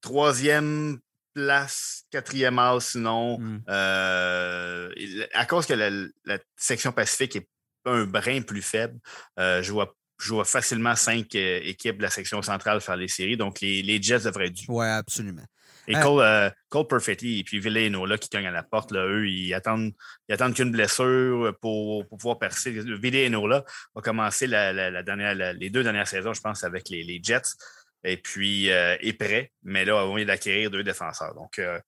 Troisième 0.00 0.98
place, 1.32 2.02
quatrième 2.10 2.58
as, 2.58 2.80
sinon. 2.80 3.38
Mm. 3.38 3.62
Euh, 3.68 4.90
à 5.34 5.46
cause 5.46 5.66
que 5.66 5.74
la, 5.74 5.88
la, 6.24 6.38
section 6.56 6.90
Pacifique 6.90 7.36
est 7.36 7.48
un 7.84 8.06
brin 8.06 8.42
plus 8.42 8.60
faible, 8.60 8.98
euh, 9.38 9.62
je, 9.62 9.70
vois, 9.70 9.94
je 10.18 10.34
vois 10.34 10.44
facilement 10.44 10.96
cinq 10.96 11.36
euh, 11.36 11.60
équipes 11.62 11.98
de 11.98 12.02
la 12.02 12.10
section 12.10 12.42
centrale 12.42 12.80
faire 12.80 12.96
les 12.96 13.06
séries. 13.06 13.36
Donc, 13.36 13.60
les, 13.60 13.80
les 13.80 14.02
Jets 14.02 14.24
devraient 14.24 14.48
être. 14.48 14.58
Oui, 14.66 14.84
absolument. 14.84 15.46
Et 15.86 15.94
Cole, 15.94 16.22
euh, 16.22 16.50
Cole 16.68 16.86
Perfetti 16.86 17.40
et 17.40 17.44
puis 17.44 17.60
Villeno, 17.60 18.06
qui 18.16 18.28
cognent 18.28 18.46
à 18.46 18.50
la 18.50 18.62
porte, 18.62 18.90
là, 18.90 19.06
eux, 19.06 19.28
ils 19.28 19.52
attendent, 19.54 19.92
ils 20.28 20.32
attendent 20.32 20.54
qu'une 20.54 20.70
blessure 20.70 21.54
pour, 21.60 22.06
pour, 22.06 22.18
pouvoir 22.18 22.38
percer. 22.38 22.70
Villeno 22.70 23.46
là 23.46 23.64
va 23.94 24.02
commencer 24.02 24.46
la, 24.46 24.72
la, 24.72 24.90
la 24.90 25.02
dernière, 25.02 25.34
les 25.34 25.70
deux 25.70 25.82
dernières 25.82 26.08
saisons, 26.08 26.32
je 26.32 26.40
pense, 26.40 26.64
avec 26.64 26.88
les, 26.88 27.02
les 27.02 27.20
Jets. 27.22 27.56
Et 28.04 28.18
puis, 28.18 28.70
euh, 28.70 28.96
est 29.00 29.14
prêt. 29.14 29.50
Mais 29.62 29.84
là, 29.84 30.04
on 30.04 30.14
vient 30.14 30.26
d'acquérir 30.26 30.70
deux 30.70 30.84
défenseurs. 30.84 31.34
Donc, 31.34 31.58
euh, 31.58 31.80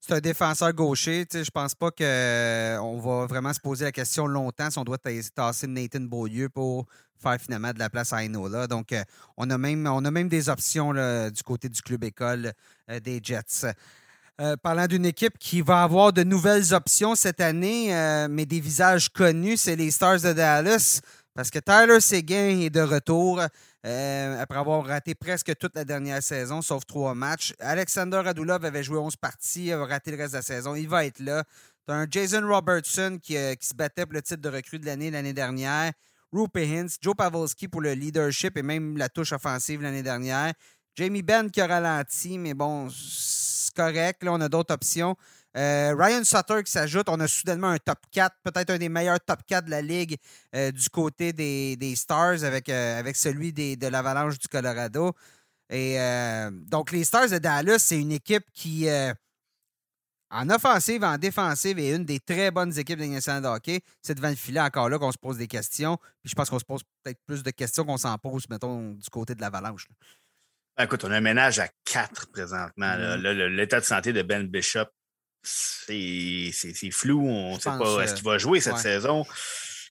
c'est 0.00 0.14
un 0.14 0.20
défenseur 0.20 0.72
gaucher. 0.72 1.26
Je 1.32 1.50
pense 1.50 1.74
pas 1.74 1.90
qu'on 1.90 3.00
va 3.00 3.26
vraiment 3.26 3.52
se 3.52 3.58
poser 3.58 3.86
la 3.86 3.92
question 3.92 4.26
longtemps 4.26 4.70
si 4.70 4.78
on 4.78 4.84
doit 4.84 4.98
tasser 4.98 5.66
Nathan 5.66 6.00
Beaulieu 6.00 6.48
pour 6.48 6.86
faire 7.20 7.40
finalement 7.40 7.72
de 7.72 7.78
la 7.78 7.90
place 7.90 8.12
à 8.12 8.24
Enola. 8.24 8.66
Donc, 8.66 8.92
euh, 8.92 9.02
on, 9.36 9.48
a 9.50 9.58
même, 9.58 10.28
des 10.28 10.48
options 10.48 10.92
du 10.92 11.42
côté 11.42 11.68
du 11.68 11.80
club 11.82 12.04
école 12.04 12.52
euh, 12.90 13.00
des 13.00 13.20
Jets. 13.22 13.66
Euh, 14.38 14.56
parlant 14.56 14.86
d'une 14.86 15.06
équipe 15.06 15.38
qui 15.38 15.62
va 15.62 15.82
avoir 15.82 16.12
de 16.12 16.22
nouvelles 16.22 16.74
options 16.74 17.14
cette 17.14 17.40
année, 17.40 17.88
mais 18.28 18.44
des 18.44 18.60
visages 18.60 19.08
connus, 19.08 19.56
c'est 19.56 19.76
les 19.76 19.90
Stars 19.90 20.20
de 20.20 20.32
Dallas. 20.32 21.00
Parce 21.34 21.50
que 21.50 21.58
Tyler 21.58 22.00
Seguin 22.00 22.60
est 22.60 22.70
de 22.70 22.80
retour 22.80 23.40
après 23.40 24.58
avoir 24.58 24.84
raté 24.84 25.14
presque 25.14 25.56
toute 25.56 25.76
la 25.76 25.84
dernière 25.84 26.22
saison, 26.22 26.60
sauf 26.60 26.84
trois 26.86 27.14
matchs. 27.14 27.54
Alexander 27.60 28.18
Radulov 28.18 28.64
avait 28.64 28.82
joué 28.82 28.98
11 28.98 29.16
parties, 29.16 29.70
a 29.70 29.84
raté 29.84 30.10
le 30.10 30.16
reste 30.16 30.32
de 30.32 30.38
la 30.38 30.42
saison. 30.42 30.74
Il 30.74 30.88
va 30.88 31.04
être 31.06 31.20
là. 31.20 31.44
Tu 31.86 31.94
as 31.94 31.96
un 31.96 32.06
Jason 32.10 32.46
Robertson 32.46 33.18
qui, 33.22 33.34
qui, 33.34 33.66
se 33.66 33.74
battait 33.74 34.06
pour 34.06 34.14
le 34.14 34.22
titre 34.22 34.42
de 34.42 34.48
recrue 34.48 34.78
de 34.78 34.86
l'année 34.86 35.10
l'année 35.10 35.32
dernière. 35.32 35.92
Rupe 36.36 36.58
Hintz, 36.58 36.98
Joe 37.00 37.14
Pavelski 37.14 37.68
pour 37.68 37.80
le 37.80 37.92
leadership 37.92 38.56
et 38.56 38.62
même 38.62 38.96
la 38.96 39.08
touche 39.08 39.32
offensive 39.32 39.80
l'année 39.80 40.02
dernière. 40.02 40.52
Jamie 40.94 41.22
Benn 41.22 41.50
qui 41.50 41.60
a 41.60 41.66
ralenti, 41.66 42.38
mais 42.38 42.54
bon, 42.54 42.88
c'est 42.90 43.74
correct. 43.74 44.22
Là, 44.22 44.32
on 44.32 44.40
a 44.40 44.48
d'autres 44.48 44.74
options. 44.74 45.16
Euh, 45.56 45.94
Ryan 45.98 46.24
Sutter 46.24 46.62
qui 46.64 46.70
s'ajoute. 46.70 47.08
On 47.08 47.18
a 47.20 47.28
soudainement 47.28 47.68
un 47.68 47.78
top 47.78 47.98
4, 48.10 48.36
peut-être 48.42 48.70
un 48.70 48.78
des 48.78 48.88
meilleurs 48.88 49.20
top 49.20 49.40
4 49.46 49.64
de 49.64 49.70
la 49.70 49.80
Ligue 49.80 50.16
euh, 50.54 50.70
du 50.70 50.88
côté 50.90 51.32
des, 51.32 51.76
des 51.76 51.96
Stars 51.96 52.44
avec, 52.44 52.68
euh, 52.68 52.98
avec 52.98 53.16
celui 53.16 53.52
de 53.52 53.86
l'Avalanche 53.86 54.38
du 54.38 54.48
Colorado. 54.48 55.12
Et 55.70 55.98
donc, 56.68 56.92
les 56.92 57.02
Stars 57.02 57.28
de 57.28 57.38
Dallas, 57.38 57.80
c'est 57.80 57.98
une 57.98 58.12
équipe 58.12 58.44
qui, 58.52 58.88
en 60.36 60.50
offensive, 60.50 61.02
en 61.02 61.16
défensive, 61.16 61.78
est 61.78 61.96
une 61.96 62.04
des 62.04 62.20
très 62.20 62.50
bonnes 62.50 62.76
équipes 62.78 62.98
de 62.98 63.04
nationale 63.06 63.42
de 63.42 63.48
hockey. 63.48 63.80
C'est 64.02 64.14
devant 64.14 64.28
le 64.28 64.36
filet 64.36 64.60
encore 64.60 64.88
là 64.90 64.98
qu'on 64.98 65.12
se 65.12 65.18
pose 65.18 65.38
des 65.38 65.46
questions. 65.46 65.96
Puis 66.22 66.30
je 66.30 66.34
pense 66.34 66.50
qu'on 66.50 66.58
se 66.58 66.64
pose 66.64 66.82
peut-être 67.02 67.18
plus 67.26 67.42
de 67.42 67.50
questions 67.50 67.84
qu'on 67.84 67.96
s'en 67.96 68.18
pose, 68.18 68.44
mettons, 68.50 68.92
du 68.92 69.08
côté 69.10 69.34
de 69.34 69.40
l'Avalanche. 69.40 69.86
Ben, 70.76 70.84
écoute, 70.84 71.04
on 71.04 71.10
a 71.10 71.16
un 71.16 71.20
ménage 71.20 71.58
à 71.58 71.68
quatre 71.84 72.30
présentement. 72.30 72.86
Mm-hmm. 72.86 73.46
L'état 73.46 73.80
de 73.80 73.86
santé 73.86 74.12
de 74.12 74.20
Ben 74.20 74.46
Bishop, 74.46 74.86
c'est 75.42 76.52
flou. 76.92 77.26
On 77.26 77.54
ne 77.54 77.60
sait 77.60 77.70
pas 77.70 78.02
est-ce 78.02 78.14
qu'il 78.14 78.24
va 78.24 78.36
jouer 78.36 78.60
cette 78.60 78.74
ouais. 78.74 78.80
saison? 78.80 79.24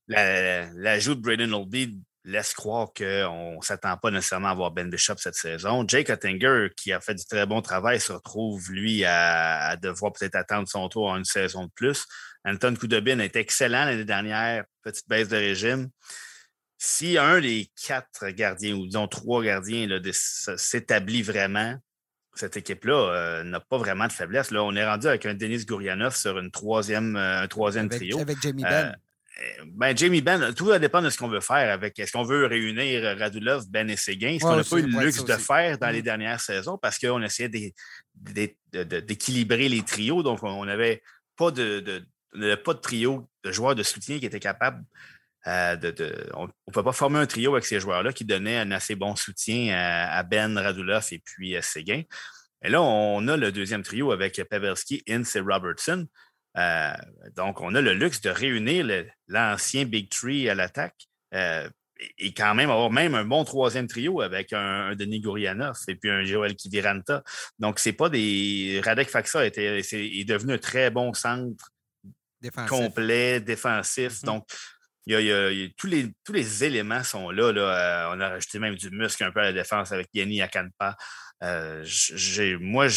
L'ajout 0.08 1.12
la, 1.12 1.16
de 1.16 1.22
Braden 1.22 1.54
Oldby 1.54 2.00
laisse 2.26 2.54
croire 2.54 2.90
qu'on 2.92 3.58
ne 3.58 3.62
s'attend 3.62 3.96
pas 3.98 4.12
nécessairement 4.12 4.50
à 4.50 4.56
voir 4.56 4.72
Ben 4.72 4.90
Bishop 4.90 5.16
cette 5.18 5.36
saison. 5.36 5.86
Jake 5.88 6.10
Ottinger, 6.10 6.70
qui 6.76 6.92
a 6.92 7.00
fait 7.00 7.14
du 7.16 7.26
très 7.26 7.46
bon 7.46 7.62
travail, 7.62 8.00
se 8.00 8.12
retrouve, 8.12 8.72
lui, 8.72 9.06
à, 9.06 9.68
à 9.68 9.78
devoir 9.78 10.12
peut-être 10.12 10.36
attendre 10.36 10.68
son 10.68 10.90
tour 10.90 11.08
en 11.08 11.18
une 11.18 11.26
saison 11.26 11.66
de 11.66 11.72
plus. 11.76 12.06
Anton 12.44 12.76
Koudobin 12.76 13.20
est 13.20 13.36
excellent 13.36 13.86
l'année 13.86 14.06
dernière, 14.06 14.66
petite 14.84 15.08
baisse 15.08 15.30
de 15.30 15.38
régime. 15.38 15.90
Si 16.78 17.18
un 17.18 17.40
des 17.40 17.72
quatre 17.88 18.30
gardiens, 18.30 18.76
ou 18.76 18.86
disons 18.86 19.08
trois 19.08 19.42
gardiens, 19.42 19.88
s'établit 20.12 21.22
vraiment, 21.22 21.76
cette 22.36 22.58
équipe-là 22.58 23.14
euh, 23.14 23.44
n'a 23.44 23.60
pas 23.60 23.78
vraiment 23.78 24.08
de 24.08 24.12
faiblesse. 24.12 24.52
Là, 24.52 24.64
on 24.64 24.76
est 24.76 24.86
rendu 24.86 25.08
avec 25.08 25.26
un 25.26 25.34
Denis 25.34 25.66
Gourianov 25.66 26.16
sur 26.16 26.38
une 26.38 26.52
troisième, 26.52 27.16
euh, 27.16 27.44
un 27.44 27.48
troisième 27.48 27.86
avec, 27.86 28.00
trio. 28.00 28.20
Avec 28.20 28.42
Jamie 28.42 28.64
Ben. 28.64 28.72
Euh, 28.72 28.92
ben, 29.66 29.96
Jamie 29.96 30.22
Ben, 30.22 30.54
tout 30.54 30.66
va 30.66 30.80
dépendre 30.80 31.06
de 31.06 31.10
ce 31.10 31.18
qu'on 31.18 31.28
veut 31.28 31.42
faire 31.42 31.72
avec. 31.74 32.00
Est-ce 32.00 32.12
qu'on 32.12 32.24
veut 32.24 32.46
réunir 32.46 33.18
Radulov, 33.18 33.66
Ben 33.70 33.90
et 33.90 33.98
Séguin? 33.98 34.38
Ce 34.40 34.46
qu'on 34.46 34.56
n'a 34.56 34.64
pas 34.64 34.78
eu 34.78 34.88
le 34.88 35.04
luxe 35.04 35.24
de 35.26 35.34
faire 35.34 35.78
dans 35.78 35.90
mm. 35.90 35.94
les 35.94 36.02
dernières 36.02 36.40
saisons 36.40 36.78
parce 36.78 36.98
qu'on 37.00 37.22
essayait 37.22 37.52
d'équilibrer 38.14 39.70
les 39.70 39.82
trios. 39.84 40.24
Donc, 40.24 40.44
on 40.44 40.66
n'avait 40.66 41.02
pas 41.36 41.52
de, 41.52 41.80
de, 42.34 42.56
pas 42.56 42.74
de 42.74 42.80
trio 42.80 43.28
de 43.44 43.52
joueurs 43.52 43.76
de 43.76 43.84
soutien 43.84 44.20
qui 44.20 44.26
étaient 44.26 44.40
capables 44.40 44.84
euh, 45.48 45.76
de, 45.76 45.92
de, 45.92 46.28
on 46.34 46.46
ne 46.48 46.74
peut 46.74 46.82
pas 46.82 46.92
former 46.92 47.20
un 47.20 47.28
trio 47.28 47.52
avec 47.54 47.66
ces 47.66 47.80
joueurs-là 47.80 48.12
qui 48.14 48.26
donnaient 48.26 48.58
un 48.58 48.72
assez 48.72 48.96
bon 48.96 49.16
soutien 49.16 49.76
à, 49.78 50.18
à 50.18 50.24
Ben 50.24 50.58
Radulov 50.58 51.06
et 51.12 51.20
puis 51.20 51.56
à 51.56 51.62
Séguin. 51.62 52.02
Et 52.64 52.70
là, 52.70 52.82
on 52.82 53.28
a 53.28 53.38
le 53.38 53.52
deuxième 53.52 53.84
trio 53.84 54.12
avec 54.12 54.44
Pavelski, 54.50 55.04
Ince 55.08 55.36
et 55.36 55.40
Robertson. 55.42 56.08
Euh, 56.58 56.94
donc, 57.36 57.62
on 57.62 57.76
a 57.76 57.82
le 57.82 57.94
luxe 57.94 58.22
de 58.22 58.30
réunir 58.30 58.86
l'ancien 59.28 59.86
Big 59.86 60.10
Tree 60.10 60.50
à 60.50 60.56
l'attaque 60.56 61.08
euh, 61.34 61.70
et, 62.00 62.28
et, 62.28 62.34
quand 62.34 62.56
même 62.56 62.70
avoir 62.70 62.92
même 62.92 63.16
un 63.16 63.26
bon 63.26 63.44
troisième 63.44 63.88
trio 63.88 64.22
avec 64.22 64.54
un, 64.54 64.88
un 64.90 64.96
Denis 64.96 65.22
Gourianov 65.22 65.78
et 65.88 65.96
puis 65.96 66.10
un 66.10 66.24
Joel 66.24 66.56
Kiviranta. 66.56 67.24
Donc, 67.60 67.80
c'est 67.80 67.94
pas 67.94 68.10
des. 68.10 68.82
Radek 68.84 69.10
Faxa 69.10 69.46
était, 69.46 69.80
est, 69.80 69.94
est, 69.94 70.26
devenu 70.26 70.54
un 70.54 70.58
très 70.58 70.90
bon 70.90 71.14
centre 71.14 71.72
défensif. 72.42 72.70
complet, 72.70 73.40
défensif. 73.40 74.12
Mm 74.12 74.16
-hmm. 74.16 74.26
Donc, 74.26 74.48
il 75.08 75.14
y 75.14 75.16
a, 75.16 75.22
il 75.22 75.28
y 75.28 75.32
a, 75.32 75.52
il 75.52 75.60
y 75.60 75.66
a, 75.66 75.70
tous, 75.78 75.88
les, 75.88 76.12
tous 76.24 76.34
les 76.34 76.64
éléments 76.64 77.04
sont 77.04 77.30
là. 77.32 77.52
là. 77.52 77.62
Euh, 77.62 78.16
on 78.16 78.20
a 78.22 78.30
rajouté 78.30 78.60
même 78.60 78.76
du 78.76 78.90
muscle 78.90 79.24
un 79.24 79.32
peu 79.32 79.40
à 79.42 79.44
la 79.44 79.54
défense 79.54 79.92
avec 79.92 80.08
Yanni 80.14 80.42
Akanpa. 80.42 80.98
Euh, 81.44 81.86
moi, 82.60 82.88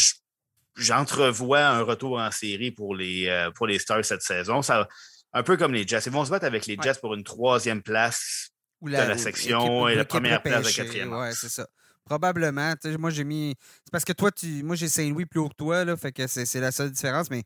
j'entrevois 0.79 1.66
un 1.66 1.83
retour 1.83 2.18
en 2.18 2.31
série 2.31 2.70
pour 2.70 2.95
les, 2.95 3.29
euh, 3.29 3.51
pour 3.51 3.66
les 3.66 3.79
Stars 3.79 4.05
cette 4.05 4.22
saison. 4.22 4.62
Ça, 4.62 4.89
un 5.33 5.43
peu 5.43 5.57
comme 5.57 5.74
les 5.74 5.87
Jets. 5.87 6.03
Ils 6.07 6.12
vont 6.12 6.24
se 6.24 6.31
battre 6.31 6.47
avec 6.47 6.66
les 6.66 6.76
Jets 6.81 6.91
ouais. 6.91 7.01
pour 7.01 7.14
une 7.14 7.24
troisième 7.24 7.83
place 7.83 8.51
ou 8.81 8.89
la, 8.89 9.05
de 9.05 9.11
la 9.11 9.18
section 9.18 9.89
équipe, 9.89 9.95
et 9.95 9.99
la 9.99 10.05
première 10.05 10.43
place 10.43 10.66
de 10.66 10.72
quatrième. 10.72 11.12
Oui, 11.12 11.29
c'est 11.33 11.49
ça. 11.49 11.66
Probablement. 12.05 12.74
Moi, 12.99 13.11
j'ai 13.11 13.24
mis. 13.24 13.55
C'est 13.85 13.93
parce 13.93 14.05
que 14.05 14.14
toi, 14.14 14.31
tu... 14.31 14.62
moi, 14.62 14.76
j'ai 14.76 14.89
Saint-Louis 14.89 15.26
plus 15.26 15.41
haut 15.41 15.49
que 15.49 15.57
toi, 15.57 15.85
là, 15.85 15.97
fait 15.97 16.12
que 16.12 16.26
c'est 16.26 16.61
la 16.61 16.72
seule 16.72 16.91
différence, 16.91 17.31
mais 17.31 17.43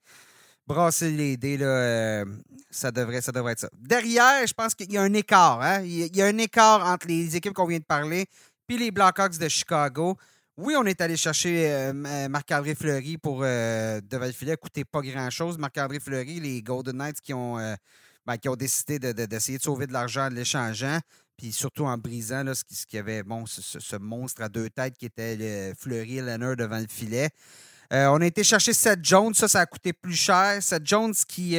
brasser 0.67 1.11
les 1.11 1.37
dés, 1.37 1.57
là, 1.57 1.67
euh, 1.67 2.25
ça, 2.71 2.93
devrait, 2.93 3.21
ça 3.21 3.33
devrait 3.33 3.53
être 3.53 3.61
ça. 3.61 3.71
Derrière, 3.77 4.47
je 4.47 4.55
pense 4.55 4.75
qu'il 4.75 4.93
y 4.93 4.99
a 4.99 5.03
un 5.03 5.13
écart. 5.15 5.61
Hein? 5.61 5.81
Il 5.83 6.17
y 6.17 6.23
a 6.23 6.27
un 6.27 6.39
écart 6.39 6.87
entre 6.87 7.09
les 7.09 7.35
équipes 7.35 7.53
qu'on 7.53 7.67
vient 7.67 7.81
de 7.81 7.85
parler 7.85 8.27
puis 8.67 8.79
les 8.79 8.91
Blackhawks 8.91 9.39
de 9.39 9.49
Chicago. 9.49 10.17
Oui, 10.59 10.75
on 10.77 10.85
est 10.85 11.01
allé 11.01 11.17
chercher 11.17 11.73
euh, 11.73 12.29
Marc-André 12.29 12.75
Fleury 12.75 13.17
pour 13.17 13.41
euh, 13.43 14.03
devant 14.03 14.27
le 14.27 14.33
filet. 14.33 14.55
Coûtait 14.57 14.85
pas 14.85 15.01
grand-chose. 15.01 15.57
Marc-André 15.57 15.99
Fleury, 15.99 16.41
les 16.41 16.61
Golden 16.61 16.99
Knights 16.99 17.23
qui 17.23 17.33
ont, 17.33 17.59
euh, 17.59 17.75
ben, 18.27 18.37
qui 18.37 18.51
ont 18.51 18.57
décidé 18.57 18.99
d'essayer 18.99 19.57
de, 19.57 19.63
de, 19.63 19.65
sauver 19.65 19.87
de 19.87 19.95
l'argent 19.95 20.27
en 20.27 20.29
l'échangeant, 20.29 20.99
puis 21.39 21.53
surtout 21.53 21.87
en 21.87 21.97
brisant 21.97 22.45
ce, 22.53 22.85
qui, 22.87 22.99
avait 22.99 23.23
bon, 23.23 23.47
ce, 23.47 23.97
monstre 23.97 24.43
à 24.43 24.51
deux 24.51 24.69
têtes 24.69 24.99
qui 24.99 25.07
était 25.07 25.37
le 25.37 25.75
Fleury 25.75 26.19
et 26.19 26.23
Leonard 26.23 26.57
devant 26.57 26.81
le 26.81 26.89
filet. 26.89 27.31
On 27.91 28.21
a 28.21 28.27
été 28.27 28.45
chercher 28.45 28.75
Seth 28.75 29.03
Jones. 29.03 29.35
Ça, 29.35 29.49
ça 29.49 29.61
a 29.61 29.67
coûté 29.67 29.93
plus 29.93 30.17
cher. 30.17 30.63
Seth 30.63 30.87
Jones 30.87 31.15
qui, 31.29 31.57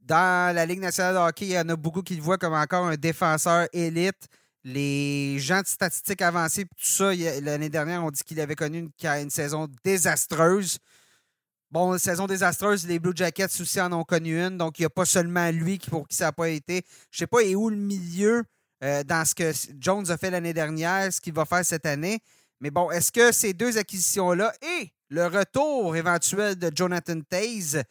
dans 0.00 0.54
la 0.54 0.66
Ligue 0.66 0.80
nationale 0.80 1.14
de 1.14 1.20
hockey, 1.20 1.46
il 1.46 1.52
y 1.52 1.58
en 1.58 1.68
a 1.68 1.76
beaucoup 1.76 2.02
qui 2.02 2.16
le 2.16 2.22
voient 2.22 2.38
comme 2.38 2.54
encore 2.54 2.86
un 2.86 2.96
défenseur 2.96 3.68
élite. 3.72 4.28
Les 4.62 5.38
gens 5.38 5.62
de 5.62 5.66
statistiques 5.66 6.20
avancées, 6.20 6.64
tout 6.64 6.74
ça, 6.78 7.14
l'année 7.14 7.70
dernière, 7.70 8.04
on 8.04 8.10
dit 8.10 8.22
qu'il 8.22 8.40
avait 8.40 8.56
connu 8.56 8.90
une, 9.02 9.30
saison 9.30 9.68
désastreuse. 9.82 10.78
Bon, 11.70 11.96
saison 11.96 12.26
désastreuse, 12.26 12.86
les 12.86 12.98
Blue 12.98 13.12
Jackets 13.14 13.60
aussi 13.60 13.80
en 13.80 13.92
ont 13.92 14.04
connu 14.04 14.38
une, 14.38 14.58
donc 14.58 14.78
il 14.78 14.82
n'y 14.82 14.86
a 14.86 14.90
pas 14.90 15.06
seulement 15.06 15.50
lui 15.50 15.78
pour 15.78 16.06
qui 16.06 16.16
ça 16.16 16.26
n'a 16.26 16.32
pas 16.32 16.48
été. 16.50 16.82
Je 17.10 17.16
ne 17.16 17.18
sais 17.20 17.26
pas, 17.26 17.42
et 17.42 17.54
où 17.54 17.70
le 17.70 17.76
milieu 17.76 18.42
euh, 18.82 19.02
dans 19.02 19.24
ce 19.24 19.34
que 19.34 19.52
Jones 19.78 20.10
a 20.10 20.18
fait 20.18 20.30
l'année 20.30 20.52
dernière, 20.52 21.12
ce 21.12 21.20
qu'il 21.20 21.32
va 21.32 21.44
faire 21.44 21.64
cette 21.64 21.86
année. 21.86 22.20
Mais 22.60 22.70
bon, 22.70 22.90
est-ce 22.90 23.10
que 23.12 23.32
ces 23.32 23.54
deux 23.54 23.78
acquisitions-là 23.78 24.52
et 24.80 24.92
le 25.08 25.26
retour 25.26 25.96
éventuel 25.96 26.56
de 26.56 26.70
Jonathan 26.74 27.20
Taze 27.22 27.82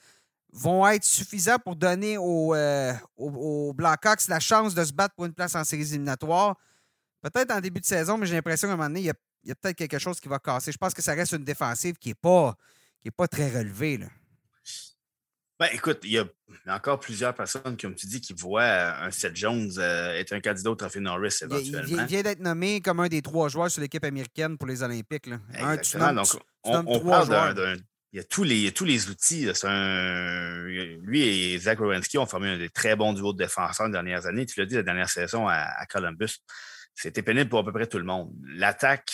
vont 0.52 0.88
être 0.88 1.04
suffisants 1.04 1.60
pour 1.60 1.76
donner 1.76 2.18
aux, 2.18 2.56
euh, 2.56 2.93
aux, 3.18 3.30
aux, 3.30 3.74
Blackhawks 3.74 4.28
la 4.28 4.39
chance 4.39 4.74
de 4.74 4.84
se 4.84 4.93
battre 4.93 5.16
pour 5.16 5.26
une 5.26 5.34
place 5.34 5.56
en 5.56 5.64
séries 5.64 5.89
éliminatoires? 5.89 6.56
Peut-être 7.22 7.52
en 7.52 7.60
début 7.60 7.82
de 7.82 7.86
saison, 7.86 8.18
mais 8.18 8.26
j'ai 8.26 8.36
l'impression 8.36 8.68
qu'à 8.68 8.74
un 8.74 8.78
moment 8.78 8.89
donné, 8.89 9.02
il 9.02 9.06
y 9.06 9.10
a, 9.10 9.52
a 9.52 9.56
peut-être 9.56 9.78
quelque 9.78 10.00
chose 10.00 10.20
qui 10.20 10.28
va 10.28 10.39
casser. 10.39 10.72
Je 10.72 10.78
pense 10.78 10.93
que 10.93 11.02
ça 11.02 11.14
reste 11.14 11.34
une 11.34 11.43
défensive 11.43 11.95
qui 11.95 12.10
n'est 12.10 12.16
pas, 12.16 12.56
qui 13.02 13.10
est 13.10 13.12
pas 13.12 13.28
très 13.28 13.50
relevée. 13.50 13.97
Là. 13.97 14.08
Ben, 15.60 15.68
écoute, 15.74 16.00
il 16.04 16.12
y 16.12 16.18
a 16.18 16.26
encore 16.68 17.02
plusieurs 17.02 17.34
personnes, 17.34 17.76
comme 17.76 17.93
tu 17.93 18.08
dis, 18.08 18.22
qui 18.22 18.32
voient 18.32 18.62
euh, 18.62 19.08
un 19.08 19.12
Seth 19.12 19.36
Jones 19.36 19.70
euh, 19.78 20.14
être 20.14 20.32
un 20.32 20.39
candidat 20.39 20.72
au 20.72 20.76
trophée 20.76 21.02
Norris 21.02 21.36
éventuellement. 21.41 22.02
Il, 22.02 22.06
vient, 22.06 22.22
d'être 22.22 22.39
nommé 22.39 22.80
comme 22.80 23.02
un 23.02 23.10
des 23.10 23.22
trois 23.22 23.50
joueurs 23.50 23.70
sur 23.70 23.82
l'équipe 23.82 24.06
américaine 24.06 24.58
pour 24.58 24.70
les 24.70 24.82
Olympiques. 24.84 25.28
Là. 25.28 25.39
Exactement. 25.54 26.14
Donc, 26.14 26.28
on, 26.64 27.00
parle 27.02 27.56
d'un. 27.56 27.76
Il 28.12 28.18
y 28.18 28.20
a 28.20 28.24
tous 28.24 28.43
les, 28.43 28.72
tous 28.72 28.86
les 28.86 29.10
outils. 29.10 29.47
Un, 29.64 30.64
lui 31.01 31.22
et 31.22 31.57
Zach 31.60 31.78
Rowensky 31.78 32.18
ont 32.18 32.26
formé 32.26 32.49
un 32.49 32.57
des 32.57 32.70
très 32.70 32.95
bons 32.95 33.14
duos 33.14 33.34
de 33.34 33.38
défenseurs 33.38 33.86
les 33.86 33.91
dernières 33.91 34.26
années. 34.26 34.45
Tu 34.45 34.60
l'as 34.60 34.66
dit 34.66 34.76
la 34.76 34.84
dernière 34.84 35.10
saison 35.10 35.47
à, 35.47 35.86
Columbus. 35.88 36.39
C'était 36.95 37.22
pénible 37.22 37.49
pour 37.49 37.60
à 37.60 37.64
peu 37.64 37.72
près 37.72 37.86
tout 37.86 37.99
le 37.99 38.05
monde. 38.05 38.34
L'attaque 38.47 39.12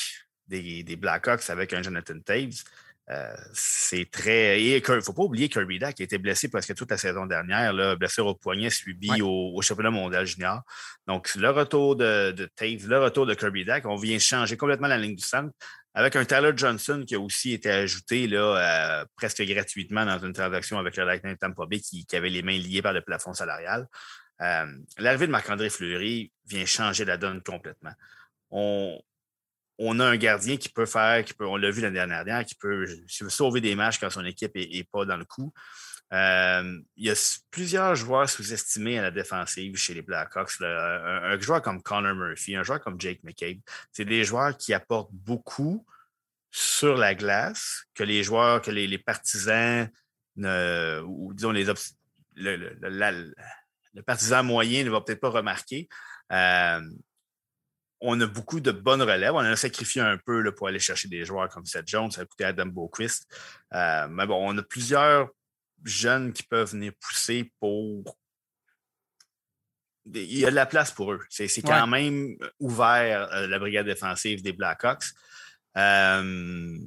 des, 0.48 0.84
des 0.84 0.96
Blackhawks 0.96 1.50
avec 1.50 1.74
un 1.74 1.82
Jonathan 1.82 2.20
Taves, 2.20 2.64
euh, 3.12 3.36
c'est 3.53 4.10
très. 4.10 4.62
Et 4.62 4.78
il 4.78 4.91
ne 4.95 5.01
faut 5.01 5.14
pas 5.14 5.24
oublier 5.24 5.47
Kirby 5.47 5.80
Dak 5.80 5.95
qui 5.95 6.03
a 6.03 6.06
été 6.06 6.18
blessé 6.18 6.49
presque 6.49 6.74
toute 6.74 6.89
la 6.89 6.97
saison 6.97 7.26
dernière, 7.26 7.72
là, 7.74 7.95
blessure 7.95 8.26
au 8.26 8.36
poignet 8.36 8.70
subi 8.70 9.22
au, 9.22 9.62
championnat 9.62 9.91
mondial 9.91 10.26
junior. 10.26 10.62
Donc, 11.08 11.36
le 11.36 11.49
retour 11.49 11.95
de, 11.95 12.32
de 12.32 12.45
Tave, 12.56 12.88
le 12.88 12.99
retour 12.99 13.26
de 13.26 13.34
Kirby 13.34 13.66
Dak, 13.66 13.86
on 13.86 13.95
vient 13.95 14.18
changer 14.18 14.58
complètement 14.58 14.88
la 14.88 14.97
ligne 14.97 15.16
du 15.16 15.24
centre 15.24 15.51
avec 15.95 16.18
un 16.18 16.26
Tyler 16.26 16.51
Johnson 16.56 17.03
qui 17.08 17.16
a 17.16 17.20
aussi 17.20 17.53
été 17.53 17.72
ajouté 17.72 18.28
là, 18.28 18.99
euh, 19.01 19.06
presque 19.16 19.41
gratuitement 19.43 20.06
dans 20.06 20.20
une 20.20 20.34
transaction 20.34 20.78
avec 20.78 20.97
le 20.97 21.06
Lightning 21.06 21.38
Tampa 21.38 21.66
Bay 21.66 21.80
qui, 21.80 22.06
avait 22.14 22.30
les 22.30 22.43
mains 22.43 22.58
liées 22.58 22.82
par 22.82 22.91
le 22.91 23.01
plafond 23.01 23.34
salarial. 23.34 23.88
Euh, 24.41 24.66
l'arrivée 24.97 25.28
de 25.28 25.32
Marc-André 25.32 25.70
Fleury 25.70 26.34
vient 26.47 26.66
changer 26.66 27.06
la 27.06 27.16
donne 27.16 27.41
complètement. 27.41 27.93
On, 28.51 28.99
on 29.78 29.99
a 29.99 30.05
un 30.05 30.17
gardien 30.17 30.57
qui 30.57 30.69
peut 30.69 30.86
faire, 30.86 31.23
qui 31.23 31.34
peut, 31.34 31.45
on 31.45 31.57
l'a 31.57 31.71
vu 31.71 31.82
l'année 31.82 31.95
dernière, 31.95 32.45
qui 32.45 32.55
peut 32.55 32.86
sauver 33.07 33.61
des 33.61 33.76
matchs 33.76 33.99
quand 33.99 34.09
son 34.09 34.26
équipe 34.26 34.55
n'est 34.55 34.88
pas 34.91 35.05
dans 35.05 35.17
le 35.17 35.26
coup. 35.26 35.53
Euh, 36.13 36.80
il 36.95 37.07
y 37.07 37.09
a 37.09 37.39
plusieurs 37.49 37.95
joueurs 37.95 38.30
sous-estimés 38.30 38.99
à 38.99 39.01
la 39.01 39.11
défensive 39.11 39.76
chez 39.76 39.93
les 39.93 40.01
Blackhawks. 40.01 40.61
Un, 40.61 41.39
joueur 41.39 41.61
comme 41.61 41.82
Connor 41.82 42.15
Murphy, 42.15 42.55
un 42.55 42.63
joueur 42.63 42.80
comme 42.80 42.99
Jake 42.99 43.21
McCabe, 43.23 43.57
c'est 43.91 44.05
des 44.05 44.23
joueurs 44.23 44.55
qui 44.55 44.73
apportent 44.73 45.11
beaucoup 45.11 45.86
sur 46.51 46.95
la 46.95 47.15
glace 47.15 47.86
que 47.93 48.03
les 48.03 48.23
joueurs, 48.23 48.61
que 48.61 48.71
les, 48.71 48.97
partisans, 48.97 49.89
ou 50.38 51.34
disons 51.34 51.51
les 51.51 51.65
le, 52.36 52.78
le, 53.93 54.01
partisan 54.03 54.43
moyen 54.43 54.84
ne 54.84 54.89
va 54.89 55.01
peut-être 55.01 55.21
pas 55.21 55.30
remarquer. 55.30 55.89
Euh, 56.32 56.82
on 58.02 58.20
a 58.22 58.28
beaucoup 58.28 58.60
de 58.60 58.72
bonnes 58.72 59.02
relèves. 59.02 59.34
On 59.34 59.39
a 59.39 59.56
sacrifié 59.56 60.02
un 60.02 60.18
peu 60.18 60.41
là, 60.41 60.52
pour 60.52 60.68
aller 60.68 60.80
chercher 60.80 61.08
des 61.08 61.26
joueurs 61.26 61.50
comme 61.50 61.66
Seth 61.66 61.88
Jones, 61.88 62.12
ça 62.12 62.22
a 62.22 62.26
coûté 62.26 62.43
Adam 62.43 62.68
Boquist. 62.68 63.28
Euh, 63.74 64.08
mais 64.10 64.26
bon, 64.26 64.38
on 64.48 64.58
a 64.58 64.64
plusieurs 64.64 65.30
jeunes 65.84 66.34
qui 66.34 66.43
peuvent 66.43 66.72
venir 66.72 66.91
pousser 67.00 67.52
pour. 67.60 68.18
Il 70.14 70.38
y 70.38 70.46
a 70.46 70.52
de 70.52 70.56
la 70.56 70.68
place 70.68 70.91
pour 70.91 71.12
eux. 71.12 71.22
C'est 71.30 71.62
quand 71.64 71.88
même 71.88 72.38
ouvert, 72.60 73.34
euh, 73.34 73.48
la 73.48 73.58
brigade 73.58 73.88
défensive 73.88 74.43
des 74.43 74.54
Blackhawks. 74.54 75.06
Euh, 75.78 76.78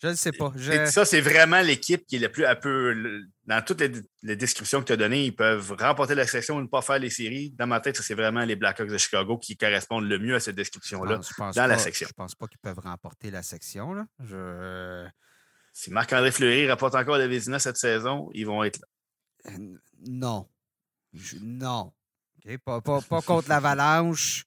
je 0.00 0.08
ne 0.08 0.14
sais 0.14 0.32
pas. 0.32 0.52
Ça, 0.86 1.04
c'est 1.04 1.20
vraiment 1.20 1.60
l'équipe 1.60 2.06
qui 2.06 2.16
est 2.16 2.20
le 2.20 2.30
plus 2.30 2.46
un 2.46 2.54
peu. 2.54 3.22
Dans 3.46 3.64
toutes 3.64 3.80
les, 3.80 4.36
descriptions 4.36 4.80
que 4.80 4.86
tu 4.86 4.92
as 4.92 4.96
données, 4.96 5.24
ils 5.24 5.34
peuvent 5.34 5.74
remporter 5.78 6.14
la 6.14 6.26
section 6.26 6.56
ou 6.56 6.60
ne 6.60 6.66
pas 6.66 6.82
faire 6.82 6.98
les 6.98 7.10
séries. 7.10 7.50
Dans 7.58 7.66
ma 7.66 7.80
tête, 7.80 7.96
c'est 7.96 8.14
vraiment 8.14 8.44
les 8.44 8.56
Blackhawks 8.56 8.90
de 8.90 8.98
Chicago 8.98 9.38
qui 9.38 9.56
correspondent 9.56 10.08
le 10.08 10.18
mieux 10.18 10.36
à 10.36 10.40
cette 10.40 10.54
description-là 10.54 11.20
dans 11.54 11.66
la 11.66 11.78
section. 11.78 12.06
Je 12.08 12.14
pense 12.14 12.34
pas 12.34 12.46
qu'ils 12.46 12.60
peuvent 12.60 12.78
remporter 12.78 13.30
la 13.30 13.42
section. 13.42 13.94
Là. 13.94 14.06
Je... 14.20 15.06
Si 15.72 15.90
Marc-André 15.90 16.30
Fleury 16.30 16.68
rapporte 16.68 16.94
encore 16.94 17.18
la 17.18 17.26
Vézina 17.26 17.58
cette 17.58 17.76
saison, 17.76 18.28
ils 18.34 18.46
vont 18.46 18.62
être 18.64 18.80
là. 18.80 19.52
Euh, 19.52 19.76
non. 20.06 20.48
Non. 21.40 21.92
Pas, 22.64 22.80
pas, 22.80 23.00
pas 23.00 23.22
contre 23.22 23.48
l'Avalanche. 23.48 24.44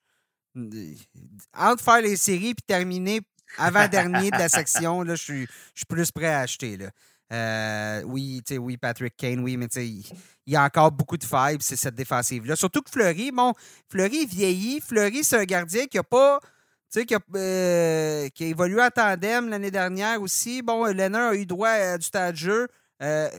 Entre 1.54 1.84
faire 1.84 2.02
les 2.02 2.18
séries 2.18 2.50
et 2.50 2.56
terminer 2.68 3.22
avant-dernier 3.58 4.32
de 4.32 4.38
la 4.38 4.50
section, 4.50 5.02
là, 5.04 5.16
je 5.16 5.24
suis 5.24 5.48
plus 5.88 6.12
prêt 6.12 6.28
à 6.28 6.40
acheter. 6.40 6.78
Là. 6.78 6.90
Euh, 7.32 8.04
oui, 8.04 8.42
oui, 8.58 8.78
Patrick 8.78 9.16
Kane, 9.16 9.40
oui, 9.40 9.56
mais 9.56 9.68
il 9.76 10.04
y 10.48 10.56
a 10.56 10.64
encore 10.64 10.92
beaucoup 10.92 11.18
de 11.18 11.24
fibres, 11.24 11.62
c'est 11.62 11.78
cette 11.78 11.96
défensive-là. 11.96 12.56
Surtout 12.56 12.82
que 12.82 12.90
Fleury, 12.92 13.32
bon, 13.32 13.54
Fleury 13.90 14.26
vieillit. 14.26 14.82
Fleury, 14.82 15.24
c'est 15.24 15.38
un 15.38 15.46
gardien 15.46 15.86
qui 15.88 15.98
a 15.98 16.04
pas. 16.04 16.40
Qui 16.94 17.16
a, 17.16 17.20
euh, 17.36 18.28
qui 18.36 18.44
a 18.44 18.48
évolué 18.48 18.82
en 18.82 18.90
tandem 18.90 19.48
l'année 19.48 19.72
dernière 19.72 20.22
aussi. 20.22 20.62
Bon, 20.62 20.84
Lennon 20.84 21.30
a 21.30 21.36
eu 21.36 21.46
droit 21.46 21.70
à 21.70 21.98
du 21.98 22.06
stade 22.06 22.34
de 22.34 22.38
jeu. 22.38 22.68
Euh, 23.02 23.30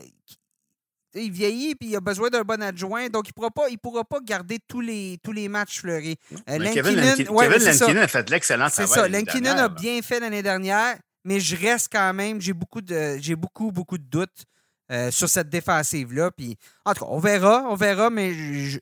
il 1.15 1.31
vieillit 1.31 1.73
et 1.73 1.77
il 1.81 1.97
a 1.97 2.01
besoin 2.01 2.31
d'un 2.31 2.43
bon 2.43 2.63
adjoint, 2.63 3.09
donc 3.09 3.27
il 3.29 3.33
ne 3.37 3.77
pourra, 3.77 4.05
pas 4.05 4.21
garder 4.21 4.59
tous 4.67 4.81
les, 4.81 5.19
tous 5.23 5.33
les 5.33 5.49
matchs 5.49 5.81
fleuris. 5.81 6.17
Euh, 6.49 6.59
Kevin, 6.73 7.01
Lankinen, 7.01 7.99
a 7.99 8.09
fait 8.09 8.25
de 8.25 8.31
l'excellent 8.31 8.69
travail. 8.69 8.89
C'est 8.89 8.95
ça. 8.95 9.09
Lankinen 9.09 9.59
a 9.59 9.69
bien 9.69 10.01
fait 10.03 10.21
l'année 10.21 10.43
dernière, 10.43 10.97
mais 11.25 11.41
je 11.41 11.57
reste 11.57 11.89
quand 11.93 12.13
même, 12.15 12.41
j'ai 12.41 12.53
beaucoup, 12.53 12.81
de, 12.81 13.35
beaucoup, 13.35 13.73
beaucoup 13.73 13.99
de 13.99 14.05
doutes 14.05 14.45
euh, 14.91 15.11
sur 15.11 15.29
cette 15.29 15.49
défensive-là. 15.49 16.31
en 16.85 16.95
tout 16.95 17.05
cas, 17.05 17.11
on 17.11 17.19
verra, 17.19 17.65
on 17.69 17.75
verra, 17.75 18.11
mais 18.11 18.33
je, 18.35 18.79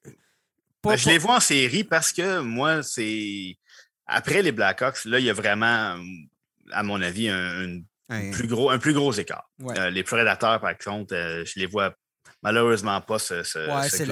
ben, 0.83 0.97
je 0.97 1.09
les 1.09 1.19
vois 1.19 1.37
en 1.37 1.41
série 1.41 1.85
parce 1.85 2.13
que 2.13 2.41
moi, 2.41 2.83
c'est. 2.83 3.57
Après 4.07 4.43
les 4.43 4.51
Blackhawks, 4.51 5.05
là, 5.05 5.19
il 5.21 5.27
y 5.27 5.31
a 5.31 5.35
vraiment, 5.35 5.97
à 6.73 6.83
mon 6.83 7.01
avis, 7.01 7.29
un, 7.29 7.83
plus, 8.33 8.49
gros, 8.49 8.71
un 8.71 8.79
plus 8.79 8.93
gros 8.93 9.13
écart. 9.13 9.49
Euh, 9.63 9.91
les 9.91 10.03
Prédateurs, 10.03 10.61
par 10.61 10.77
contre, 10.79 11.15
je 11.15 11.61
les 11.61 11.67
vois 11.67 11.95
malheureusement 12.43 13.01
pas 13.01 13.19
se, 13.19 13.43
se, 13.43 13.59
C'est 13.89 14.07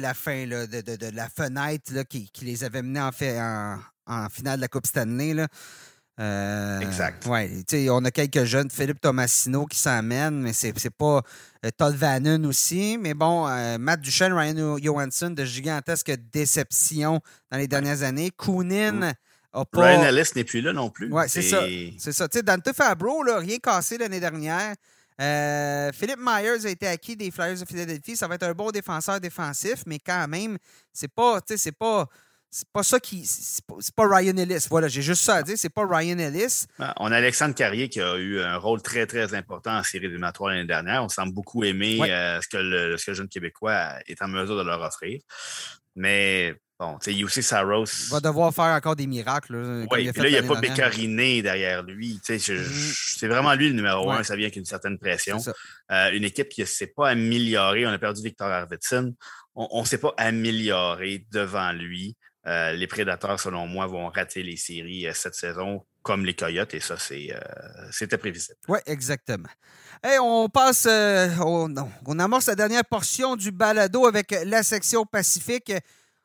la, 0.00 0.14
fin 0.14 0.46
de, 0.46 1.16
la 1.16 1.28
fenêtre 1.28 2.02
qui, 2.08 2.30
les 2.42 2.64
avait 2.64 2.82
menés 2.82 3.00
en, 3.00 3.12
fait, 3.12 3.38
en, 3.40 4.28
finale 4.30 4.56
de 4.56 4.62
la 4.62 4.68
Coupe 4.68 4.86
Stanley. 4.86 5.34
Là. 5.34 5.48
Euh, 6.20 6.80
exact. 6.80 7.26
Ouais, 7.26 7.50
on 7.90 8.04
a 8.04 8.10
quelques 8.10 8.44
jeunes, 8.44 8.70
Philippe 8.70 9.00
Tomassino 9.00 9.66
qui 9.66 9.78
s'emmène, 9.78 10.40
mais 10.40 10.52
c'est 10.52 10.72
pas 10.90 11.22
euh, 11.64 11.70
Todd 11.76 11.94
Vannon 11.96 12.44
aussi. 12.44 12.96
Mais 12.98 13.14
bon, 13.14 13.48
euh, 13.48 13.78
Matt 13.78 14.00
Duchesne, 14.00 14.32
Ryan 14.32 14.78
Johansson, 14.80 15.30
de 15.30 15.44
gigantesques 15.44 16.14
déceptions 16.32 17.20
dans 17.50 17.58
les 17.58 17.66
dernières 17.66 18.02
années. 18.02 18.30
Koonin. 18.30 19.12
A 19.52 19.64
pas... 19.64 19.86
Ryan 19.86 20.04
Ellis 20.04 20.30
n'est 20.36 20.44
plus 20.44 20.60
là 20.60 20.72
non 20.72 20.90
plus. 20.90 21.12
Oui, 21.12 21.24
c'est 21.26 21.42
ça. 21.42 21.62
C'est 21.98 22.12
ça. 22.12 22.28
Dante 22.28 22.72
Fabro, 22.72 23.22
là, 23.24 23.38
rien 23.38 23.58
cassé 23.58 23.98
l'année 23.98 24.20
dernière. 24.20 24.74
Euh, 25.20 25.92
Philippe 25.92 26.18
Myers 26.18 26.66
a 26.66 26.70
été 26.70 26.86
acquis 26.86 27.16
des 27.16 27.30
Flyers 27.30 27.60
de 27.60 27.64
Philadelphie. 27.64 28.16
Ça 28.16 28.26
va 28.26 28.34
être 28.34 28.42
un 28.44 28.52
bon 28.52 28.70
défenseur 28.70 29.20
défensif, 29.20 29.84
mais 29.86 29.98
quand 29.98 30.26
même, 30.28 30.58
c'est 30.92 31.12
pas, 31.12 31.40
c'est 31.46 31.76
pas, 31.76 32.06
c'est 32.50 32.68
pas 32.72 32.82
ça 32.82 32.98
qui. 32.98 33.24
C'est 33.24 33.94
pas, 33.94 34.08
Ryan 34.08 34.36
Ellis. 34.36 34.66
Voilà, 34.68 34.88
j'ai 34.88 35.02
juste 35.02 35.22
ça 35.22 35.36
à 35.36 35.42
dire. 35.42 35.56
C'est 35.56 35.72
pas 35.72 35.86
Ryan 35.86 36.18
Ellis. 36.18 36.66
Ah, 36.78 36.94
on 36.98 37.12
a 37.12 37.16
Alexandre 37.16 37.54
Carrier 37.54 37.88
qui 37.88 38.00
a 38.00 38.16
eu 38.16 38.40
un 38.40 38.56
rôle 38.56 38.82
très, 38.82 39.06
très 39.06 39.34
important 39.34 39.76
en 39.76 39.82
série 39.82 40.06
éliminatoire 40.06 40.50
l'année 40.50 40.66
dernière. 40.66 41.04
On 41.04 41.08
semble 41.08 41.32
beaucoup 41.32 41.64
aimer 41.64 42.00
euh, 42.02 42.40
ce, 42.40 42.48
que 42.48 42.56
le, 42.56 42.96
ce 42.96 43.06
que 43.06 43.10
le 43.12 43.16
jeune 43.16 43.28
Québécois 43.28 43.94
est 44.06 44.20
en 44.22 44.28
mesure 44.28 44.56
de 44.56 44.62
leur 44.62 44.80
offrir. 44.82 45.20
Mais 45.96 46.54
Bon, 46.78 46.98
tu 46.98 47.14
sais, 47.14 47.22
aussi 47.22 47.42
Saros. 47.42 47.84
Il 47.84 48.10
va 48.10 48.20
devoir 48.20 48.52
faire 48.52 48.64
encore 48.64 48.96
des 48.96 49.06
miracles. 49.06 49.86
oui, 49.90 50.10
puis 50.10 50.22
là, 50.22 50.28
il 50.28 50.32
n'y 50.32 50.38
a 50.38 50.42
pas 50.42 50.60
Bécariné 50.60 51.40
derrière 51.40 51.84
lui. 51.84 52.20
Mm-hmm. 52.28 53.16
C'est 53.18 53.28
vraiment 53.28 53.54
lui 53.54 53.68
le 53.68 53.74
numéro 53.74 54.10
un. 54.10 54.24
Ça 54.24 54.34
vient 54.34 54.46
avec 54.46 54.56
une 54.56 54.64
certaine 54.64 54.98
pression. 54.98 55.38
Euh, 55.92 56.10
une 56.10 56.24
équipe 56.24 56.48
qui 56.48 56.62
ne 56.62 56.66
s'est 56.66 56.88
pas 56.88 57.10
améliorée. 57.10 57.86
On 57.86 57.90
a 57.90 57.98
perdu 57.98 58.22
Victor 58.22 58.48
Arvidsson. 58.48 59.14
On 59.54 59.82
ne 59.82 59.86
s'est 59.86 59.98
pas 59.98 60.14
amélioré 60.16 61.24
devant 61.30 61.70
lui. 61.70 62.16
Euh, 62.46 62.72
les 62.72 62.88
prédateurs, 62.88 63.38
selon 63.38 63.68
moi, 63.68 63.86
vont 63.86 64.08
rater 64.08 64.42
les 64.42 64.56
séries 64.56 65.06
euh, 65.06 65.12
cette 65.14 65.34
saison, 65.34 65.86
comme 66.02 66.26
les 66.26 66.34
Coyotes, 66.34 66.74
et 66.74 66.80
ça, 66.80 66.96
c'était 67.90 68.18
prévisible. 68.18 68.58
Oui, 68.68 68.80
exactement. 68.84 69.48
Et 70.04 70.18
on 70.20 70.50
passe, 70.50 70.86
on, 70.86 71.72
on 72.04 72.18
amorce 72.18 72.48
la 72.48 72.54
dernière 72.54 72.84
portion 72.84 73.36
du 73.36 73.50
balado 73.50 74.06
avec 74.06 74.34
la 74.44 74.62
section 74.62 75.06
Pacifique. 75.06 75.72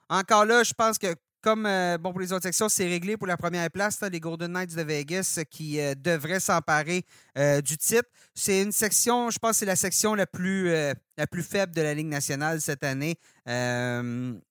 Encore 0.10 0.46
là, 0.46 0.64
je 0.64 0.74
pense 0.74 0.98
que 0.98 1.16
comme 1.42 1.66
euh, 1.66 1.98
bon 1.98 2.12
pour 2.12 2.20
les 2.20 2.34
autres 2.34 2.44
sections, 2.44 2.68
c'est 2.68 2.88
réglé 2.88 3.16
pour 3.16 3.28
la 3.28 3.38
première 3.38 3.70
place, 3.72 4.02
les 4.02 4.20
Golden 4.20 4.52
Knights 4.52 4.76
de 4.76 4.82
Vegas 4.82 5.40
qui 5.50 5.80
euh, 5.80 5.96
devraient 5.96 6.40
s'emparer 6.40 7.06
euh, 7.38 7.62
du 7.62 7.78
titre. 7.78 8.10
C'est 8.34 8.62
une 8.62 8.72
section, 8.72 9.30
je 9.30 9.40
pense 9.40 9.58
c'est 9.58 9.66
la 9.66 9.76
section 9.76 10.16
la 10.16 10.28
plus, 10.28 10.70
la 10.70 11.28
plus 11.28 11.44
faible 11.44 11.74
de 11.74 11.82
la 11.82 11.94
Ligue 11.94 12.08
nationale 12.08 12.60
cette 12.62 12.84
année. 12.84 13.16
il 13.46 14.42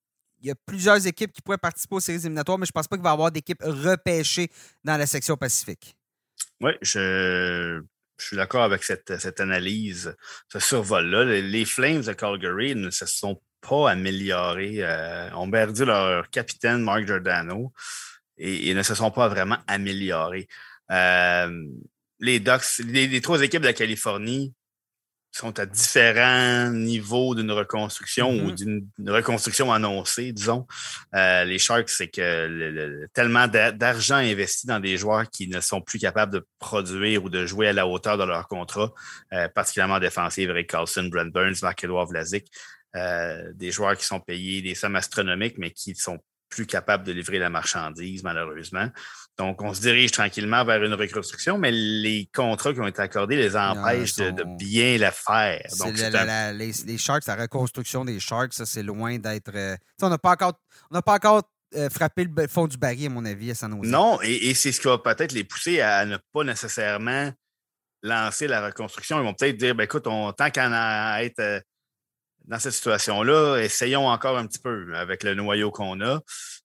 y 0.41 0.51
a 0.51 0.55
plusieurs 0.65 1.05
équipes 1.05 1.31
qui 1.31 1.41
pourraient 1.41 1.57
participer 1.57 1.95
aux 1.95 1.99
séries 1.99 2.19
éliminatoires, 2.19 2.57
mais 2.57 2.65
je 2.65 2.71
ne 2.71 2.79
pense 2.79 2.87
pas 2.87 2.95
qu'il 2.95 3.03
va 3.03 3.11
y 3.11 3.13
avoir 3.13 3.31
d'équipes 3.31 3.63
repêchées 3.63 4.49
dans 4.83 4.97
la 4.97 5.05
section 5.05 5.37
Pacifique. 5.37 5.95
Oui, 6.61 6.71
je, 6.81 7.81
suis 8.17 8.35
d'accord 8.35 8.63
avec 8.63 8.83
cette, 8.83 9.17
cette, 9.19 9.39
analyse, 9.39 10.15
ce 10.51 10.59
survol-là. 10.59 11.23
Les 11.25 11.65
Flames 11.65 12.01
de 12.01 12.13
Calgary 12.13 12.75
ne 12.75 12.89
se 12.89 13.05
sont 13.05 13.41
pas 13.61 13.91
amélioré. 13.91 14.77
Euh, 14.79 15.29
ont 15.35 15.49
perdu 15.49 15.85
leur 15.85 16.29
capitaine, 16.29 16.81
Mark 16.81 17.05
Giordano, 17.05 17.71
et, 18.37 18.73
ne 18.73 18.83
se 18.83 18.95
sont 18.95 19.11
pas 19.11 19.27
vraiment 19.27 19.57
améliorés. 19.67 20.47
Euh, 20.91 21.65
les 22.19 22.39
Ducks, 22.39 22.79
les, 22.85 23.21
trois 23.21 23.41
équipes 23.41 23.61
de 23.61 23.67
la 23.67 23.73
Californie 23.73 24.53
sont 25.31 25.59
à 25.59 25.65
différents 25.65 26.71
niveaux 26.71 27.35
d'une 27.35 27.51
reconstruction 27.51 28.31
ou 28.31 28.49
mm-hmm. 28.49 28.55
d'une 28.55 29.09
reconstruction 29.09 29.71
annoncée, 29.71 30.31
disons. 30.31 30.65
Euh, 31.13 31.43
les 31.43 31.59
Sharks, 31.59 31.89
c'est 31.89 32.07
que 32.07 33.05
tellement 33.13 33.47
d'argent 33.47 34.15
investi 34.15 34.65
dans 34.65 34.79
des 34.79 34.97
joueurs 34.97 35.29
qui 35.29 35.47
ne 35.47 35.59
sont 35.59 35.81
plus 35.81 35.99
capables 35.99 36.33
de 36.33 36.47
produire 36.57 37.23
ou 37.23 37.29
de 37.29 37.45
jouer 37.45 37.67
à 37.67 37.73
la 37.73 37.87
hauteur 37.87 38.17
de 38.17 38.23
leur 38.23 38.47
contrat, 38.47 38.91
euh, 39.33 39.47
particulièrement 39.49 39.99
défensif, 39.99 40.49
Eric 40.49 40.69
Carlson, 40.71 41.09
Brent 41.11 41.31
Burns, 41.31 41.61
Marc-Edouard 41.61 42.07
Vlasic, 42.07 42.47
euh, 42.95 43.51
des 43.53 43.71
joueurs 43.71 43.97
qui 43.97 44.05
sont 44.05 44.19
payés 44.19 44.61
des 44.61 44.75
sommes 44.75 44.95
astronomiques, 44.95 45.57
mais 45.57 45.71
qui 45.71 45.95
sont 45.95 46.19
plus 46.49 46.65
capables 46.65 47.03
de 47.03 47.11
livrer 47.11 47.39
la 47.39 47.49
marchandise, 47.49 48.23
malheureusement. 48.23 48.89
Donc, 49.37 49.61
on 49.61 49.73
se 49.73 49.81
dirige 49.81 50.11
tranquillement 50.11 50.65
vers 50.65 50.83
une 50.83 50.93
reconstruction, 50.93 51.57
mais 51.57 51.71
les 51.71 52.29
contrats 52.33 52.73
qui 52.73 52.81
ont 52.81 52.87
été 52.87 53.01
accordés 53.01 53.35
les 53.35 53.55
empêchent 53.55 54.15
de, 54.15 54.43
bien 54.57 54.97
la 54.97 55.11
faire. 55.11 55.61
Donc, 55.79 55.95
les, 55.95 56.97
Sharks, 56.97 57.25
la 57.27 57.35
reconstruction 57.35 58.03
des 58.03 58.19
Sharks, 58.19 58.53
ça, 58.53 58.65
c'est 58.65 58.83
loin 58.83 59.17
d'être. 59.17 59.51
Euh, 59.53 59.77
on 60.01 60.09
n'a 60.09 60.17
pas 60.17 60.31
encore, 60.31 60.53
on 60.91 60.99
pas 61.01 61.13
encore 61.13 61.43
euh, 61.75 61.89
frappé 61.89 62.25
le 62.25 62.47
fond 62.47 62.67
du 62.67 62.77
baril, 62.77 63.05
à 63.05 63.09
mon 63.09 63.23
avis, 63.23 63.51
à 63.51 63.55
San 63.55 63.71
Jose. 63.71 63.89
Non, 63.89 64.19
et, 64.21 64.53
c'est 64.55 64.71
ce 64.71 64.81
qui 64.81 64.87
va 64.87 64.97
peut-être 64.97 65.31
les 65.31 65.43
pousser 65.43 65.79
à 65.81 66.05
ne 66.05 66.17
pas 66.33 66.43
nécessairement 66.43 67.31
lancer 68.01 68.47
la 68.47 68.65
reconstruction. 68.65 69.19
Ils 69.19 69.23
vont 69.23 69.33
peut-être 69.33 69.57
dire 69.57 69.75
ben, 69.75 69.83
écoute, 69.83 70.07
on, 70.07 70.33
tant 70.33 70.49
qu'à 70.49 71.23
être 71.23 71.61
dans 72.49 72.57
cette 72.57 72.73
situation-là, 72.73 73.57
essayons 73.59 74.07
encore 74.07 74.35
un 74.35 74.47
petit 74.47 74.57
peu 74.57 74.91
avec 74.95 75.23
le 75.23 75.35
noyau 75.35 75.69
qu'on 75.69 76.01
a. 76.01 76.19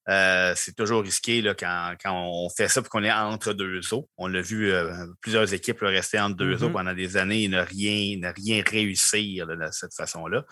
Euh, 0.08 0.54
c'est 0.56 0.74
toujours 0.74 1.02
risqué 1.02 1.42
là, 1.42 1.54
quand, 1.54 1.94
on 2.06 2.48
fait 2.48 2.68
ça 2.68 2.80
et 2.80 2.84
qu'on 2.84 3.04
est 3.04 3.12
entre 3.12 3.52
deux 3.52 3.92
eaux. 3.92 4.08
On 4.16 4.26
l'a 4.26 4.40
vu, 4.40 4.72
euh, 4.72 5.06
plusieurs 5.20 5.52
équipes 5.52 5.80
rester 5.82 6.18
entre 6.18 6.36
deux 6.36 6.64
eaux 6.64 6.70
mm-hmm. 6.70 6.72
pendant 6.72 6.94
des 6.94 7.18
années 7.18 7.44
et 7.44 7.48
ne 7.48 7.60
rien, 7.60 8.16
ne 8.18 8.32
rien 8.34 8.62
réussir 8.66 9.46
de 9.46 9.58
cette 9.72 9.94
façon-là. 9.94 10.46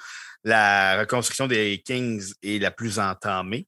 La 0.44 1.00
reconstruction 1.00 1.46
des 1.46 1.82
Kings 1.82 2.34
est 2.42 2.60
la 2.60 2.70
plus 2.70 2.98
entamée. 2.98 3.66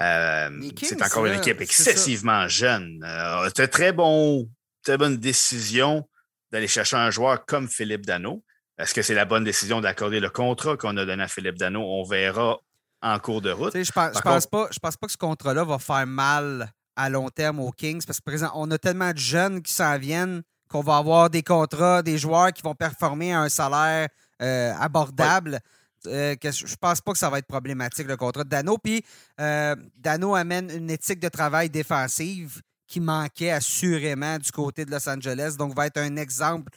Euh, 0.00 0.50
c'est 0.82 1.00
encore 1.00 1.26
une 1.26 1.38
équipe 1.38 1.60
excessivement 1.60 2.48
jeune. 2.48 3.06
c'est 3.54 3.68
très 3.68 3.92
bon, 3.92 4.50
très 4.82 4.98
bonne 4.98 5.16
décision 5.16 6.08
d'aller 6.50 6.66
chercher 6.66 6.96
un 6.96 7.12
joueur 7.12 7.44
comme 7.46 7.68
Philippe 7.68 8.04
Dano. 8.04 8.42
Est-ce 8.78 8.94
que 8.94 9.02
c'est 9.02 9.14
la 9.14 9.24
bonne 9.24 9.44
décision 9.44 9.80
d'accorder 9.80 10.20
le 10.20 10.30
contrat 10.30 10.76
qu'on 10.76 10.96
a 10.96 11.04
donné 11.04 11.22
à 11.22 11.28
Philippe 11.28 11.58
Dano? 11.58 11.80
On 11.80 12.04
verra 12.04 12.58
en 13.02 13.18
cours 13.18 13.42
de 13.42 13.50
route. 13.50 13.72
Je 13.74 13.78
ne 13.78 13.84
pense, 13.92 14.20
pense, 14.20 14.46
pas, 14.46 14.68
je 14.70 14.78
pense 14.78 14.96
pas 14.96 15.06
que 15.06 15.12
ce 15.12 15.18
contrat-là 15.18 15.64
va 15.64 15.78
faire 15.78 16.06
mal 16.06 16.72
à 16.96 17.08
long 17.08 17.28
terme 17.28 17.60
aux 17.60 17.72
Kings 17.72 18.02
parce 18.06 18.18
que 18.18 18.24
présent, 18.24 18.50
on 18.54 18.70
a 18.70 18.78
tellement 18.78 19.12
de 19.12 19.18
jeunes 19.18 19.62
qui 19.62 19.72
s'en 19.72 19.98
viennent 19.98 20.42
qu'on 20.68 20.80
va 20.80 20.96
avoir 20.96 21.28
des 21.28 21.42
contrats, 21.42 22.02
des 22.02 22.16
joueurs 22.18 22.52
qui 22.52 22.62
vont 22.62 22.74
performer 22.74 23.34
à 23.34 23.40
un 23.40 23.48
salaire 23.48 24.08
euh, 24.40 24.72
abordable. 24.78 25.60
Euh, 26.06 26.34
que 26.34 26.50
je 26.50 26.74
pense 26.80 27.00
pas 27.00 27.12
que 27.12 27.18
ça 27.18 27.30
va 27.30 27.38
être 27.38 27.46
problématique, 27.46 28.08
le 28.08 28.16
contrat 28.16 28.42
de 28.42 28.48
Dano. 28.48 28.76
Puis 28.78 29.04
euh, 29.40 29.76
Dano 29.96 30.34
amène 30.34 30.70
une 30.70 30.90
éthique 30.90 31.20
de 31.20 31.28
travail 31.28 31.70
défensive 31.70 32.60
qui 32.88 33.00
manquait 33.00 33.52
assurément 33.52 34.38
du 34.38 34.50
côté 34.50 34.84
de 34.84 34.90
Los 34.90 35.08
Angeles. 35.08 35.54
Donc, 35.56 35.74
va 35.74 35.86
être 35.86 35.98
un 35.98 36.16
exemple 36.16 36.72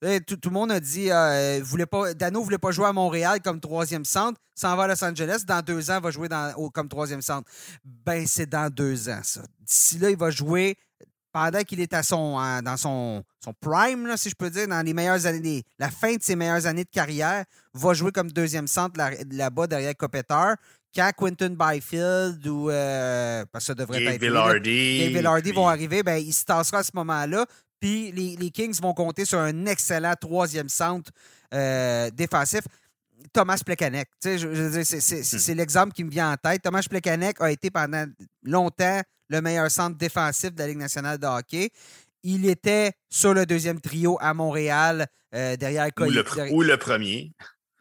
tout, 0.00 0.38
le 0.44 0.50
monde 0.50 0.72
a 0.72 0.80
dit 0.80 1.10
euh, 1.10 1.60
voulait 1.62 1.86
pas, 1.86 2.14
Dano 2.14 2.40
ne 2.40 2.44
voulait 2.44 2.58
pas 2.58 2.70
jouer 2.70 2.86
à 2.86 2.92
Montréal 2.92 3.40
comme 3.42 3.60
troisième 3.60 4.04
centre, 4.04 4.40
s'en 4.54 4.76
va 4.76 4.84
à 4.84 4.88
Los 4.88 5.04
Angeles. 5.04 5.42
Dans 5.46 5.62
deux 5.62 5.90
ans, 5.90 5.96
il 5.98 6.02
va 6.02 6.10
jouer 6.10 6.28
dans, 6.28 6.52
comme 6.70 6.88
troisième 6.88 7.22
centre. 7.22 7.50
Ben, 7.84 8.26
c'est 8.26 8.48
dans 8.48 8.70
deux 8.70 9.08
ans, 9.08 9.20
ça. 9.22 9.42
D'ici 9.60 9.98
là, 9.98 10.10
il 10.10 10.16
va 10.16 10.30
jouer 10.30 10.76
pendant 11.36 11.60
qu'il 11.64 11.80
est 11.80 11.92
à 11.92 12.02
son, 12.02 12.38
dans 12.62 12.76
son, 12.78 13.22
son 13.44 13.52
prime, 13.52 14.10
si 14.16 14.30
je 14.30 14.34
peux 14.34 14.48
dire, 14.48 14.66
dans 14.68 14.80
les 14.80 14.94
meilleures 14.94 15.26
années, 15.26 15.64
la 15.78 15.90
fin 15.90 16.14
de 16.14 16.22
ses 16.22 16.34
meilleures 16.34 16.64
années 16.64 16.84
de 16.84 16.90
carrière, 16.90 17.44
va 17.74 17.92
jouer 17.92 18.10
comme 18.10 18.30
deuxième 18.32 18.66
centre 18.66 18.98
là-bas 19.30 19.66
derrière 19.66 19.94
Copeter. 19.94 20.54
Quand 20.94 21.10
Quinton 21.14 21.54
Byfield 21.58 22.46
ou 22.46 22.70
euh, 22.70 23.44
parce 23.52 23.64
que 23.64 23.66
ça 23.66 23.74
devrait 23.74 24.02
être 24.02 24.18
Villardy, 24.18 25.52
vont 25.52 25.68
arriver, 25.68 26.02
ben, 26.02 26.16
il 26.16 26.32
se 26.32 26.46
tassera 26.46 26.78
à 26.78 26.82
ce 26.82 26.92
moment-là. 26.94 27.44
Puis 27.86 28.10
les, 28.10 28.50
Kings 28.50 28.80
vont 28.80 28.94
compter 28.94 29.24
sur 29.24 29.38
un 29.38 29.64
excellent 29.66 30.14
troisième 30.20 30.68
centre 30.68 31.12
euh, 31.54 32.10
défensif. 32.10 32.62
Thomas 33.32 33.62
Plekanec. 33.64 34.08
Hmm. 34.24 34.82
C'est 34.82 35.54
l'exemple 35.54 35.92
qui 35.92 36.02
me 36.02 36.10
vient 36.10 36.32
en 36.32 36.36
tête. 36.36 36.62
Thomas 36.62 36.84
Plekanec 36.90 37.40
a 37.40 37.48
été 37.48 37.70
pendant 37.70 38.04
longtemps 38.42 39.00
le 39.28 39.40
meilleur 39.40 39.70
centre 39.70 39.96
défensif 39.96 40.52
de 40.52 40.58
la 40.58 40.66
Ligue 40.66 40.78
nationale 40.78 41.18
de 41.18 41.26
hockey. 41.26 41.70
Il 42.24 42.48
était 42.48 42.90
sur 43.08 43.34
le 43.34 43.46
deuxième 43.46 43.80
trio 43.80 44.18
à 44.20 44.34
Montréal, 44.34 45.06
euh, 45.32 45.56
derrière 45.56 45.88
Ou 46.00 46.10
le, 46.10 46.52
ou 46.54 46.62
le 46.62 46.76
premier. 46.78 47.34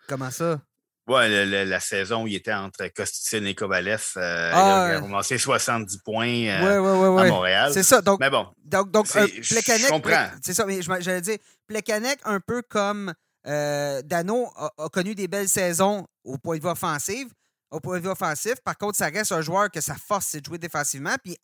Comment 0.07 0.29
ça? 0.29 0.61
Oui, 1.07 1.45
la, 1.45 1.79
saison 1.79 2.23
où 2.23 2.27
il 2.27 2.35
était 2.35 2.53
entre 2.53 2.87
Kosticin 2.87 3.45
et 3.45 3.53
Kovalev, 3.53 4.13
euh, 4.17 4.51
il 4.51 4.95
a 4.95 4.99
commencé 5.01 5.37
70 5.37 5.99
points 5.99 6.47
euh, 6.47 7.19
à 7.19 7.27
Montréal. 7.27 7.71
C'est 7.73 7.83
ça. 7.83 8.01
Donc, 8.01 8.19
mais 8.19 8.31
bon, 8.31 8.47
donc, 8.63 8.89
donc 8.89 9.05
je 9.05 9.87
comprends. 9.89 10.27
C'est 10.41 10.55
ça, 10.55 10.65
mais 10.65 10.81
j'allais 10.81 11.21
dire, 11.21 11.37
Plekanec, 11.67 12.19
un 12.25 12.39
peu 12.39 12.63
comme 12.63 13.13
euh, 13.47 14.01
Dano, 14.01 14.49
a, 14.55 14.89
connu 14.89 15.13
des 15.13 15.27
belles 15.27 15.49
saisons 15.49 16.07
au 16.23 16.39
point 16.39 16.57
de 16.57 16.63
vue 16.63 16.69
offensif 16.69 17.27
au 17.75 17.81
point 17.81 17.97
de 17.97 18.03
vue 18.03 18.09
offensif. 18.09 18.55
Par 18.63 18.77
contre, 18.77 18.97
ça 18.97 19.07
reste 19.07 19.33
un 19.33 19.41
joueur 19.41 19.69
que 19.69 19.81
sa 19.81 19.95
force, 19.95 20.27
c'est 20.27 20.39
de 20.39 20.45
jouer 20.45 20.57
défensivement. 20.57 21.15
Puis 21.21 21.37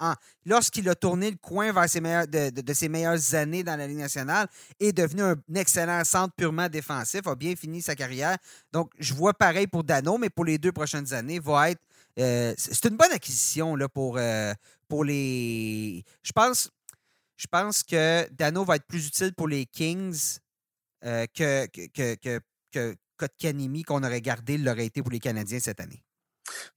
lorsqu'il 0.46 0.88
a 0.88 0.96
tourné 0.96 1.30
le 1.30 1.36
coin 1.36 1.74
vers 1.74 1.90
ses 1.90 2.00
de, 2.00 2.74
ses 2.74 2.88
meilleures 2.88 3.36
années 3.36 3.64
dans 3.64 3.76
la 3.76 3.86
Ligue 3.86 3.98
nationale, 3.98 4.48
est 4.80 4.94
devenu 4.94 5.24
un 5.24 5.36
excellent 5.56 6.04
centre 6.06 6.34
purement 6.34 6.70
défensif, 6.70 7.28
a 7.28 7.36
bien 7.36 7.54
fini 7.56 7.82
sa 7.82 7.96
carrière. 7.96 8.38
Donc, 8.72 8.92
je 8.98 9.14
vois 9.14 9.34
pareil 9.34 9.68
pour 9.68 9.84
Dano, 9.84 10.18
mais 10.18 10.30
pour 10.30 10.46
les 10.46 10.58
deux 10.58 10.72
prochaines 10.72 11.14
années, 11.14 11.40
va 11.40 11.72
être. 11.72 11.82
Euh, 12.18 12.54
c'est 12.58 12.86
une 12.86 12.98
bonne 12.98 13.12
acquisition 13.12 13.76
là, 13.76 13.90
pour, 13.90 14.18
euh, 14.18 14.54
pour 14.88 15.04
les. 15.04 16.06
Je 16.24 16.32
pense, 16.32 16.70
je 17.36 17.48
pense 17.48 17.84
que 17.84 18.26
Dano 18.32 18.64
va 18.64 18.78
être 18.78 18.88
plus 18.88 19.08
utile 19.08 19.34
pour 19.34 19.50
les 19.50 19.66
Kings 19.66 20.38
euh, 21.04 21.26
que, 21.34 21.68
que, 21.68 22.16
que, 22.16 22.40
que, 22.72 22.96
Kotkaniemi 23.18 23.84
qu'on 23.84 24.04
aurait 24.04 24.22
gardé 24.22 24.58
l'aurait 24.58 24.88
été 24.88 25.04
pour 25.04 25.12
les 25.12 25.20
Canadiens 25.20 25.60
cette 25.60 25.80
année. 25.80 26.04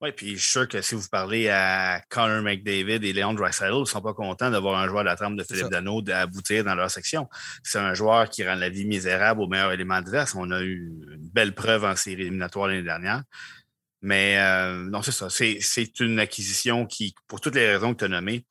Oui, 0.00 0.12
puis 0.12 0.36
je 0.36 0.40
suis 0.40 0.50
sûr 0.50 0.68
que 0.68 0.80
si 0.82 0.94
vous 0.94 1.08
parlez 1.10 1.48
à 1.48 2.00
Connor 2.08 2.42
McDavid 2.42 3.04
et 3.04 3.12
Léon 3.12 3.34
Draisaitl, 3.34 3.74
ils 3.74 3.80
ne 3.80 3.84
sont 3.84 4.00
pas 4.00 4.14
contents 4.14 4.50
d'avoir 4.50 4.78
un 4.78 4.88
joueur 4.88 5.02
de 5.02 5.08
la 5.08 5.16
trempe 5.16 5.36
de 5.36 5.44
Philippe 5.44 5.68
Dano 5.68 6.02
aboutir 6.12 6.64
dans 6.64 6.74
leur 6.74 6.90
section. 6.90 7.28
C'est 7.62 7.78
un 7.78 7.94
joueur 7.94 8.28
qui 8.28 8.46
rend 8.46 8.54
la 8.54 8.68
vie 8.68 8.84
misérable 8.84 9.40
au 9.40 9.48
meilleur 9.48 9.72
élément 9.72 10.00
de 10.00 10.36
On 10.36 10.50
a 10.50 10.60
eu 10.62 10.92
une 11.12 11.28
belle 11.32 11.54
preuve 11.54 11.84
en 11.84 11.96
série 11.96 12.22
éliminatoire 12.22 12.68
l'année 12.68 12.82
dernière. 12.82 13.22
Mais 14.02 14.38
euh, 14.38 14.84
non, 14.90 15.00
c'est 15.00 15.12
ça. 15.12 15.28
C'est 15.30 16.00
une 16.00 16.18
acquisition 16.18 16.86
qui, 16.86 17.14
pour 17.26 17.40
toutes 17.40 17.54
les 17.54 17.72
raisons 17.72 17.94
que 17.94 18.00
tu 18.00 18.04
as 18.04 18.08
nommées, 18.08 18.44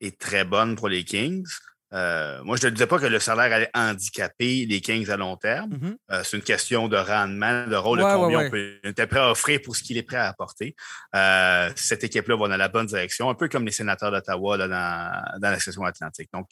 est 0.00 0.18
très 0.18 0.44
bonne 0.44 0.74
pour 0.74 0.88
les 0.88 1.04
Kings. 1.04 1.46
Euh, 1.92 2.42
moi, 2.42 2.56
je 2.56 2.66
ne 2.66 2.72
disais 2.72 2.86
pas 2.86 2.98
que 2.98 3.06
le 3.06 3.20
salaire 3.20 3.52
allait 3.52 3.70
handicaper 3.72 4.66
les 4.66 4.80
Kings 4.80 5.08
à 5.08 5.16
long 5.16 5.36
terme. 5.36 5.70
Mm-hmm. 5.70 5.96
Euh, 6.10 6.22
c'est 6.24 6.36
une 6.36 6.42
question 6.42 6.88
de 6.88 6.96
rendement, 6.96 7.66
de 7.66 7.76
rôle, 7.76 7.98
de 7.98 8.04
combien 8.04 8.46
on 8.46 8.50
peut 8.50 8.80
être 8.82 9.04
prêt 9.06 9.20
à 9.20 9.30
offrir 9.30 9.60
pour 9.62 9.76
ce 9.76 9.82
qu'il 9.82 9.96
est 9.96 10.02
prêt 10.02 10.16
à 10.16 10.28
apporter. 10.28 10.74
Euh, 11.14 11.70
cette 11.76 12.02
équipe-là 12.02 12.36
va 12.36 12.48
dans 12.48 12.56
la 12.56 12.68
bonne 12.68 12.86
direction, 12.86 13.30
un 13.30 13.34
peu 13.34 13.48
comme 13.48 13.64
les 13.64 13.72
sénateurs 13.72 14.10
d'Ottawa 14.10 14.58
dans, 14.58 14.68
dans 14.68 15.50
la 15.50 15.60
section 15.60 15.84
atlantique. 15.84 16.28
Donc, 16.32 16.48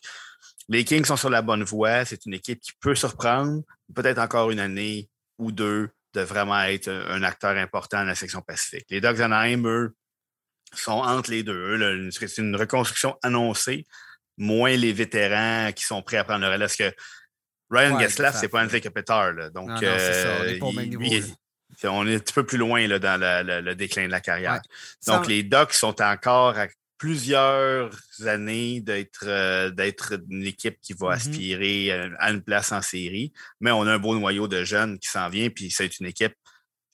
les 0.69 0.85
Kings 0.85 1.05
sont 1.05 1.17
sur 1.17 1.31
la 1.31 1.43
bonne 1.43 1.65
voie. 1.65 2.05
C'est 2.05 2.25
une 2.27 2.35
équipe 2.35 2.61
qui 2.61 2.73
peut 2.81 2.95
surprendre, 2.95 3.63
peut-être 3.95 4.19
encore 4.19 4.51
une 4.51 4.61
année 4.61 5.09
ou 5.39 5.51
deux, 5.51 5.91
de 6.15 6.21
vraiment 6.21 6.63
être 6.63 6.89
un 6.89 7.25
acteur 7.25 7.57
important 7.57 7.99
dans 7.99 8.05
la 8.05 8.15
section 8.15 8.41
Pacifique. 8.41 8.87
Les 8.89 9.01
Dogs 9.01 9.21
Anaheim, 9.21 9.67
eux, 9.67 9.95
sont 10.73 10.93
entre 10.93 11.31
les 11.31 11.43
deux. 11.43 12.09
C'est 12.11 12.39
une 12.39 12.57
reconstruction 12.57 13.17
annoncée 13.23 13.85
moins 14.37 14.77
les 14.77 14.93
vétérans 14.93 15.73
qui 15.73 15.85
sont 15.85 16.03
prêts 16.03 16.17
à 16.17 16.25
prendre 16.25 16.41
le 16.41 16.47
relais. 16.47 16.59
Parce 16.59 16.77
que 16.77 16.93
Ryan 17.71 17.97
ouais, 17.97 18.09
c'est 18.09 18.49
pas 18.49 18.61
un 18.61 18.69
Kopitar. 18.69 19.51
Donc, 19.53 19.71
on 19.71 19.77
est 19.81 20.59
pas 20.59 20.67
au 20.67 20.73
même 20.73 20.89
niveau. 20.89 21.27
on 21.85 22.07
est 22.07 22.17
un 22.17 22.19
petit 22.19 22.35
peu 22.35 22.45
plus 22.45 22.59
loin 22.59 22.87
là, 22.87 22.99
dans 22.99 23.21
le, 23.21 23.75
déclin 23.75 24.07
de 24.07 24.11
la 24.11 24.21
carrière. 24.21 24.61
Donc, 25.07 25.27
les 25.27 25.43
Ducks 25.43 25.73
sont 25.73 26.01
encore 26.03 26.59
à 26.59 26.67
plusieurs 26.97 27.91
années 28.25 28.81
d'être 28.81 29.25
euh, 29.27 29.71
une 30.31 30.47
équipe 30.47 30.79
qui 30.81 30.95
va 30.95 31.09
mm-hmm. 31.09 31.13
aspirer 31.13 31.91
à 32.19 32.31
une 32.31 32.41
place 32.41 32.73
en 32.73 32.81
série. 32.81 33.33
Mais 33.61 33.73
on 33.73 33.83
a 33.83 33.93
un 33.93 33.99
beau 33.99 34.17
noyau 34.19 34.49
de 34.49 34.65
jeunes 34.65 34.99
qui 34.99 35.09
s'en 35.09 35.29
vient, 35.29 35.51
puis 35.51 35.71
c'est 35.71 35.99
une 35.99 36.07
équipe 36.07 36.35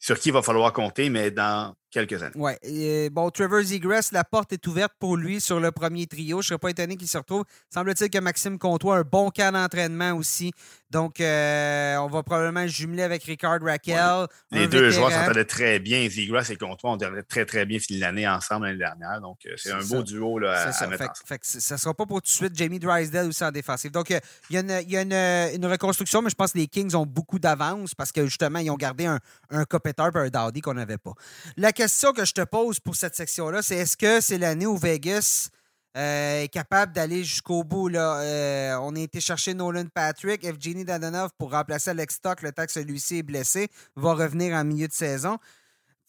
sur 0.00 0.18
qui 0.18 0.30
il 0.30 0.32
va 0.32 0.42
falloir 0.42 0.72
compter, 0.72 1.10
mais 1.10 1.30
dans 1.30 1.74
quelques 1.90 2.22
années. 2.22 2.34
Oui. 2.36 3.10
Bon, 3.10 3.30
Trevor 3.30 3.62
Zegras, 3.62 4.10
la 4.12 4.24
porte 4.24 4.52
est 4.52 4.66
ouverte 4.66 4.92
pour 4.98 5.16
lui 5.16 5.40
sur 5.40 5.60
le 5.60 5.70
premier 5.72 6.06
trio. 6.06 6.40
Je 6.40 6.46
ne 6.46 6.48
serais 6.48 6.58
pas 6.58 6.70
étonné 6.70 6.96
qu'il 6.96 7.08
se 7.08 7.18
retrouve. 7.18 7.44
Semble-t-il 7.72 8.10
que 8.10 8.18
Maxime 8.18 8.58
Comtois 8.58 8.96
a 8.96 8.98
un 9.00 9.02
bon 9.02 9.30
cas 9.30 9.50
d'entraînement 9.50 10.12
aussi. 10.12 10.52
Donc, 10.90 11.20
euh, 11.20 11.96
on 11.98 12.08
va 12.08 12.22
probablement 12.22 12.66
jumeler 12.66 13.02
avec 13.02 13.22
Ricard 13.22 13.60
Raquel. 13.62 14.26
Les 14.50 14.66
deux 14.66 14.90
joueurs 14.90 15.12
s'entendaient 15.12 15.44
très 15.44 15.78
bien. 15.78 16.08
Zegras 16.08 16.48
et 16.50 16.56
Comtois 16.56 16.92
ont 16.92 16.98
très, 17.28 17.44
très 17.44 17.66
bien 17.66 17.78
fini 17.78 18.00
l'année 18.00 18.26
ensemble 18.26 18.66
l'année 18.66 18.78
dernière. 18.78 19.20
Donc, 19.20 19.38
euh, 19.46 19.54
c'est 19.56 19.72
un 19.72 19.84
beau 19.84 20.02
duo 20.02 20.38
là, 20.38 20.68
à, 20.68 20.72
ça. 20.72 20.86
mettre 20.86 21.04
fait, 21.24 21.40
ça 21.42 21.74
ne 21.74 21.78
sera 21.78 21.94
pas 21.94 22.06
pour 22.06 22.20
tout 22.20 22.26
de 22.26 22.34
suite 22.34 22.56
Jamie 22.56 22.78
Drysdale 22.78 23.28
aussi 23.28 23.44
en 23.44 23.52
défensive. 23.52 23.90
Donc, 23.90 24.10
euh, 24.10 24.18
il 24.50 24.56
y 24.56 24.96
a, 24.96 25.52
une, 25.52 25.66
reconstruction, 25.66 26.22
mais 26.22 26.30
je 26.30 26.34
pense 26.34 26.52
que 26.52 26.58
les 26.58 26.66
Kings 26.66 26.94
ont 26.94 27.06
beaucoup 27.06 27.38
d'avance 27.38 27.94
parce 27.94 28.10
que 28.10 28.24
justement, 28.24 28.58
ils 28.58 28.70
ont 28.70 28.76
gardé 28.76 29.06
un, 29.06 29.20
un 29.50 29.64
Kopitar 29.64 30.10
et 30.16 30.18
un 30.18 30.28
Dowdy 30.28 30.60
qu'on 30.60 30.74
n'avait 30.74 30.98
pas. 30.98 31.12
La 31.56 31.72
question 31.81 32.12
que 32.12 32.27
je 32.27 32.35
te 32.35 32.43
pose 32.43 32.78
pour 32.78 32.94
cette 32.94 33.15
section-là, 33.15 33.62
c'est 33.62 33.77
est-ce 33.77 33.97
que 33.97 34.20
c'est 34.20 34.36
l'année 34.36 34.66
où 34.66 34.77
Vegas 34.77 35.48
euh, 35.97 36.43
est 36.43 36.48
capable 36.48 36.93
d'aller 36.93 37.24
jusqu'au 37.24 37.65
bout. 37.65 37.89
Là? 37.89 38.20
Euh, 38.20 38.77
on 38.82 38.94
a 38.97 39.01
été 39.01 39.19
chercher 39.19 39.55
Nolan 39.55 39.86
Patrick, 39.86 40.44
Evgeny 40.44 40.85
Dadonov 40.85 41.31
pour 41.39 41.52
remplacer 41.52 41.89
Alex 41.89 42.16
Stock 42.16 42.43
le 42.43 42.52
temps 42.52 42.66
que 42.66 42.73
celui-ci 42.73 43.20
est 43.20 43.23
blessé, 43.23 43.70
va 43.97 44.12
revenir 44.12 44.55
en 44.55 44.62
milieu 44.62 44.89
de 44.89 44.93
saison. 44.93 45.39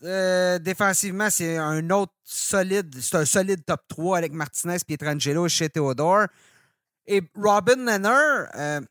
Euh, 0.03 0.60
défensivement, 0.60 1.30
c'est 1.30 1.56
un 1.56 1.89
autre 1.89 2.11
solide, 2.26 2.93
c'est 2.99 3.15
un 3.15 3.26
solide 3.26 3.64
top 3.64 3.80
3 3.88 4.18
avec 4.18 4.34
Martinez, 4.34 4.80
Pietrangelo 4.85 5.48
chez 5.48 5.69
Theodore. 5.69 6.26
Et 7.07 7.22
Robin 7.38 7.77
Leonard, 7.77 8.81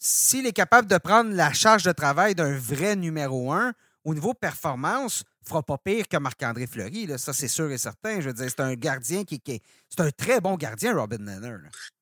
s'il 0.00 0.48
est 0.48 0.52
capable 0.52 0.88
de 0.88 0.98
prendre 0.98 1.30
la 1.32 1.52
charge 1.52 1.84
de 1.84 1.92
travail 1.92 2.34
d'un 2.34 2.58
vrai 2.58 2.96
numéro 2.96 3.52
1, 3.52 3.72
au 4.04 4.14
niveau 4.14 4.34
performance, 4.34 5.22
fera 5.44 5.62
pas 5.62 5.78
pire 5.78 6.06
que 6.08 6.16
Marc-André 6.16 6.66
Fleury. 6.66 7.06
Là. 7.06 7.18
Ça, 7.18 7.32
c'est 7.32 7.48
sûr 7.48 7.70
et 7.70 7.78
certain. 7.78 8.20
Je 8.20 8.28
veux 8.28 8.34
dire, 8.34 8.46
c'est 8.48 8.60
un 8.60 8.74
gardien 8.74 9.24
qui, 9.24 9.40
est. 9.46 9.62
C'est 9.88 10.00
un 10.00 10.10
très 10.10 10.40
bon 10.40 10.56
gardien, 10.56 10.94
Robin 10.94 11.18
Nenner. 11.18 11.56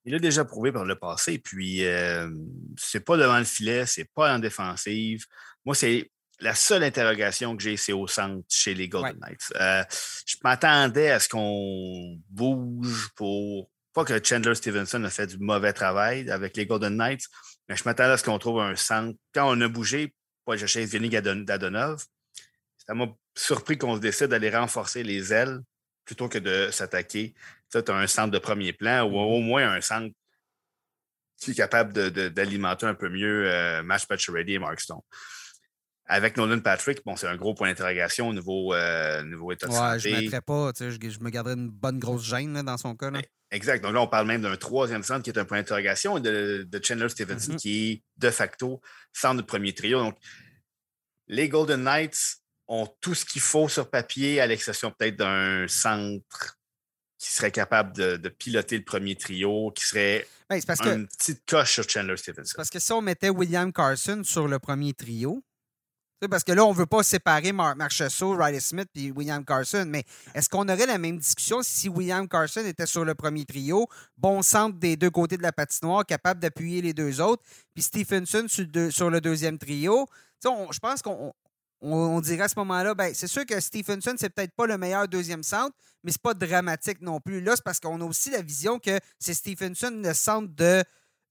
Il 0.04 0.14
a 0.14 0.18
déjà 0.18 0.44
prouvé 0.44 0.72
par 0.72 0.84
le 0.84 0.96
passé. 0.96 1.38
Puis, 1.38 1.84
euh, 1.84 2.30
c'est 2.76 3.00
pas 3.00 3.16
devant 3.16 3.38
le 3.38 3.44
filet, 3.44 3.86
c'est 3.86 4.08
pas 4.14 4.34
en 4.34 4.38
défensive. 4.38 5.24
Moi, 5.64 5.74
c'est. 5.74 6.10
La 6.42 6.54
seule 6.54 6.84
interrogation 6.84 7.54
que 7.54 7.62
j'ai, 7.62 7.76
c'est 7.76 7.92
au 7.92 8.06
centre 8.06 8.42
chez 8.48 8.72
les 8.72 8.88
Golden 8.88 9.18
Knights. 9.20 9.52
Euh, 9.60 9.84
je 10.24 10.36
m'attendais 10.42 11.10
à 11.10 11.20
ce 11.20 11.28
qu'on 11.28 12.18
bouge 12.30 13.10
pour. 13.14 13.70
Pas 13.92 14.06
que 14.06 14.24
Chandler 14.24 14.54
Stevenson 14.54 15.04
a 15.04 15.10
fait 15.10 15.26
du 15.26 15.36
mauvais 15.36 15.74
travail 15.74 16.30
avec 16.30 16.56
les 16.56 16.64
Golden 16.64 16.96
Knights, 16.96 17.26
mais 17.68 17.76
je 17.76 17.82
m'attendais 17.84 18.12
à 18.12 18.16
ce 18.16 18.24
qu'on 18.24 18.38
trouve 18.38 18.60
un 18.60 18.74
centre. 18.74 19.18
Quand 19.34 19.54
on 19.54 19.60
a 19.60 19.68
bougé, 19.68 20.14
pas 20.46 20.56
chercher 20.56 20.80
Evgeny 20.82 21.10
Dadonov, 21.10 22.06
ça 22.86 22.94
m'a 22.94 23.06
surpris 23.36 23.78
qu'on 23.78 23.96
se 23.96 24.00
décide 24.00 24.28
d'aller 24.28 24.50
renforcer 24.50 25.02
les 25.02 25.32
ailes 25.32 25.60
plutôt 26.04 26.28
que 26.28 26.38
de 26.38 26.70
s'attaquer. 26.70 27.34
Tu 27.70 27.78
as 27.78 27.94
un 27.94 28.06
centre 28.06 28.30
de 28.30 28.38
premier 28.38 28.72
plan 28.72 29.04
ou 29.04 29.16
au 29.16 29.40
moins 29.40 29.70
un 29.70 29.80
centre 29.80 30.12
qui 31.40 31.52
est 31.52 31.54
capable 31.54 31.92
d'alimenter 32.10 32.86
un 32.86 32.94
peu 32.94 33.08
mieux 33.08 33.50
euh, 33.50 33.82
Match 33.82 34.06
Ready 34.28 34.54
et 34.54 34.58
Mark 34.58 34.80
Stone. 34.80 35.00
Avec 36.06 36.36
Nolan 36.36 36.58
Patrick, 36.58 37.04
bon, 37.04 37.14
c'est 37.14 37.28
un 37.28 37.36
gros 37.36 37.54
point 37.54 37.68
d'interrogation 37.68 38.28
au 38.28 38.34
niveau, 38.34 38.74
euh, 38.74 39.22
niveau 39.22 39.52
état 39.52 39.68
de 39.68 39.72
santé. 39.72 39.98
Je 40.00 40.08
ne 40.08 40.20
mettrais 40.22 40.40
pas, 40.40 40.72
je, 40.78 40.90
je, 40.90 41.20
me 41.20 41.30
garderais 41.30 41.54
une 41.54 41.70
bonne 41.70 42.00
grosse 42.00 42.24
gêne 42.24 42.60
dans 42.62 42.76
son 42.76 42.96
cas. 42.96 43.10
Là. 43.10 43.22
Exact. 43.52 43.82
Donc 43.82 43.94
là, 43.94 44.00
on 44.00 44.08
parle 44.08 44.26
même 44.26 44.42
d'un 44.42 44.56
troisième 44.56 45.04
centre 45.04 45.22
qui 45.22 45.30
est 45.30 45.38
un 45.38 45.44
point 45.44 45.58
d'interrogation 45.58 46.18
et 46.18 46.20
de, 46.20 46.80
Chandler 46.82 47.08
Stevenson 47.08 47.52
mm-hmm. 47.52 47.56
qui 47.56 47.92
est 47.92 48.02
de 48.16 48.30
facto 48.30 48.80
centre 49.12 49.36
de 49.36 49.46
premier 49.46 49.72
trio. 49.72 50.00
Donc, 50.00 50.18
les 51.28 51.48
Golden 51.48 51.84
Knights 51.84 52.39
ont 52.70 52.86
tout 53.00 53.14
ce 53.14 53.24
qu'il 53.24 53.42
faut 53.42 53.68
sur 53.68 53.90
papier, 53.90 54.40
à 54.40 54.46
l'exception 54.46 54.92
peut-être 54.92 55.16
d'un 55.16 55.66
centre 55.68 56.56
qui 57.18 57.30
serait 57.30 57.50
capable 57.50 57.92
de, 57.92 58.28
piloter 58.30 58.78
le 58.78 58.84
premier 58.84 59.14
trio, 59.14 59.70
qui 59.72 59.84
serait 59.84 60.26
ben, 60.48 60.58
une 60.86 61.06
petite 61.06 61.42
coche 61.46 61.74
sur 61.74 61.88
Chandler 61.88 62.16
Stevenson. 62.16 62.54
Parce 62.56 62.70
que 62.70 62.78
si 62.78 62.92
on 62.92 63.02
mettait 63.02 63.28
William 63.28 63.70
Carson 63.72 64.22
sur 64.24 64.48
le 64.48 64.58
premier 64.58 64.94
trio, 64.94 65.42
parce 66.28 66.44
que 66.44 66.52
là, 66.52 66.64
on 66.64 66.72
ne 66.72 66.78
veut 66.78 66.86
pas 66.86 67.02
séparer 67.02 67.52
Mark 67.52 67.76
Marchessault, 67.76 68.36
Riley 68.36 68.60
Smith 68.60 68.88
et 68.94 69.10
William 69.10 69.44
Carson, 69.44 69.86
mais 69.86 70.04
est-ce 70.34 70.48
qu'on 70.48 70.68
aurait 70.68 70.86
la 70.86 70.98
même 70.98 71.18
discussion 71.18 71.62
si 71.62 71.88
William 71.88 72.28
Carson 72.28 72.64
était 72.64 72.86
sur 72.86 73.04
le 73.04 73.14
premier 73.14 73.44
trio, 73.44 73.88
bon 74.16 74.42
centre 74.42 74.78
des 74.78 74.96
deux 74.96 75.10
côtés 75.10 75.36
de 75.36 75.42
la 75.42 75.52
patinoire, 75.52 76.06
capable 76.06 76.40
d'appuyer 76.40 76.82
les 76.82 76.92
deux 76.92 77.20
autres, 77.20 77.42
puis 77.74 77.82
Stephenson 77.82 78.46
sur, 78.48 79.10
le 79.10 79.20
deuxième 79.20 79.58
trio? 79.58 80.06
je 80.42 80.78
pense 80.78 81.02
qu'on 81.02 81.34
on, 81.80 82.20
dirait 82.20 82.44
à 82.44 82.48
ce 82.48 82.58
moment-là, 82.58 82.94
ben, 82.94 83.12
c'est 83.14 83.26
sûr 83.26 83.46
que 83.46 83.58
Stephenson, 83.60 84.14
c'est 84.18 84.30
peut-être 84.30 84.54
pas 84.54 84.66
le 84.66 84.76
meilleur 84.76 85.08
deuxième 85.08 85.42
centre, 85.42 85.74
mais 86.02 86.12
c'est 86.12 86.20
pas 86.20 86.34
dramatique 86.34 87.00
non 87.00 87.20
plus. 87.20 87.40
Là, 87.40 87.56
c'est 87.56 87.64
parce 87.64 87.80
qu'on 87.80 88.00
a 88.00 88.04
aussi 88.04 88.30
la 88.30 88.42
vision 88.42 88.78
que 88.78 88.98
c'est 89.18 89.34
Stephenson 89.34 89.90
le 90.02 90.12
centre 90.12 90.48
de, 90.54 90.84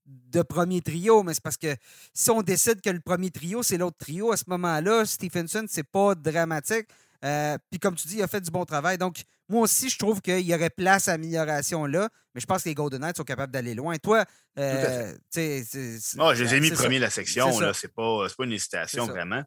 de 0.06 0.42
premier 0.42 0.82
trio, 0.82 1.24
mais 1.24 1.34
c'est 1.34 1.44
parce 1.44 1.58
que 1.58 1.76
si 2.14 2.30
on 2.32 2.42
décide 2.42 2.82
que 2.82 2.90
le 2.90 3.00
premier 3.00 3.30
trio, 3.30 3.64
c'est 3.64 3.78
l'autre 3.78 3.98
trio, 3.98 4.32
à 4.32 4.38
ce 4.38 4.46
moment-là, 4.48 5.06
Stephenson, 5.06 5.66
c'est 5.68 5.84
pas 5.84 6.16
dramatique. 6.16 6.88
Euh, 7.26 7.58
puis 7.70 7.80
comme 7.80 7.96
tu 7.96 8.08
dis, 8.08 8.18
il 8.18 8.24
a 8.24 8.28
fait 8.28 8.42
du 8.42 8.50
bon 8.50 8.64
travail. 8.66 8.98
Donc, 8.98 9.24
moi 9.50 9.62
aussi, 9.62 9.90
je 9.90 9.98
trouve 9.98 10.22
qu'il 10.22 10.42
y 10.42 10.54
aurait 10.54 10.70
place 10.70 11.08
à 11.08 11.14
amélioration 11.14 11.86
là, 11.86 12.08
mais 12.34 12.42
je 12.42 12.46
pense 12.46 12.64
que 12.64 12.70
les 12.70 12.76
Golden 12.76 13.02
Knights 13.02 13.18
sont 13.18 13.24
capables 13.24 13.52
d'aller 13.52 13.76
loin. 13.76 13.98
Toi, 13.98 14.24
euh, 14.58 15.14
tu 15.34 15.64
sais. 15.64 15.98
Oh, 16.18 16.34
je 16.34 16.44
les 16.44 16.56
ai 16.56 16.60
mis 16.60 16.72
premier 16.72 17.00
la 17.00 17.10
section, 17.10 17.52
c'est 17.74 17.94
pas, 17.94 18.28
pas 18.38 18.44
une 18.44 18.54
hésitation 18.54 19.06
vraiment. 19.08 19.44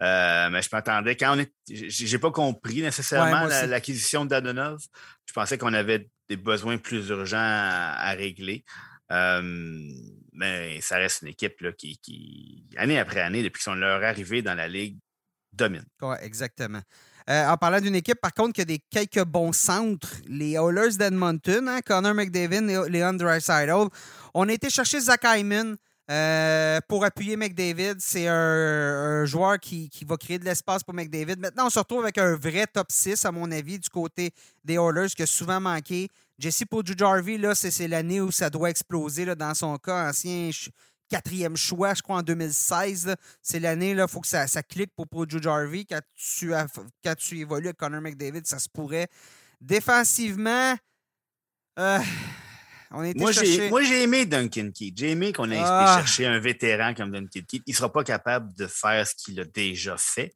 Euh, 0.00 0.50
mais 0.50 0.62
je 0.62 0.68
m'attendais, 0.72 1.16
quand 1.16 1.36
on 1.36 1.40
est. 1.40 1.52
J'ai 1.68 2.18
pas 2.18 2.30
compris 2.30 2.82
nécessairement 2.82 3.46
l'acquisition 3.66 4.24
de 4.24 4.30
Dadonov. 4.30 4.80
Je 5.26 5.32
pensais 5.32 5.58
qu'on 5.58 5.74
avait 5.74 6.08
des 6.28 6.36
besoins 6.36 6.78
plus 6.78 7.08
urgents 7.08 7.38
à, 7.38 8.10
régler. 8.12 8.64
mais 9.10 10.80
ça 10.80 10.96
reste 10.96 11.22
une 11.22 11.28
équipe 11.28 11.60
là, 11.60 11.72
qui, 11.72 11.98
qui, 11.98 12.64
année 12.76 12.98
après 12.98 13.20
année, 13.20 13.42
depuis 13.42 13.60
qu'ils 13.62 13.70
sont 13.70 13.74
leur 13.74 14.02
arrivée 14.02 14.42
dans 14.42 14.54
la 14.54 14.66
Ligue, 14.66 14.98
domine. 15.52 15.84
Oui, 16.00 16.16
exactement. 16.22 16.82
Euh, 17.30 17.48
en 17.48 17.56
parlant 17.56 17.80
d'une 17.80 17.94
équipe, 17.94 18.20
par 18.20 18.34
contre, 18.34 18.52
qui 18.54 18.60
a 18.62 18.64
des 18.64 18.80
quelques 18.90 19.24
bons 19.24 19.52
centres, 19.52 20.16
les 20.26 20.52
Oilers 20.52 20.96
d'Edmonton, 20.96 21.68
hein, 21.68 21.80
Connor 21.84 22.14
McDavid 22.14 22.68
et 22.68 22.88
Leon 22.90 23.14
Draisaitl. 23.14 23.88
On 24.34 24.48
a 24.48 24.52
été 24.52 24.70
chercher 24.70 25.00
Zach 25.00 25.24
Hyman 25.24 25.76
euh, 26.10 26.80
pour 26.88 27.04
appuyer 27.04 27.36
McDavid. 27.36 27.94
C'est 28.00 28.26
un, 28.26 29.24
joueur 29.24 29.58
qui, 29.60 29.88
va 30.06 30.16
créer 30.16 30.38
de 30.38 30.44
l'espace 30.44 30.82
pour 30.82 30.94
McDavid. 30.94 31.36
Maintenant, 31.38 31.66
on 31.66 31.70
se 31.70 31.78
retrouve 31.78 32.02
avec 32.02 32.18
un 32.18 32.34
vrai 32.34 32.66
top 32.66 32.88
6, 32.90 33.24
à 33.24 33.32
mon 33.32 33.50
avis, 33.52 33.78
du 33.78 33.88
côté 33.88 34.32
des 34.64 34.74
Oilers, 34.74 35.08
qui 35.14 35.22
a 35.22 35.26
souvent 35.26 35.60
manqué. 35.60 36.08
Jesse 36.38 36.64
Pujujjarvi, 36.68 37.38
là, 37.38 37.54
c'est 37.54 37.86
l'année 37.86 38.20
où 38.20 38.32
ça 38.32 38.50
doit 38.50 38.70
exploser 38.70 39.24
dans 39.36 39.54
son 39.54 39.78
cas. 39.78 40.08
Ancien 40.08 40.50
quatrième 41.12 41.58
choix, 41.58 41.92
je 41.92 42.00
crois, 42.00 42.16
en 42.16 42.22
2016. 42.22 43.14
C'est 43.42 43.60
l'année, 43.60 43.90
il 43.90 44.04
faut 44.08 44.20
que 44.20 44.26
ça, 44.26 44.46
clique 44.62 44.92
pour 44.96 45.06
Projo 45.06 45.40
Jarvie. 45.42 45.84
Quand 45.84 46.00
tu, 46.14 46.54
as, 46.54 46.66
quand 47.04 47.14
tu 47.14 47.38
évolues 47.38 47.66
avec 47.66 47.76
Connor 47.76 48.00
McDavid, 48.00 48.46
ça 48.46 48.58
se 48.58 48.68
pourrait. 48.68 49.08
Défensivement, 49.60 50.74
euh, 51.78 51.98
on 52.92 53.04
était 53.04 53.20
moi, 53.20 53.30
chercher... 53.30 53.68
moi, 53.68 53.82
j'ai 53.82 54.02
aimé 54.02 54.24
Duncan 54.24 54.70
Keith. 54.74 54.96
J'ai 54.96 55.10
aimé 55.10 55.34
qu'on 55.34 55.50
ait 55.50 55.60
ah. 55.62 55.96
chercher 55.98 56.26
un 56.26 56.38
vétéran 56.38 56.94
comme 56.94 57.10
Duncan 57.10 57.28
Keith. 57.46 57.62
Il 57.66 57.72
ne 57.72 57.74
sera 57.74 57.92
pas 57.92 58.04
capable 58.04 58.54
de 58.54 58.66
faire 58.66 59.06
ce 59.06 59.14
qu'il 59.14 59.38
a 59.38 59.44
déjà 59.44 59.96
fait. 59.98 60.32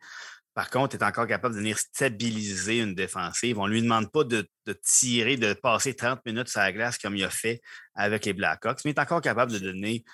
Par 0.53 0.69
contre, 0.69 0.97
il 0.97 1.03
est 1.03 1.05
encore 1.05 1.27
capable 1.27 1.55
de 1.55 1.61
venir 1.61 1.79
stabiliser 1.79 2.81
une 2.81 2.95
défensive. 2.95 3.59
On 3.59 3.67
ne 3.67 3.73
lui 3.73 3.83
demande 3.83 4.11
pas 4.13 4.25
de, 4.25 4.47
de, 4.67 4.73
tirer, 4.75 5.37
de 5.37 5.55
passer 5.55 5.95
30 5.95 6.25
minutes 6.27 6.49
sur 6.49 6.61
la 6.61 6.73
glace 6.73 6.99
comme 6.99 7.17
il 7.17 7.25
a 7.25 7.31
fait 7.31 7.61
avec 7.95 8.27
les 8.27 8.33
Blackhawks, 8.35 8.81
mais 8.85 8.91
il 8.91 8.95
est 8.95 9.01
encore 9.01 9.21
capable 9.21 9.53
de 9.53 9.59
donner 9.59 10.05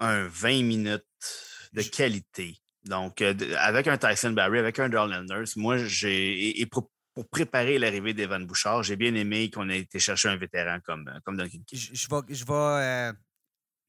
un 0.00 0.26
20 0.26 0.62
minutes 0.62 1.04
de 1.72 1.82
qualité. 1.82 2.58
Donc, 2.84 3.20
euh, 3.20 3.34
avec 3.58 3.88
un 3.88 3.98
Tyson 3.98 4.30
Barry, 4.30 4.58
avec 4.58 4.78
un 4.78 4.88
Darl 4.88 5.10
Landers, 5.10 5.48
moi, 5.56 5.76
j'ai. 5.78 6.60
Et 6.60 6.66
pour, 6.66 6.90
préparer 7.30 7.78
l'arrivée 7.78 8.12
d'Evan 8.12 8.44
Bouchard, 8.46 8.82
j'ai 8.82 8.94
bien 8.94 9.14
aimé 9.14 9.50
qu'on 9.50 9.70
ait 9.70 9.78
été 9.78 9.98
chercher 9.98 10.28
un 10.28 10.36
vétéran 10.36 10.80
comme, 10.84 11.08
euh, 11.08 11.18
comme 11.24 11.38
Duncan 11.38 11.60
Keith. 11.66 11.94
Je, 11.94 12.08
vais, 12.08 12.34
je, 12.34 12.44
vais, 12.44 12.52
euh, 12.52 13.12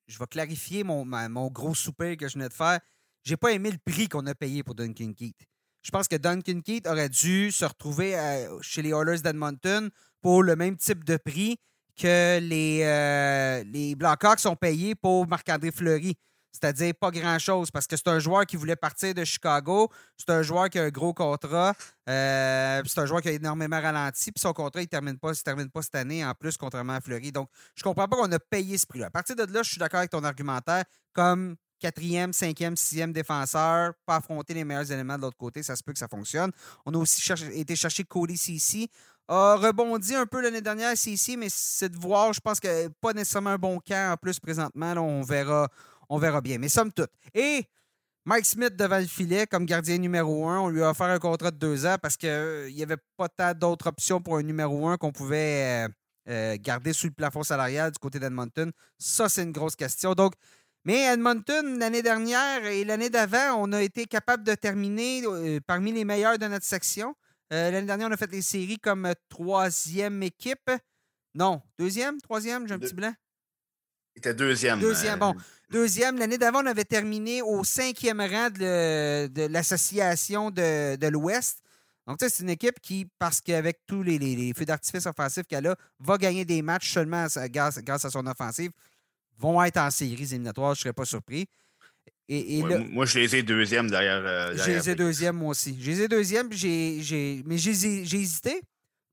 je 0.08 0.18
vais 0.18 0.28
clarifier 0.28 0.86
mon, 0.86 1.04
mon 1.04 1.52
gros 1.52 1.76
souper 1.76 2.16
que 2.16 2.30
je 2.30 2.36
venais 2.36 2.48
de 2.48 2.54
faire. 2.54 2.80
J'ai 3.26 3.36
pas 3.36 3.52
aimé 3.52 3.70
le 3.70 3.80
prix 3.80 4.08
qu'on 4.08 4.26
a 4.28 4.34
payé 4.34 4.64
pour 4.64 4.76
Duncan 4.76 5.12
Keith. 5.12 5.46
Je 5.82 5.92
pense 5.92 6.08
que 6.08 6.16
Duncan 6.16 6.62
Keith 6.62 6.88
aurait 6.88 7.10
dû 7.10 7.52
se 7.52 7.66
retrouver 7.66 8.16
chez 8.62 8.82
les 8.82 8.92
Oilers 8.92 9.20
d'Edmonton 9.22 9.90
pour 10.22 10.42
le 10.42 10.56
même 10.56 10.78
type 10.78 11.04
de 11.04 11.18
prix 11.18 11.58
que 11.98 12.40
les, 12.40 12.82
euh, 12.84 13.64
les 13.66 13.96
Blackhawks 13.96 14.46
ont 14.46 14.56
payé 14.56 14.96
pour 14.96 15.28
Marc-André 15.28 15.72
Fleury. 15.72 16.16
C'est-à-dire 16.60 16.94
pas 16.96 17.12
grand-chose 17.12 17.70
parce 17.70 17.86
que 17.86 17.96
c'est 17.96 18.08
un 18.08 18.20
joueur 18.20 18.46
qui 18.46 18.56
voulait 18.56 18.76
partir 18.76 19.14
de 19.14 19.24
Chicago. 19.24 19.90
C'est 20.18 20.32
un 20.32 20.42
joueur 20.42 20.70
qui 20.70 20.80
a 20.80 20.84
un 20.84 20.90
gros 20.90 21.14
contrat. 21.14 21.74
Euh, 22.10 22.82
c'est 22.86 23.00
un 23.00 23.06
joueur 23.06 23.22
qui 23.22 23.30
a 23.30 23.32
énormément 23.34 23.80
ralenti. 23.80 24.32
Puis 24.32 24.42
son 24.42 24.54
contrat, 24.54 24.82
il 24.82 24.86
ne 24.86 24.88
termine, 24.88 25.20
pas, 25.20 25.34
termine 25.36 25.70
pas 25.70 25.84
cette 25.84 25.96
année 25.96 26.26
en 26.26 26.34
plus, 26.34 26.58
contrairement 26.58 26.94
à 26.94 27.02
Fleury. 27.02 27.32
Donc, 27.32 27.50
je 27.76 27.84
comprends 27.84 28.08
pas 28.08 28.18
qu'on 28.18 28.32
a 28.32 28.40
payé 28.40 28.78
ce 28.78 28.88
prix-là. 28.88 29.08
À 29.08 29.12
partir 29.12 29.36
de 29.36 29.44
là, 29.44 29.62
je 29.62 29.70
suis 29.70 29.80
d'accord 29.80 30.00
avec 30.00 30.10
ton 30.10 30.24
argumentaire. 30.24 30.84
Comme 31.14 31.58
quatrième, 31.80 32.34
cinquième, 32.34 32.76
sixième 32.76 33.14
défenseur, 33.14 33.94
pas 34.06 34.16
affronter 34.16 34.54
les 34.54 34.64
meilleurs 34.64 34.92
éléments 34.92 35.18
de 35.18 35.22
l'autre 35.22 35.38
côté, 35.38 35.62
ça 35.62 35.76
se 35.76 35.84
peut 35.84 35.94
que 35.94 36.00
ça 36.00 36.08
fonctionne. 36.08 36.52
On 36.86 36.94
a 36.94 36.98
aussi 36.98 37.22
été 37.54 37.76
chercher 37.76 38.04
Cody 38.04 38.38
CC. 38.38 38.88
A 39.28 39.56
rebondi 39.56 40.16
un 40.16 40.26
peu 40.26 40.42
l'année 40.42 40.62
dernière, 40.62 40.96
CC, 40.98 41.36
mais 41.36 41.48
c'est 41.50 41.90
de 41.90 41.98
voir, 41.98 42.32
je 42.34 42.40
pense 42.40 42.60
que 42.60 42.88
pas 43.02 43.14
nécessairement 43.14 43.52
un 43.52 43.58
bon 43.58 43.80
camp 43.80 44.14
en 44.14 44.18
plus 44.18 44.40
présentement. 44.40 44.94
on, 44.98 45.22
verra, 45.22 45.68
on 46.10 46.18
verra 46.18 46.42
bien. 46.42 46.58
Mais 46.58 46.70
somme 46.70 46.92
toute. 46.94 47.10
Et 47.34 47.66
Mike 48.26 48.46
Smith 48.46 48.76
devant 48.76 49.00
le 49.00 49.06
filet 49.06 49.46
comme 49.46 49.66
gardien 49.66 49.98
numéro 49.98 50.48
un, 50.48 50.60
on 50.60 50.70
lui 50.70 50.84
a 50.84 50.92
offert 50.92 51.08
un 51.08 51.20
contrat 51.20 51.52
de 51.52 51.58
deux 51.58 51.86
ans 51.86 51.98
parce 52.02 52.18
qu'il 52.18 52.30
euh, 52.30 52.72
n'y 52.72 52.84
avait 52.84 52.98
pas 53.18 53.30
tant 53.30 53.54
d'autres 53.54 53.88
options 53.88 54.22
pour 54.22 54.38
un 54.38 54.44
numéro 54.44 54.88
un 54.88 54.98
qu'on 54.98 55.12
pouvait 55.12 55.86
euh, 55.86 55.90
euh, 56.30 56.58
garder 56.60 56.92
sous 56.92 57.08
le 57.08 57.14
plafond 57.14 57.44
salarial 57.44 57.92
du 57.92 58.00
côté 58.00 58.20
d'Edmonton. 58.20 58.72
Ça, 58.98 59.30
c'est 59.30 59.44
une 59.44 59.54
grosse 59.54 59.78
question. 59.78 60.14
Donc, 60.14 60.34
mais 60.84 61.04
Edmonton, 61.04 61.80
l'année 61.80 62.02
dernière 62.02 62.66
et 62.66 62.86
l'année 62.86 63.10
d'avant, 63.10 63.56
on 63.58 63.72
a 63.74 63.82
été 63.82 64.06
capable 64.06 64.44
de 64.44 64.56
terminer 64.56 65.22
euh, 65.26 65.60
parmi 65.66 65.92
les 65.92 66.06
meilleurs 66.06 66.38
de 66.38 66.48
notre 66.48 66.66
section. 66.66 67.16
Euh, 67.54 67.72
l'année 67.72 67.88
dernière, 67.88 68.08
on 68.10 68.12
a 68.12 68.18
fait 68.18 68.32
les 68.32 68.42
séries 68.42 68.80
comme 68.80 69.06
euh, 69.06 69.14
troisième 69.30 70.22
équipe. 70.24 70.70
Non, 71.34 71.62
deuxième, 71.78 72.20
troisième, 72.22 72.68
j'ai 72.68 72.74
un 72.74 72.80
petit 72.80 72.94
blanc. 72.94 73.14
C'était 74.16 74.34
deuxième. 74.34 74.80
Deuxième, 74.80 75.20
bon. 75.20 75.36
Deuxième. 75.70 76.18
L'année 76.18 76.38
d'avant, 76.38 76.64
on 76.64 76.66
avait 76.66 76.86
terminé 76.86 77.42
au 77.42 77.64
cinquième 77.64 78.20
rang 78.20 78.50
de, 78.50 79.48
l'association 79.48 80.50
de, 80.50 81.08
l'Ouest. 81.08 81.62
Donc, 82.08 82.18
c'est 82.20 82.40
une 82.40 82.50
équipe 82.50 82.80
qui, 82.80 83.08
parce 83.20 83.42
qu'avec 83.42 83.86
tous 83.86 84.02
les, 84.02 84.54
feux 84.56 84.66
d'artifice 84.66 85.06
offensifs 85.06 85.46
qu'elle 85.46 85.68
a, 85.68 85.76
va 86.00 86.18
gagner 86.18 86.46
des 86.46 86.62
matchs 86.62 86.92
seulement 86.92 87.28
grâce 87.50 88.06
à 88.06 88.10
son 88.10 88.26
offensive 88.26 88.72
vont 89.38 89.62
être 89.64 89.78
en 89.78 89.92
séries 89.92 90.24
éliminatoires, 90.24 90.74
je 90.74 90.80
ne 90.80 90.84
serais 90.84 90.94
pas 90.94 91.06
surpris. 91.06 91.48
Et, 92.30 92.62
moi, 92.62 93.06
je 93.06 93.20
les 93.20 93.36
ai 93.38 93.44
deuxième 93.44 93.90
derrière. 93.90 94.22
Euh, 94.26 94.54
je 94.58 94.72
les 94.72 94.90
ai 94.90 94.96
deuxième, 94.96 95.38
moi 95.38 95.52
aussi. 95.52 95.78
Je 95.80 95.92
les 95.92 96.02
ai 96.02 96.08
deuxième, 96.08 96.52
j'ai, 96.52 97.42
mais 97.46 97.58
j'ai, 97.58 97.72
hésité 97.72 98.62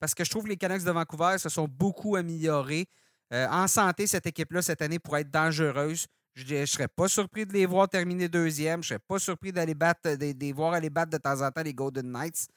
parce 0.01 0.15
que 0.15 0.25
je 0.25 0.31
trouve 0.31 0.45
que 0.45 0.49
les 0.49 0.57
Canucks 0.57 0.83
de 0.83 0.91
Vancouver 0.91 1.37
se 1.39 1.49
sont 1.49 1.69
beaucoup 1.69 2.17
améliorés. 2.17 2.87
Euh, 3.33 3.47
en 3.49 3.67
santé, 3.69 4.07
cette 4.07 4.27
équipe-là, 4.27 4.63
cette 4.63 4.83
année, 4.83 4.99
pourrait 4.99 5.23
être 5.23 5.31
dangereuse. 5.31 6.07
Je 6.35 6.57
ne 6.57 6.67
serais 6.67 6.89
pas 6.89 7.09
surpris 7.09 7.47
de 7.47 7.53
les 7.53 7.65
voir 7.65 7.89
terminer 7.89 8.29
deuxième. 8.29 8.83
Je 8.83 8.87
ne 8.87 8.89
serais 8.89 9.05
pas 9.07 9.19
surpris 9.19 9.53
d'aller 9.53 9.75
battre, 9.75 10.17
de, 10.17 10.35
les 10.39 10.53
voir 10.53 10.75
aller 10.75 10.91
battre 10.91 11.11
de 11.11 11.19
temps 11.19 11.41
en 11.41 11.51
temps 11.51 11.63
les 11.63 11.73
Golden 11.73 12.11
Knights. 12.11 12.49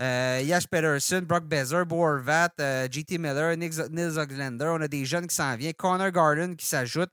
Euh, 0.00 0.42
Yash 0.44 0.66
Pedersen, 0.66 1.24
Brock 1.24 1.44
Bezer, 1.44 1.86
Bo 1.86 2.06
Horvat, 2.06 2.50
euh, 2.60 2.86
GT 2.90 3.16
Miller, 3.16 3.56
Nils 3.56 4.18
Oglander. 4.18 4.66
On 4.66 4.80
a 4.82 4.88
des 4.88 5.06
jeunes 5.06 5.26
qui 5.26 5.34
s'en 5.34 5.56
viennent. 5.56 5.72
Connor 5.72 6.10
Garden 6.10 6.54
qui 6.54 6.66
s'ajoute. 6.66 7.08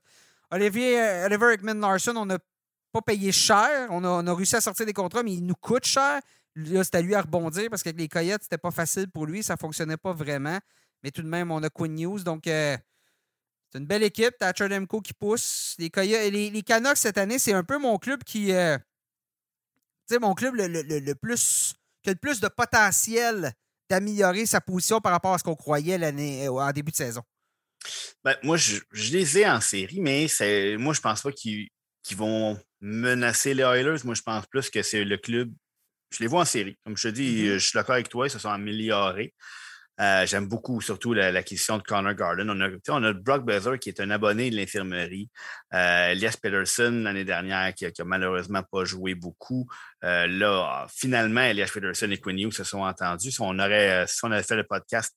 Olivier, 0.50 1.24
Oliver 1.24 1.54
Ekman 1.54 1.80
Larson, 1.80 2.14
on 2.16 2.26
n'a 2.26 2.38
pas 2.94 3.02
payé 3.02 3.32
cher. 3.32 3.88
On 3.90 4.04
a, 4.04 4.34
réussi 4.34 4.56
à 4.56 4.60
sortir 4.60 4.86
des 4.86 4.92
contrats, 4.92 5.22
mais 5.22 5.34
il 5.34 5.44
nous 5.44 5.54
coûte 5.54 5.84
cher. 5.84 6.20
Là, 6.54 6.84
c'est 6.84 6.94
à 6.94 7.02
lui 7.02 7.14
à 7.14 7.22
rebondir 7.22 7.68
parce 7.68 7.82
qu'avec 7.82 7.98
les 7.98 8.08
Coyotes, 8.08 8.42
c'était 8.42 8.58
pas 8.58 8.70
facile 8.70 9.10
pour 9.10 9.26
lui. 9.26 9.42
Ça 9.42 9.56
fonctionnait 9.56 9.96
pas 9.96 10.12
vraiment. 10.12 10.58
Mais 11.02 11.10
tout 11.10 11.22
de 11.22 11.28
même, 11.28 11.50
on 11.50 11.62
a 11.62 11.68
Quinn 11.68 11.94
News. 11.94 12.20
Donc, 12.20 12.42
c'est 12.44 12.78
une 13.74 13.86
belle 13.86 14.04
équipe. 14.04 14.38
Thatcher 14.38 14.68
Demko 14.68 15.00
qui 15.00 15.12
pousse. 15.12 15.74
Les, 15.78 15.90
Coyotes, 15.90 16.32
les, 16.32 16.50
les 16.50 16.62
Canucks, 16.62 16.96
cette 16.96 17.18
année, 17.18 17.38
c'est 17.38 17.52
un 17.52 17.64
peu 17.64 17.78
mon 17.78 17.98
club 17.98 18.22
qui. 18.22 18.46
tu 18.46 18.54
sais, 20.06 20.18
mon 20.20 20.34
club 20.34 20.54
le 20.56 21.12
plus 21.14 21.74
qui 22.04 22.10
a 22.10 22.12
le 22.12 22.18
plus 22.18 22.38
de 22.38 22.48
potentiel 22.48 23.52
d'améliorer 23.90 24.46
sa 24.46 24.60
position 24.60 25.00
par 25.00 25.12
rapport 25.12 25.34
à 25.34 25.38
ce 25.38 25.44
qu'on 25.44 25.56
croyait 25.56 25.98
l'année, 25.98 26.46
euh, 26.46 26.52
en 26.52 26.70
début 26.70 26.92
de 26.92 26.96
saison? 26.96 27.22
Ben, 28.22 28.36
moi, 28.42 28.56
je, 28.56 28.80
les 28.92 29.38
ai 29.38 29.48
en 29.48 29.60
série, 29.60 30.00
mais 30.00 30.26
moi, 30.78 30.94
je 30.94 31.00
pense 31.00 31.22
pas 31.22 31.32
qu'ils 31.32 31.68
vont 32.12 32.58
menacer 32.82 33.54
les 33.54 33.62
Oilers. 33.62 34.04
Moi, 34.04 34.14
je 34.14 34.22
pense 34.22 34.46
plus 34.46 34.68
que 34.68 34.82
c'est 34.82 35.04
le 35.04 35.16
club. 35.16 35.50
Je 36.10 36.18
les 36.20 36.26
vois 36.26 36.42
en 36.42 36.44
série. 36.44 36.78
Comme 36.84 36.96
je 36.96 37.08
te 37.08 37.14
dis, 37.14 37.44
mm-hmm. 37.44 37.52
je 37.54 37.58
suis 37.58 37.72
d'accord 37.74 37.94
avec 37.94 38.10
toi, 38.10 38.26
ils 38.26 38.30
se 38.30 38.38
sont 38.38 38.50
améliorés. 38.50 39.34
Euh, 40.00 40.26
j'aime 40.26 40.48
beaucoup 40.48 40.80
surtout 40.80 41.12
l'acquisition 41.12 41.78
de 41.78 41.82
Connor 41.82 42.14
Garden. 42.14 42.50
On 42.50 42.60
a, 42.60 42.68
on 42.88 43.04
a 43.04 43.12
Brock 43.12 43.44
Bezer 43.44 43.78
qui 43.78 43.90
est 43.90 44.00
un 44.00 44.10
abonné 44.10 44.50
de 44.50 44.56
l'infirmerie. 44.56 45.30
Euh, 45.72 46.08
Elias 46.08 46.36
Peterson 46.40 47.02
l'année 47.04 47.24
dernière 47.24 47.72
qui 47.74 47.86
a, 47.86 47.90
malheureusement 48.04 48.62
pas 48.64 48.84
joué 48.84 49.14
beaucoup. 49.14 49.68
Euh, 50.02 50.26
là, 50.26 50.86
finalement, 50.92 51.42
Elias 51.42 51.70
Peterson 51.72 52.10
et 52.10 52.18
Quinn 52.18 52.38
Hughes 52.38 52.54
se 52.54 52.64
sont 52.64 52.80
entendus. 52.80 53.30
Si 53.30 53.40
on, 53.40 53.58
aurait, 53.58 54.04
si 54.08 54.24
on 54.24 54.32
avait 54.32 54.42
fait 54.42 54.56
le 54.56 54.64
podcast 54.64 55.14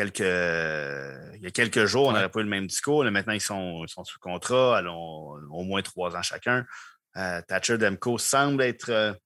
quelques, 0.00 1.34
il 1.36 1.42
y 1.42 1.46
a 1.46 1.50
quelques 1.50 1.84
jours, 1.86 2.08
on 2.08 2.12
n'aurait 2.12 2.30
pas 2.30 2.40
eu 2.40 2.44
le 2.44 2.48
même 2.48 2.66
discours. 2.66 3.04
maintenant, 3.04 3.32
ils 3.32 3.40
sont, 3.40 3.86
sont 3.86 4.04
sous 4.04 4.18
contrat, 4.18 4.78
allons, 4.78 5.34
au 5.50 5.64
moins 5.64 5.82
trois 5.82 6.16
ans 6.16 6.22
chacun. 6.22 6.64
Thatcher 7.14 7.78
Demko 7.78 8.18
semble 8.18 8.62
être 8.62 9.16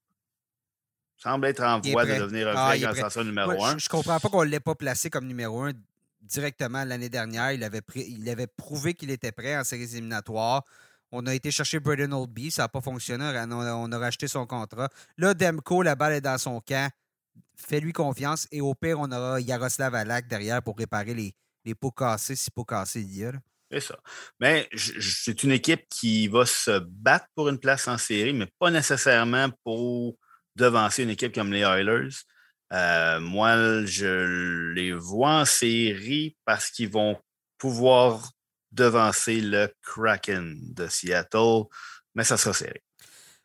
semble 1.16 1.46
être 1.46 1.62
en 1.62 1.80
voie 1.80 2.04
de 2.04 2.14
devenir 2.20 2.48
un 2.48 2.54
ah, 2.56 2.76
vrai 2.76 3.24
numéro 3.24 3.64
un. 3.64 3.78
Je, 3.78 3.86
ne 3.86 3.88
comprends 3.88 4.20
pas 4.20 4.28
qu'on 4.28 4.44
ne 4.44 4.50
l'ait 4.50 4.60
pas 4.60 4.74
placé 4.74 5.10
comme 5.10 5.26
numéro 5.26 5.62
un 5.62 5.72
directement 6.20 6.84
l'année 6.84 7.08
dernière. 7.08 7.52
Il 7.52 7.64
avait, 7.64 7.80
il 7.94 8.28
avait 8.28 8.46
prouvé 8.46 8.94
qu'il 8.94 9.10
était 9.10 9.32
prêt 9.32 9.56
en 9.56 9.64
séries 9.64 9.92
éliminatoires. 9.92 10.62
On 11.12 11.26
a 11.26 11.34
été 11.34 11.50
chercher 11.50 11.78
Braden 11.78 12.12
Oldby, 12.12 12.50
ça 12.50 12.62
n'a 12.62 12.68
pas 12.68 12.80
fonctionné. 12.80 13.24
On 13.50 13.92
a, 13.92 13.98
racheté 13.98 14.26
son 14.26 14.46
contrat. 14.46 14.88
Là, 15.16 15.32
Demko, 15.32 15.82
la 15.82 15.94
balle 15.94 16.14
est 16.14 16.20
dans 16.20 16.38
son 16.38 16.60
camp. 16.60 16.90
Fais-lui 17.56 17.92
confiance. 17.92 18.46
Et 18.50 18.60
au 18.60 18.74
pire, 18.74 18.98
on 19.00 19.10
aura 19.10 19.40
Yaroslav 19.40 19.94
Alak 19.94 20.28
derrière 20.28 20.62
pour 20.62 20.76
réparer 20.76 21.14
les, 21.14 21.34
les 21.64 21.74
pots 21.74 21.90
cassés, 21.90 22.36
si 22.36 22.50
pots 22.50 22.64
cassés 22.64 23.02
il 23.02 23.16
y 23.16 23.24
a. 23.24 23.32
C'est 23.70 23.80
ça. 23.80 23.98
Mais 24.40 24.68
c'est 24.76 25.42
une 25.42 25.52
équipe 25.52 25.86
qui 25.88 26.28
va 26.28 26.46
se 26.46 26.78
battre 26.78 27.26
pour 27.34 27.48
une 27.48 27.58
place 27.58 27.88
en 27.88 27.98
série, 27.98 28.32
mais 28.32 28.48
pas 28.58 28.70
nécessairement 28.70 29.48
pour 29.64 30.16
devancer 30.54 31.02
une 31.02 31.10
équipe 31.10 31.34
comme 31.34 31.52
les 31.52 31.60
Oilers. 31.60 32.14
Euh, 32.72 33.20
moi, 33.20 33.84
je 33.84 34.72
les 34.72 34.92
vois 34.92 35.40
en 35.40 35.44
série 35.44 36.36
parce 36.44 36.70
qu'ils 36.70 36.90
vont 36.90 37.18
pouvoir 37.58 38.30
devancer 38.72 39.40
le 39.40 39.72
Kraken 39.82 40.56
de 40.74 40.88
Seattle, 40.88 41.64
mais 42.14 42.24
ça 42.24 42.36
sera 42.36 42.52
serré. 42.52 42.82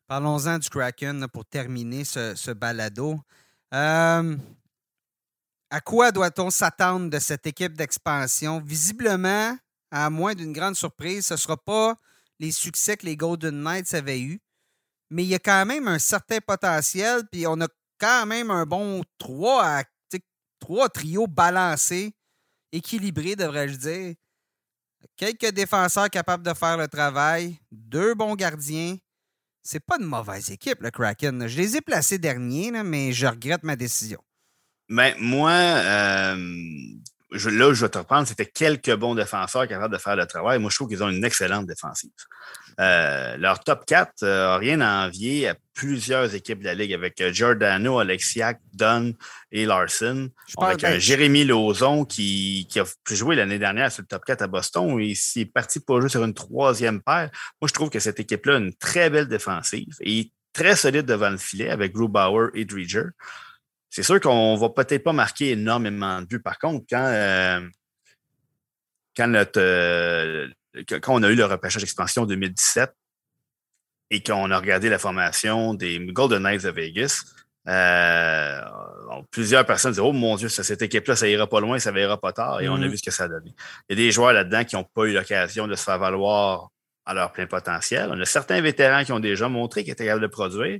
Parlons-en 0.07 0.57
du 0.57 0.69
Kraken 0.69 1.27
pour 1.27 1.45
terminer 1.45 2.03
ce, 2.03 2.51
balado. 2.51 3.19
Euh, 3.73 4.37
à 5.69 5.81
quoi 5.81 6.11
doit-on 6.11 6.49
s'attendre 6.49 7.09
de 7.09 7.19
cette 7.19 7.45
équipe 7.45 7.77
d'expansion? 7.77 8.59
Visiblement, 8.59 9.57
à 9.91 10.09
moins 10.09 10.33
d'une 10.33 10.53
grande 10.53 10.75
surprise, 10.75 11.27
ce 11.27 11.35
ne 11.35 11.37
sera 11.37 11.57
pas 11.57 11.95
les 12.39 12.51
succès 12.51 12.97
que 12.97 13.05
les 13.05 13.17
Golden 13.17 13.61
Knights 13.61 13.93
avaient 13.93 14.21
eus 14.21 14.41
mais 15.09 15.23
il 15.23 15.29
y 15.29 15.35
a 15.35 15.39
quand 15.39 15.65
même 15.65 15.87
un 15.87 15.99
certain 15.99 16.39
potentiel, 16.39 17.23
puis 17.31 17.47
on 17.47 17.59
a 17.61 17.67
quand 17.99 18.25
même 18.25 18.51
un 18.51 18.65
bon 18.65 19.03
trois, 19.17 19.83
trois 20.59 20.89
trios 20.89 21.27
balancés, 21.27 22.13
équilibrés, 22.71 23.35
devrais-je 23.35 23.75
dire. 23.75 24.15
Quelques 25.15 25.51
défenseurs 25.51 26.09
capables 26.09 26.43
de 26.43 26.53
faire 26.53 26.77
le 26.77 26.87
travail, 26.87 27.57
deux 27.71 28.13
bons 28.13 28.35
gardiens. 28.35 28.97
C'est 29.71 29.85
pas 29.85 29.97
une 29.99 30.07
mauvaise 30.07 30.49
équipe, 30.49 30.81
le 30.81 30.89
Kraken. 30.89 31.45
Je 31.47 31.55
les 31.55 31.77
ai 31.77 31.81
placés 31.81 32.17
derniers, 32.17 32.71
mais 32.83 33.13
je 33.13 33.27
regrette 33.27 33.61
ma 33.61 33.75
décision. 33.75 34.17
Ben, 34.89 35.13
moi, 35.19 35.51
euh, 35.51 36.35
là, 37.29 37.73
je 37.73 37.85
vais 37.85 37.89
te 37.89 37.99
reprendre, 37.99 38.27
c'était 38.27 38.47
quelques 38.47 38.95
bons 38.95 39.13
défenseurs 39.13 39.67
capables 39.67 39.93
de 39.93 39.99
faire 39.99 40.15
le 40.15 40.25
travail. 40.25 40.57
Moi, 40.57 40.71
je 40.71 40.75
trouve 40.75 40.87
qu'ils 40.87 41.03
ont 41.03 41.09
une 41.09 41.23
excellente 41.23 41.67
défensive. 41.67 42.09
Euh, 42.79 43.35
leur 43.35 43.61
top 43.61 43.85
4 43.85 44.21
n'a 44.21 44.27
euh, 44.27 44.57
rien 44.57 44.79
à 44.79 45.05
envier 45.05 45.49
à 45.49 45.55
plusieurs 45.73 46.33
équipes 46.33 46.59
de 46.59 46.65
la 46.65 46.75
Ligue 46.75 46.93
avec 46.93 47.19
euh, 47.19 47.33
Giordano, 47.33 47.99
Alexiak, 47.99 48.61
Dunn 48.73 49.13
et 49.51 49.65
Larson. 49.65 50.29
avec 50.57 50.81
ben, 50.81 50.97
Jérémy 50.97 51.43
Lauzon 51.43 52.05
qui, 52.05 52.67
qui, 52.69 52.79
a 52.79 52.85
joué 53.09 53.35
l'année 53.35 53.59
dernière 53.59 53.91
sur 53.91 54.03
le 54.03 54.07
top 54.07 54.23
4 54.23 54.43
à 54.43 54.47
Boston 54.47 54.97
et 55.01 55.13
s'est 55.13 55.45
parti 55.45 55.81
pour 55.81 55.99
jouer 55.99 56.09
sur 56.09 56.23
une 56.23 56.33
troisième 56.33 57.01
paire. 57.01 57.29
Moi, 57.61 57.67
je 57.67 57.73
trouve 57.73 57.89
que 57.89 57.99
cette 57.99 58.21
équipe-là 58.21 58.55
a 58.55 58.59
une 58.59 58.73
très 58.73 59.09
belle 59.09 59.27
défensive 59.27 59.95
et 59.99 60.31
très 60.53 60.77
solide 60.77 61.05
devant 61.05 61.31
le 61.31 61.37
filet 61.37 61.69
avec 61.69 61.91
Grubauer 61.91 62.49
et 62.53 62.63
Dreger. 62.63 63.09
C'est 63.89 64.03
sûr 64.03 64.21
qu'on 64.21 64.55
va 64.55 64.69
peut-être 64.69 65.03
pas 65.03 65.13
marquer 65.13 65.51
énormément 65.51 66.21
de 66.21 66.27
buts. 66.27 66.41
Par 66.41 66.59
contre, 66.59 66.85
quand, 66.89 67.61
quand 69.17 69.27
notre, 69.27 70.49
quand 70.87 71.15
on 71.15 71.23
a 71.23 71.29
eu 71.29 71.35
le 71.35 71.45
repêchage 71.45 71.81
d'expansion 71.81 72.25
2017 72.25 72.93
et 74.11 74.23
qu'on 74.23 74.51
a 74.51 74.57
regardé 74.57 74.89
la 74.89 74.99
formation 74.99 75.73
des 75.73 75.99
Golden 75.99 76.43
Knights 76.43 76.63
de 76.63 76.69
Vegas, 76.69 77.23
euh, 77.67 78.61
plusieurs 79.31 79.65
personnes 79.65 79.91
disaient 79.91 80.01
Oh 80.01 80.13
mon 80.13 80.35
Dieu, 80.35 80.49
cette 80.49 80.81
équipe-là, 80.81 81.15
ça 81.15 81.27
ira 81.27 81.47
pas 81.47 81.59
loin, 81.59 81.77
ça 81.79 81.91
ira 81.91 82.19
pas 82.19 82.33
tard, 82.33 82.61
et 82.61 82.69
on 82.69 82.75
a 82.75 82.77
mm-hmm. 82.79 82.87
vu 82.89 82.97
ce 82.97 83.03
que 83.03 83.11
ça 83.11 83.25
a 83.25 83.27
donné. 83.27 83.53
Il 83.89 83.97
y 83.97 84.01
a 84.01 84.05
des 84.05 84.11
joueurs 84.11 84.33
là-dedans 84.33 84.63
qui 84.63 84.75
n'ont 84.75 84.83
pas 84.83 85.05
eu 85.05 85.13
l'occasion 85.13 85.67
de 85.67 85.75
se 85.75 85.83
faire 85.83 85.99
valoir 85.99 86.69
à 87.05 87.13
leur 87.13 87.31
plein 87.31 87.47
potentiel. 87.47 88.09
On 88.11 88.19
a 88.19 88.25
certains 88.25 88.61
vétérans 88.61 89.03
qui 89.03 89.11
ont 89.11 89.19
déjà 89.19 89.49
montré 89.49 89.83
qu'ils 89.83 89.93
étaient 89.93 90.05
capables 90.05 90.21
de 90.21 90.27
produire, 90.27 90.79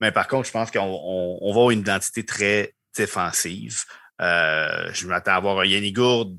mais 0.00 0.12
par 0.12 0.28
contre, 0.28 0.46
je 0.46 0.52
pense 0.52 0.70
qu'on 0.70 1.38
va 1.42 1.50
avoir 1.50 1.70
une 1.70 1.80
identité 1.80 2.24
très 2.24 2.74
défensive. 2.96 3.82
Euh, 4.20 4.88
je 4.92 5.06
m'attends 5.06 5.32
à 5.32 5.36
avoir 5.36 5.58
un 5.58 5.64
Yanni 5.64 5.92
Gourde 5.92 6.36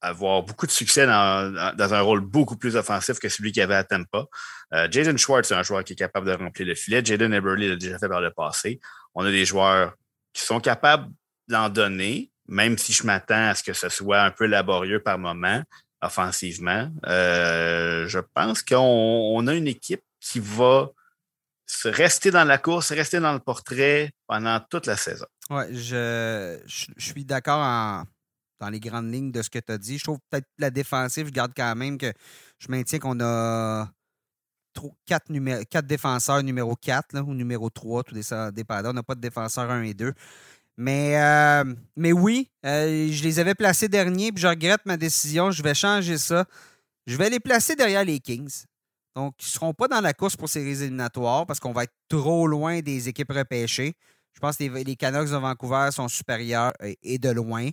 avoir 0.00 0.42
beaucoup 0.42 0.66
de 0.66 0.70
succès 0.70 1.06
dans, 1.06 1.92
un 1.92 2.00
rôle 2.00 2.20
beaucoup 2.20 2.56
plus 2.56 2.76
offensif 2.76 3.18
que 3.18 3.28
celui 3.28 3.52
qu'il 3.52 3.62
avait 3.62 3.74
à 3.74 3.84
Tampa. 3.84 4.24
Euh, 4.72 4.88
Jaden 4.90 5.18
Schwartz, 5.18 5.48
c'est 5.48 5.54
un 5.54 5.62
joueur 5.62 5.84
qui 5.84 5.92
est 5.92 5.96
capable 5.96 6.26
de 6.26 6.32
remplir 6.32 6.66
le 6.66 6.74
filet. 6.74 7.04
Jaden 7.04 7.32
Eberle 7.32 7.60
l'a 7.60 7.76
déjà 7.76 7.98
fait 7.98 8.08
par 8.08 8.20
le 8.20 8.30
passé. 8.30 8.80
On 9.14 9.24
a 9.24 9.30
des 9.30 9.44
joueurs 9.44 9.94
qui 10.32 10.42
sont 10.42 10.60
capables 10.60 11.10
d'en 11.48 11.68
donner, 11.68 12.30
même 12.46 12.78
si 12.78 12.92
je 12.92 13.04
m'attends 13.04 13.48
à 13.48 13.54
ce 13.54 13.62
que 13.62 13.72
ce 13.72 13.88
soit 13.88 14.22
un 14.22 14.30
peu 14.30 14.46
laborieux 14.46 15.00
par 15.00 15.18
moment, 15.18 15.62
offensivement. 16.00 16.90
Euh, 17.06 18.06
je 18.08 18.20
pense 18.34 18.62
qu'on 18.62 19.46
a 19.46 19.54
une 19.54 19.66
équipe 19.66 20.02
qui 20.20 20.40
va 20.40 20.90
se 21.66 21.88
rester 21.88 22.30
dans 22.30 22.44
la 22.44 22.58
course, 22.58 22.92
rester 22.92 23.20
dans 23.20 23.32
le 23.32 23.38
portrait 23.38 24.12
pendant 24.26 24.58
toute 24.60 24.86
la 24.86 24.96
saison. 24.96 25.26
Oui, 25.50 25.64
je, 25.76 26.58
suis 26.98 27.24
d'accord 27.24 27.60
en 27.60 28.04
dans 28.60 28.68
les 28.68 28.80
grandes 28.80 29.12
lignes 29.12 29.32
de 29.32 29.42
ce 29.42 29.50
que 29.50 29.58
tu 29.58 29.72
as 29.72 29.78
dit. 29.78 29.98
Je 29.98 30.04
trouve 30.04 30.18
peut-être 30.30 30.48
la 30.58 30.70
défensive, 30.70 31.26
je 31.26 31.32
garde 31.32 31.52
quand 31.56 31.74
même 31.74 31.98
que 31.98 32.12
je 32.58 32.68
maintiens 32.68 32.98
qu'on 32.98 33.18
a 33.20 33.88
quatre, 35.06 35.64
quatre 35.64 35.86
défenseurs 35.86 36.42
numéro 36.42 36.76
4 36.76 37.20
ou 37.20 37.34
numéro 37.34 37.70
3, 37.70 38.04
tout 38.04 38.14
dépendant. 38.52 38.90
On 38.90 38.94
n'a 38.94 39.02
pas 39.02 39.14
de 39.14 39.20
défenseurs 39.20 39.70
1 39.70 39.82
et 39.82 39.94
2. 39.94 40.12
Mais, 40.76 41.20
euh, 41.20 41.74
mais 41.96 42.12
oui, 42.12 42.50
euh, 42.64 43.08
je 43.10 43.22
les 43.22 43.38
avais 43.38 43.54
placés 43.54 43.88
derniers, 43.88 44.32
puis 44.32 44.42
je 44.42 44.46
regrette 44.46 44.86
ma 44.86 44.96
décision. 44.96 45.50
Je 45.50 45.62
vais 45.62 45.74
changer 45.74 46.16
ça. 46.16 46.46
Je 47.06 47.16
vais 47.16 47.28
les 47.28 47.40
placer 47.40 47.76
derrière 47.76 48.04
les 48.04 48.20
Kings. 48.20 48.64
Donc, 49.16 49.34
ils 49.40 49.46
ne 49.46 49.50
seront 49.50 49.74
pas 49.74 49.88
dans 49.88 50.00
la 50.00 50.14
course 50.14 50.36
pour 50.36 50.48
ces 50.48 50.82
éliminatoires 50.82 51.44
parce 51.44 51.60
qu'on 51.60 51.72
va 51.72 51.84
être 51.84 51.94
trop 52.08 52.46
loin 52.46 52.80
des 52.80 53.08
équipes 53.08 53.32
repêchées. 53.32 53.94
Je 54.32 54.40
pense 54.40 54.56
que 54.56 54.64
les, 54.64 54.84
les 54.84 54.96
Canucks 54.96 55.28
de 55.28 55.36
Vancouver 55.36 55.88
sont 55.90 56.08
supérieurs 56.08 56.72
et 57.02 57.18
de 57.18 57.30
loin. 57.30 57.68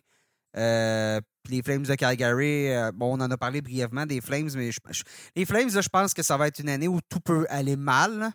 Euh, 0.58 1.22
les 1.50 1.62
Flames 1.62 1.84
de 1.84 1.96
Calgary, 1.96 2.74
euh, 2.74 2.92
bon, 2.94 3.18
on 3.18 3.22
en 3.22 3.32
a 3.32 3.38
parlé 3.38 3.62
brièvement 3.62 4.06
des 4.06 4.20
Flames, 4.22 4.50
mais 4.56 4.70
les 5.36 5.46
Flames, 5.46 5.70
je 5.70 5.90
pense 5.90 6.14
que 6.14 6.24
ça 6.24 6.36
va 6.36 6.48
être 6.48 6.60
une 6.60 6.70
année 6.70 6.88
où 6.88 7.00
tout 7.10 7.20
peut 7.20 7.46
aller 7.50 7.76
mal. 7.76 8.32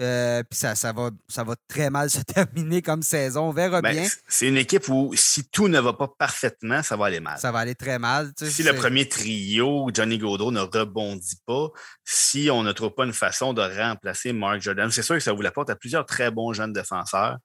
Euh, 0.00 0.42
puis 0.42 0.58
ça, 0.58 0.74
ça, 0.74 0.92
va, 0.92 1.10
ça 1.28 1.44
va 1.44 1.54
très 1.68 1.88
mal 1.88 2.10
se 2.10 2.20
terminer 2.22 2.82
comme 2.82 3.02
saison. 3.02 3.48
On 3.48 3.52
verra 3.52 3.80
ben, 3.80 3.92
bien. 3.92 4.08
C'est 4.26 4.48
une 4.48 4.56
équipe 4.56 4.88
où 4.88 5.12
si 5.14 5.48
tout 5.48 5.68
ne 5.68 5.78
va 5.78 5.92
pas 5.92 6.08
parfaitement, 6.08 6.82
ça 6.82 6.96
va 6.96 7.06
aller 7.06 7.20
mal. 7.20 7.38
Ça 7.38 7.52
va 7.52 7.60
aller 7.60 7.76
très 7.76 7.98
mal. 7.98 8.32
si 8.36 8.62
le 8.64 8.74
premier 8.74 9.08
trio, 9.08 9.90
Johnny 9.94 10.18
Gaudreau, 10.18 10.50
ne 10.50 10.60
rebondit 10.60 11.38
pas, 11.46 11.68
si 12.02 12.50
on 12.50 12.62
ne 12.64 12.72
trouve 12.72 12.92
pas 12.92 13.04
une 13.04 13.12
façon 13.12 13.52
de 13.52 13.62
remplacer 13.62 14.32
Mark 14.32 14.60
Jordan, 14.60 14.90
c'est 14.90 15.02
sûr 15.02 15.14
que 15.14 15.20
ça 15.20 15.32
vous 15.32 15.42
l'apporte 15.42 15.70
à 15.70 15.76
plusieurs 15.76 16.06
très 16.06 16.30
bons 16.30 16.52
jeunes 16.52 16.72
défenseurs. 16.72 17.38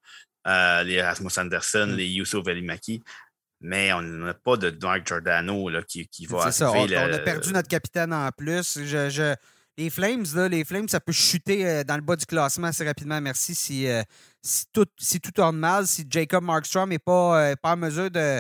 les 0.46 1.02
Rasmus 1.04 1.32
Anderson, 1.38 1.88
mm. 1.88 1.96
les 1.96 2.08
Yusuf 2.08 2.44
Velimaki 2.44 3.04
mais 3.62 3.92
on 3.94 4.02
n'a 4.02 4.34
pas 4.34 4.58
de 4.58 4.78
Mark 4.82 5.06
Giordano 5.06 5.70
là, 5.70 5.82
qui, 5.84 6.08
qui 6.08 6.26
va 6.26 6.52
C'est 6.52 6.60
ça, 6.60 6.72
on, 6.72 6.92
a 6.92 7.20
perdu 7.20 7.52
notre 7.52 7.68
capitaine 7.68 8.14
en 8.14 8.30
plus. 8.32 8.80
Je, 8.84 9.36
Les 9.78 9.90
Flames, 9.90 10.26
là, 10.36 10.48
les 10.48 10.64
Flames, 10.64 10.88
ça 10.88 11.00
peut 11.00 11.12
chuter 11.12 11.66
euh, 11.66 11.84
dans 11.84 11.96
le 11.96 12.02
bas 12.02 12.16
du 12.16 12.26
classement 12.26 12.68
assez 12.68 12.86
rapidement, 12.86 13.20
merci, 13.20 13.56
si, 13.56 13.88
euh, 13.88 14.02
si, 14.42 14.66
tout, 14.72 14.88
si 14.98 15.20
tout 15.20 15.32
tourne 15.32 15.58
mal, 15.58 15.88
si 15.88 16.06
Jacob 16.10 16.44
Markstrom 16.44 16.90
n'est 16.90 17.00
pas, 17.00 17.52
euh, 17.52 17.56
pas 17.62 17.74
en 17.74 17.78
mesure 17.78 18.10
de, 18.10 18.40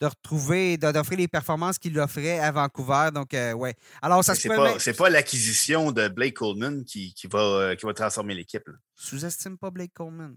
de 0.00 0.06
retrouver, 0.06 0.78
d'offrir 0.78 1.18
les 1.18 1.28
performances 1.28 1.78
qu'il 1.78 1.98
offrait 1.98 2.38
à 2.38 2.50
Vancouver. 2.50 3.10
Donc, 3.14 3.32
ouais. 3.32 3.74
Alors, 4.00 4.24
ça 4.24 4.34
se 4.34 4.48
C'est 4.78 4.96
pas, 4.96 5.10
l'acquisition 5.10 5.92
de 5.92 6.08
Blake 6.08 6.34
Coleman 6.34 6.84
qui, 6.84 7.12
qui, 7.12 7.26
va, 7.26 7.76
qui 7.76 7.84
va 7.84 7.92
transformer 7.92 8.34
l'équipe. 8.34 8.68
Sous-estime 8.94 9.58
pas 9.58 9.70
Blake 9.70 9.92
Coleman 9.94 10.36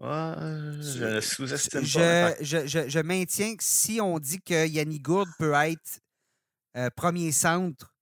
je 0.00 1.20
sous-estime 1.20 1.84
je, 1.84 3.02
maintiens 3.02 3.54
que 3.54 3.64
si 3.64 4.00
on 4.00 4.18
dit 4.18 4.40
que 4.40 4.66
Yannick 4.66 5.02
Gourde 5.02 5.28
peut 5.38 5.52
être 5.52 6.00
euh, 6.76 6.88
premier 6.96 7.32
centre 7.32 7.94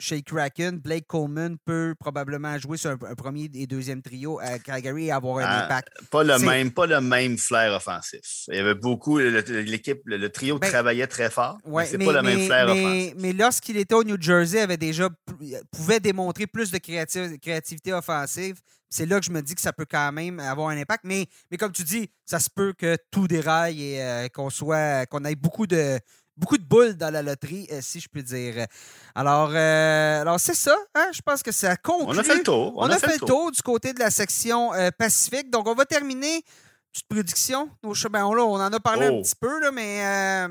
chez 0.00 0.22
Kraken, 0.22 0.78
Blake 0.78 1.06
Coleman 1.06 1.56
peut 1.64 1.94
probablement 1.98 2.58
jouer 2.58 2.76
sur 2.76 2.90
un, 2.90 2.96
premier 3.14 3.50
et 3.54 3.66
deuxième 3.66 4.02
trio 4.02 4.40
à 4.40 4.58
Calgary 4.58 5.06
et 5.06 5.12
avoir 5.12 5.38
un 5.38 5.44
ah, 5.44 5.64
impact. 5.64 5.88
Pas 6.10 6.24
le, 6.24 6.38
même, 6.38 6.72
pas 6.72 6.86
le 6.86 7.00
même 7.00 7.38
flair 7.38 7.72
offensif. 7.74 8.44
Il 8.48 8.56
y 8.56 8.58
avait 8.58 8.74
beaucoup, 8.74 9.18
l'équipe, 9.18 10.00
le, 10.04 10.28
trio 10.30 10.58
ben, 10.58 10.68
travaillait 10.68 11.06
très 11.06 11.30
fort, 11.30 11.58
mais 11.66 11.86
c'est 11.86 11.98
pas 11.98 12.12
le 12.12 12.22
même 12.22 12.46
flair 12.46 12.68
offensif. 12.68 13.14
Mais 13.18 13.32
lorsqu'il 13.32 13.76
était 13.76 13.94
au 13.94 14.02
New 14.02 14.20
Jersey, 14.20 14.58
il 14.58 14.62
avait 14.62 14.76
déjà 14.76 15.08
pouvait 15.70 16.00
démontrer 16.00 16.46
plus 16.46 16.70
de 16.70 16.78
créativité 16.78 17.92
offensive. 17.92 18.60
C'est 18.88 19.06
là 19.06 19.20
que 19.20 19.26
je 19.26 19.30
me 19.30 19.40
dis 19.40 19.54
que 19.54 19.60
ça 19.60 19.72
peut 19.72 19.86
quand 19.88 20.10
même 20.10 20.40
avoir 20.40 20.68
un 20.68 20.76
impact. 20.76 21.04
Mais, 21.04 21.26
mais 21.50 21.56
comme 21.56 21.70
tu 21.70 21.84
dis, 21.84 22.10
ça 22.26 22.40
se 22.40 22.50
peut 22.52 22.72
que 22.76 22.96
tout 23.12 23.28
déraille 23.28 23.82
et 23.84 24.02
euh, 24.02 24.28
qu'on 24.28 24.50
soit 24.50 25.06
qu'on 25.06 25.24
ait 25.24 25.36
beaucoup 25.36 25.68
de 25.68 26.00
beaucoup 26.40 26.58
de 26.58 26.64
boules 26.64 26.94
dans 26.94 27.10
la 27.10 27.22
loterie, 27.22 27.68
euh, 27.70 27.78
si 27.82 28.00
je 28.00 28.08
peux 28.08 28.22
dire. 28.22 28.66
Alors, 29.14 29.50
euh, 29.54 30.20
alors 30.22 30.40
c'est 30.40 30.54
ça. 30.54 30.76
Hein? 30.94 31.10
Je 31.12 31.20
pense 31.20 31.42
que 31.42 31.52
ça 31.52 31.76
conclut. 31.76 32.16
On 32.16 32.18
a 32.18 32.24
fait 32.24 32.36
le 32.36 32.42
tour. 32.42 32.72
On, 32.76 32.88
a, 32.88 32.98
fait, 32.98 33.20
le 33.20 33.26
tour. 33.26 33.52
du 33.52 33.62
côté 33.62 33.92
de 33.92 34.00
la 34.00 34.10
section 34.10 34.72
euh, 34.74 34.90
Pacifique. 34.90 35.50
Donc, 35.50 35.68
on 35.68 35.74
va 35.74 35.84
terminer. 35.84 36.42
Petite 36.92 37.06
prédiction. 37.08 37.70
on, 37.84 37.92
on 37.92 38.60
en 38.60 38.72
a 38.72 38.80
parlé 38.80 39.06
un 39.06 39.10
oh. 39.10 39.22
petit 39.22 39.36
peu, 39.40 39.60
là, 39.60 39.70
mais 39.70 40.48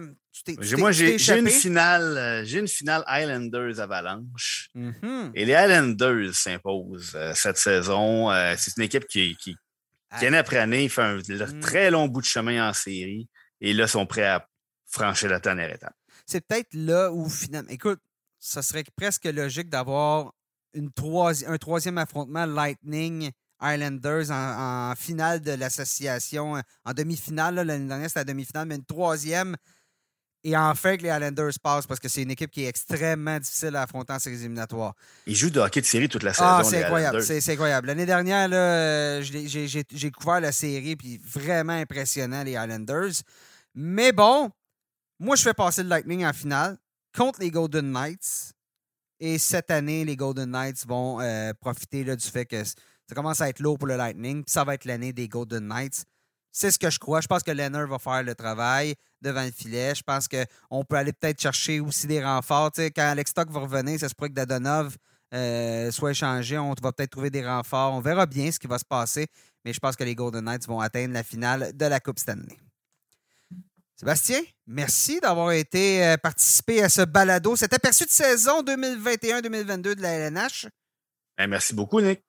moi, 0.77 0.93
j'ai 0.93 1.37
une 1.37 1.49
finale, 1.49 2.43
j'ai 2.45 2.59
une 2.59 2.67
finale 2.67 3.03
Islanders 3.09 3.81
Avalanche. 3.81 4.69
Mm-hmm. 4.73 5.31
Et 5.35 5.43
les 5.43 5.51
Islanders 5.51 6.33
s'imposent 6.33 7.17
cette 7.33 7.57
saison. 7.57 8.29
c'est 8.55 8.77
une 8.77 8.83
équipe 8.83 9.05
qui, 9.05 9.35
qui, 9.35 9.57
qui, 10.17 10.25
année 10.25 10.37
après 10.37 10.59
année, 10.59 10.87
fait 10.87 11.01
un 11.01 11.17
mm. 11.17 11.59
très 11.59 11.91
long 11.91 12.07
bout 12.07 12.21
de 12.21 12.25
chemin 12.25 12.69
en 12.69 12.71
série. 12.71 13.27
Et 13.59 13.73
là, 13.73 13.87
sont 13.87 14.05
prêts 14.05 14.23
à 14.23 14.47
franchir 14.89 15.29
la 15.29 15.39
dernière 15.39 15.73
étape. 15.73 15.95
C'est 16.25 16.45
peut-être 16.45 16.73
là 16.73 17.11
où 17.11 17.29
finalement. 17.29 17.69
Écoute, 17.69 17.99
ça 18.39 18.61
serait 18.61 18.83
presque 18.95 19.25
logique 19.25 19.69
d'avoir 19.69 20.33
une 20.73 20.89
un 21.47 21.57
troisième 21.57 21.97
affrontement 21.97 22.45
Lightning 22.45 23.31
Islanders 23.61 24.31
en, 24.31 24.93
finale 24.95 25.41
de 25.41 25.51
l'association, 25.51 26.61
en 26.85 26.93
demi-finale. 26.93 27.55
L'année 27.55 27.87
dernière, 27.87 28.07
c'était 28.07 28.21
la 28.21 28.25
demi-finale, 28.25 28.67
mais 28.67 28.75
une 28.75 28.85
troisième. 28.85 29.55
Et 30.45 30.55
enfin 30.55 30.95
que 30.95 31.03
les 31.03 31.09
Islanders 31.09 31.51
passent 31.61 31.85
parce 31.85 31.99
que 31.99 32.07
c'est 32.07 32.21
une 32.21 32.31
équipe 32.31 32.49
qui 32.49 32.63
est 32.63 32.69
extrêmement 32.69 33.39
difficile 33.39 33.75
à 33.75 33.81
affronter 33.81 34.13
en 34.13 34.19
séries 34.19 34.37
éliminatoires. 34.37 34.93
Ils 35.25 35.35
jouent 35.35 35.49
de 35.49 35.59
hockey 35.59 35.81
de 35.81 35.85
série 35.85 36.07
toute 36.07 36.23
la 36.23 36.33
saison. 36.33 36.47
Ah, 36.47 36.61
c'est 36.63 36.83
incroyable. 36.83 37.21
C'est 37.21 37.51
incroyable. 37.51 37.87
L'année 37.87 38.05
dernière, 38.05 39.21
j'ai 39.21 40.11
couvert 40.11 40.39
la 40.39 40.53
série, 40.53 40.95
puis 40.95 41.19
vraiment 41.21 41.73
impressionnant, 41.73 42.43
les 42.43 42.51
Islanders. 42.51 43.21
Mais 43.75 44.13
bon, 44.13 44.49
moi, 45.19 45.35
je 45.35 45.43
fais 45.43 45.53
passer 45.53 45.83
le 45.83 45.89
Lightning 45.89 46.25
en 46.25 46.31
finale 46.33 46.77
contre 47.15 47.41
les 47.41 47.51
Golden 47.51 47.91
Knights. 47.91 48.53
Et 49.19 49.37
cette 49.37 49.69
année, 49.69 50.05
les 50.05 50.15
Golden 50.15 50.49
Knights 50.49 50.85
vont 50.87 51.19
euh, 51.19 51.51
profiter 51.59 52.03
du 52.03 52.25
fait 52.25 52.45
que 52.45 52.63
ça 52.63 53.15
commence 53.15 53.41
à 53.41 53.49
être 53.49 53.59
lourd 53.59 53.77
pour 53.77 53.87
le 53.87 53.97
Lightning. 53.97 54.43
Puis 54.43 54.53
ça 54.53 54.63
va 54.63 54.75
être 54.75 54.85
l'année 54.85 55.11
des 55.11 55.27
Golden 55.27 55.67
Knights. 55.67 56.05
C'est 56.51 56.71
ce 56.71 56.79
que 56.79 56.89
je 56.89 56.99
crois. 56.99 57.19
Je 57.19 57.27
pense 57.27 57.43
que 57.43 57.51
Leonard 57.51 57.87
va 57.87 57.99
faire 57.99 58.23
le 58.23 58.33
travail 58.33 58.95
devant 59.21 59.43
le 59.43 59.51
filet. 59.51 59.93
Je 59.93 60.03
pense 60.03 60.27
qu'on 60.27 60.85
peut 60.85 60.95
aller 60.95 61.11
peut-être 61.11 61.41
chercher 61.41 61.81
aussi 61.81 62.07
des 62.07 62.23
renforts. 62.23 62.71
quand 62.77 63.09
Alex 63.09 63.31
Stock 63.31 63.49
va 63.49 63.59
revenir, 63.59 63.99
ça 63.99 64.07
se 64.07 64.15
pourrait 64.15 64.29
que 64.29 64.35
Dadonov 64.35 64.95
euh, 65.33 65.91
soit 65.91 66.11
échangé. 66.11 66.57
On 66.57 66.73
va 66.81 66.91
peut-être 66.93 67.11
trouver 67.11 67.29
des 67.29 67.45
renforts. 67.45 67.93
On 67.93 67.99
verra 67.99 68.25
bien 68.25 68.49
ce 68.51 68.57
qui 68.57 68.67
va 68.67 68.79
se 68.79 68.85
passer. 68.85 69.27
Mais 69.65 69.73
je 69.73 69.79
pense 69.79 69.97
que 69.97 70.05
les 70.05 70.15
Golden 70.15 70.45
Knights 70.45 70.65
vont 70.65 70.79
atteindre 70.79 71.13
la 71.13 71.23
finale 71.23 71.75
de 71.75 71.85
la 71.85 71.99
Coupe 71.99 72.19
Stanley. 72.19 72.57
Sébastien, 73.99 74.39
merci 74.65 75.19
d'avoir 75.19 75.51
été 75.51 76.05
euh, 76.05 76.15
participé 76.15 76.81
à 76.81 76.87
ce 76.87 77.01
balado, 77.01 77.57
cet 77.57 77.73
aperçu 77.73 78.05
de 78.05 78.09
saison 78.09 78.63
2021-2022 78.63 79.95
de 79.95 80.01
la 80.01 80.11
LNH. 80.11 80.67
Ben, 81.37 81.47
merci 81.47 81.75
beaucoup, 81.75 81.99
Nick. 81.99 82.21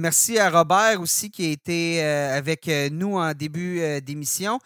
merci 0.00 0.36
à 0.40 0.50
Robert 0.50 1.00
aussi 1.00 1.30
qui 1.30 1.46
a 1.46 1.50
été 1.52 2.02
euh, 2.02 2.36
avec 2.36 2.66
euh, 2.66 2.88
nous 2.90 3.18
en 3.18 3.32
début 3.34 4.00
d'émission. 4.00 4.58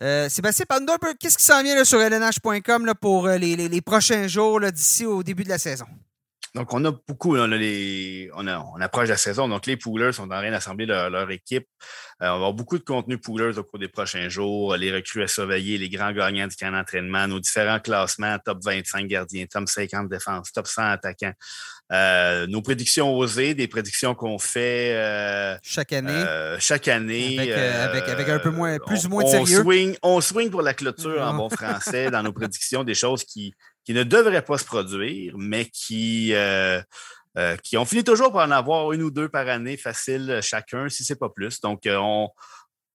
Sébastien, 0.00 0.64
parle-nous 0.66 0.94
un 0.94 0.98
peu, 0.98 1.12
qu'est-ce 1.20 1.36
qui 1.36 1.44
s'en 1.44 1.62
vient 1.62 1.84
sur 1.84 1.98
lnh.com 1.98 2.94
pour 2.98 3.28
les, 3.28 3.80
prochains 3.82 4.28
jours 4.28 4.60
d'ici 4.72 5.04
au 5.04 5.22
début 5.22 5.44
de 5.44 5.50
la 5.50 5.58
saison? 5.58 5.86
Donc, 6.56 6.72
on 6.72 6.82
a 6.86 6.90
beaucoup, 6.90 7.36
on, 7.36 7.46
les, 7.48 8.30
on, 8.34 8.46
approche 8.80 9.08
de 9.08 9.10
la 9.10 9.18
saison. 9.18 9.46
Donc, 9.46 9.66
les 9.66 9.76
poolers 9.76 10.14
sont 10.14 10.22
en 10.22 10.28
train 10.28 10.50
d'assembler 10.50 10.86
leur, 10.86 11.30
équipe. 11.30 11.66
Euh, 12.22 12.24
on 12.24 12.24
va 12.24 12.32
avoir 12.32 12.54
beaucoup 12.54 12.78
de 12.78 12.82
contenu 12.82 13.18
poolers 13.18 13.58
au 13.58 13.62
cours 13.62 13.78
des 13.78 13.88
prochains 13.88 14.30
jours, 14.30 14.74
les 14.74 14.90
recrues 14.90 15.22
à 15.22 15.28
surveiller, 15.28 15.76
les 15.76 15.90
grands 15.90 16.12
gagnants 16.12 16.46
du 16.46 16.56
camp 16.56 16.72
d'entraînement, 16.72 17.28
nos 17.28 17.40
différents 17.40 17.78
classements, 17.78 18.38
top 18.42 18.60
25 18.64 19.06
gardiens, 19.06 19.44
top 19.44 19.68
50 19.68 20.08
défense, 20.08 20.50
top 20.50 20.66
100 20.66 20.82
attaquants. 20.92 21.34
Euh, 21.92 22.46
nos 22.46 22.62
prédictions 22.62 23.14
osées, 23.14 23.54
des 23.54 23.68
prédictions 23.68 24.14
qu'on 24.14 24.38
fait 24.38 24.94
euh, 24.94 25.58
chaque 25.62 25.92
année. 25.92 26.24
chaque 26.58 26.88
année. 26.88 27.52
Avec, 27.52 28.30
un 28.30 28.38
peu 28.38 28.50
moins, 28.50 28.78
plus 28.78 29.04
ou 29.04 29.10
moins 29.10 29.24
de 29.24 29.28
sérieux. 29.28 29.58
On 29.58 29.62
swing, 29.62 29.96
on 30.02 30.20
swing 30.22 30.50
pour 30.50 30.62
la 30.62 30.72
clôture 30.72 31.20
en 31.20 31.34
bon 31.34 31.50
français 31.50 32.10
dans 32.10 32.22
nos 32.22 32.32
prédictions, 32.32 32.82
des 32.82 32.94
choses 32.94 33.24
qui 33.24 33.52
qui 33.86 33.94
ne 33.94 34.02
devraient 34.02 34.44
pas 34.44 34.58
se 34.58 34.64
produire, 34.64 35.34
mais 35.38 35.64
qui, 35.66 36.34
euh, 36.34 36.82
euh, 37.38 37.56
qui 37.56 37.78
ont 37.78 37.86
fini 37.86 38.04
toujours 38.04 38.32
par 38.32 38.46
en 38.46 38.50
avoir 38.50 38.92
une 38.92 39.02
ou 39.02 39.10
deux 39.10 39.28
par 39.28 39.48
année 39.48 39.76
facile 39.76 40.40
chacun, 40.42 40.88
si 40.88 41.04
ce 41.04 41.12
n'est 41.12 41.18
pas 41.18 41.30
plus. 41.30 41.60
Donc, 41.60 41.86
euh, 41.86 41.96
on, 41.96 42.28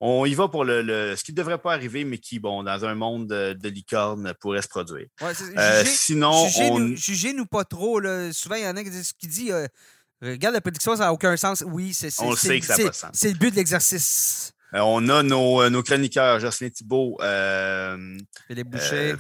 on 0.02 0.26
y 0.26 0.34
va 0.34 0.50
pour 0.50 0.66
le, 0.66 1.16
ce 1.16 1.24
qui 1.24 1.32
ne 1.32 1.38
devrait 1.38 1.60
pas 1.60 1.74
arriver, 1.74 2.04
mais 2.04 2.18
qui, 2.18 2.40
bon, 2.40 2.64
dans 2.64 2.86
un 2.86 2.94
monde 2.94 3.28
de, 3.28 3.70
licorne, 3.70 4.34
pourrait 4.42 4.64
se 4.64 4.68
produire. 4.68 5.08
Euh, 5.22 5.84
sinon, 5.86 6.48
jugez-nous 6.96 7.46
pas 7.46 7.64
trop. 7.64 8.00
Là. 8.00 8.34
Souvent, 8.34 8.56
il 8.56 8.64
y 8.64 8.68
en 8.68 8.76
a 8.76 8.84
qui 8.84 9.28
disent 9.28 9.52
euh, 9.52 9.68
Regarde 10.22 10.56
la 10.56 10.62
prédiction, 10.62 10.96
ça 10.96 11.06
n'a 11.06 11.14
aucun 11.14 11.38
sens. 11.38 11.64
Oui, 11.66 11.94
c'est 11.94 12.10
On 12.20 12.36
sait 12.36 12.60
que 12.60 12.66
ça 12.66 12.78
n'a 12.78 12.86
pas 12.86 12.94
sens. 12.94 13.12
C'est 13.14 13.30
le 13.30 13.38
but 13.38 13.52
de 13.52 13.56
l'exercice. 13.56 14.54
Euh, 14.74 14.80
on 14.80 15.08
a 15.08 15.24
nos, 15.24 15.70
nos 15.70 15.84
chroniqueurs, 15.84 16.40
Jocelyn 16.40 16.70
Thibault, 16.70 17.18
Philippe 18.48 18.70
Boucher. 18.70 19.16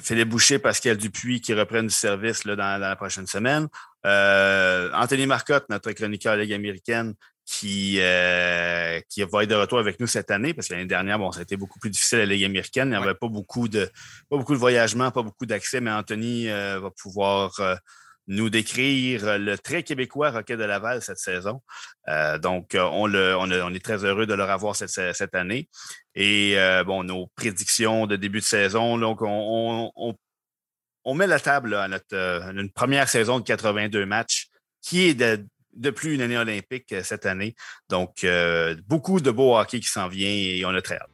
Philippe 0.00 0.28
Boucher, 0.28 0.58
Pascal 0.58 0.96
Dupuis 0.96 1.40
qui 1.40 1.54
reprennent 1.54 1.86
du 1.86 1.94
service 1.94 2.44
là, 2.44 2.56
dans, 2.56 2.80
la 2.80 2.96
prochaine 2.96 3.26
semaine. 3.26 3.68
Anthony 4.04 5.26
Marcotte, 5.26 5.66
notre 5.68 5.92
chroniqueur 5.92 6.36
Ligue 6.36 6.52
américaine, 6.52 7.14
qui, 7.50 7.96
euh, 7.98 9.00
qui 9.08 9.22
va 9.24 9.42
être 9.42 9.50
de 9.50 9.56
retour 9.56 9.80
avec 9.80 9.98
nous 9.98 10.06
cette 10.06 10.30
année, 10.30 10.54
parce 10.54 10.68
que 10.68 10.74
l'année 10.74 10.86
dernière, 10.86 11.18
bon, 11.18 11.32
ça 11.32 11.40
a 11.40 11.42
été 11.42 11.56
beaucoup 11.56 11.80
plus 11.80 11.90
difficile 11.90 12.18
à 12.18 12.26
la 12.26 12.32
Ligue 12.32 12.44
américaine. 12.44 12.88
Il 12.88 12.90
n'y 12.90 12.96
avait 12.96 13.14
pas 13.14 13.26
beaucoup 13.26 13.66
de 13.66 13.90
pas 14.28 14.36
beaucoup 14.36 14.52
de 14.52 14.58
voyagements, 14.58 15.10
pas 15.10 15.22
beaucoup 15.22 15.46
d'accès, 15.46 15.80
mais 15.80 15.90
Anthony 15.90 16.48
euh, 16.48 16.78
va 16.78 16.90
pouvoir 16.90 17.58
euh, 17.58 17.74
nous 18.30 18.48
décrire 18.48 19.38
le 19.38 19.58
très 19.58 19.82
québécois 19.82 20.30
Rocket 20.30 20.58
de 20.58 20.64
Laval 20.64 21.02
cette 21.02 21.18
saison. 21.18 21.62
donc, 22.42 22.74
on, 22.74 23.06
le, 23.06 23.36
on, 23.36 23.74
est 23.74 23.84
très 23.84 24.04
heureux 24.04 24.26
de 24.26 24.34
le 24.34 24.44
revoir 24.44 24.74
cette, 24.76 24.90
cette 24.90 25.34
année. 25.34 25.68
Et 26.14 26.56
bon, 26.86 27.04
nos 27.04 27.26
prédictions 27.36 28.06
de 28.06 28.16
début 28.16 28.40
de 28.40 28.44
saison, 28.44 28.98
donc 28.98 29.20
on, 29.22 29.90
on, 31.04 31.14
met 31.14 31.26
la 31.26 31.40
table 31.40 31.74
à 31.74 31.88
notre 31.88 32.14
une 32.54 32.70
première 32.70 33.08
saison 33.08 33.40
de 33.40 33.44
82 33.44 34.06
matchs 34.06 34.48
qui 34.82 35.08
est 35.08 35.14
de, 35.14 35.44
de 35.74 35.90
plus 35.90 36.14
une 36.14 36.20
année 36.20 36.36
olympique 36.36 36.92
euh, 36.92 37.02
cette 37.02 37.26
année. 37.26 37.54
Donc, 37.88 38.24
euh, 38.24 38.76
beaucoup 38.88 39.20
de 39.20 39.30
beau 39.30 39.56
hockey 39.56 39.80
qui 39.80 39.88
s'en 39.88 40.08
vient 40.08 40.28
et 40.28 40.64
on 40.64 40.70
a 40.70 40.82
très 40.82 40.96
hâte. 40.96 41.08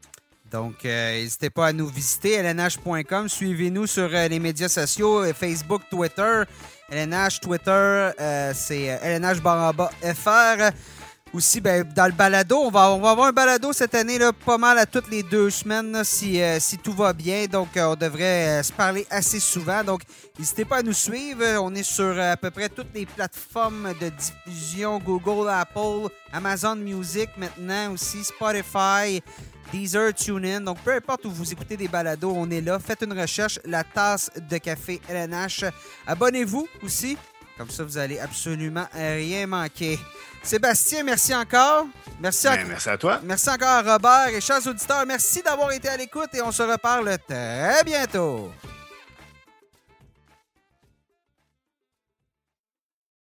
Donc, 0.51 0.85
euh, 0.85 1.13
n'hésitez 1.13 1.51
pas 1.51 1.69
à 1.69 1.73
nous 1.73 1.89
visiter, 1.89 2.41
lnh.com. 2.43 3.29
Suivez-nous 3.29 3.87
sur 3.87 4.09
les 4.09 4.39
médias 4.39 4.69
sociaux, 4.69 5.25
Facebook, 5.35 5.83
Twitter. 5.91 6.43
LNH, 6.91 7.41
Twitter, 7.41 8.11
c'est 8.55 8.99
LNH 9.03 9.41
FR. 9.41 10.73
Aussi, 11.37 11.61
ben, 11.61 11.85
dans 11.95 12.07
le 12.07 12.13
balado, 12.13 12.57
on 12.57 12.71
va, 12.71 12.87
avoir 12.87 13.27
un 13.27 13.33
balado 13.33 13.73
cette 13.73 13.95
année, 13.95 14.17
là, 14.17 14.33
pas 14.33 14.57
mal 14.57 14.79
à 14.79 14.87
toutes 14.87 15.11
les 15.11 15.23
deux 15.25 15.51
semaines, 15.51 16.03
si, 16.05 16.41
euh, 16.41 16.59
si 16.61 16.79
tout 16.79 16.93
va 16.93 17.13
bien. 17.13 17.47
Donc, 17.47 17.77
euh, 17.77 17.89
on 17.89 17.95
devrait 17.97 18.61
euh, 18.61 18.63
se 18.63 18.73
parler 18.73 19.07
assez 19.11 19.41
souvent. 19.41 19.83
Donc, 19.83 20.03
n'hésitez 20.39 20.65
pas 20.65 20.79
à 20.79 20.83
nous 20.83 20.93
suivre. 20.93 21.45
On 21.61 21.75
est 21.75 21.83
sur 21.83 22.19
à 22.19 22.37
peu 22.37 22.51
près 22.51 22.69
toutes 22.69 22.95
les 22.95 23.05
plateformes 23.05 23.93
de 24.01 24.09
diffusion 24.09 24.99
Google, 24.99 25.51
Apple, 25.51 26.09
Amazon 26.33 26.77
Music 26.77 27.29
maintenant 27.37 27.93
aussi, 27.93 28.23
Spotify. 28.25 29.21
Deezer, 29.73 30.13
TuneIn. 30.15 30.61
Donc, 30.61 30.79
peu 30.81 30.93
importe 30.93 31.25
où 31.25 31.31
vous 31.31 31.53
écoutez 31.53 31.77
des 31.77 31.89
balados, 31.89 32.33
on 32.35 32.51
est 32.51 32.61
là. 32.61 32.79
Faites 32.79 33.03
une 33.03 33.19
recherche, 33.19 33.59
la 33.65 33.85
tasse 33.85 34.31
de 34.51 34.59
café 34.59 35.01
LNH. 35.09 35.65
Abonnez-vous 36.07 36.69
aussi. 36.83 37.17
Comme 37.57 37.71
ça, 37.71 37.85
vous 37.85 37.97
allez 37.97 38.19
absolument 38.19 38.87
rien 38.95 39.47
manquer. 39.47 39.99
Sébastien, 40.43 41.03
merci 41.03 41.35
encore. 41.35 41.87
Merci, 42.21 42.47
à... 42.47 42.57
Ben, 42.57 42.69
merci 42.69 42.89
à 42.89 42.99
toi. 42.99 43.21
Merci 43.25 43.49
encore 43.51 43.69
à 43.69 43.83
Robert 43.83 44.29
et 44.29 44.41
chers 44.41 44.65
auditeurs. 44.67 45.05
Merci 45.07 45.43
d'avoir 45.43 45.73
été 45.73 45.89
à 45.89 45.97
l'écoute 45.97 46.29
et 46.35 46.43
on 46.43 46.53
se 46.53 46.63
reparle 46.63 47.17
très 47.27 47.83
bientôt. 47.85 48.51